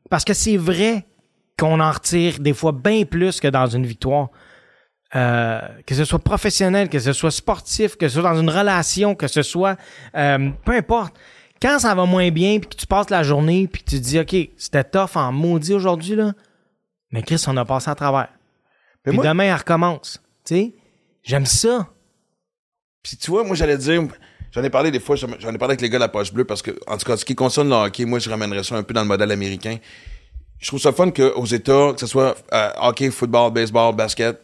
parce 0.09 0.23
que 0.25 0.33
c'est 0.33 0.57
vrai 0.57 1.05
qu'on 1.59 1.79
en 1.79 1.91
retire 1.91 2.39
des 2.39 2.53
fois 2.53 2.71
bien 2.71 3.03
plus 3.05 3.39
que 3.39 3.47
dans 3.49 3.67
une 3.67 3.85
victoire. 3.85 4.29
Euh, 5.13 5.59
que 5.85 5.93
ce 5.93 6.05
soit 6.05 6.19
professionnel, 6.19 6.87
que 6.87 6.97
ce 6.99 7.11
soit 7.11 7.31
sportif, 7.31 7.97
que 7.97 8.07
ce 8.07 8.21
soit 8.21 8.31
dans 8.33 8.39
une 8.39 8.49
relation, 8.49 9.13
que 9.13 9.27
ce 9.27 9.41
soit 9.41 9.75
euh, 10.15 10.49
peu 10.63 10.71
importe. 10.71 11.13
Quand 11.61 11.77
ça 11.79 11.93
va 11.93 12.05
moins 12.05 12.31
bien, 12.31 12.59
puis 12.59 12.69
que 12.69 12.75
tu 12.75 12.87
passes 12.87 13.09
la 13.09 13.21
journée, 13.21 13.67
puis 13.67 13.83
que 13.83 13.89
tu 13.91 13.97
te 13.99 14.03
dis 14.05 14.19
OK, 14.19 14.35
c'était 14.57 14.85
tough 14.85 15.15
en 15.15 15.31
maudit 15.33 15.73
aujourd'hui 15.73 16.15
là, 16.15 16.31
mais 17.11 17.23
Chris, 17.23 17.43
on 17.47 17.57
a 17.57 17.65
passé 17.65 17.89
à 17.89 17.95
travers. 17.95 18.29
Mais 19.05 19.11
Puis 19.11 19.15
moi- 19.17 19.25
demain, 19.27 19.43
elle 19.45 19.55
recommence. 19.55 20.21
Tu 20.45 20.55
sais, 20.55 20.73
j'aime 21.23 21.45
ça. 21.45 21.87
Puis 23.03 23.17
tu 23.17 23.31
vois, 23.31 23.43
moi, 23.43 23.55
j'allais 23.55 23.77
dire, 23.77 24.03
j'en 24.51 24.63
ai 24.63 24.69
parlé 24.69 24.91
des 24.91 24.99
fois, 24.99 25.15
j'en 25.15 25.27
j'en 25.39 25.53
ai 25.53 25.57
parlé 25.57 25.71
avec 25.73 25.81
les 25.81 25.89
gars 25.89 25.97
de 25.97 26.03
la 26.03 26.09
poche 26.09 26.31
bleue 26.31 26.45
parce 26.45 26.61
que, 26.61 26.71
en 26.87 26.97
tout 26.97 27.05
cas, 27.05 27.17
ce 27.17 27.25
qui 27.25 27.35
concerne 27.35 27.69
le 27.69 27.75
hockey, 27.75 28.05
moi, 28.05 28.19
je 28.19 28.29
ramènerais 28.29 28.63
ça 28.63 28.75
un 28.75 28.83
peu 28.83 28.93
dans 28.93 29.01
le 29.01 29.07
modèle 29.07 29.31
américain. 29.31 29.77
Je 30.59 30.67
trouve 30.67 30.79
ça 30.79 30.91
fun 30.91 31.09
qu'aux 31.09 31.45
États, 31.45 31.93
que 31.93 31.99
ce 31.99 32.05
soit 32.05 32.35
euh, 32.53 32.69
hockey, 32.79 33.09
football, 33.09 33.51
baseball, 33.51 33.95
basket, 33.95 34.39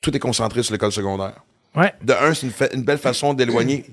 tout 0.00 0.14
est 0.16 0.18
concentré 0.18 0.62
sur 0.64 0.72
l'école 0.72 0.90
secondaire. 0.90 1.40
Ouais. 1.76 1.94
De 2.02 2.12
un, 2.12 2.34
c'est 2.34 2.46
une, 2.46 2.52
fa- 2.52 2.72
une 2.74 2.82
belle 2.82 2.98
façon 2.98 3.32
d'éloigner, 3.34 3.84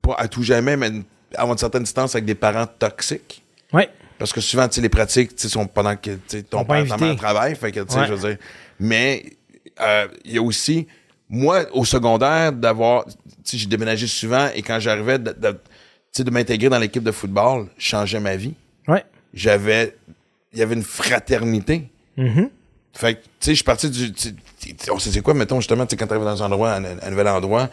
pas 0.00 0.14
à 0.16 0.26
tout 0.28 0.42
jamais, 0.42 0.76
mais 0.78 0.88
une- 0.88 1.04
une 1.38 1.58
certaine 1.58 1.82
distance 1.82 2.14
avec 2.14 2.24
des 2.24 2.34
parents 2.34 2.66
toxiques. 2.66 3.44
Ouais. 3.74 3.90
Parce 4.20 4.32
que 4.32 4.40
souvent, 4.40 4.68
tu 4.68 4.76
sais, 4.76 4.80
les 4.82 4.88
pratiques, 4.88 5.34
tu 5.34 5.42
sais, 5.42 5.48
sont 5.48 5.66
pendant 5.66 5.96
que 5.96 6.10
tu 6.10 6.20
sais, 6.28 6.42
ton 6.44 6.64
père, 6.64 6.84
mère 6.84 6.92
invités. 6.92 7.16
travaille. 7.16 7.56
Fait 7.56 7.72
que, 7.72 7.80
tu 7.80 7.92
sais, 7.92 8.00
Ouais. 8.00 8.06
je 8.06 8.12
veux 8.14 8.28
dire. 8.28 8.38
Mais, 8.78 9.24
euh, 9.80 10.06
il 10.24 10.32
y 10.34 10.38
a 10.38 10.42
aussi, 10.42 10.86
moi, 11.28 11.64
au 11.72 11.84
secondaire, 11.84 12.52
d'avoir, 12.52 13.06
tu 13.06 13.12
sais, 13.44 13.56
j'ai 13.58 13.66
déménagé 13.66 14.06
souvent 14.06 14.48
et 14.54 14.62
quand 14.62 14.78
j'arrivais 14.78 15.18
de, 15.18 15.32
de, 15.32 15.50
tu 15.52 15.56
sais, 16.12 16.22
de 16.24 16.30
m'intégrer 16.30 16.68
dans 16.68 16.78
l'équipe 16.78 17.02
de 17.02 17.12
football, 17.12 17.66
changeait 17.78 18.20
ma 18.20 18.36
vie. 18.36 18.54
Ouais. 18.86 19.04
J'avais, 19.34 19.96
il 20.52 20.58
y 20.58 20.62
avait 20.62 20.74
une 20.74 20.82
fraternité. 20.82 21.88
Mm-hmm. 22.18 22.48
Fait 22.92 23.14
que, 23.14 23.20
tu 23.20 23.28
sais, 23.40 23.50
je 23.52 23.56
suis 23.56 23.64
parti 23.64 23.88
du, 23.88 24.12
tu 24.12 24.34
on 24.92 24.98
sait 24.98 25.10
c'est 25.10 25.22
quoi, 25.22 25.32
mettons, 25.32 25.60
justement, 25.60 25.86
tu 25.86 25.90
sais, 25.92 25.96
quand 25.96 26.06
t'arrives 26.06 26.24
dans 26.24 26.42
un 26.42 26.46
endroit, 26.46 26.72
un, 26.72 26.84
un 26.84 27.10
nouvel 27.10 27.28
endroit, 27.28 27.70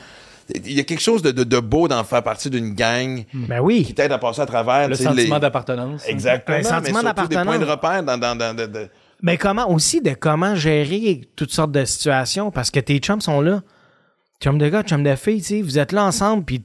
il 0.55 0.73
y 0.73 0.79
a 0.79 0.83
quelque 0.83 1.01
chose 1.01 1.21
de, 1.21 1.31
de, 1.31 1.43
de 1.43 1.59
beau 1.59 1.87
d'en 1.87 2.03
faire 2.03 2.23
partie 2.23 2.49
d'une 2.49 2.73
gang 2.73 3.25
Ben 3.33 3.59
oui. 3.59 3.83
qui 3.83 3.93
t'aide 3.93 4.11
à 4.11 4.17
passer 4.17 4.41
à 4.41 4.45
travers, 4.45 4.87
Le 4.87 4.95
sentiment 4.95 5.35
les- 5.35 5.39
d'appartenance. 5.41 6.03
Exactement. 6.07 6.57
Un 6.57 6.63
sentiment 6.63 6.79
mais 6.81 6.89
surtout 6.91 7.03
d'appartenance. 7.05 7.43
Des 7.45 7.45
points 7.45 7.59
de 7.59 7.65
repère 7.71 8.03
dans, 8.03 8.17
dans, 8.17 8.35
dans, 8.37 8.55
de- 8.55 8.87
Mais 9.21 9.37
comment 9.37 9.69
aussi 9.69 10.01
de 10.01 10.11
comment 10.13 10.55
gérer 10.55 11.21
toutes 11.35 11.51
sortes 11.51 11.71
de 11.71 11.83
situations 11.85 12.51
parce 12.51 12.71
que 12.71 12.79
tes 12.79 12.99
chums 12.99 13.21
sont 13.21 13.41
là. 13.41 13.61
Chums 14.41 14.57
de 14.59 14.69
gars, 14.69 14.83
chums 14.83 15.03
de 15.03 15.15
filles, 15.15 15.41
tu 15.41 15.47
sais, 15.47 15.61
vous 15.61 15.79
êtes 15.79 15.91
là 15.91 16.05
ensemble 16.05 16.45
puis 16.45 16.63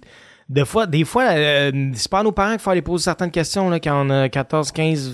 des 0.52 0.64
fois, 0.66 0.86
des 0.86 1.04
fois, 1.04 1.24
euh, 1.30 1.90
c'est 1.94 2.10
pas 2.10 2.20
à 2.20 2.22
nos 2.22 2.30
parents 2.32 2.50
qu'il 2.52 2.60
faut 2.60 2.70
aller 2.70 2.82
poser 2.82 3.04
certaines 3.04 3.30
questions 3.30 3.70
là, 3.70 3.80
quand 3.80 4.06
on 4.06 4.10
a 4.10 4.28
14, 4.28 4.70
15, 4.70 5.10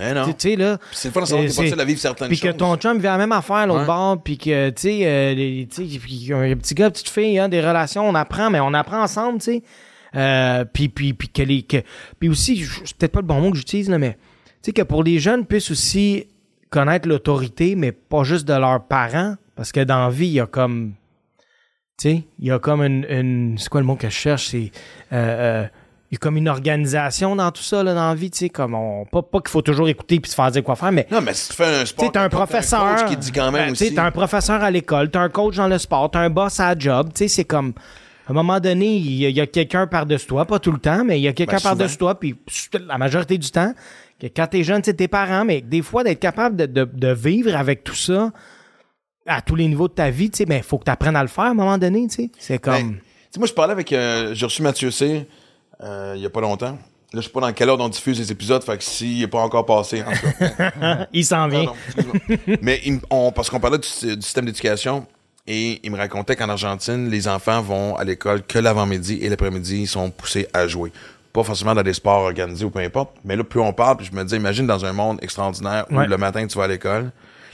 Eh 0.00 0.14
non. 0.14 0.24
tu 0.26 0.32
sais 0.38 0.56
là. 0.56 0.78
Puis 0.78 0.86
c'est 0.92 1.08
le 1.08 1.12
fun 1.12 1.20
de 1.20 1.26
savoir 1.26 1.46
que 1.46 1.50
t'es 1.52 1.62
pas 1.64 1.68
seul 1.70 1.80
à 1.80 1.84
vivre 1.84 2.00
certaines 2.00 2.28
Puis 2.28 2.36
choses. 2.38 2.52
que 2.52 2.56
ton 2.56 2.76
chum 2.76 2.96
vit 2.96 3.02
la 3.04 3.18
même 3.18 3.32
affaire 3.32 3.66
l'autre 3.66 3.80
Ouais. 3.80 3.86
bord, 3.86 4.22
puis 4.22 4.38
que, 4.38 4.70
tu 4.70 4.80
sais, 4.82 5.00
euh, 5.04 5.34
les- 5.34 5.68
tu 5.70 5.86
sais, 5.88 5.98
puis 5.98 6.18
qu'il 6.18 6.28
y 6.28 6.32
a 6.32 6.38
un 6.38 6.56
petit 6.56 6.74
gars, 6.74 6.90
petite 6.90 7.08
fille, 7.10 7.38
hein, 7.38 7.48
des 7.48 7.60
relations, 7.60 8.08
on 8.08 8.14
apprend, 8.14 8.48
mais 8.50 8.60
on 8.60 8.72
apprend 8.74 9.02
ensemble, 9.02 9.38
tu 9.38 9.44
sais. 9.44 9.62
Euh, 10.14 10.64
puis, 10.70 10.88
puis, 10.88 11.14
puis 11.14 11.28
que 11.28 11.42
les... 11.42 11.62
Que, 11.62 11.78
puis 12.18 12.28
aussi, 12.28 12.64
c'est 12.84 12.96
peut-être 12.96 13.12
pas 13.12 13.20
le 13.20 13.26
bon 13.26 13.40
mot 13.40 13.50
que 13.50 13.56
j'utilise, 13.58 13.88
là, 13.90 13.98
mais, 13.98 14.12
tu 14.14 14.18
sais, 14.62 14.72
que 14.72 14.82
pour 14.82 15.02
les 15.02 15.18
jeunes 15.18 15.46
puissent 15.46 15.70
aussi 15.70 16.26
connaître 16.70 17.06
l'autorité, 17.08 17.76
mais 17.76 17.92
pas 17.92 18.24
juste 18.24 18.46
de 18.48 18.54
leurs 18.54 18.82
parents, 18.84 19.36
parce 19.56 19.70
que 19.72 19.80
dans 19.80 20.04
la 20.04 20.10
vie, 20.10 20.26
il 20.28 20.32
y 20.32 20.40
a 20.40 20.46
comme... 20.46 20.94
Sais, 22.02 22.24
il 22.40 22.46
y 22.46 22.50
a 22.50 22.58
comme 22.58 22.82
une... 22.82 23.06
une- 23.08 23.56
c'est 23.58 23.68
quoi 23.68 23.80
le 23.80 23.86
mot 23.86 23.96
que 23.96 24.08
je 24.08 24.14
cherche? 24.14 24.48
C'est... 24.48 24.70
euh, 25.12 25.62
euh, 25.62 25.66
il 26.10 26.14
y 26.14 26.16
a 26.16 26.18
comme 26.18 26.36
une 26.36 26.48
organisation 26.48 27.34
dans 27.36 27.50
tout 27.50 27.62
ça, 27.62 27.82
là, 27.82 27.94
dans 27.94 28.08
la 28.08 28.14
vie, 28.14 28.30
tu 28.30 28.38
sais, 28.38 28.48
comme 28.50 28.74
on... 28.74 29.04
Pas, 29.06 29.22
pas 29.22 29.40
qu'il 29.40 29.48
faut 29.50 29.62
toujours 29.62 29.88
écouter 29.88 30.20
puis 30.20 30.30
se 30.30 30.34
faire 30.34 30.50
dire 30.50 30.62
quoi 30.62 30.76
faire, 30.76 30.92
mais 30.92 31.06
Non, 31.10 31.20
mais 31.22 31.32
si 31.32 31.48
tu 31.50 31.54
fais 31.56 31.64
un 31.80 31.86
sport, 31.86 32.12
t'as 32.12 32.24
un 32.24 32.28
professeur. 32.28 32.96
coach 32.96 33.06
qui 33.08 33.16
dit 33.16 33.32
quand 33.32 33.50
même 33.50 33.66
Ben, 33.66 33.72
aussi. 33.72 33.94
T'as 33.94 34.04
un 34.04 34.10
professeur 34.10 34.62
à 34.62 34.70
l'école, 34.70 35.10
t'as 35.10 35.20
un 35.20 35.28
coach 35.30 35.56
dans 35.56 35.68
le 35.68 35.78
sport, 35.78 36.10
t'as 36.10 36.20
un 36.20 36.28
boss 36.28 36.60
à 36.60 36.74
la 36.74 36.78
job. 36.78 37.08
Tu 37.14 37.20
sais, 37.20 37.28
c'est 37.28 37.44
comme. 37.44 37.72
À 38.26 38.30
un 38.30 38.34
moment 38.34 38.60
donné, 38.60 38.96
il 38.96 39.30
y 39.30 39.40
a, 39.40 39.46
quelqu'un 39.46 39.86
par-dessus 39.86 40.26
toi, 40.26 40.44
pas 40.44 40.58
tout 40.58 40.70
le 40.72 40.78
temps, 40.78 41.02
mais 41.04 41.18
il 41.18 41.22
y 41.22 41.28
a 41.28 41.32
quelqu'un 41.32 41.56
Ben, 41.56 41.62
par-dessus 41.62 41.96
toi, 41.96 42.18
puis 42.20 42.36
la 42.86 42.98
majorité 42.98 43.36
du 43.38 43.50
temps, 43.50 43.72
que 44.20 44.26
quand 44.26 44.46
t'es 44.48 44.62
jeune, 44.64 44.82
c'est 44.84 44.94
tes 44.94 45.08
parents, 45.08 45.44
mais 45.44 45.60
des 45.60 45.82
fois, 45.82 46.04
d'être 46.04 46.20
capable 46.20 46.56
de, 46.56 46.66
de- 46.66 46.88
de 46.92 47.12
vivre 47.12 47.56
avec 47.56 47.82
tout 47.84 47.94
ça 47.96 48.30
à 49.26 49.40
tous 49.40 49.54
les 49.54 49.66
niveaux 49.68 49.88
de 49.88 49.92
ta 49.94 50.10
vie, 50.10 50.30
tu 50.30 50.38
sais, 50.38 50.46
ben, 50.46 50.56
il 50.56 50.62
faut 50.62 50.78
que 50.78 50.84
tu 50.84 50.90
apprennes 50.90 51.16
à 51.16 51.22
le 51.22 51.28
faire 51.28 51.44
à 51.44 51.48
un 51.50 51.54
moment 51.54 51.78
donné, 51.78 52.06
tu 52.08 52.14
sais. 52.14 52.30
C'est 52.38 52.58
comme. 52.58 52.74
Ben, 52.74 52.90
tu 52.94 52.98
sais, 53.32 53.38
moi, 53.38 53.46
je 53.46 53.52
parlais 53.52 53.72
avec. 53.72 53.92
euh, 53.92 54.34
J'ai 54.34 54.46
reçu 54.46 54.62
Mathieu 54.62 54.90
C. 54.90 55.26
euh, 55.82 56.14
il 56.16 56.22
y 56.22 56.26
a 56.26 56.30
pas 56.30 56.40
longtemps. 56.40 56.78
Là, 57.14 57.20
je 57.20 57.26
sais 57.26 57.32
pas 57.32 57.40
dans 57.40 57.52
quelle 57.52 57.68
ordre 57.68 57.84
on 57.84 57.88
diffuse 57.90 58.18
les 58.18 58.32
épisodes, 58.32 58.62
fait 58.64 58.78
que 58.78 58.82
s'il 58.84 59.18
n'est 59.20 59.26
pas 59.26 59.40
encore 59.40 59.66
passé, 59.66 60.02
en 60.02 60.10
tout 60.12 60.44
cas. 60.58 61.06
il 61.12 61.24
s'en 61.26 61.46
vient. 61.46 61.70
Mais 62.62 62.80
il 62.86 62.94
m- 62.94 63.00
on, 63.10 63.30
parce 63.32 63.50
qu'on 63.50 63.60
parlait 63.60 63.76
du, 63.78 63.86
sy- 63.86 64.16
du 64.16 64.22
système 64.22 64.46
d'éducation 64.46 65.06
et 65.46 65.78
il 65.82 65.90
me 65.92 65.98
racontait 65.98 66.36
qu'en 66.36 66.48
Argentine, 66.48 67.10
les 67.10 67.28
enfants 67.28 67.60
vont 67.60 67.96
à 67.96 68.04
l'école 68.04 68.42
que 68.42 68.58
l'avant-midi 68.58 69.18
et 69.20 69.28
l'après-midi, 69.28 69.80
ils 69.82 69.86
sont 69.88 70.10
poussés 70.10 70.48
à 70.54 70.66
jouer. 70.66 70.90
Pas 71.34 71.42
forcément 71.42 71.74
dans 71.74 71.82
des 71.82 71.92
sports 71.92 72.22
organisés 72.22 72.64
ou 72.64 72.70
peu 72.70 72.78
importe, 72.78 73.10
mais 73.24 73.36
là, 73.36 73.44
plus 73.44 73.60
on 73.60 73.74
parle, 73.74 73.98
puis 73.98 74.06
je 74.10 74.16
me 74.16 74.24
dis, 74.24 74.34
imagine 74.36 74.66
dans 74.66 74.84
un 74.86 74.92
monde 74.94 75.18
extraordinaire 75.20 75.84
où 75.90 75.96
Ouais. 75.96 76.06
le 76.06 76.16
matin, 76.16 76.46
tu 76.46 76.56
vas 76.56 76.64
à 76.64 76.68
l'école, 76.68 77.10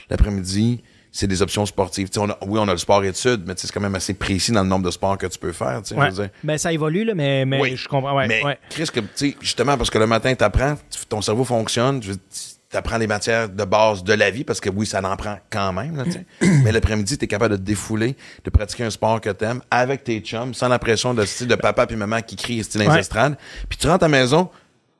l'après-midi, 0.09 0.81
c'est 1.11 1.27
des 1.27 1.41
options 1.41 1.65
sportives. 1.65 2.09
On 2.17 2.29
a- 2.29 2.37
oui, 2.45 2.59
on 2.61 2.67
a 2.67 2.71
le 2.71 2.77
sport 2.77 3.03
études, 3.03 3.43
mais 3.47 3.53
c'est 3.57 3.71
quand 3.71 3.81
même 3.81 3.95
assez 3.95 4.13
précis 4.13 4.51
dans 4.51 4.63
le 4.63 4.69
nombre 4.69 4.85
de 4.85 4.91
sports 4.91 5.17
que 5.17 5.25
tu 5.27 5.39
peux 5.39 5.51
faire. 5.51 5.77
Ouais. 5.91 6.09
je 6.11 6.15
veux 6.15 6.23
dire. 6.23 6.29
Ben, 6.43 6.57
ça 6.57 6.71
évolue, 6.71 7.03
là, 7.03 7.15
mais, 7.15 7.45
mais 7.45 7.59
Oui. 7.59 7.75
je 7.75 7.87
comprends. 7.87 8.15
Ouais, 8.15 8.27
mais 8.27 8.43
ouais. 8.43 8.57
Chris, 8.69 8.87
que, 8.93 8.99
justement, 9.41 9.77
parce 9.77 9.89
que 9.89 9.97
le 9.97 10.07
matin, 10.07 10.33
tu 10.35 10.43
apprends, 10.43 10.75
ton 11.09 11.21
cerveau 11.21 11.43
fonctionne, 11.43 11.99
tu 11.99 12.77
apprends 12.77 12.97
les 12.97 13.07
matières 13.07 13.49
de 13.49 13.63
base 13.63 14.03
de 14.03 14.13
la 14.13 14.29
vie, 14.29 14.43
parce 14.43 14.59
que 14.61 14.69
oui, 14.69 14.85
ça 14.85 15.01
en 15.03 15.15
prend 15.17 15.39
quand 15.49 15.73
même. 15.73 15.95
Là, 15.97 16.03
mais 16.63 16.71
l'après-midi, 16.71 17.17
tu 17.17 17.25
es 17.25 17.27
capable 17.27 17.53
de 17.53 17.57
te 17.57 17.65
défouler, 17.65 18.15
de 18.43 18.49
pratiquer 18.51 18.83
un 18.83 18.91
sport 18.91 19.19
que 19.19 19.31
tu 19.31 19.43
aimes 19.45 19.61
avec 19.71 20.03
tes 20.03 20.19
chums, 20.19 20.53
sans 20.53 20.67
la 20.67 20.77
pression 20.77 21.15
de, 21.15 21.25
style 21.25 21.47
de 21.47 21.55
papa 21.55 21.87
puis 21.87 21.95
maman 21.95 22.21
qui 22.21 22.35
crient 22.35 22.63
style 22.63 22.81
estrades. 22.83 23.37
Puis 23.67 23.79
tu 23.79 23.87
rentres 23.87 24.03
à 24.03 24.07
la 24.07 24.17
maison, 24.19 24.49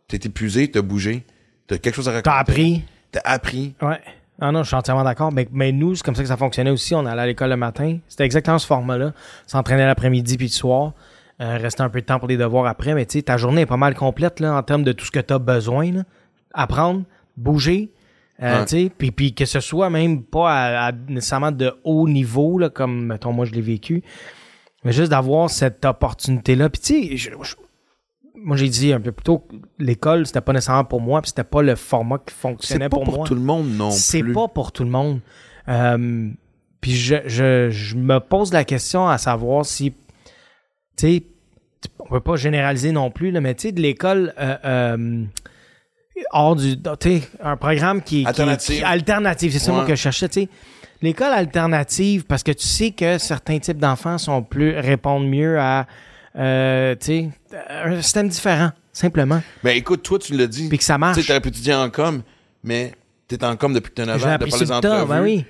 tu 0.07 0.15
es 0.15 0.19
épuisé, 0.23 0.71
tu 0.71 0.79
as 0.79 0.81
bougé, 0.81 1.23
tu 1.67 1.75
as 1.75 1.77
quelque 1.77 1.93
chose 1.95 2.09
à 2.09 2.13
raconter. 2.13 2.23
T'as 2.31 2.39
appris. 2.39 2.83
Tu 3.11 3.19
as 3.23 3.31
appris. 3.31 3.75
Ouais. 3.81 3.99
Ah 4.41 4.51
non, 4.51 4.63
je 4.63 4.67
suis 4.67 4.75
entièrement 4.75 5.03
d'accord. 5.03 5.31
Mais, 5.31 5.47
mais 5.51 5.71
nous, 5.71 5.95
c'est 5.95 6.03
comme 6.03 6.15
ça 6.15 6.21
que 6.21 6.27
ça 6.27 6.37
fonctionnait 6.37 6.69
aussi. 6.69 6.95
On 6.95 7.05
allait 7.05 7.21
à 7.21 7.25
l'école 7.25 7.49
le 7.49 7.57
matin. 7.57 7.97
C'était 8.07 8.23
exactement 8.23 8.57
ce 8.57 8.67
format-là. 8.67 9.13
S'entraîner 9.47 9.85
l'après-midi 9.85 10.37
puis 10.37 10.47
le 10.47 10.51
soir. 10.51 10.93
Euh, 11.41 11.57
restait 11.57 11.81
un 11.81 11.89
peu 11.89 12.01
de 12.01 12.05
temps 12.05 12.19
pour 12.19 12.27
les 12.27 12.37
devoirs 12.37 12.65
après. 12.65 12.93
Mais 12.93 13.05
tu 13.05 13.17
sais, 13.17 13.23
ta 13.23 13.37
journée 13.37 13.61
est 13.61 13.65
pas 13.65 13.77
mal 13.77 13.95
complète 13.95 14.39
là, 14.39 14.53
en 14.55 14.63
termes 14.63 14.83
de 14.83 14.91
tout 14.91 15.05
ce 15.05 15.11
que 15.11 15.19
tu 15.19 15.33
as 15.33 15.39
besoin. 15.39 15.91
Là. 15.91 16.03
Apprendre, 16.53 17.03
bouger. 17.37 17.91
euh, 18.41 18.59
Ouais. 18.59 18.65
tu 18.65 18.83
sais, 18.85 18.91
puis, 18.97 19.11
puis 19.11 19.33
que 19.33 19.45
ce 19.45 19.59
soit 19.59 19.89
même 19.89 20.23
pas 20.23 20.51
à, 20.53 20.87
à 20.87 20.91
nécessairement 20.91 21.51
de 21.51 21.73
haut 21.83 22.07
niveau, 22.07 22.57
là, 22.57 22.69
comme 22.69 23.05
mettons 23.07 23.33
moi 23.33 23.45
je 23.45 23.51
l'ai 23.51 23.61
vécu, 23.61 24.01
mais 24.85 24.91
juste 24.93 25.11
d'avoir 25.11 25.49
cette 25.49 25.83
opportunité-là. 25.85 26.69
Puis 26.69 26.81
tu 26.81 27.09
sais, 27.09 27.17
je- 27.17 27.29
je- 27.41 27.55
moi 28.43 28.57
j'ai 28.57 28.69
dit 28.69 28.93
un 28.93 28.99
peu 28.99 29.11
plus 29.11 29.23
tôt, 29.23 29.39
que 29.39 29.55
l'école 29.79 30.25
c'était 30.25 30.41
pas 30.41 30.53
nécessairement 30.53 30.85
pour 30.85 31.01
moi, 31.01 31.21
puis 31.21 31.29
c'était 31.29 31.43
pas 31.43 31.61
le 31.61 31.75
format 31.75 32.17
qui 32.17 32.33
C'est 32.33 32.39
fonctionnait 32.41 32.89
pas 32.89 32.97
pour, 32.97 33.03
pour, 33.05 33.15
moi 33.17 33.27
tout 33.27 33.35
le 33.35 33.41
monde 33.41 33.69
non 33.69 33.91
c'est 33.91 34.23
pas 34.23 34.47
pour 34.47 34.71
tout 34.71 34.83
le 34.83 34.89
monde. 34.89 35.19
Euh, 35.67 36.29
puis 36.81 36.95
je, 36.95 37.15
je, 37.25 37.69
je 37.69 37.95
me 37.95 38.19
pose 38.19 38.53
la 38.53 38.63
question 38.63 39.07
à 39.07 39.17
savoir 39.17 39.65
si, 39.65 39.91
tu 39.91 39.97
sais, 40.97 41.23
on 41.99 42.07
peut 42.07 42.21
pas 42.21 42.37
généraliser 42.37 42.91
non 42.91 43.11
plus, 43.11 43.31
là, 43.31 43.41
mais 43.41 43.53
tu 43.53 43.63
sais, 43.67 43.71
de 43.71 43.81
l'école 43.81 44.33
euh, 44.39 44.55
euh, 44.65 45.23
hors 46.31 46.55
du, 46.55 46.77
tu 46.77 46.89
sais, 47.01 47.21
un 47.43 47.57
programme 47.57 48.01
qui, 48.01 48.25
Alternative. 48.25 48.77
qui- 48.77 48.83
alternative, 48.83 49.51
c'est 49.51 49.59
ça 49.59 49.71
moi 49.71 49.85
que 49.85 49.95
je 49.95 50.01
cherchais, 50.01 50.29
tu 50.29 50.41
sais. 50.41 50.49
L'école 51.01 51.31
alternative, 51.31 52.25
parce 52.25 52.43
que 52.43 52.51
tu 52.51 52.67
sais 52.67 52.91
que 52.91 53.17
certains 53.17 53.59
types 53.59 53.77
d'enfants 53.77 54.17
sont 54.17 54.41
plus 54.43 54.77
répondent 54.77 55.27
mieux 55.27 55.57
à, 55.59 55.85
euh, 56.39 56.95
tu 56.95 57.05
sais, 57.05 57.29
un 57.69 58.01
système 58.01 58.29
différent, 58.29 58.71
simplement, 58.93 59.41
Ben 59.63 59.75
écoute, 59.75 60.03
toi, 60.03 60.17
tu 60.19 60.35
l'as 60.37 60.47
dit. 60.47 60.69
puis 60.69 60.77
que 60.77 60.83
ça 60.83 60.95
Tu 60.95 60.99
marche. 61.01 61.19
sais, 61.19 61.27
t'aurais 61.27 61.41
pu 61.41 61.49
étudier 61.49 61.73
en 61.73 61.89
com, 61.89 62.21
mais 62.63 62.93
t'es 63.27 63.43
en 63.43 63.55
com 63.55 63.73
depuis 63.73 63.89
que 63.89 63.95
t'as 63.95 64.05
9 64.05 64.19
J'ai 64.21 64.27
ans, 64.27 64.37
de 64.37 64.45
par 64.45 64.59
les 64.59 64.71
entrevues. 64.71 65.07
ben 65.07 65.21
oui. 65.21 65.45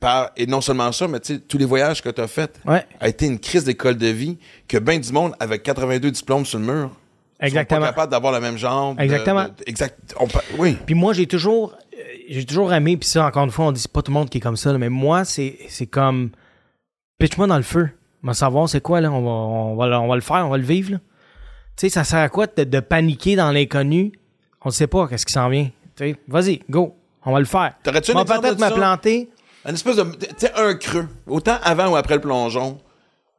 par, 0.00 0.30
et 0.36 0.46
non 0.46 0.60
seulement 0.60 0.90
ça, 0.92 1.06
mais 1.06 1.20
tu 1.20 1.34
sais, 1.34 1.40
tous 1.40 1.58
les 1.58 1.64
voyages 1.64 2.02
que 2.02 2.08
tu 2.08 2.20
as 2.20 2.26
faits 2.28 2.58
Ouais, 2.64 2.84
a 3.00 3.08
été 3.08 3.26
une 3.26 3.38
crise 3.38 3.64
d'école 3.64 3.96
de 3.96 4.06
vie 4.08 4.38
que 4.68 4.78
ben 4.78 4.98
du 5.00 5.12
monde 5.12 5.32
avec 5.38 5.62
82 5.62 6.10
diplômes 6.10 6.44
sur 6.46 6.58
le 6.58 6.64
mur 6.64 6.90
sont 7.40 7.46
exactement. 7.46 7.80
pas 7.80 7.86
capables 7.88 8.10
d'avoir 8.12 8.32
le 8.32 8.40
même 8.40 8.56
genre. 8.56 8.94
Exactement. 8.98 9.44
de- 9.44 9.50
exact. 9.66 10.14
on 10.18 10.26
oui. 10.58 10.76
Puis 10.86 10.94
moi, 10.94 11.12
j'ai 11.12 11.26
toujours, 11.26 11.74
euh, 11.92 11.96
j'ai 12.28 12.44
toujours 12.44 12.72
aimé, 12.72 12.96
puis 12.96 13.08
ça, 13.08 13.26
encore 13.26 13.44
une 13.44 13.50
fois, 13.50 13.66
on 13.66 13.72
dit 13.72 13.80
c'est 13.80 13.90
pas 13.92 14.00
tout 14.02 14.12
le 14.12 14.18
monde 14.18 14.30
qui 14.30 14.38
est 14.38 14.40
comme 14.40 14.56
ça, 14.56 14.70
là, 14.72 14.78
mais 14.78 14.88
moi, 14.88 15.24
c'est, 15.24 15.58
c'est 15.68 15.86
comme, 15.86 16.30
pitch-moi 17.18 17.46
dans 17.48 17.56
le 17.56 17.62
feu. 17.64 17.90
On 18.22 18.28
va 18.28 18.34
savoir 18.34 18.68
c'est 18.68 18.80
quoi, 18.80 19.00
là. 19.00 19.10
On 19.10 19.22
va, 19.22 19.30
on, 19.30 19.76
va, 19.76 19.86
le- 19.88 19.96
on 19.96 20.08
va 20.08 20.14
le 20.14 20.20
faire, 20.20 20.46
on 20.46 20.50
va 20.50 20.56
le 20.58 20.62
vivre, 20.64 20.92
là. 20.92 20.98
Tu 21.76 21.86
sais, 21.86 21.88
ça 21.88 22.04
sert 22.04 22.20
à 22.20 22.28
quoi 22.28 22.46
de, 22.46 22.64
de 22.64 22.80
paniquer 22.80 23.34
dans 23.36 23.50
l'inconnu? 23.50 24.12
On 24.64 24.68
ne 24.68 24.72
sait 24.72 24.86
pas 24.86 25.08
qu'est-ce 25.08 25.26
qui 25.26 25.32
s'en 25.32 25.48
vient. 25.48 25.70
Tu 25.96 26.10
sais, 26.12 26.16
vas-y, 26.28 26.60
go. 26.70 26.94
On 27.24 27.32
va 27.32 27.38
le 27.38 27.44
faire. 27.46 27.74
T'aurais-tu 27.82 28.10
un 28.12 28.14
On 28.14 28.18
va 28.18 28.22
exemple 28.36 28.56
peut-être 28.56 28.70
me 28.70 28.74
planter. 28.76 29.30
Un 29.64 29.74
espèce 29.74 29.96
de. 29.96 30.02
Tu 30.02 30.26
sais, 30.36 30.52
un 30.54 30.74
creux. 30.74 31.08
Autant 31.26 31.56
avant 31.62 31.88
ou 31.88 31.96
après 31.96 32.14
le 32.16 32.20
plongeon 32.20 32.78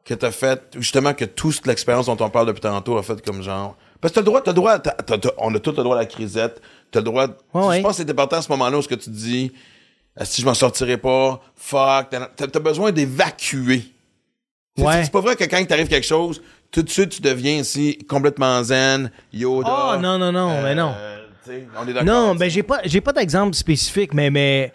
que 0.04 0.14
t'as 0.14 0.30
fait, 0.30 0.60
justement 0.78 1.14
que 1.14 1.24
toute 1.24 1.66
l'expérience 1.66 2.06
dont 2.06 2.16
on 2.20 2.28
parle 2.30 2.46
depuis 2.46 2.60
tantôt 2.60 2.98
a 2.98 3.02
fait 3.02 3.24
comme 3.24 3.42
genre. 3.42 3.76
Parce 4.00 4.12
que 4.12 4.16
t'as 4.16 4.20
le 4.20 4.26
droit, 4.26 4.40
t'as 4.42 4.50
le 4.50 4.54
droit, 4.56 4.78
t'as- 4.78 4.90
t'as- 4.92 5.16
t'as- 5.18 5.30
on 5.38 5.54
a 5.54 5.58
tous 5.58 5.70
le 5.76 5.82
droit 5.82 5.96
à 5.96 6.00
la 6.00 6.06
crisette. 6.06 6.60
T'as 6.90 7.00
le 7.00 7.04
droit. 7.04 7.26
Ouais, 7.54 7.66
ouais. 7.66 7.76
Je 7.78 7.82
pense 7.82 7.96
que 7.96 8.02
c'est 8.04 8.10
important 8.10 8.36
à 8.36 8.42
ce 8.42 8.50
moment-là 8.52 8.78
où 8.78 8.82
ce 8.82 8.88
que 8.88 8.94
tu 8.96 9.08
dis, 9.10 9.52
Ah, 10.16 10.24
si 10.24 10.42
je 10.42 10.46
m'en 10.46 10.54
sortirai 10.54 10.96
pas, 10.96 11.40
fuck, 11.56 12.08
t'as, 12.10 12.26
t'as 12.46 12.60
besoin 12.60 12.92
d'évacuer. 12.92 13.82
Ouais. 14.78 15.04
C'est, 15.04 15.12
pas 15.12 15.20
vrai 15.20 15.36
que 15.36 15.44
quand 15.44 15.64
t'arrive 15.66 15.88
quelque 15.88 16.06
chose, 16.06 16.42
tout 16.70 16.82
de 16.82 16.90
suite 16.90 17.10
tu 17.10 17.22
deviens 17.22 17.58
ici 17.58 17.98
complètement 18.08 18.62
zen, 18.64 19.10
Yoda. 19.32 19.70
Oh, 19.70 20.00
non, 20.00 20.18
non, 20.18 20.32
non, 20.32 20.50
euh, 20.50 20.62
mais 20.62 20.74
non. 20.74 20.94
sais, 21.44 21.68
on 21.78 21.86
est. 21.86 22.02
Non, 22.02 22.34
ben 22.34 22.50
j'ai 22.50 22.62
pas 22.64 22.80
j'ai 22.84 23.00
pas 23.00 23.12
d'exemple 23.12 23.54
spécifique, 23.54 24.12
mais, 24.14 24.30
mais 24.30 24.72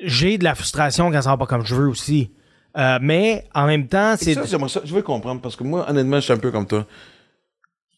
j'ai 0.00 0.38
de 0.38 0.44
la 0.44 0.54
frustration 0.54 1.10
quand 1.10 1.20
ça 1.20 1.30
va 1.30 1.36
pas 1.36 1.46
comme 1.46 1.64
je 1.66 1.74
veux 1.74 1.88
aussi. 1.88 2.30
Euh, 2.76 2.98
mais 3.00 3.44
en 3.54 3.66
même 3.66 3.86
temps, 3.86 4.14
c'est. 4.18 4.34
ça, 4.34 4.46
ça, 4.46 4.80
je 4.84 4.94
veux 4.94 5.02
comprendre, 5.02 5.40
parce 5.40 5.54
que 5.54 5.62
moi, 5.62 5.88
honnêtement, 5.88 6.16
je 6.16 6.22
suis 6.22 6.32
un 6.32 6.38
peu 6.38 6.50
comme 6.50 6.66
toi. 6.66 6.86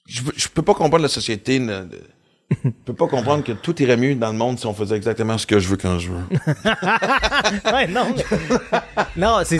Je, 0.06 0.48
peux 0.54 0.62
pas 0.62 0.74
comprendre 0.74 1.02
la 1.02 1.08
société. 1.08 1.58
ne- 1.58 1.84
de- 1.84 2.02
je 2.64 2.70
peux 2.84 2.94
pas 2.94 3.08
comprendre 3.08 3.42
que 3.42 3.50
tout 3.52 3.80
irait 3.82 3.96
mieux 3.96 4.14
dans 4.14 4.30
le 4.30 4.38
monde 4.38 4.58
si 4.58 4.66
on 4.66 4.72
faisait 4.74 4.94
exactement 4.96 5.36
ce 5.36 5.46
que 5.46 5.58
je 5.58 5.68
veux 5.68 5.76
quand 5.76 5.98
je 5.98 6.10
veux. 6.12 6.22
Ouais, 7.72 7.86
non, 7.88 8.14
mais- 8.16 8.24
non, 9.16 9.38
c'est. 9.44 9.58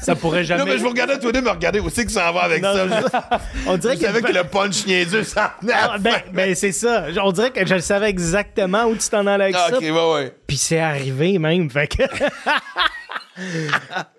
Ça 0.00 0.14
pourrait 0.16 0.42
jamais. 0.44 0.64
Non, 0.64 0.66
mais 0.70 0.76
je 0.78 0.82
vous 0.82 0.88
regardais 0.90 1.18
tous 1.18 1.26
les 1.26 1.32
deux 1.34 1.40
me 1.42 1.50
regarder 1.50 1.78
aussi 1.80 2.04
que 2.04 2.10
ça 2.10 2.30
en 2.30 2.34
va 2.34 2.42
avec 2.42 2.62
Non, 2.62 2.74
ça. 2.74 2.86
je- 2.88 3.38
on 3.70 3.76
dirait 3.76 3.96
Je 3.96 4.00
savais 4.02 4.20
que. 4.22 4.26
que 4.28 4.32
le 4.32 4.44
punch 4.44 4.86
niaiseux, 4.86 5.22
ça 5.22 5.54
venait 5.62 5.72
Ah, 5.76 5.96
ben, 6.00 6.16
ben, 6.32 6.54
c'est 6.54 6.72
ça. 6.72 7.06
On 7.22 7.30
dirait 7.32 7.50
que 7.52 7.64
je 7.64 7.78
savais 7.78 8.10
exactement 8.10 8.84
où 8.86 8.96
tu 8.96 9.08
t'en 9.08 9.26
allais 9.26 9.44
avec 9.44 9.56
Ah, 9.56 9.68
ça. 9.70 9.76
ok, 9.76 9.82
ouais, 9.82 10.12
ouais. 10.14 10.34
Puis 10.46 10.56
c'est 10.56 10.80
arrivé 10.80 11.38
même. 11.38 11.70
Fait 11.70 11.86
que. 11.86 12.02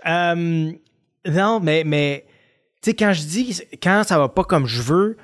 Euh, 0.07 0.71
non, 1.25 1.59
mais, 1.59 1.83
mais 1.85 2.25
tu 2.81 2.91
sais, 2.91 2.95
quand 2.95 3.13
je 3.13 3.21
dis 3.23 3.61
quand 3.81 4.03
ça 4.05 4.17
va 4.17 4.29
pas 4.29 4.43
comme 4.43 4.67
je 4.67 4.81
veux, 4.81 5.17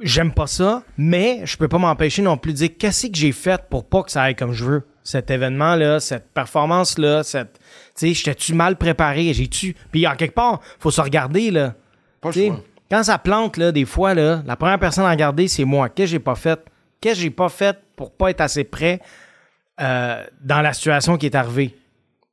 j'aime 0.00 0.32
pas 0.32 0.46
ça, 0.46 0.82
mais 0.96 1.42
je 1.44 1.56
peux 1.56 1.68
pas 1.68 1.78
m'empêcher 1.78 2.22
non 2.22 2.36
plus 2.36 2.52
de 2.52 2.58
dire 2.58 2.70
qu'est-ce 2.78 3.06
que 3.06 3.16
j'ai 3.16 3.32
fait 3.32 3.60
pour 3.68 3.84
pas 3.84 4.02
que 4.02 4.10
ça 4.10 4.22
aille 4.22 4.36
comme 4.36 4.52
je 4.52 4.64
veux? 4.64 4.82
Cet 5.02 5.30
événement-là, 5.30 6.00
cette 6.00 6.30
performance-là, 6.32 7.22
cette. 7.22 7.52
Tu 7.54 7.60
sais, 7.94 8.14
j'étais-tu 8.14 8.54
mal 8.54 8.76
préparé? 8.76 9.32
J'ai-tu. 9.34 9.76
Puis 9.92 10.06
en 10.06 10.16
quelque 10.16 10.34
part, 10.34 10.60
faut 10.78 10.90
se 10.90 11.00
regarder, 11.00 11.50
là. 11.50 11.74
Pas 12.20 12.30
le 12.34 12.46
choix. 12.46 12.60
quand 12.90 13.02
ça 13.02 13.18
plante, 13.18 13.56
là, 13.56 13.70
des 13.70 13.84
fois, 13.84 14.14
là, 14.14 14.42
la 14.46 14.56
première 14.56 14.78
personne 14.78 15.04
à 15.04 15.10
regarder, 15.10 15.46
c'est 15.48 15.64
moi. 15.64 15.88
Qu'est-ce 15.88 16.06
que 16.06 16.12
j'ai 16.12 16.18
pas 16.20 16.34
fait? 16.34 16.60
Qu'est-ce 17.00 17.16
que 17.16 17.20
j'ai 17.22 17.30
pas 17.30 17.50
fait 17.50 17.76
pour 17.96 18.12
pas 18.12 18.30
être 18.30 18.40
assez 18.40 18.64
prêt 18.64 19.00
euh, 19.80 20.24
dans 20.40 20.62
la 20.62 20.72
situation 20.72 21.18
qui 21.18 21.26
est 21.26 21.34
arrivée? 21.34 21.76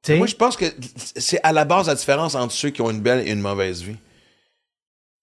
Moi, 0.10 0.28
je 0.28 0.36
pense 0.36 0.58
que 0.58 0.66
c'est 0.96 1.40
à 1.44 1.52
la 1.52 1.66
base 1.66 1.88
la 1.88 1.96
différence 1.96 2.36
entre 2.36 2.54
ceux 2.54 2.70
qui 2.70 2.82
ont 2.82 2.90
une 2.90 3.02
belle 3.02 3.28
et 3.28 3.32
une 3.32 3.42
mauvaise 3.42 3.84
vie. 3.84 3.98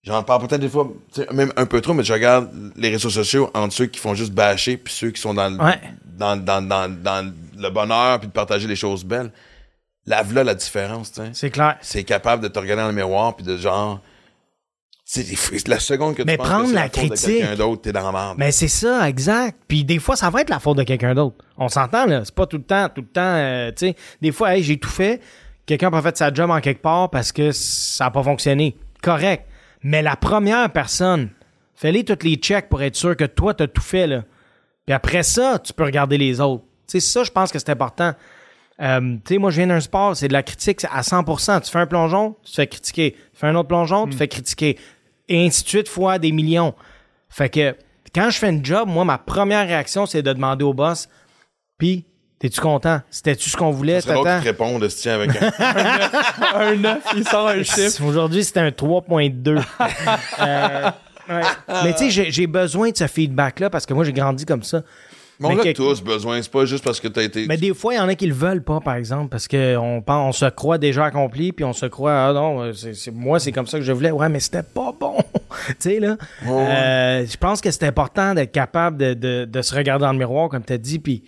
J'en 0.09 0.23
parle 0.25 0.47
peut-être 0.49 0.61
des 0.61 0.69
fois, 0.69 0.89
tu 1.15 1.21
même 1.35 1.53
un 1.57 1.67
peu 1.67 1.81
trop, 1.81 1.93
mais 1.95 2.03
je 2.03 2.13
regarde 2.13 2.51
les 2.77 2.89
réseaux 2.89 3.11
sociaux 3.11 3.51
entre 3.55 3.73
ceux 3.75 3.87
qui 3.87 4.01
font 4.01 4.15
juste 4.15 4.33
bâcher 4.33 4.77
puis 4.77 4.93
ceux 4.93 5.11
qui 5.11 5.21
sont 5.21 5.35
dans, 5.35 5.49
le- 5.51 5.63
Ouais. 5.63 5.79
dans, 6.17 6.37
dans, 6.37 6.67
dans, 6.67 6.89
dans 6.91 7.33
le 7.57 7.71
bonheur 7.71 8.19
puis 8.19 8.29
de 8.29 8.33
partager 8.33 8.67
les 8.67 8.75
choses 8.77 9.05
belles. 9.05 9.31
Lave-là 10.07 10.43
la 10.45 10.55
différence, 10.55 11.13
tu. 11.13 11.21
C'est 11.35 11.51
clair. 11.51 11.77
C'est 11.83 12.03
capable 12.05 12.43
de 12.43 12.49
te 12.49 12.59
regarder 12.59 12.83
dans 12.83 12.89
le 12.89 12.95
miroir 12.95 13.37
puis 13.37 13.45
de 13.45 13.57
genre. 13.59 14.01
C'est 15.05 15.69
la 15.69 15.79
seconde 15.81 16.15
que 16.17 16.23
tu 16.23 16.27
Mais 16.27 16.37
penses 16.37 16.49
prendre 16.49 16.69
que 16.69 16.75
la 16.75 16.83
la 16.83 16.89
faute 16.91 17.03
de 17.03 17.09
critique. 17.09 17.39
quelqu'un 17.39 17.55
d'autre, 17.57 17.83
t'es 17.83 17.93
dans 17.93 18.11
la 18.11 18.13
merde. 18.13 18.35
Mais 18.39 18.53
c'est 18.53 18.69
ça, 18.69 19.09
exact. 19.09 19.59
Puis 19.67 19.83
des 19.85 19.99
fois, 19.99 20.17
ça 20.17 20.29
va 20.29 20.43
être 20.43 20.51
la 20.51 20.59
faute 20.61 20.77
de 20.77 20.83
quelqu'un 20.83 21.15
d'autre. 21.15 21.37
On 21.57 21.69
s'entend, 21.69 22.05
là. 22.05 22.23
C'est 22.27 22.35
pas 22.35 22.47
tout 22.47 22.59
le 22.59 22.63
temps, 22.63 22.89
tout 22.95 23.01
le 23.01 23.07
temps, 23.07 23.21
euh, 23.23 23.71
tu 23.71 23.87
sais. 23.89 23.97
Des 24.21 24.33
fois, 24.33 24.55
hey, 24.57 24.63
j'ai 24.63 24.79
tout 24.79 24.91
fait. 24.91 25.21
Quelqu'un 25.65 25.89
a 25.89 25.91
pas 25.91 26.03
fait 26.03 26.17
sa 26.19 26.33
job 26.33 26.51
en 26.51 26.61
quelque 26.61 26.83
part 26.83 27.09
parce 27.09 27.33
que 27.33 27.53
ça 27.53 28.07
a 28.07 28.11
pas 28.11 28.23
fonctionné. 28.23 28.77
Correct. 29.03 29.45
Mais 29.83 30.03
la 30.03 30.17
première 30.17 30.71
personne, 30.73 31.31
fais-les 31.75 32.05
toutes 32.05 32.25
les 32.25 32.37
checks 32.37 32.69
pour 32.69 32.83
être 32.83 32.97
sûr 32.97 33.17
que 33.17 33.25
toi, 33.25 33.55
t'as 33.55 33.67
tout 33.67 33.83
fait, 33.83 34.07
là. 34.07 34.25
Puis 34.87 34.95
après 34.95 35.23
ça, 35.23 35.59
tu 35.59 35.73
peux 35.73 35.85
regarder 35.85 36.17
les 36.17 36.41
autres. 36.41 36.65
Tu 36.87 36.99
sais, 36.99 37.01
ça, 37.01 37.23
je 37.23 37.31
pense 37.31 37.53
que 37.53 37.59
c'est 37.59 37.71
important. 37.71 38.15
Euh, 38.81 39.17
tu 39.25 39.35
sais, 39.35 39.39
moi, 39.39 39.51
je 39.51 39.57
viens 39.57 39.67
d'un 39.67 39.81
sport, 39.81 40.17
c'est 40.17 40.29
de 40.29 40.33
la 40.33 40.43
critique 40.43 40.83
à 40.91 41.03
100%. 41.03 41.61
Tu 41.61 41.71
fais 41.71 41.79
un 41.79 41.87
plongeon, 41.87 42.37
tu 42.43 42.51
te 42.51 42.57
fais 42.57 42.67
critiquer. 42.67 43.13
Tu 43.13 43.19
fais 43.35 43.49
un 43.49 43.55
autre 43.55 43.69
plongeon, 43.69 44.07
tu 44.07 44.13
te 44.13 44.17
fais 44.17 44.29
critiquer. 44.29 44.79
Et 45.29 45.45
ainsi 45.47 45.63
de 45.65 45.69
suite, 45.69 45.89
fois 45.89 46.19
des 46.19 46.33
millions. 46.33 46.75
Fait 47.29 47.51
que 47.51 47.77
quand 48.15 48.31
je 48.31 48.39
fais 48.39 48.49
une 48.49 48.65
job, 48.65 48.89
moi, 48.89 49.05
ma 49.05 49.19
première 49.19 49.67
réaction, 49.67 50.07
c'est 50.07 50.23
de 50.23 50.33
demander 50.33 50.65
au 50.65 50.73
boss, 50.73 51.09
puis, 51.77 52.07
t'es-tu 52.39 52.61
content? 52.61 53.01
C'était-tu 53.11 53.51
ce 53.51 53.57
qu'on 53.57 53.71
voulait? 53.71 54.01
C'est 54.01 54.13
l'autre 54.13 54.35
qui 54.37 54.41
te 54.43 54.49
répond 54.49 54.79
de 54.79 54.89
se 54.89 55.01
tient 55.03 55.15
avec 55.15 55.31
un. 55.41 55.51
un 56.55 56.77
9, 56.77 56.99
il 57.17 57.29
sort 57.29 57.49
un 57.49 57.63
chiffre. 57.63 58.05
Aujourd'hui, 58.05 58.45
c'était 58.45 58.61
un 58.61 58.71
3.2. 58.71 59.61
Euh, 60.41 60.91
ouais. 61.29 61.43
Mais 61.85 61.93
tu 61.95 62.11
sais, 62.11 62.31
j'ai- 62.31 62.47
besoin 62.47 62.91
de 62.91 62.97
ce 62.97 63.07
feedback-là 63.07 63.69
parce 63.71 63.85
que 63.85 63.93
moi, 63.93 64.05
j'ai 64.05 64.13
grandi 64.13 64.47
comme 64.47 64.63
ça. 64.63 64.83
Mais 65.41 65.47
on 65.47 65.51
Mais 65.55 65.61
a 65.61 65.63
quelque- 65.63 65.77
tous 65.77 66.03
besoin, 66.03 66.41
c'est 66.43 66.51
pas 66.51 66.65
juste 66.65 66.83
parce 66.83 66.99
que 67.01 67.07
t'as 67.09 67.23
été. 67.23 67.47
Mais 67.47 67.57
des 67.57 67.73
fois, 67.75 67.95
il 67.95 67.97
y 67.99 68.01
en 68.01 68.09
a 68.09 68.15
qui 68.15 68.27
le 68.27 68.35
veulent 68.35 68.63
pas, 68.65 68.81
par 68.81 68.95
exemple, 68.95 69.29
parce 69.29 69.47
qu'on 69.47 70.03
on 70.07 70.33
se 70.33 70.47
croit 70.47 70.79
déjà 70.79 71.05
accompli, 71.05 71.53
puis 71.53 71.65
on 71.65 71.73
se 71.73 71.87
croit, 71.87 72.13
ah 72.29 72.33
non, 72.33 72.73
c'est 72.73 72.95
c'est- 72.95 73.11
moi, 73.13 73.39
c'est 73.39 73.53
comme 73.53 73.67
ça 73.67 73.79
que 73.79 73.85
je 73.85 73.93
voulais. 73.93 74.11
Ouais, 74.11 74.29
mais 74.29 74.41
c'était 74.41 74.63
pas 74.65 74.93
bon. 74.99 75.19
tu 75.69 75.75
sais, 75.79 76.01
là. 76.01 76.17
Euh, 76.47 77.27
je 77.31 77.37
pense 77.37 77.61
que 77.61 77.71
c'est 77.71 77.85
important 77.85 78.35
d'être 78.35 78.53
capable 78.53 78.97
de, 78.97 79.15
de, 79.15 79.45
de 79.45 79.63
se 79.63 79.75
regarder 79.75 80.05
dans 80.07 80.13
le 80.13 80.19
miroir, 80.19 80.49
comme 80.49 80.65
tu 80.65 80.73
as 80.73 80.79
dit, 80.79 80.99
puis 80.99 81.23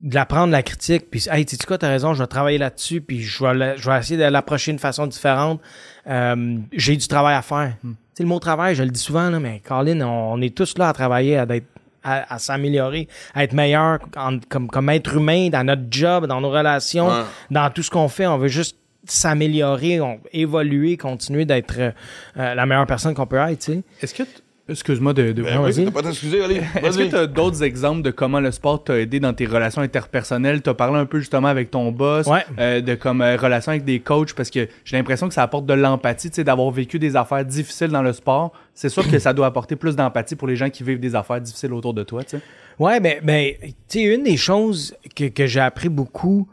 de 0.00 0.14
la 0.14 0.26
prendre, 0.26 0.52
la 0.52 0.62
critique, 0.62 1.10
puis, 1.10 1.26
hey, 1.30 1.44
tu 1.44 1.56
sais 1.56 1.66
quoi, 1.66 1.76
t'as 1.76 1.88
raison, 1.88 2.14
je 2.14 2.22
vais 2.22 2.26
travailler 2.28 2.58
là-dessus, 2.58 3.00
puis 3.00 3.20
je 3.22 3.44
vais, 3.44 3.76
je 3.76 3.90
vais 3.90 3.98
essayer 3.98 4.16
de 4.16 4.22
l'approcher 4.30 4.70
d'une 4.70 4.78
façon 4.78 5.06
différente. 5.08 5.60
Euh, 6.08 6.56
J'ai 6.72 6.96
du 6.96 7.08
travail 7.08 7.34
à 7.34 7.42
faire. 7.42 7.72
Tu 7.82 7.88
sais, 8.14 8.22
le 8.22 8.28
mot 8.28 8.38
travail, 8.38 8.74
je 8.76 8.84
le 8.84 8.90
dis 8.90 9.00
souvent, 9.00 9.28
là, 9.28 9.40
mais 9.40 9.60
Colin, 9.66 10.00
on, 10.02 10.34
on 10.34 10.40
est 10.40 10.56
tous 10.56 10.78
là 10.78 10.88
à 10.88 10.92
travailler, 10.92 11.36
à, 11.36 11.46
d'être- 11.46 11.66
à, 12.04 12.32
à 12.34 12.38
s'améliorer, 12.38 13.08
à 13.34 13.42
être 13.42 13.52
meilleur 13.54 13.98
en- 14.16 14.38
comme, 14.48 14.68
comme 14.68 14.88
être 14.90 15.16
humain 15.16 15.48
dans 15.50 15.64
notre 15.64 15.82
job, 15.90 16.26
dans 16.26 16.40
nos 16.40 16.50
relations, 16.50 17.08
Ouais. 17.08 17.22
dans 17.50 17.68
tout 17.70 17.82
ce 17.82 17.90
qu'on 17.90 18.08
fait. 18.08 18.26
On 18.28 18.38
veut 18.38 18.46
juste 18.48 18.76
s'améliorer, 19.04 20.00
évoluer, 20.32 20.96
continuer 20.96 21.44
d'être 21.44 21.74
euh, 21.78 21.90
euh, 22.36 22.54
la 22.54 22.66
meilleure 22.66 22.86
personne 22.86 23.14
qu'on 23.14 23.26
peut 23.26 23.36
être, 23.36 23.58
tu 23.58 23.72
sais. 23.72 23.82
Est-ce 24.02 24.14
que. 24.14 24.22
t- 24.22 24.30
Excuse-moi 24.68 25.14
de. 25.14 25.32
de- 25.32 25.42
Ben 25.42 25.62
oui, 25.62 25.72
t'as 25.84 25.90
pas 25.90 26.02
t'excuser, 26.02 26.42
allez. 26.42 26.56
Est-ce 26.56 26.98
que 26.98 27.02
Vas-y. 27.04 27.08
tu 27.08 27.16
as 27.16 27.26
d'autres 27.26 27.62
exemples 27.62 28.02
de 28.02 28.10
comment 28.10 28.38
le 28.38 28.50
sport 28.50 28.84
t'a 28.84 28.98
aidé 28.98 29.18
dans 29.18 29.32
tes 29.32 29.46
relations 29.46 29.80
interpersonnelles? 29.80 30.60
Tu 30.60 30.68
as 30.68 30.74
parlé 30.74 30.98
un 30.98 31.06
peu 31.06 31.20
justement 31.20 31.48
avec 31.48 31.70
ton 31.70 31.90
boss, 31.90 32.26
Ouais. 32.26 32.44
euh, 32.58 32.80
de 32.82 32.94
comme 32.94 33.22
euh, 33.22 33.36
relation 33.36 33.70
avec 33.72 33.84
des 33.84 34.00
coachs, 34.00 34.34
parce 34.34 34.50
que 34.50 34.68
j'ai 34.84 34.96
l'impression 34.98 35.26
que 35.26 35.32
ça 35.34 35.42
apporte 35.42 35.64
de 35.64 35.72
l'empathie, 35.72 36.28
tu 36.28 36.36
sais, 36.36 36.44
d'avoir 36.44 36.70
vécu 36.70 36.98
des 36.98 37.16
affaires 37.16 37.44
difficiles 37.46 37.88
dans 37.88 38.02
le 38.02 38.12
sport. 38.12 38.52
C'est 38.74 38.90
sûr 38.90 39.08
que 39.10 39.18
ça 39.18 39.32
doit 39.32 39.46
apporter 39.46 39.74
plus 39.74 39.96
d'empathie 39.96 40.36
pour 40.36 40.46
les 40.48 40.56
gens 40.56 40.68
qui 40.68 40.82
vivent 40.84 41.00
des 41.00 41.14
affaires 41.14 41.40
difficiles 41.40 41.72
autour 41.72 41.94
de 41.94 42.02
toi, 42.02 42.22
tu 42.22 42.36
sais. 42.36 42.42
Ouais, 42.78 43.00
mais, 43.00 43.20
mais 43.24 43.58
tu 43.88 44.00
sais, 44.00 44.02
une 44.02 44.22
des 44.22 44.36
choses 44.36 44.94
que, 45.16 45.24
que 45.28 45.46
j'ai 45.46 45.60
appris 45.60 45.88
beaucoup, 45.88 46.46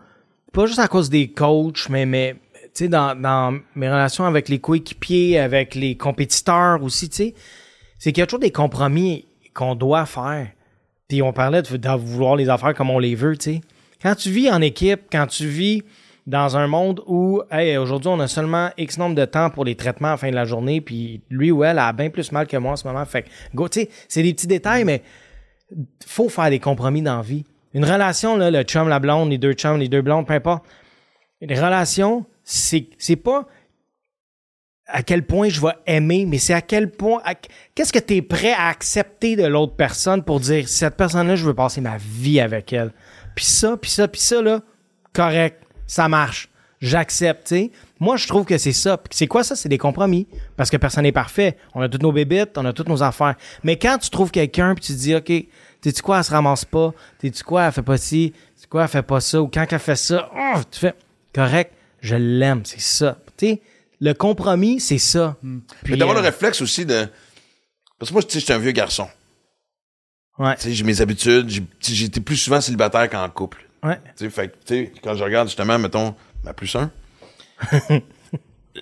pas 0.54 0.66
juste 0.68 0.80
à 0.80 0.88
cause 0.88 1.10
des 1.10 1.28
coachs, 1.28 1.90
mais, 1.90 2.06
mais 2.06 2.36
tu 2.74 2.86
sais, 2.86 2.88
dans, 2.88 3.14
dans 3.20 3.60
mes 3.76 3.90
relations 3.90 4.26
avec 4.26 4.48
les 4.50 4.60
coéquipiers, 4.60 5.38
avec 5.38 5.76
les 5.76 5.96
compétiteurs 5.98 6.82
aussi, 6.82 7.10
tu 7.10 7.16
sais, 7.18 7.34
c'est 8.06 8.11
qu'il 8.11 8.22
y 8.22 8.23
a 8.23 8.27
toujours 8.27 8.40
des 8.40 8.52
compromis 8.52 9.26
qu'on 9.56 9.73
doit 9.73 10.06
faire. 10.06 10.49
Puis 11.07 11.23
on 11.23 11.34
parlait 11.34 11.64
de, 11.64 11.98
vouloir 11.98 12.36
les 12.36 12.49
affaires 12.49 12.76
comme 12.76 12.91
on 12.91 12.99
les 12.99 13.15
veut, 13.15 13.36
tu 13.36 13.53
sais. 13.53 13.61
Quand 13.99 14.14
tu 14.14 14.30
vis 14.30 14.52
en 14.52 14.61
équipe, 14.61 15.06
quand 15.11 15.26
tu 15.26 15.48
vis 15.48 15.82
dans 16.27 16.56
un 16.56 16.68
monde 16.68 17.02
où, 17.07 17.41
hey, 17.49 17.77
aujourd'hui, 17.77 18.10
on 18.10 18.19
a 18.19 18.27
seulement 18.27 18.69
X 18.77 18.99
nombre 18.99 19.15
de 19.15 19.26
temps 19.26 19.49
pour 19.49 19.65
les 19.65 19.73
traitements 19.73 20.10
à 20.10 20.11
la 20.11 20.18
fin 20.18 20.30
de 20.30 20.36
la 20.36 20.45
journée, 20.45 20.82
puis 20.82 21.22
lui 21.32 21.49
ou 21.49 21.64
elle 21.64 21.80
a 21.80 21.91
bien 21.94 22.11
plus 22.11 22.32
mal 22.32 22.45
que 22.45 22.57
moi 22.57 22.73
en 22.73 22.76
ce 22.76 22.86
moment. 22.86 23.03
Fait 23.06 23.26
go, 23.56 23.68
tu 23.69 23.80
sais, 23.80 23.90
c'est 24.07 24.22
des 24.22 24.36
petits 24.36 24.45
détails, 24.45 24.84
mais 24.84 25.02
faut 26.06 26.30
faire 26.30 26.52
des 26.52 26.60
compromis 26.60 27.02
dans 27.02 27.18
la 27.18 27.23
vie. 27.23 27.44
Une 27.73 27.86
relation, 27.86 28.38
là, 28.38 28.52
le 28.52 28.61
chum, 28.61 28.88
la 28.88 28.99
blonde, 28.99 29.32
les 29.32 29.40
deux 29.40 29.53
chums, 29.53 29.80
les 29.80 29.90
deux 29.90 30.03
blondes, 30.03 30.27
peu 30.27 30.34
importe. 30.34 30.64
Une 31.41 31.52
relation, 31.52 32.23
c'est 32.44 33.15
pas 33.15 33.48
à 34.88 35.03
quel 35.03 35.26
point 35.26 35.49
je 35.49 35.62
vais 35.62 35.74
aimer, 35.88 36.26
mais 36.28 36.38
c'est 36.38 36.53
à 36.53 36.62
quel 36.62 36.91
point, 36.91 37.22
qu'est-ce 37.74 37.91
que 37.91 37.99
tu 37.99 38.16
es 38.16 38.22
prêt 38.22 38.53
à 38.53 38.68
accepter 38.68 39.36
de 39.36 39.45
l'autre 39.45 39.76
personne 39.76 40.24
pour 40.24 40.40
dire, 40.40 40.68
cette 40.68 40.95
personne-là, 40.95 41.36
je 41.36 41.45
veux 41.45 41.53
passer 41.53 41.82
ma 41.82 41.98
vie 41.98 42.40
avec 42.40 42.72
elle. 42.72 42.91
Puis 43.36 43.45
ça, 43.45 43.78
puis 43.78 43.90
ça, 43.90 44.07
puis 44.07 44.22
ça, 44.22 44.41
là, 44.41 44.62
correct, 45.14 45.62
ça 45.88 46.07
marche. 46.07 46.49
J'accepte, 46.82 47.48
tu 47.48 47.56
sais. 47.56 47.72
Moi, 47.99 48.18
je 48.18 48.28
trouve 48.28 48.45
que 48.45 48.57
c'est 48.57 48.74
ça. 48.74 49.02
C'est 49.10 49.28
quoi 49.28 49.44
ça? 49.44 49.56
C'est 49.56 49.70
des 49.70 49.78
compromis. 49.78 50.28
Parce 50.57 50.70
que 50.70 50.78
personne 50.78 51.03
n'est 51.03 51.12
parfait. 51.12 51.57
On 51.74 51.82
a 51.82 51.90
toutes 51.90 52.03
nos 52.03 52.12
bébites, 52.12 52.57
on 52.57 52.66
a 52.66 52.74
toutes 52.74 52.90
nos 52.90 53.02
affaires. 53.02 53.36
Mais 53.64 53.78
quand 53.78 53.98
tu 53.98 54.10
trouves 54.10 54.30
quelqu'un 54.30 54.76
puis 54.76 54.84
tu 54.84 54.94
te 54.94 54.98
dis, 54.98 55.16
OK, 55.16 55.32
t'es-tu 55.82 56.02
quoi, 56.02 56.18
elle 56.20 56.24
se 56.24 56.32
ramasse 56.32 56.66
pas? 56.66 56.94
T'es-tu 57.18 57.44
quoi, 57.44 57.66
elle 57.66 57.72
fait 57.72 57.82
pas 57.82 57.98
ci? 57.98 58.34
T'es-tu 58.56 58.68
quoi, 58.68 58.84
elle 58.84 58.90
fait 58.90 59.02
pas 59.02 59.22
ça? 59.22 59.41
Ou 59.41 59.48
quand 59.48 59.66
elle 59.68 59.80
fait 59.80 59.95
ça, 59.95 60.30
oh, 60.36 60.60
tu 60.70 60.80
fais, 60.80 60.94
correct, 61.34 61.74
je 62.02 62.16
l'aime, 62.16 62.62
c'est 62.66 62.82
ça. 62.82 63.18
Le 64.06 64.14
compromis, 64.14 64.80
c'est 64.80 64.98
ça. 64.98 65.36
Mais 65.44 65.60
Puis, 65.84 65.98
d'avoir 65.98 66.18
euh, 66.18 66.22
le 66.22 66.26
réflexe 66.27 66.61
aussi 66.61 66.86
de. 66.86 67.07
Parce 67.99 68.10
que 68.10 68.14
moi, 68.14 68.23
tu 68.23 68.32
sais, 68.32 68.40
j'étais 68.40 68.53
un 68.53 68.60
vieux 68.60 68.72
garçon. 68.72 69.07
Ouais. 70.38 70.56
Tu 70.56 70.61
sais, 70.64 70.73
j'ai 70.73 70.84
mes 70.84 71.02
habitudes. 71.02 71.49
j'ai- 71.49 71.64
J'étais 71.82 72.19
plus 72.22 72.38
souvent 72.38 72.61
célibataire 72.61 73.10
qu'en 73.10 73.27
couple. 73.30 73.65
Ouais. 73.84 73.98
Tu 74.18 74.26
sais, 74.26 74.30
fait 74.30 74.48
que, 74.49 74.53
tu 74.65 74.76
sais, 74.86 74.91
quand 75.03 75.15
je 75.15 75.23
regarde 75.23 75.48
justement, 75.48 75.77
mettons, 75.80 76.15
ma 76.44 76.53
plus 76.53 76.73
un, 76.76 76.91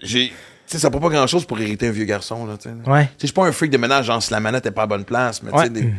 j'ai. 0.04 0.30
Tu 0.30 0.34
sais, 0.78 0.80
ça 0.80 0.90
prend 0.90 1.00
pas 1.02 1.10
grand 1.10 1.28
chose 1.28 1.46
pour 1.46 1.60
hériter 1.60 1.88
un 1.88 1.92
vieux 1.92 2.06
garçon, 2.06 2.46
là, 2.46 2.58
tu 2.58 2.70
sais. 2.70 2.90
Ouais. 2.90 3.04
Tu 3.06 3.10
sais, 3.10 3.16
je 3.22 3.26
suis 3.28 3.34
pas 3.34 3.46
un 3.46 3.52
freak 3.52 3.70
de 3.72 3.78
ménage, 3.78 4.06
genre, 4.06 4.24
si 4.24 4.32
la 4.32 4.40
manette 4.40 4.66
est 4.66 4.72
pas 4.72 4.84
à 4.84 4.88
bonne 4.88 5.04
place, 5.06 5.44
mais 5.44 5.52
tu 5.52 5.58
Ouais. 5.58 5.64
sais, 5.66 5.70
des- 5.70 5.94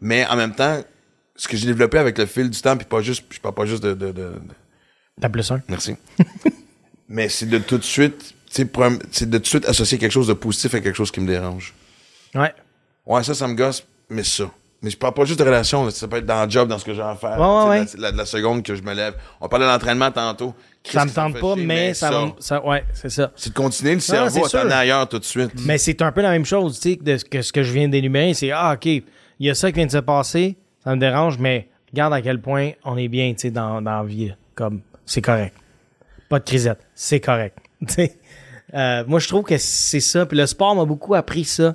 mais 0.00 0.26
en 0.26 0.36
même 0.36 0.54
temps, 0.54 0.82
ce 1.36 1.46
que 1.48 1.56
j'ai 1.56 1.66
développé 1.66 1.98
avec 1.98 2.18
le 2.18 2.26
fil 2.26 2.50
du 2.50 2.60
temps, 2.60 2.76
puis 2.76 2.86
pas 2.86 3.00
juste, 3.00 3.24
je 3.30 3.38
parle 3.40 3.54
pas 3.54 3.64
juste 3.64 3.82
de, 3.82 3.94
de, 3.94 4.06
de- 4.08 4.12
de- 4.12 4.40
T'as 5.20 5.28
plus 5.28 5.48
un. 5.50 5.62
merci. 5.68 5.94
mais 7.08 7.28
c'est 7.28 7.46
de 7.46 7.58
tout 7.58 7.78
de 7.78 7.84
suite, 7.84 8.34
c'est 8.50 8.64
de 9.28 9.38
tout 9.38 9.42
de 9.42 9.46
suite 9.46 9.66
associer 9.68 9.98
quelque 9.98 10.12
chose 10.12 10.26
de 10.28 10.32
positif 10.34 10.74
à 10.74 10.80
quelque 10.80 10.96
chose 10.96 11.10
qui 11.10 11.20
me 11.20 11.26
dérange. 11.26 11.74
Ouais. 12.34 12.52
Ouais, 13.06 13.22
ça, 13.22 13.34
ça 13.34 13.46
me 13.48 13.54
gosse, 13.54 13.84
mais 14.08 14.24
ça. 14.24 14.50
Mais 14.80 14.90
je 14.90 14.96
parle 14.96 15.12
pas 15.14 15.24
juste 15.24 15.40
de 15.40 15.44
relation, 15.44 15.90
ça 15.90 16.06
peut 16.06 16.18
être 16.18 16.26
dans 16.26 16.44
le 16.44 16.50
job, 16.50 16.68
dans 16.68 16.78
ce 16.78 16.84
que 16.84 16.94
j'ai 16.94 17.02
à 17.02 17.16
faire. 17.16 17.36
Ouais, 17.40 17.68
ouais, 17.80 17.84
La, 17.98 18.10
la- 18.12 18.16
la 18.18 18.24
seconde 18.24 18.62
que 18.62 18.76
je 18.76 18.82
me 18.82 18.94
lève. 18.94 19.14
On 19.40 19.48
parlait 19.48 19.66
d'entraînement 19.66 20.12
tantôt. 20.12 20.54
Qu'est-ce 20.84 20.94
Ça 20.98 21.04
me 21.04 21.10
tente 21.10 21.40
pas, 21.40 21.54
chier, 21.56 21.66
mais 21.66 21.94
ça, 21.94 22.26
ça- 22.38 22.64
Ouais, 22.64 22.84
c'est 22.92 23.10
ça. 23.10 23.32
C'est 23.34 23.50
de 23.50 23.54
continuer 23.54 23.94
le 23.94 24.00
cerveau 24.00 24.46
à 24.46 24.48
t'en 24.48 24.70
ailleurs 24.70 25.08
tout 25.08 25.18
de 25.18 25.24
suite. 25.24 25.50
Mais 25.66 25.78
c'est 25.78 26.00
un 26.00 26.12
peu 26.12 26.20
la 26.22 26.30
même 26.30 26.44
chose, 26.44 26.78
tu 26.78 26.90
sais, 26.92 26.96
de 26.96 27.16
que, 27.28 27.42
ce 27.42 27.52
que 27.52 27.64
je 27.64 27.72
viens 27.72 27.88
d'énumérer. 27.88 28.34
C'est, 28.34 28.52
ah, 28.52 28.74
OK, 28.74 28.86
il 28.86 29.02
y 29.40 29.50
a 29.50 29.54
ça 29.56 29.70
qui 29.72 29.76
vient 29.78 29.86
de 29.86 29.90
se 29.90 29.98
passer, 29.98 30.56
ça 30.84 30.94
me 30.94 31.00
dérange, 31.00 31.38
mais 31.38 31.68
regarde 31.90 32.12
à 32.14 32.22
quel 32.22 32.40
point 32.40 32.70
on 32.84 32.96
est 32.96 33.08
bien, 33.08 33.32
tu 33.32 33.40
sais, 33.40 33.50
dans, 33.50 33.82
dans 33.82 33.98
la 34.02 34.04
vie. 34.04 34.32
Comme, 34.54 34.80
c'est 35.04 35.22
correct. 35.22 35.56
Pas 36.28 36.38
de 36.38 36.44
crisette, 36.44 36.86
c'est 36.94 37.20
correct. 37.20 37.58
Tu 37.88 37.94
sais. 37.94 38.17
Euh, 38.74 39.04
moi, 39.06 39.18
je 39.18 39.28
trouve 39.28 39.44
que 39.44 39.56
c'est 39.58 40.00
ça. 40.00 40.26
Puis 40.26 40.36
le 40.36 40.46
sport 40.46 40.74
m'a 40.76 40.84
beaucoup 40.84 41.14
appris 41.14 41.44
ça. 41.44 41.72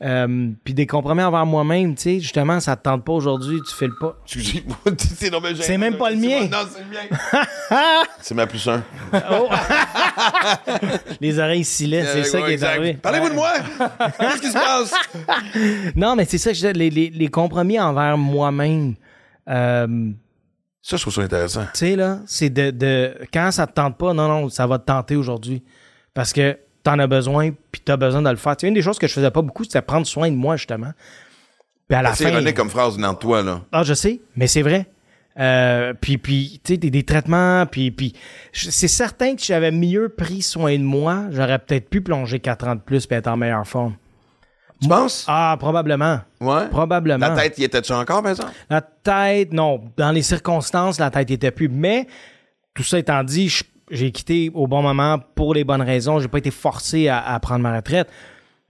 Euh, 0.00 0.50
puis 0.62 0.74
des 0.74 0.86
compromis 0.86 1.24
envers 1.24 1.44
moi-même, 1.44 1.96
tu 1.96 2.02
sais, 2.02 2.20
justement, 2.20 2.60
ça 2.60 2.76
te 2.76 2.84
tente 2.84 3.04
pas 3.04 3.12
aujourd'hui, 3.12 3.58
tu 3.68 3.74
fais 3.74 3.88
le 3.88 3.94
pas. 4.00 4.16
Excusez, 4.24 4.64
c'est 5.60 5.76
même 5.76 5.96
pas 5.96 6.10
le 6.10 6.16
mien. 6.16 6.42
Non, 6.42 6.58
c'est 6.72 6.84
le 6.84 6.88
mien. 6.88 7.44
c'est 8.20 8.34
ma 8.34 8.46
plus 8.46 8.68
un. 8.68 8.84
Les 11.20 11.40
oreilles 11.40 11.64
scellées, 11.64 12.04
c'est 12.04 12.22
ça 12.22 12.42
qui 12.42 12.52
est 12.52 12.62
arrivé. 12.62 12.94
Parlez-vous 12.94 13.30
de 13.30 13.34
moi. 13.34 13.52
Qu'est-ce 14.20 14.40
qui 14.40 14.48
se 14.48 14.52
passe? 14.52 14.94
Non, 15.96 16.14
mais 16.14 16.26
c'est 16.26 16.38
ça 16.38 16.52
que 16.52 16.56
je 16.56 16.68
les, 16.68 16.90
les 16.90 17.28
compromis 17.28 17.80
envers 17.80 18.16
moi-même. 18.16 18.94
Euh, 19.48 20.10
Ça, 20.80 20.96
je 20.96 21.02
trouve 21.02 21.14
ça 21.14 21.22
intéressant. 21.22 21.64
Tu 21.72 21.78
sais, 21.80 21.96
là, 21.96 22.20
c'est 22.26 22.50
de, 22.50 22.70
de. 22.70 23.16
Quand 23.32 23.50
ça 23.50 23.66
te 23.66 23.72
tente 23.72 23.98
pas, 23.98 24.12
non, 24.14 24.28
non, 24.28 24.48
ça 24.48 24.66
va 24.66 24.78
te 24.78 24.84
tenter 24.84 25.16
aujourd'hui. 25.16 25.64
Parce 26.18 26.32
que 26.32 26.58
t'en 26.82 26.98
as 26.98 27.06
besoin, 27.06 27.52
puis 27.70 27.80
t'as 27.80 27.96
besoin 27.96 28.20
de 28.22 28.28
le 28.28 28.34
faire. 28.34 28.56
Tu 28.56 28.62
sais, 28.62 28.66
une 28.68 28.74
des 28.74 28.82
choses 28.82 28.98
que 28.98 29.06
je 29.06 29.12
faisais 29.12 29.30
pas 29.30 29.40
beaucoup, 29.40 29.62
c'était 29.62 29.80
prendre 29.82 30.04
soin 30.04 30.28
de 30.28 30.34
moi, 30.34 30.56
justement. 30.56 30.90
Puis 31.88 31.96
à 31.96 32.02
la 32.02 32.12
C'est 32.12 32.28
ironique 32.28 32.56
comme 32.56 32.70
phrase 32.70 32.96
de 32.96 33.14
toi, 33.14 33.40
là. 33.40 33.60
Ah, 33.70 33.84
je 33.84 33.94
sais, 33.94 34.18
mais 34.34 34.48
c'est 34.48 34.62
vrai. 34.62 34.86
Euh, 35.38 35.94
puis, 35.94 36.18
puis 36.18 36.60
tu 36.64 36.72
sais, 36.72 36.76
des, 36.76 36.90
des 36.90 37.04
traitements, 37.04 37.66
puis, 37.66 37.92
puis 37.92 38.14
c'est 38.52 38.88
certain 38.88 39.36
que 39.36 39.42
si 39.42 39.46
j'avais 39.46 39.70
mieux 39.70 40.08
pris 40.08 40.42
soin 40.42 40.76
de 40.76 40.82
moi, 40.82 41.26
j'aurais 41.30 41.60
peut-être 41.60 41.88
pu 41.88 42.00
plonger 42.00 42.40
4 42.40 42.66
ans 42.66 42.74
de 42.74 42.80
plus 42.80 43.06
et 43.08 43.14
être 43.14 43.28
en 43.28 43.36
meilleure 43.36 43.64
forme. 43.68 43.94
Tu 44.82 44.88
penses? 44.88 45.24
Ah, 45.28 45.54
probablement. 45.56 46.18
Ouais. 46.40 46.66
Probablement. 46.66 47.28
La 47.28 47.42
tête, 47.42 47.58
y 47.58 47.62
était-tu 47.62 47.92
encore, 47.92 48.22
par 48.22 48.32
exemple? 48.32 48.50
La 48.68 48.80
tête, 48.80 49.52
non. 49.52 49.84
Dans 49.96 50.10
les 50.10 50.22
circonstances, 50.22 50.98
la 50.98 51.12
tête 51.12 51.30
était 51.30 51.52
plus. 51.52 51.68
Mais, 51.68 52.08
tout 52.74 52.82
ça 52.82 52.98
étant 52.98 53.22
dit, 53.22 53.48
je- 53.50 53.62
j'ai 53.90 54.10
quitté 54.10 54.50
au 54.54 54.66
bon 54.66 54.82
moment 54.82 55.18
pour 55.34 55.54
les 55.54 55.64
bonnes 55.64 55.82
raisons. 55.82 56.18
J'ai 56.20 56.28
pas 56.28 56.38
été 56.38 56.50
forcé 56.50 57.08
à, 57.08 57.20
à 57.20 57.38
prendre 57.40 57.60
ma 57.60 57.74
retraite. 57.76 58.08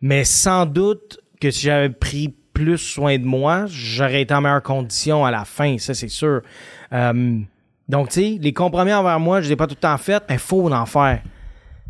Mais 0.00 0.24
sans 0.24 0.66
doute 0.66 1.18
que 1.40 1.50
si 1.50 1.62
j'avais 1.66 1.90
pris 1.90 2.34
plus 2.52 2.78
soin 2.78 3.18
de 3.18 3.24
moi, 3.24 3.64
j'aurais 3.68 4.22
été 4.22 4.34
en 4.34 4.40
meilleure 4.40 4.62
condition 4.62 5.24
à 5.24 5.30
la 5.30 5.44
fin, 5.44 5.78
ça 5.78 5.94
c'est 5.94 6.08
sûr. 6.08 6.42
Euh, 6.92 7.38
donc, 7.88 8.08
tu 8.08 8.14
sais, 8.14 8.38
les 8.40 8.52
compromis 8.52 8.92
envers 8.92 9.20
moi, 9.20 9.40
je 9.40 9.46
les 9.46 9.52
ai 9.52 9.56
pas 9.56 9.66
tout 9.66 9.76
le 9.76 9.80
temps 9.80 9.96
fait, 9.96 10.22
mais 10.28 10.38
faut 10.38 10.70
en 10.70 10.84
faire. 10.86 11.20
Tu 11.22 11.28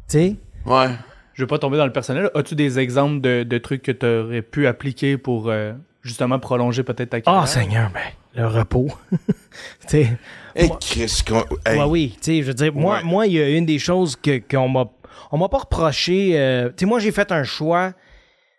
sais? 0.09 0.37
Ouais. 0.67 0.89
Je 1.35 1.43
veux 1.43 1.47
pas 1.47 1.59
tomber 1.59 1.77
dans 1.79 1.87
le 1.87 1.93
personnel. 1.93 2.31
As-tu 2.35 2.55
des 2.55 2.79
exemples 2.79 3.21
de, 3.21 3.45
de 3.45 3.59
trucs 3.59 3.83
que 3.83 3.93
tu 3.93 4.07
aurais 4.07 4.43
pu 4.43 4.67
appliquer 4.67 5.17
pour 5.17 5.49
euh, 5.49 5.73
justement 6.03 6.39
prolonger 6.39 6.83
peut-être 6.83 7.11
ta 7.11 7.19
Oh 7.19 7.23
carrière? 7.23 7.49
Seigneur, 7.49 7.91
ben, 7.93 8.01
le 8.41 8.47
repos. 8.47 8.89
tu 9.83 9.89
sais, 9.89 10.19
Hey, 10.55 10.70
Chris, 10.81 11.20
qu'on- 11.27 11.45
hey. 11.66 11.79
Ouais, 11.79 11.85
oui, 11.85 12.12
tu 12.20 12.25
sais, 12.33 12.43
je 12.43 12.47
veux 12.49 12.55
dire, 12.55 12.73
moi, 12.75 12.97
Ouais. 12.97 13.03
moi, 13.05 13.27
il 13.27 13.35
y 13.35 13.41
a 13.41 13.49
une 13.51 13.66
des 13.66 13.79
choses 13.79 14.16
que 14.16 14.39
qu'on 14.39 14.69
m'a, 14.69 14.87
on 15.31 15.39
m'a 15.39 15.49
pas 15.49 15.59
reproché. 15.59 16.33
euh, 16.35 16.69
tu 16.69 16.75
sais, 16.81 16.87
moi, 16.87 16.99
j'ai 16.99 17.12
fait 17.12 17.31
un 17.33 17.45
choix 17.45 17.93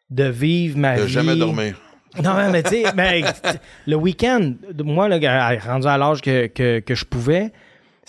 de 0.09 0.23
vivre 0.25 0.77
ma 0.77 0.95
De 0.97 1.03
vie. 1.03 1.11
jamais 1.13 1.35
dormir. 1.35 1.75
Non, 2.23 2.33
mais, 2.33 2.49
mais 2.49 2.63
tu 2.63 2.69
sais, 2.69 2.83
ben, 2.95 3.23
le 3.85 3.95
week-end, 3.95 4.53
moi, 4.83 5.07
là, 5.07 5.19
rendu 5.59 5.85
à 5.87 5.95
l'âge 5.97 6.21
que, 6.21 6.47
que, 6.47 6.79
que 6.79 6.95
je 6.95 7.05
pouvais, 7.05 7.51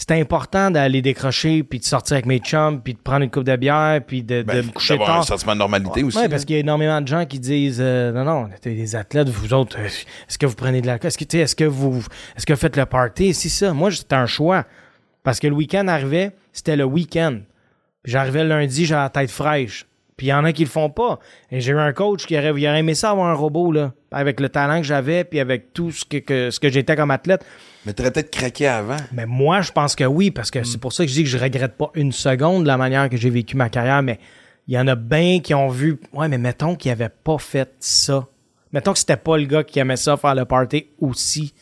c'était 0.00 0.18
important 0.18 0.70
d'aller 0.70 1.02
décrocher, 1.02 1.62
puis 1.62 1.78
de 1.78 1.84
sortir 1.84 2.14
avec 2.14 2.24
mes 2.24 2.38
chums, 2.38 2.80
puis 2.80 2.94
de 2.94 2.98
prendre 2.98 3.22
une 3.22 3.30
coupe 3.30 3.44
de 3.44 3.54
bière, 3.56 4.00
puis 4.06 4.22
de, 4.22 4.38
de 4.38 4.42
Ben, 4.44 4.64
me 4.66 4.72
coucher 4.72 4.94
un 4.94 4.98
tard. 5.04 5.24
sentiment 5.24 5.52
de 5.52 5.58
normalité 5.58 6.02
aussi. 6.02 6.16
Oui, 6.16 6.28
parce 6.30 6.46
qu'il 6.46 6.54
y 6.56 6.58
a 6.58 6.60
énormément 6.60 7.00
de 7.02 7.06
gens 7.06 7.26
qui 7.26 7.38
disent 7.38 7.80
euh, 7.82 8.10
non, 8.10 8.24
non, 8.24 8.48
t'es 8.62 8.74
des 8.74 8.96
athlètes, 8.96 9.28
vous 9.28 9.52
autres, 9.52 9.76
euh, 9.78 9.84
est-ce 9.84 10.38
que 10.38 10.46
vous 10.46 10.54
prenez 10.54 10.80
de 10.80 10.86
l'alcool? 10.86 11.08
Est-ce 11.08 11.18
que, 11.18 11.36
est-ce 11.36 11.54
que 11.54 11.64
vous 11.64 12.02
est-ce 12.34 12.46
que 12.46 12.54
vous 12.54 12.58
faites 12.58 12.76
le 12.78 12.86
party? 12.86 13.34
C'est 13.34 13.50
ça. 13.50 13.72
Moi, 13.74 13.90
c'était 13.90 14.16
un 14.16 14.26
choix. 14.26 14.64
Parce 15.22 15.38
que 15.38 15.46
le 15.48 15.54
week-end 15.54 15.86
arrivait, 15.86 16.30
c'était 16.50 16.76
le 16.76 16.84
week-end. 16.84 17.40
J'arrivais 18.06 18.42
le 18.44 18.48
lundi, 18.48 18.86
j'avais 18.86 19.02
la 19.02 19.10
tête 19.10 19.30
fraîche. 19.30 19.84
Puis 20.16 20.28
il 20.28 20.30
y 20.30 20.32
en 20.32 20.44
a 20.44 20.52
qui 20.52 20.64
le 20.64 20.70
font 20.70 20.88
pas. 20.88 21.18
Et 21.50 21.60
j'ai 21.60 21.72
eu 21.72 21.78
un 21.78 21.92
coach 21.92 22.24
qui 22.26 22.36
aurait, 22.38 22.52
il 22.56 22.66
aurait 22.68 22.78
aimé 22.80 22.94
ça 22.94 23.10
avoir 23.10 23.28
un 23.28 23.34
robot, 23.34 23.70
là. 23.72 23.92
Avec 24.12 24.40
le 24.40 24.48
talent 24.48 24.78
que 24.80 24.86
j'avais, 24.86 25.24
puis 25.24 25.38
avec 25.40 25.72
tout 25.74 25.90
ce 25.92 26.04
que, 26.06 26.16
que- 26.18 26.50
ce 26.50 26.58
que 26.58 26.70
j'étais 26.70 26.96
comme 26.96 27.10
athlète. 27.10 27.44
Mais 27.86 27.92
t'aurais 27.94 28.10
peut-être 28.10 28.30
craqué 28.30 28.66
avant. 28.66 28.96
Mais 29.12 29.26
moi, 29.26 29.62
je 29.62 29.72
pense 29.72 29.96
que 29.96 30.04
oui, 30.04 30.30
parce 30.30 30.50
que 30.50 30.62
c'est 30.64 30.78
pour 30.78 30.92
ça 30.92 31.04
que 31.04 31.08
je 31.08 31.14
dis 31.14 31.22
que 31.24 31.28
je 31.30 31.38
regrette 31.38 31.76
pas 31.76 31.90
une 31.94 32.12
seconde 32.12 32.66
la 32.66 32.76
manière 32.76 33.08
que 33.08 33.16
j'ai 33.16 33.30
vécu 33.30 33.56
ma 33.56 33.70
carrière, 33.70 34.02
mais 34.02 34.18
il 34.68 34.74
y 34.74 34.78
en 34.78 34.86
a 34.86 34.94
bien 34.94 35.40
qui 35.40 35.54
ont 35.54 35.68
vu, 35.68 35.98
ouais, 36.12 36.28
mais 36.28 36.38
mettons 36.38 36.76
qu'ils 36.76 36.90
n'avaient 36.90 37.08
pas 37.08 37.38
fait 37.38 37.72
ça. 37.80 38.26
Mettons 38.72 38.92
que 38.92 38.98
c'était 38.98 39.16
pas 39.16 39.36
le 39.36 39.46
gars 39.46 39.64
qui 39.64 39.78
aimait 39.78 39.96
ça 39.96 40.16
faire 40.16 40.34
le 40.34 40.44
party 40.44 40.88
aussi. 41.00 41.54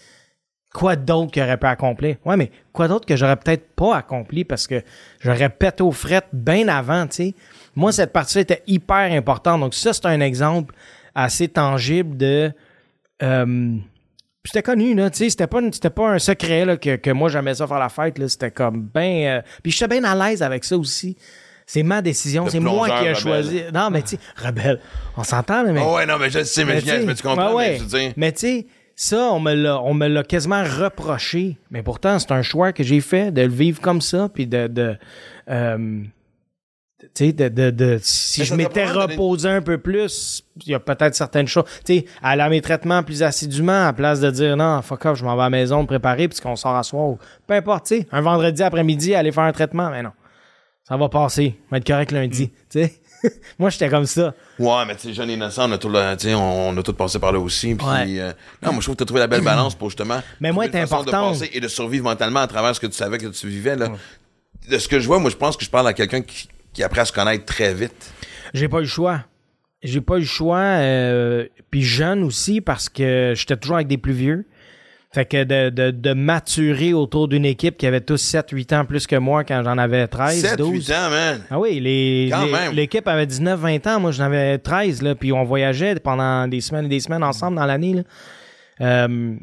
Quoi 0.74 0.97
d'autre 0.97 1.31
qu'il 1.32 1.43
aurait 1.43 1.57
pu 1.57 1.66
accomplir? 1.66 2.16
Ouais, 2.27 2.36
mais 2.36 2.51
quoi 2.73 2.89
d'autre 2.89 3.07
que 3.07 3.16
j'aurais 3.16 3.36
peut-être 3.36 3.74
pas 3.74 3.97
accompli 3.97 4.45
parce 4.45 4.66
que 4.66 4.82
j'aurais 5.20 5.49
pété 5.49 5.82
aux 5.82 5.93
frettes 5.93 6.28
bien 6.32 6.69
avant, 6.69 7.07
tu 7.07 7.15
sais. 7.15 7.35
Moi, 7.74 7.93
cette 7.93 8.12
partie-là 8.12 8.43
était 8.43 8.62
hyper 8.66 9.11
importante. 9.12 9.61
Donc, 9.61 9.73
ça, 9.73 9.93
c'est 9.93 10.05
un 10.07 10.20
exemple 10.20 10.74
assez 11.15 11.49
tangible 11.49 12.16
de. 12.16 12.53
euh, 13.23 13.77
c'était 14.49 14.62
connu, 14.62 14.95
là, 14.95 15.11
tu 15.11 15.19
sais, 15.19 15.31
c'était 15.31 15.47
pas, 15.47 15.61
une- 15.61 15.73
c'était 15.73 15.91
pas 15.91 16.09
un 16.11 16.19
secret, 16.19 16.65
là, 16.65 16.77
que, 16.77 16.97
que 16.97 17.11
moi, 17.11 17.29
j'aimais 17.29 17.55
ça 17.55 17.66
faire 17.66 17.79
la 17.79 17.89
fête, 17.89 18.19
là, 18.19 18.29
c'était 18.29 18.51
comme 18.51 18.83
ben... 18.83 19.43
puis 19.62 19.73
j'étais 19.73 19.89
bien 20.01 20.05
à 20.05 20.15
l'aise 20.29 20.43
avec 20.43 20.65
ça 20.65 20.77
aussi. 20.77 21.16
C'est 21.66 21.83
ma 21.83 22.01
décision, 22.01 22.49
c'est 22.49 22.61
moi 22.61 22.89
qui 22.89 23.07
ai 23.07 23.15
choisi. 23.15 23.62
Non, 23.75 23.91
mais 23.91 24.01
tu 24.03 24.16
sais, 24.16 24.19
rebelle, 24.37 24.81
on 25.19 25.23
s'entend, 25.23 25.65
mais... 25.70 25.83
Oh 25.85 25.97
ouais, 25.97 26.07
non, 26.07 26.16
mais 26.19 26.31
je 26.31 26.43
sais, 26.43 26.65
mais, 26.65 26.75
Mais 26.77 26.81
je 26.81 26.85
niaise, 26.87 26.95
tu 26.95 27.01
sais, 27.03 27.07
mais 27.07 27.15
tu 27.15 27.23
comprends, 27.23 27.55
ouais, 27.55 27.73
mais 27.73 27.79
je 27.79 27.85
dire. 27.85 28.12
Mais 28.16 28.33
tu 28.33 28.39
sais, 28.39 28.66
ça, 28.97 29.29
on 29.33 29.39
me 29.39 29.53
l'a, 29.53 29.81
on 29.83 29.93
me 29.95 30.09
l'a 30.09 30.23
quasiment 30.23 30.62
reproché. 30.65 31.59
Mais 31.70 31.83
pourtant, 31.83 32.19
c'est 32.19 32.33
un 32.33 32.41
choix 32.43 32.73
que 32.73 32.83
j'ai 32.83 33.01
fait 33.03 33.31
de 33.33 33.43
le 33.43 33.49
vivre 33.49 33.81
comme 33.83 34.01
ça, 34.01 34.31
puis 34.33 34.47
de, 34.47 34.66
de 34.66 34.97
euh, 35.51 36.03
sais, 37.14 37.32
de, 37.32 37.48
de, 37.48 37.70
de- 37.70 37.98
si 38.02 38.44
je 38.44 38.55
m'étais 38.55 38.85
reposé 38.86 39.48
un 39.48 39.62
peu 39.62 39.78
plus, 39.78 40.43
il 40.64 40.72
y 40.72 40.74
a 40.74 40.80
peut-être 40.80 41.14
certaines 41.14 41.47
choses. 41.48 41.64
Tu 41.85 41.98
sais, 41.98 42.05
aller 42.22 42.43
à 42.43 42.48
mes 42.48 42.60
traitements 42.60 43.02
plus 43.02 43.22
assidûment, 43.22 43.86
à 43.86 43.93
place 43.93 44.20
de 44.20 44.30
dire 44.30 44.56
non, 44.56 44.80
fuck 44.82 45.05
off, 45.06 45.18
je 45.18 45.24
m'en 45.24 45.35
vais 45.36 45.43
à 45.43 45.44
la 45.47 45.51
maison 45.51 45.82
me 45.82 45.86
préparer, 45.86 46.28
puisqu'on 46.28 46.56
sort 46.56 46.76
à 46.76 46.82
soir. 46.82 47.05
ou- 47.09 47.18
Peu 47.47 47.55
importe, 47.55 47.86
tu 47.86 47.98
sais, 47.98 48.06
un 48.12 48.20
vendredi 48.20 48.62
après-midi, 48.62 49.14
aller 49.14 49.32
faire 49.32 49.44
un 49.44 49.52
traitement, 49.52 49.90
mais 49.90 50.02
non. 50.02 50.12
Ça 50.89 50.97
va 50.97 51.09
passer. 51.09 51.59
On 51.66 51.72
va 51.72 51.78
être 51.78 51.86
correct 51.86 52.12
lundi. 52.12 52.44
Mm. 52.44 52.48
Tu 52.70 52.80
sais. 52.85 52.94
Moi, 53.59 53.68
j'étais 53.68 53.89
comme 53.89 54.06
ça. 54.06 54.32
Ouais, 54.60 54.85
mais 54.86 54.94
tu 54.94 55.09
sais, 55.09 55.12
jeune 55.14 55.28
innocent, 55.28 55.68
on 55.68 55.72
a 55.72 55.78
tout, 55.78 55.89
le- 55.89 56.35
on, 56.36 56.68
on 56.70 56.76
a 56.76 56.82
tout 56.82 56.93
passé 56.94 57.18
par 57.18 57.32
là 57.32 57.39
aussi. 57.40 57.74
Puis, 57.74 57.86
Ouais. 57.86 58.20
euh, 58.20 58.32
non, 58.62 58.70
moi, 58.72 58.80
je 58.80 58.85
trouve 58.86 58.94
que 58.94 58.98
tu 58.98 59.02
as 59.02 59.06
trouvé 59.06 59.20
la 59.20 59.26
belle 59.26 59.43
balance 59.43 59.74
pour 59.74 59.90
justement. 59.90 60.20
Mais 60.40 60.51
moi, 60.52 60.64
c'est 60.66 60.80
façon 60.86 61.02
de 61.02 61.09
important. 61.10 61.32
passer 61.32 61.51
et 61.52 61.60
de 61.60 61.68
survivre 61.68 62.05
mentalement 62.05 62.40
à 62.40 62.47
travers 62.47 62.74
ce 62.74 62.80
que 62.80 62.86
tu 62.86 62.93
savais 62.97 63.18
que 63.18 63.26
tu 63.26 63.48
vivais. 63.48 63.76
Là. 63.76 63.89
De 64.70 64.78
ce 64.78 64.86
que 64.89 64.98
je 65.01 65.06
vois, 65.06 65.18
moi, 65.18 65.30
je 65.30 65.36
pense 65.36 65.56
que 65.56 65.64
je 65.64 65.70
parle 65.70 65.89
à 65.89 65.93
quelqu'un 65.93 66.22
qui, 66.22 66.48
qui 66.73 66.82
apprend 66.82 67.03
à 67.03 67.05
se 67.05 67.12
connaître 67.12 67.45
très 67.45 67.74
vite. 67.74 68.12
J'ai 68.55 68.69
pas 68.69 68.78
eu 68.78 68.82
le 68.82 68.86
choix. 68.86 69.24
J'ai 69.82 70.01
pas 70.01 70.16
eu 70.16 70.20
le 70.20 70.24
choix. 70.27 70.59
euh, 70.59 71.47
puis 71.70 71.82
jeune 71.82 72.23
aussi, 72.24 72.61
parce 72.61 72.89
que 72.89 73.35
j'étais 73.36 73.57
toujours 73.57 73.77
avec 73.77 73.89
des 73.89 73.99
plus 73.99 74.12
vieux. 74.12 74.47
Fait 75.12 75.24
que 75.24 75.43
de, 75.45 75.70
de, 75.70 75.90
de 75.90 76.12
maturer 76.12 76.93
autour 76.93 77.28
d'une 77.28 77.47
équipe 77.47 77.78
qui 77.78 77.86
avait 77.86 78.03
tous 78.03 78.23
7-8 78.23 78.74
ans 78.77 78.85
plus 78.85 79.07
que 79.07 79.16
moi 79.16 79.43
quand 79.43 79.62
j'en 79.65 79.78
avais 79.78 80.07
13, 80.07 80.40
7, 80.40 80.59
12. 80.59 80.70
8 80.89 80.90
ans, 80.95 81.11
man. 81.11 81.40
Ah 81.51 81.59
oui, 81.59 81.81
les, 81.81 82.28
Quand 82.31 82.45
les- 82.45 82.53
même. 82.53 82.73
l'équipe 82.74 83.09
avait 83.09 83.24
19-20 83.27 83.89
ans, 83.89 84.01
moi 84.01 84.11
j'en 84.12 84.24
avais 84.24 84.59
13, 84.59 85.01
là, 85.01 85.15
puis 85.15 85.32
on 85.32 85.45
voyageait 85.45 85.95
pendant 85.97 86.47
des 86.47 86.61
semaines 86.61 86.85
et 86.85 86.89
des 86.90 87.01
semaines 87.01 87.24
ensemble 87.24 87.57
dans 87.57 87.65
l'année. 87.65 87.95
là. 87.95 88.03
Euh, 88.82 89.35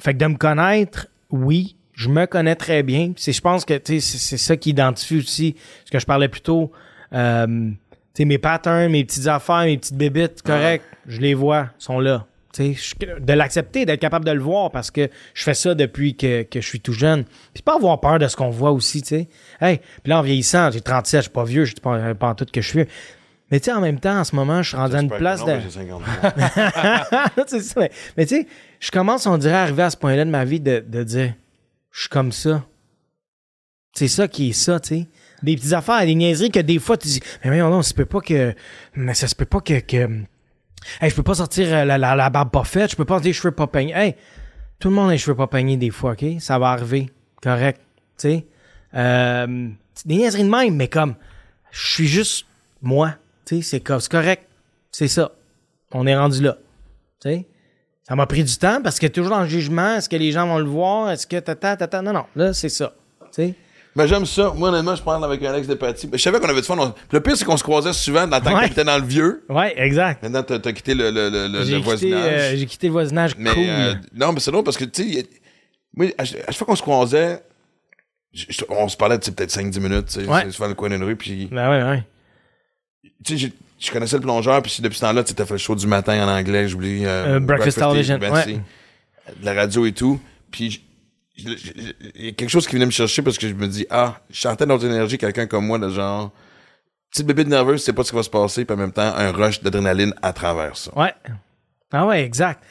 fait 0.00 0.12
que 0.12 0.18
de 0.18 0.26
me 0.26 0.36
connaître, 0.36 1.06
oui, 1.30 1.76
je 2.00 2.08
me 2.08 2.24
connais 2.24 2.54
très 2.54 2.82
bien. 2.82 3.12
C'est, 3.16 3.32
je 3.32 3.42
pense 3.42 3.66
que 3.66 3.78
c'est, 3.84 4.00
c'est 4.00 4.38
ça 4.38 4.56
qui 4.56 4.70
identifie 4.70 5.18
aussi 5.18 5.54
ce 5.84 5.90
que 5.90 5.98
je 5.98 6.06
parlais 6.06 6.28
plus 6.28 6.40
tôt. 6.40 6.72
Euh, 7.12 7.70
mes 8.18 8.38
patterns, 8.38 8.90
mes 8.90 9.04
petites 9.04 9.26
affaires, 9.26 9.64
mes 9.64 9.76
petites 9.76 9.96
bébites, 9.96 10.40
correct, 10.40 10.82
je 11.06 11.20
les 11.20 11.34
vois, 11.34 11.68
sont 11.76 12.00
là. 12.00 12.26
De 12.58 13.32
l'accepter, 13.34 13.84
d'être 13.84 14.00
capable 14.00 14.24
de 14.24 14.30
le 14.30 14.40
voir 14.40 14.70
parce 14.70 14.90
que 14.90 15.10
je 15.34 15.42
fais 15.42 15.54
ça 15.54 15.74
depuis 15.74 16.16
que, 16.16 16.42
que 16.42 16.62
je 16.62 16.66
suis 16.66 16.80
tout 16.80 16.94
jeune. 16.94 17.24
Puis 17.52 17.62
pas 17.62 17.76
avoir 17.76 18.00
peur 18.00 18.18
de 18.18 18.26
ce 18.28 18.34
qu'on 18.36 18.50
voit 18.50 18.72
aussi, 18.72 19.02
tu 19.02 19.08
sais. 19.08 19.28
Hey, 19.60 19.78
puis 20.02 20.10
là, 20.10 20.18
en 20.18 20.22
vieillissant, 20.22 20.70
j'ai 20.70 20.80
37, 20.80 21.18
je 21.18 21.22
suis 21.22 21.30
pas 21.30 21.44
vieux, 21.44 21.64
je 21.66 21.74
dis 21.74 21.80
pas, 21.82 22.14
pas 22.14 22.28
en 22.30 22.34
tout 22.34 22.46
que 22.50 22.62
je 22.62 22.66
suis 22.66 22.78
vieux. 22.78 22.88
Mais 23.50 23.60
tu 23.60 23.66
sais, 23.66 23.72
en 23.72 23.80
même 23.80 24.00
temps, 24.00 24.18
en 24.20 24.24
ce 24.24 24.34
moment, 24.34 24.62
je 24.62 24.68
suis 24.70 24.76
rendu 24.76 24.96
à 24.96 25.00
une 25.00 25.10
place 25.10 25.44
de... 25.44 25.52
mais 25.52 25.60
j'ai 25.60 25.70
50 25.70 26.02
ans. 26.02 27.44
c'est 27.46 27.60
ça. 27.60 27.80
Mais, 27.80 27.90
mais 28.16 28.26
tu 28.26 28.36
sais, 28.36 28.46
je 28.80 28.90
commence, 28.90 29.26
on 29.26 29.36
dirait, 29.36 29.54
à 29.54 29.62
arriver 29.62 29.82
à 29.82 29.90
ce 29.90 29.98
point-là 29.98 30.24
de 30.24 30.30
ma 30.30 30.44
vie 30.44 30.60
de, 30.60 30.82
de 30.86 31.02
dire, 31.02 31.34
je 31.90 32.00
suis 32.00 32.08
comme 32.08 32.32
ça. 32.32 32.64
C'est 33.92 34.08
ça 34.08 34.28
qui 34.28 34.50
est 34.50 34.52
ça, 34.52 34.80
tu 34.80 34.88
sais. 34.88 35.08
Des 35.42 35.56
petites 35.56 35.72
affaires, 35.72 36.04
des 36.04 36.14
niaiseries 36.14 36.50
que 36.50 36.60
des 36.60 36.78
fois 36.78 36.96
tu 36.96 37.08
dis, 37.08 37.20
mais 37.42 37.50
voyons 37.50 37.70
non, 37.70 37.82
ça 37.82 37.90
se 37.90 37.94
peut 37.94 38.04
pas 38.04 38.20
que, 38.20 38.54
mais 38.94 39.14
ça 39.14 39.26
se 39.26 39.34
peut 39.34 39.46
pas 39.46 39.60
que, 39.60 39.80
que, 39.80 39.96
hey, 41.00 41.10
je 41.10 41.14
peux 41.14 41.22
pas 41.22 41.34
sortir 41.34 41.72
euh, 41.72 41.84
la, 41.84 41.98
la, 41.98 42.30
barbe 42.30 42.50
pas 42.50 42.64
faite, 42.64 42.90
je 42.90 42.96
peux 42.96 43.04
pas 43.04 43.14
avoir 43.14 43.22
des 43.22 43.32
cheveux 43.32 43.52
pas 43.52 43.66
peignés. 43.66 43.94
Hey, 43.94 44.16
tout 44.78 44.90
le 44.90 44.94
monde 44.94 45.08
a 45.08 45.12
les 45.12 45.18
cheveux 45.18 45.36
pas 45.36 45.46
peignés 45.46 45.76
des 45.76 45.90
fois, 45.90 46.12
ok? 46.12 46.24
Ça 46.40 46.58
va 46.58 46.70
arriver. 46.70 47.10
Correct. 47.42 47.80
Tu 48.18 48.28
sais? 48.28 48.46
Euh, 48.94 49.68
des 50.04 50.16
niaiseries 50.16 50.44
de 50.44 50.50
même, 50.50 50.76
mais 50.76 50.88
comme, 50.88 51.14
je 51.70 51.88
suis 51.88 52.06
juste 52.06 52.46
moi. 52.82 53.16
Tu 53.46 53.62
sais, 53.62 53.80
c'est 53.80 53.80
correct. 54.08 54.46
C'est 54.92 55.08
ça. 55.08 55.32
On 55.92 56.06
est 56.06 56.16
rendu 56.16 56.42
là. 56.42 56.58
Tu 57.20 57.30
sais? 57.30 57.46
Ça 58.08 58.16
m'a 58.16 58.26
pris 58.26 58.42
du 58.44 58.56
temps 58.56 58.80
parce 58.82 58.98
que 58.98 59.06
toujours 59.06 59.30
dans 59.30 59.42
le 59.42 59.48
jugement, 59.48 59.96
est-ce 59.96 60.08
que 60.08 60.16
les 60.16 60.32
gens 60.32 60.46
vont 60.46 60.58
le 60.58 60.64
voir? 60.64 61.10
Est-ce 61.10 61.26
que 61.26 61.38
tata, 61.38 61.76
tata? 61.76 62.02
Non, 62.02 62.12
non. 62.12 62.24
Là, 62.34 62.52
c'est 62.52 62.68
ça. 62.68 62.92
Tu 63.20 63.26
sais? 63.32 63.54
Ben, 63.94 64.06
j'aime 64.06 64.24
ça. 64.24 64.52
Moi, 64.56 64.68
honnêtement, 64.70 64.94
je 64.96 65.02
parle 65.02 65.24
avec 65.24 65.42
Alex 65.42 65.66
Despatie. 65.66 66.06
Ben, 66.06 66.16
je 66.16 66.22
savais 66.22 66.38
qu'on 66.40 66.48
avait 66.48 66.60
du 66.60 66.66
fun. 66.66 66.76
On- 66.78 66.94
Le 67.12 67.20
pire, 67.20 67.36
c'est 67.36 67.44
qu'on 67.44 67.56
se 67.56 67.62
croisait 67.62 67.92
souvent 67.92 68.26
dans 68.26 68.38
le 68.38 68.42
temps 68.42 68.54
Ouais. 68.54 68.64
que 68.64 68.68
t'étais 68.68 68.84
dans 68.84 68.98
le 68.98 69.04
vieux. 69.04 69.44
Ouais, 69.48 69.74
exact. 69.76 70.22
Maintenant, 70.22 70.42
t'as 70.42 70.58
t'as 70.60 70.72
quitté 70.72 70.94
le, 70.94 71.10
le, 71.10 71.28
le, 71.28 71.46
le- 71.48 71.76
voisinage. 71.78 72.22
euh, 72.54 72.56
j'ai 72.56 72.66
quitté 72.66 72.86
le 72.86 72.92
voisinage 72.92 73.32
Mais 73.36 73.50
cool. 73.52 73.64
euh, 73.66 73.94
non, 74.14 74.32
mais 74.32 74.40
c'est 74.40 74.50
drôle 74.52 74.64
parce 74.64 74.76
que, 74.76 74.84
tu 74.84 75.12
sais, 75.12 75.26
moi, 75.94 76.06
à, 76.18 76.24
ch- 76.24 76.42
à 76.42 76.46
chaque 76.52 76.58
fois 76.58 76.66
qu'on 76.68 76.76
se 76.76 76.82
croisait, 76.82 77.42
on 78.68 78.88
se 78.88 78.96
parlait, 78.96 79.18
peut-être 79.18 79.50
5-10 79.50 79.80
minutes, 79.80 80.18
Ouais. 80.28 80.42
c'est 80.44 80.52
souvent 80.52 80.68
le 80.68 80.74
coin 80.74 80.88
d'une 80.88 81.02
rue, 81.02 81.16
puis, 81.16 81.48
Ben 81.50 81.68
ouais, 81.68 81.82
ouais. 81.90 82.04
tu 83.24 83.38
sais, 83.38 83.52
je 83.80 83.90
connaissais 83.90 84.16
le 84.16 84.22
plongeur, 84.22 84.62
puis 84.62 84.76
depuis 84.80 84.96
ce 84.96 85.00
temps-là, 85.00 85.24
tu 85.24 85.34
t'as 85.34 85.44
fait 85.46 85.54
le 85.54 85.58
show 85.58 85.74
du 85.74 85.86
matin 85.86 86.22
en 86.24 86.28
anglais, 86.30 86.68
j'oublie. 86.68 87.04
euh, 87.06 87.36
Euh, 87.36 87.40
Breakfast 87.40 87.78
Television, 87.78 88.18
merci. 88.20 88.52
ouais. 88.54 88.60
De 89.40 89.44
la 89.46 89.54
radio 89.54 89.86
et 89.86 89.92
tout. 89.92 90.20
Puis, 90.50 90.84
il 91.36 91.94
y 92.16 92.28
a 92.28 92.32
quelque 92.32 92.48
chose 92.50 92.66
qui 92.66 92.74
venait 92.74 92.86
me 92.86 92.90
chercher 92.90 93.22
parce 93.22 93.38
que 93.38 93.48
je 93.48 93.54
me 93.54 93.66
dis, 93.66 93.86
ah, 93.90 94.20
je 94.30 94.40
sentais 94.40 94.66
dans 94.66 94.76
l'énergie 94.76 95.16
quelqu'un 95.18 95.46
comme 95.46 95.66
moi, 95.66 95.78
de 95.78 95.88
genre, 95.88 96.30
petite 97.10 97.26
bébé 97.26 97.44
nerveuse, 97.44 97.80
tu 97.80 97.86
sais 97.86 97.92
pas 97.92 98.04
ce 98.04 98.10
qui 98.10 98.16
va 98.16 98.22
se 98.22 98.30
passer, 98.30 98.64
puis 98.64 98.74
en 98.74 98.78
même 98.78 98.92
temps, 98.92 99.12
un 99.16 99.32
rush 99.32 99.62
d'adrénaline 99.62 100.12
à 100.22 100.32
travers 100.32 100.76
ça. 100.76 100.96
Ouais. 100.98 101.14
Ah 101.92 102.06
ouais, 102.06 102.22
exact. 102.24 102.62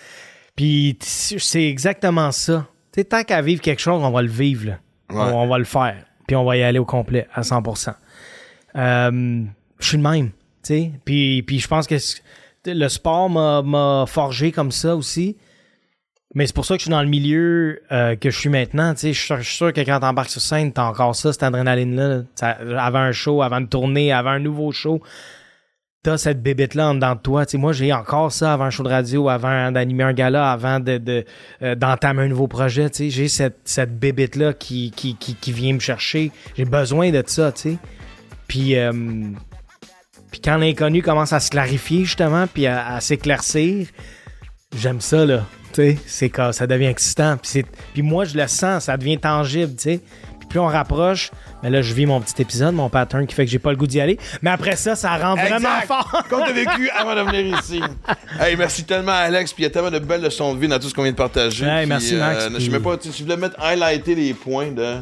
Puis 0.55 0.97
c'est 1.01 1.63
exactement 1.67 2.31
ça. 2.31 2.67
Tu 2.93 3.03
tant 3.05 3.23
qu'à 3.23 3.41
vivre 3.41 3.61
quelque 3.61 3.79
chose, 3.81 4.01
on 4.03 4.11
va 4.11 4.21
le 4.21 4.27
vivre. 4.29 4.67
là. 4.67 4.79
Ouais. 5.09 5.31
On, 5.33 5.43
on 5.43 5.47
va 5.47 5.57
le 5.57 5.63
faire. 5.65 6.03
Puis 6.27 6.35
on 6.35 6.43
va 6.45 6.57
y 6.57 6.63
aller 6.63 6.79
au 6.79 6.85
complet, 6.85 7.27
à 7.33 7.41
100%. 7.41 7.93
Euh, 8.75 9.43
je 9.79 9.87
suis 9.87 9.97
le 9.97 10.03
même. 10.03 10.29
Tu 10.63 10.67
sais. 10.73 10.91
Puis, 11.05 11.43
puis 11.43 11.59
je 11.59 11.67
pense 11.67 11.87
que 11.87 11.95
le 12.65 12.87
sport 12.89 13.29
m'a- 13.29 14.05
forgé 14.07 14.51
comme 14.51 14.71
ça 14.71 14.95
aussi. 14.95 15.37
Mais 16.35 16.45
c'est 16.45 16.53
pour 16.53 16.65
ça 16.65 16.75
que 16.75 16.79
je 16.79 16.83
suis 16.83 16.91
dans 16.91 17.01
le 17.01 17.09
milieu 17.09 17.81
euh, 17.91 18.15
que 18.15 18.29
je 18.29 18.37
suis 18.37 18.49
maintenant. 18.49 18.93
Je 18.95 19.11
suis 19.13 19.43
sûr- 19.43 19.73
que 19.73 19.81
quand 19.81 19.99
t'embarques 19.99 20.29
sur 20.29 20.41
scène, 20.41 20.71
t'as 20.71 20.83
encore 20.83 21.15
ça, 21.15 21.33
cette 21.33 21.41
adrénaline-là. 21.41 22.21
Avant 22.77 22.99
un 22.99 23.11
show, 23.11 23.41
avant 23.41 23.61
de 23.61 23.65
tourner, 23.65 24.11
avant 24.13 24.31
un 24.31 24.39
nouveau 24.39 24.71
show, 24.71 25.01
t'as 26.03 26.17
cette 26.17 26.43
bébête-là 26.43 26.89
en 26.89 26.93
dedans 26.95 27.15
de 27.15 27.19
toi. 27.19 27.47
Tu 27.47 27.53
sais, 27.53 27.57
moi, 27.57 27.73
j'ai 27.73 27.91
encore 27.93 28.31
ça 28.31 28.53
avant 28.53 28.65
un 28.65 28.69
show 28.69 28.83
de 28.83 28.89
radio, 28.89 29.27
avant 29.27 29.71
d'animer 29.71 30.03
un 30.03 30.13
gala, 30.13 30.51
avant 30.51 30.79
euh, 30.87 31.75
d'entamer 31.75 32.21
un 32.23 32.27
nouveau 32.27 32.47
projet. 32.47 32.91
J'ai 32.93 33.27
cette, 33.27 33.61
cette 33.63 33.97
bébête-là 33.97 34.53
qui, 34.53 34.91
qui, 34.91 35.15
qui, 35.15 35.51
vient 35.51 35.73
me 35.73 35.79
chercher. 35.79 36.31
J'ai 36.55 36.65
besoin 36.65 37.09
de 37.09 37.23
ça, 37.25 37.51
tu 37.51 37.61
sais. 37.61 37.77
Puis, 38.47 38.75
euh, 38.75 38.91
puis 40.31 40.41
quand 40.41 40.57
l'inconnu 40.57 41.01
commence 41.01 41.33
à 41.33 41.39
se 41.39 41.49
clarifier, 41.49 42.05
justement, 42.05 42.47
puis 42.47 42.67
à, 42.67 42.87
à 42.95 43.01
s'éclaircir, 43.01 43.87
j'aime 44.75 45.01
ça, 45.01 45.25
là. 45.25 45.45
Tu 45.73 45.81
sais, 45.81 45.97
c'est 46.07 46.29
quand 46.29 46.51
ça 46.51 46.65
devient 46.67 46.87
excitant. 46.87 47.37
Puis, 47.93 48.01
moi, 48.01 48.25
je 48.25 48.35
le 48.35 48.47
sens, 48.47 48.85
ça 48.85 48.97
devient 48.97 49.19
tangible, 49.19 49.75
tu 49.75 49.83
sais. 49.83 49.99
Puis 50.39 50.47
plus 50.47 50.59
on 50.59 50.65
rapproche, 50.65 51.29
mais 51.61 51.69
là, 51.69 51.81
je 51.83 51.93
vis 51.93 52.07
mon 52.07 52.19
petit 52.21 52.41
épisode, 52.41 52.73
mon 52.73 52.89
pattern 52.89 53.27
qui 53.27 53.35
fait 53.35 53.45
que 53.45 53.51
j'ai 53.51 53.59
pas 53.59 53.69
le 53.69 53.75
goût 53.77 53.85
d'y 53.85 54.01
aller. 54.01 54.17
Mais 54.41 54.49
après 54.49 54.75
ça, 54.75 54.95
ça 54.95 55.15
rend 55.17 55.35
vraiment 55.35 55.81
fort. 55.85 56.23
Comme 56.27 56.39
t'as 56.43 56.53
vécu 56.53 56.89
avant 56.89 57.13
de 57.15 57.21
venir 57.21 57.59
ici. 57.59 57.81
Hey, 58.39 58.55
merci 58.55 58.83
tellement, 58.85 59.11
Alex. 59.11 59.53
Puis 59.53 59.63
il 59.63 59.65
y 59.65 59.67
a 59.67 59.69
tellement 59.69 59.91
de 59.91 59.99
belles 59.99 60.21
leçons 60.21 60.53
de 60.55 60.59
vie 60.59 60.67
dans 60.67 60.79
tout 60.79 60.87
ce 60.87 60.93
qu'on 60.93 61.03
vient 61.03 61.11
de 61.11 61.17
partager. 61.17 61.65
Hey, 61.65 61.79
Puis, 61.81 61.87
merci, 61.89 62.15
Max, 62.15 62.45
je 62.45 62.49
puis- 62.55 62.65
sais 62.65 62.71
même 62.71 62.81
pas, 62.81 62.97
tu 62.97 63.09
je 63.15 63.23
voulais 63.23 63.35
mettre 63.37 63.59
highlighter 63.61 64.15
les 64.15 64.33
points 64.33 64.71
de. 64.71 64.97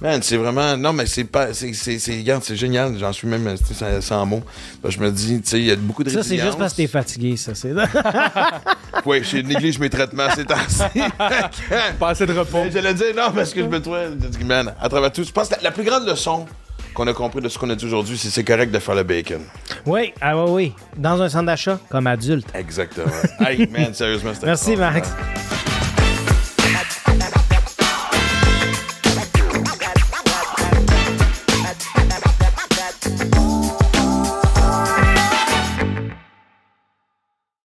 Man, 0.00 0.22
c'est 0.22 0.36
vraiment. 0.38 0.76
Non, 0.76 0.92
mais 0.92 1.04
c'est 1.06 1.24
pas. 1.24 1.52
C'est, 1.52 1.72
c'est, 1.74 1.98
c'est, 1.98 2.16
regarde, 2.16 2.42
c'est 2.42 2.56
génial. 2.56 2.96
J'en 2.98 3.12
suis 3.12 3.28
même 3.28 3.54
sans, 3.56 4.00
sans 4.00 4.24
mots. 4.26 4.42
Je 4.88 4.98
me 4.98 5.10
dis, 5.10 5.42
tu 5.42 5.48
sais, 5.48 5.58
il 5.58 5.66
y 5.66 5.70
a 5.70 5.76
beaucoup 5.76 6.02
de 6.02 6.08
Ça, 6.10 6.22
c'est 6.22 6.38
juste 6.38 6.56
parce 6.58 6.72
que 6.72 6.78
t'es 6.78 6.86
fatigué, 6.86 7.36
ça. 7.36 7.54
C'est... 7.54 7.72
Oui, 9.06 9.22
je 9.24 9.38
néglige 9.38 9.78
mes 9.78 9.88
traitements 9.88 10.28
ces 10.34 10.44
temps-ci. 10.44 10.82
Pas 11.98 12.08
assez 12.10 12.26
de 12.26 12.32
repos. 12.32 12.64
Mais 12.64 12.70
J'allais 12.70 12.92
dire 12.94 13.14
non 13.16 13.30
parce 13.34 13.52
que 13.54 13.60
je 13.60 13.66
me 13.66 13.80
trouvais. 13.80 14.08
je 14.20 14.28
dis, 14.28 14.44
Man, 14.44 14.74
à 14.80 14.88
travers 14.88 15.10
tout, 15.12 15.24
je 15.24 15.30
pense 15.32 15.48
que 15.48 15.54
la, 15.56 15.62
la 15.62 15.70
plus 15.70 15.84
grande 15.84 16.06
leçon 16.06 16.46
qu'on 16.92 17.06
a 17.06 17.12
compris 17.14 17.40
de 17.40 17.48
ce 17.48 17.58
qu'on 17.58 17.70
a 17.70 17.74
dit 17.76 17.84
aujourd'hui, 17.86 18.18
c'est 18.18 18.30
c'est 18.30 18.44
correct 18.44 18.70
de 18.72 18.78
faire 18.78 18.94
le 18.94 19.02
bacon. 19.04 19.40
oui, 19.86 20.12
ah 20.20 20.36
oui, 20.36 20.50
oui. 20.50 20.72
Dans 20.96 21.20
un 21.22 21.28
centre 21.28 21.46
d'achat, 21.46 21.78
comme 21.88 22.06
adulte. 22.06 22.46
Exactement. 22.54 23.06
hey, 23.40 23.66
man, 23.68 23.94
sérieusement, 23.94 24.34
c'était 24.34 24.46
Merci. 24.46 24.76
Max. 24.76 25.08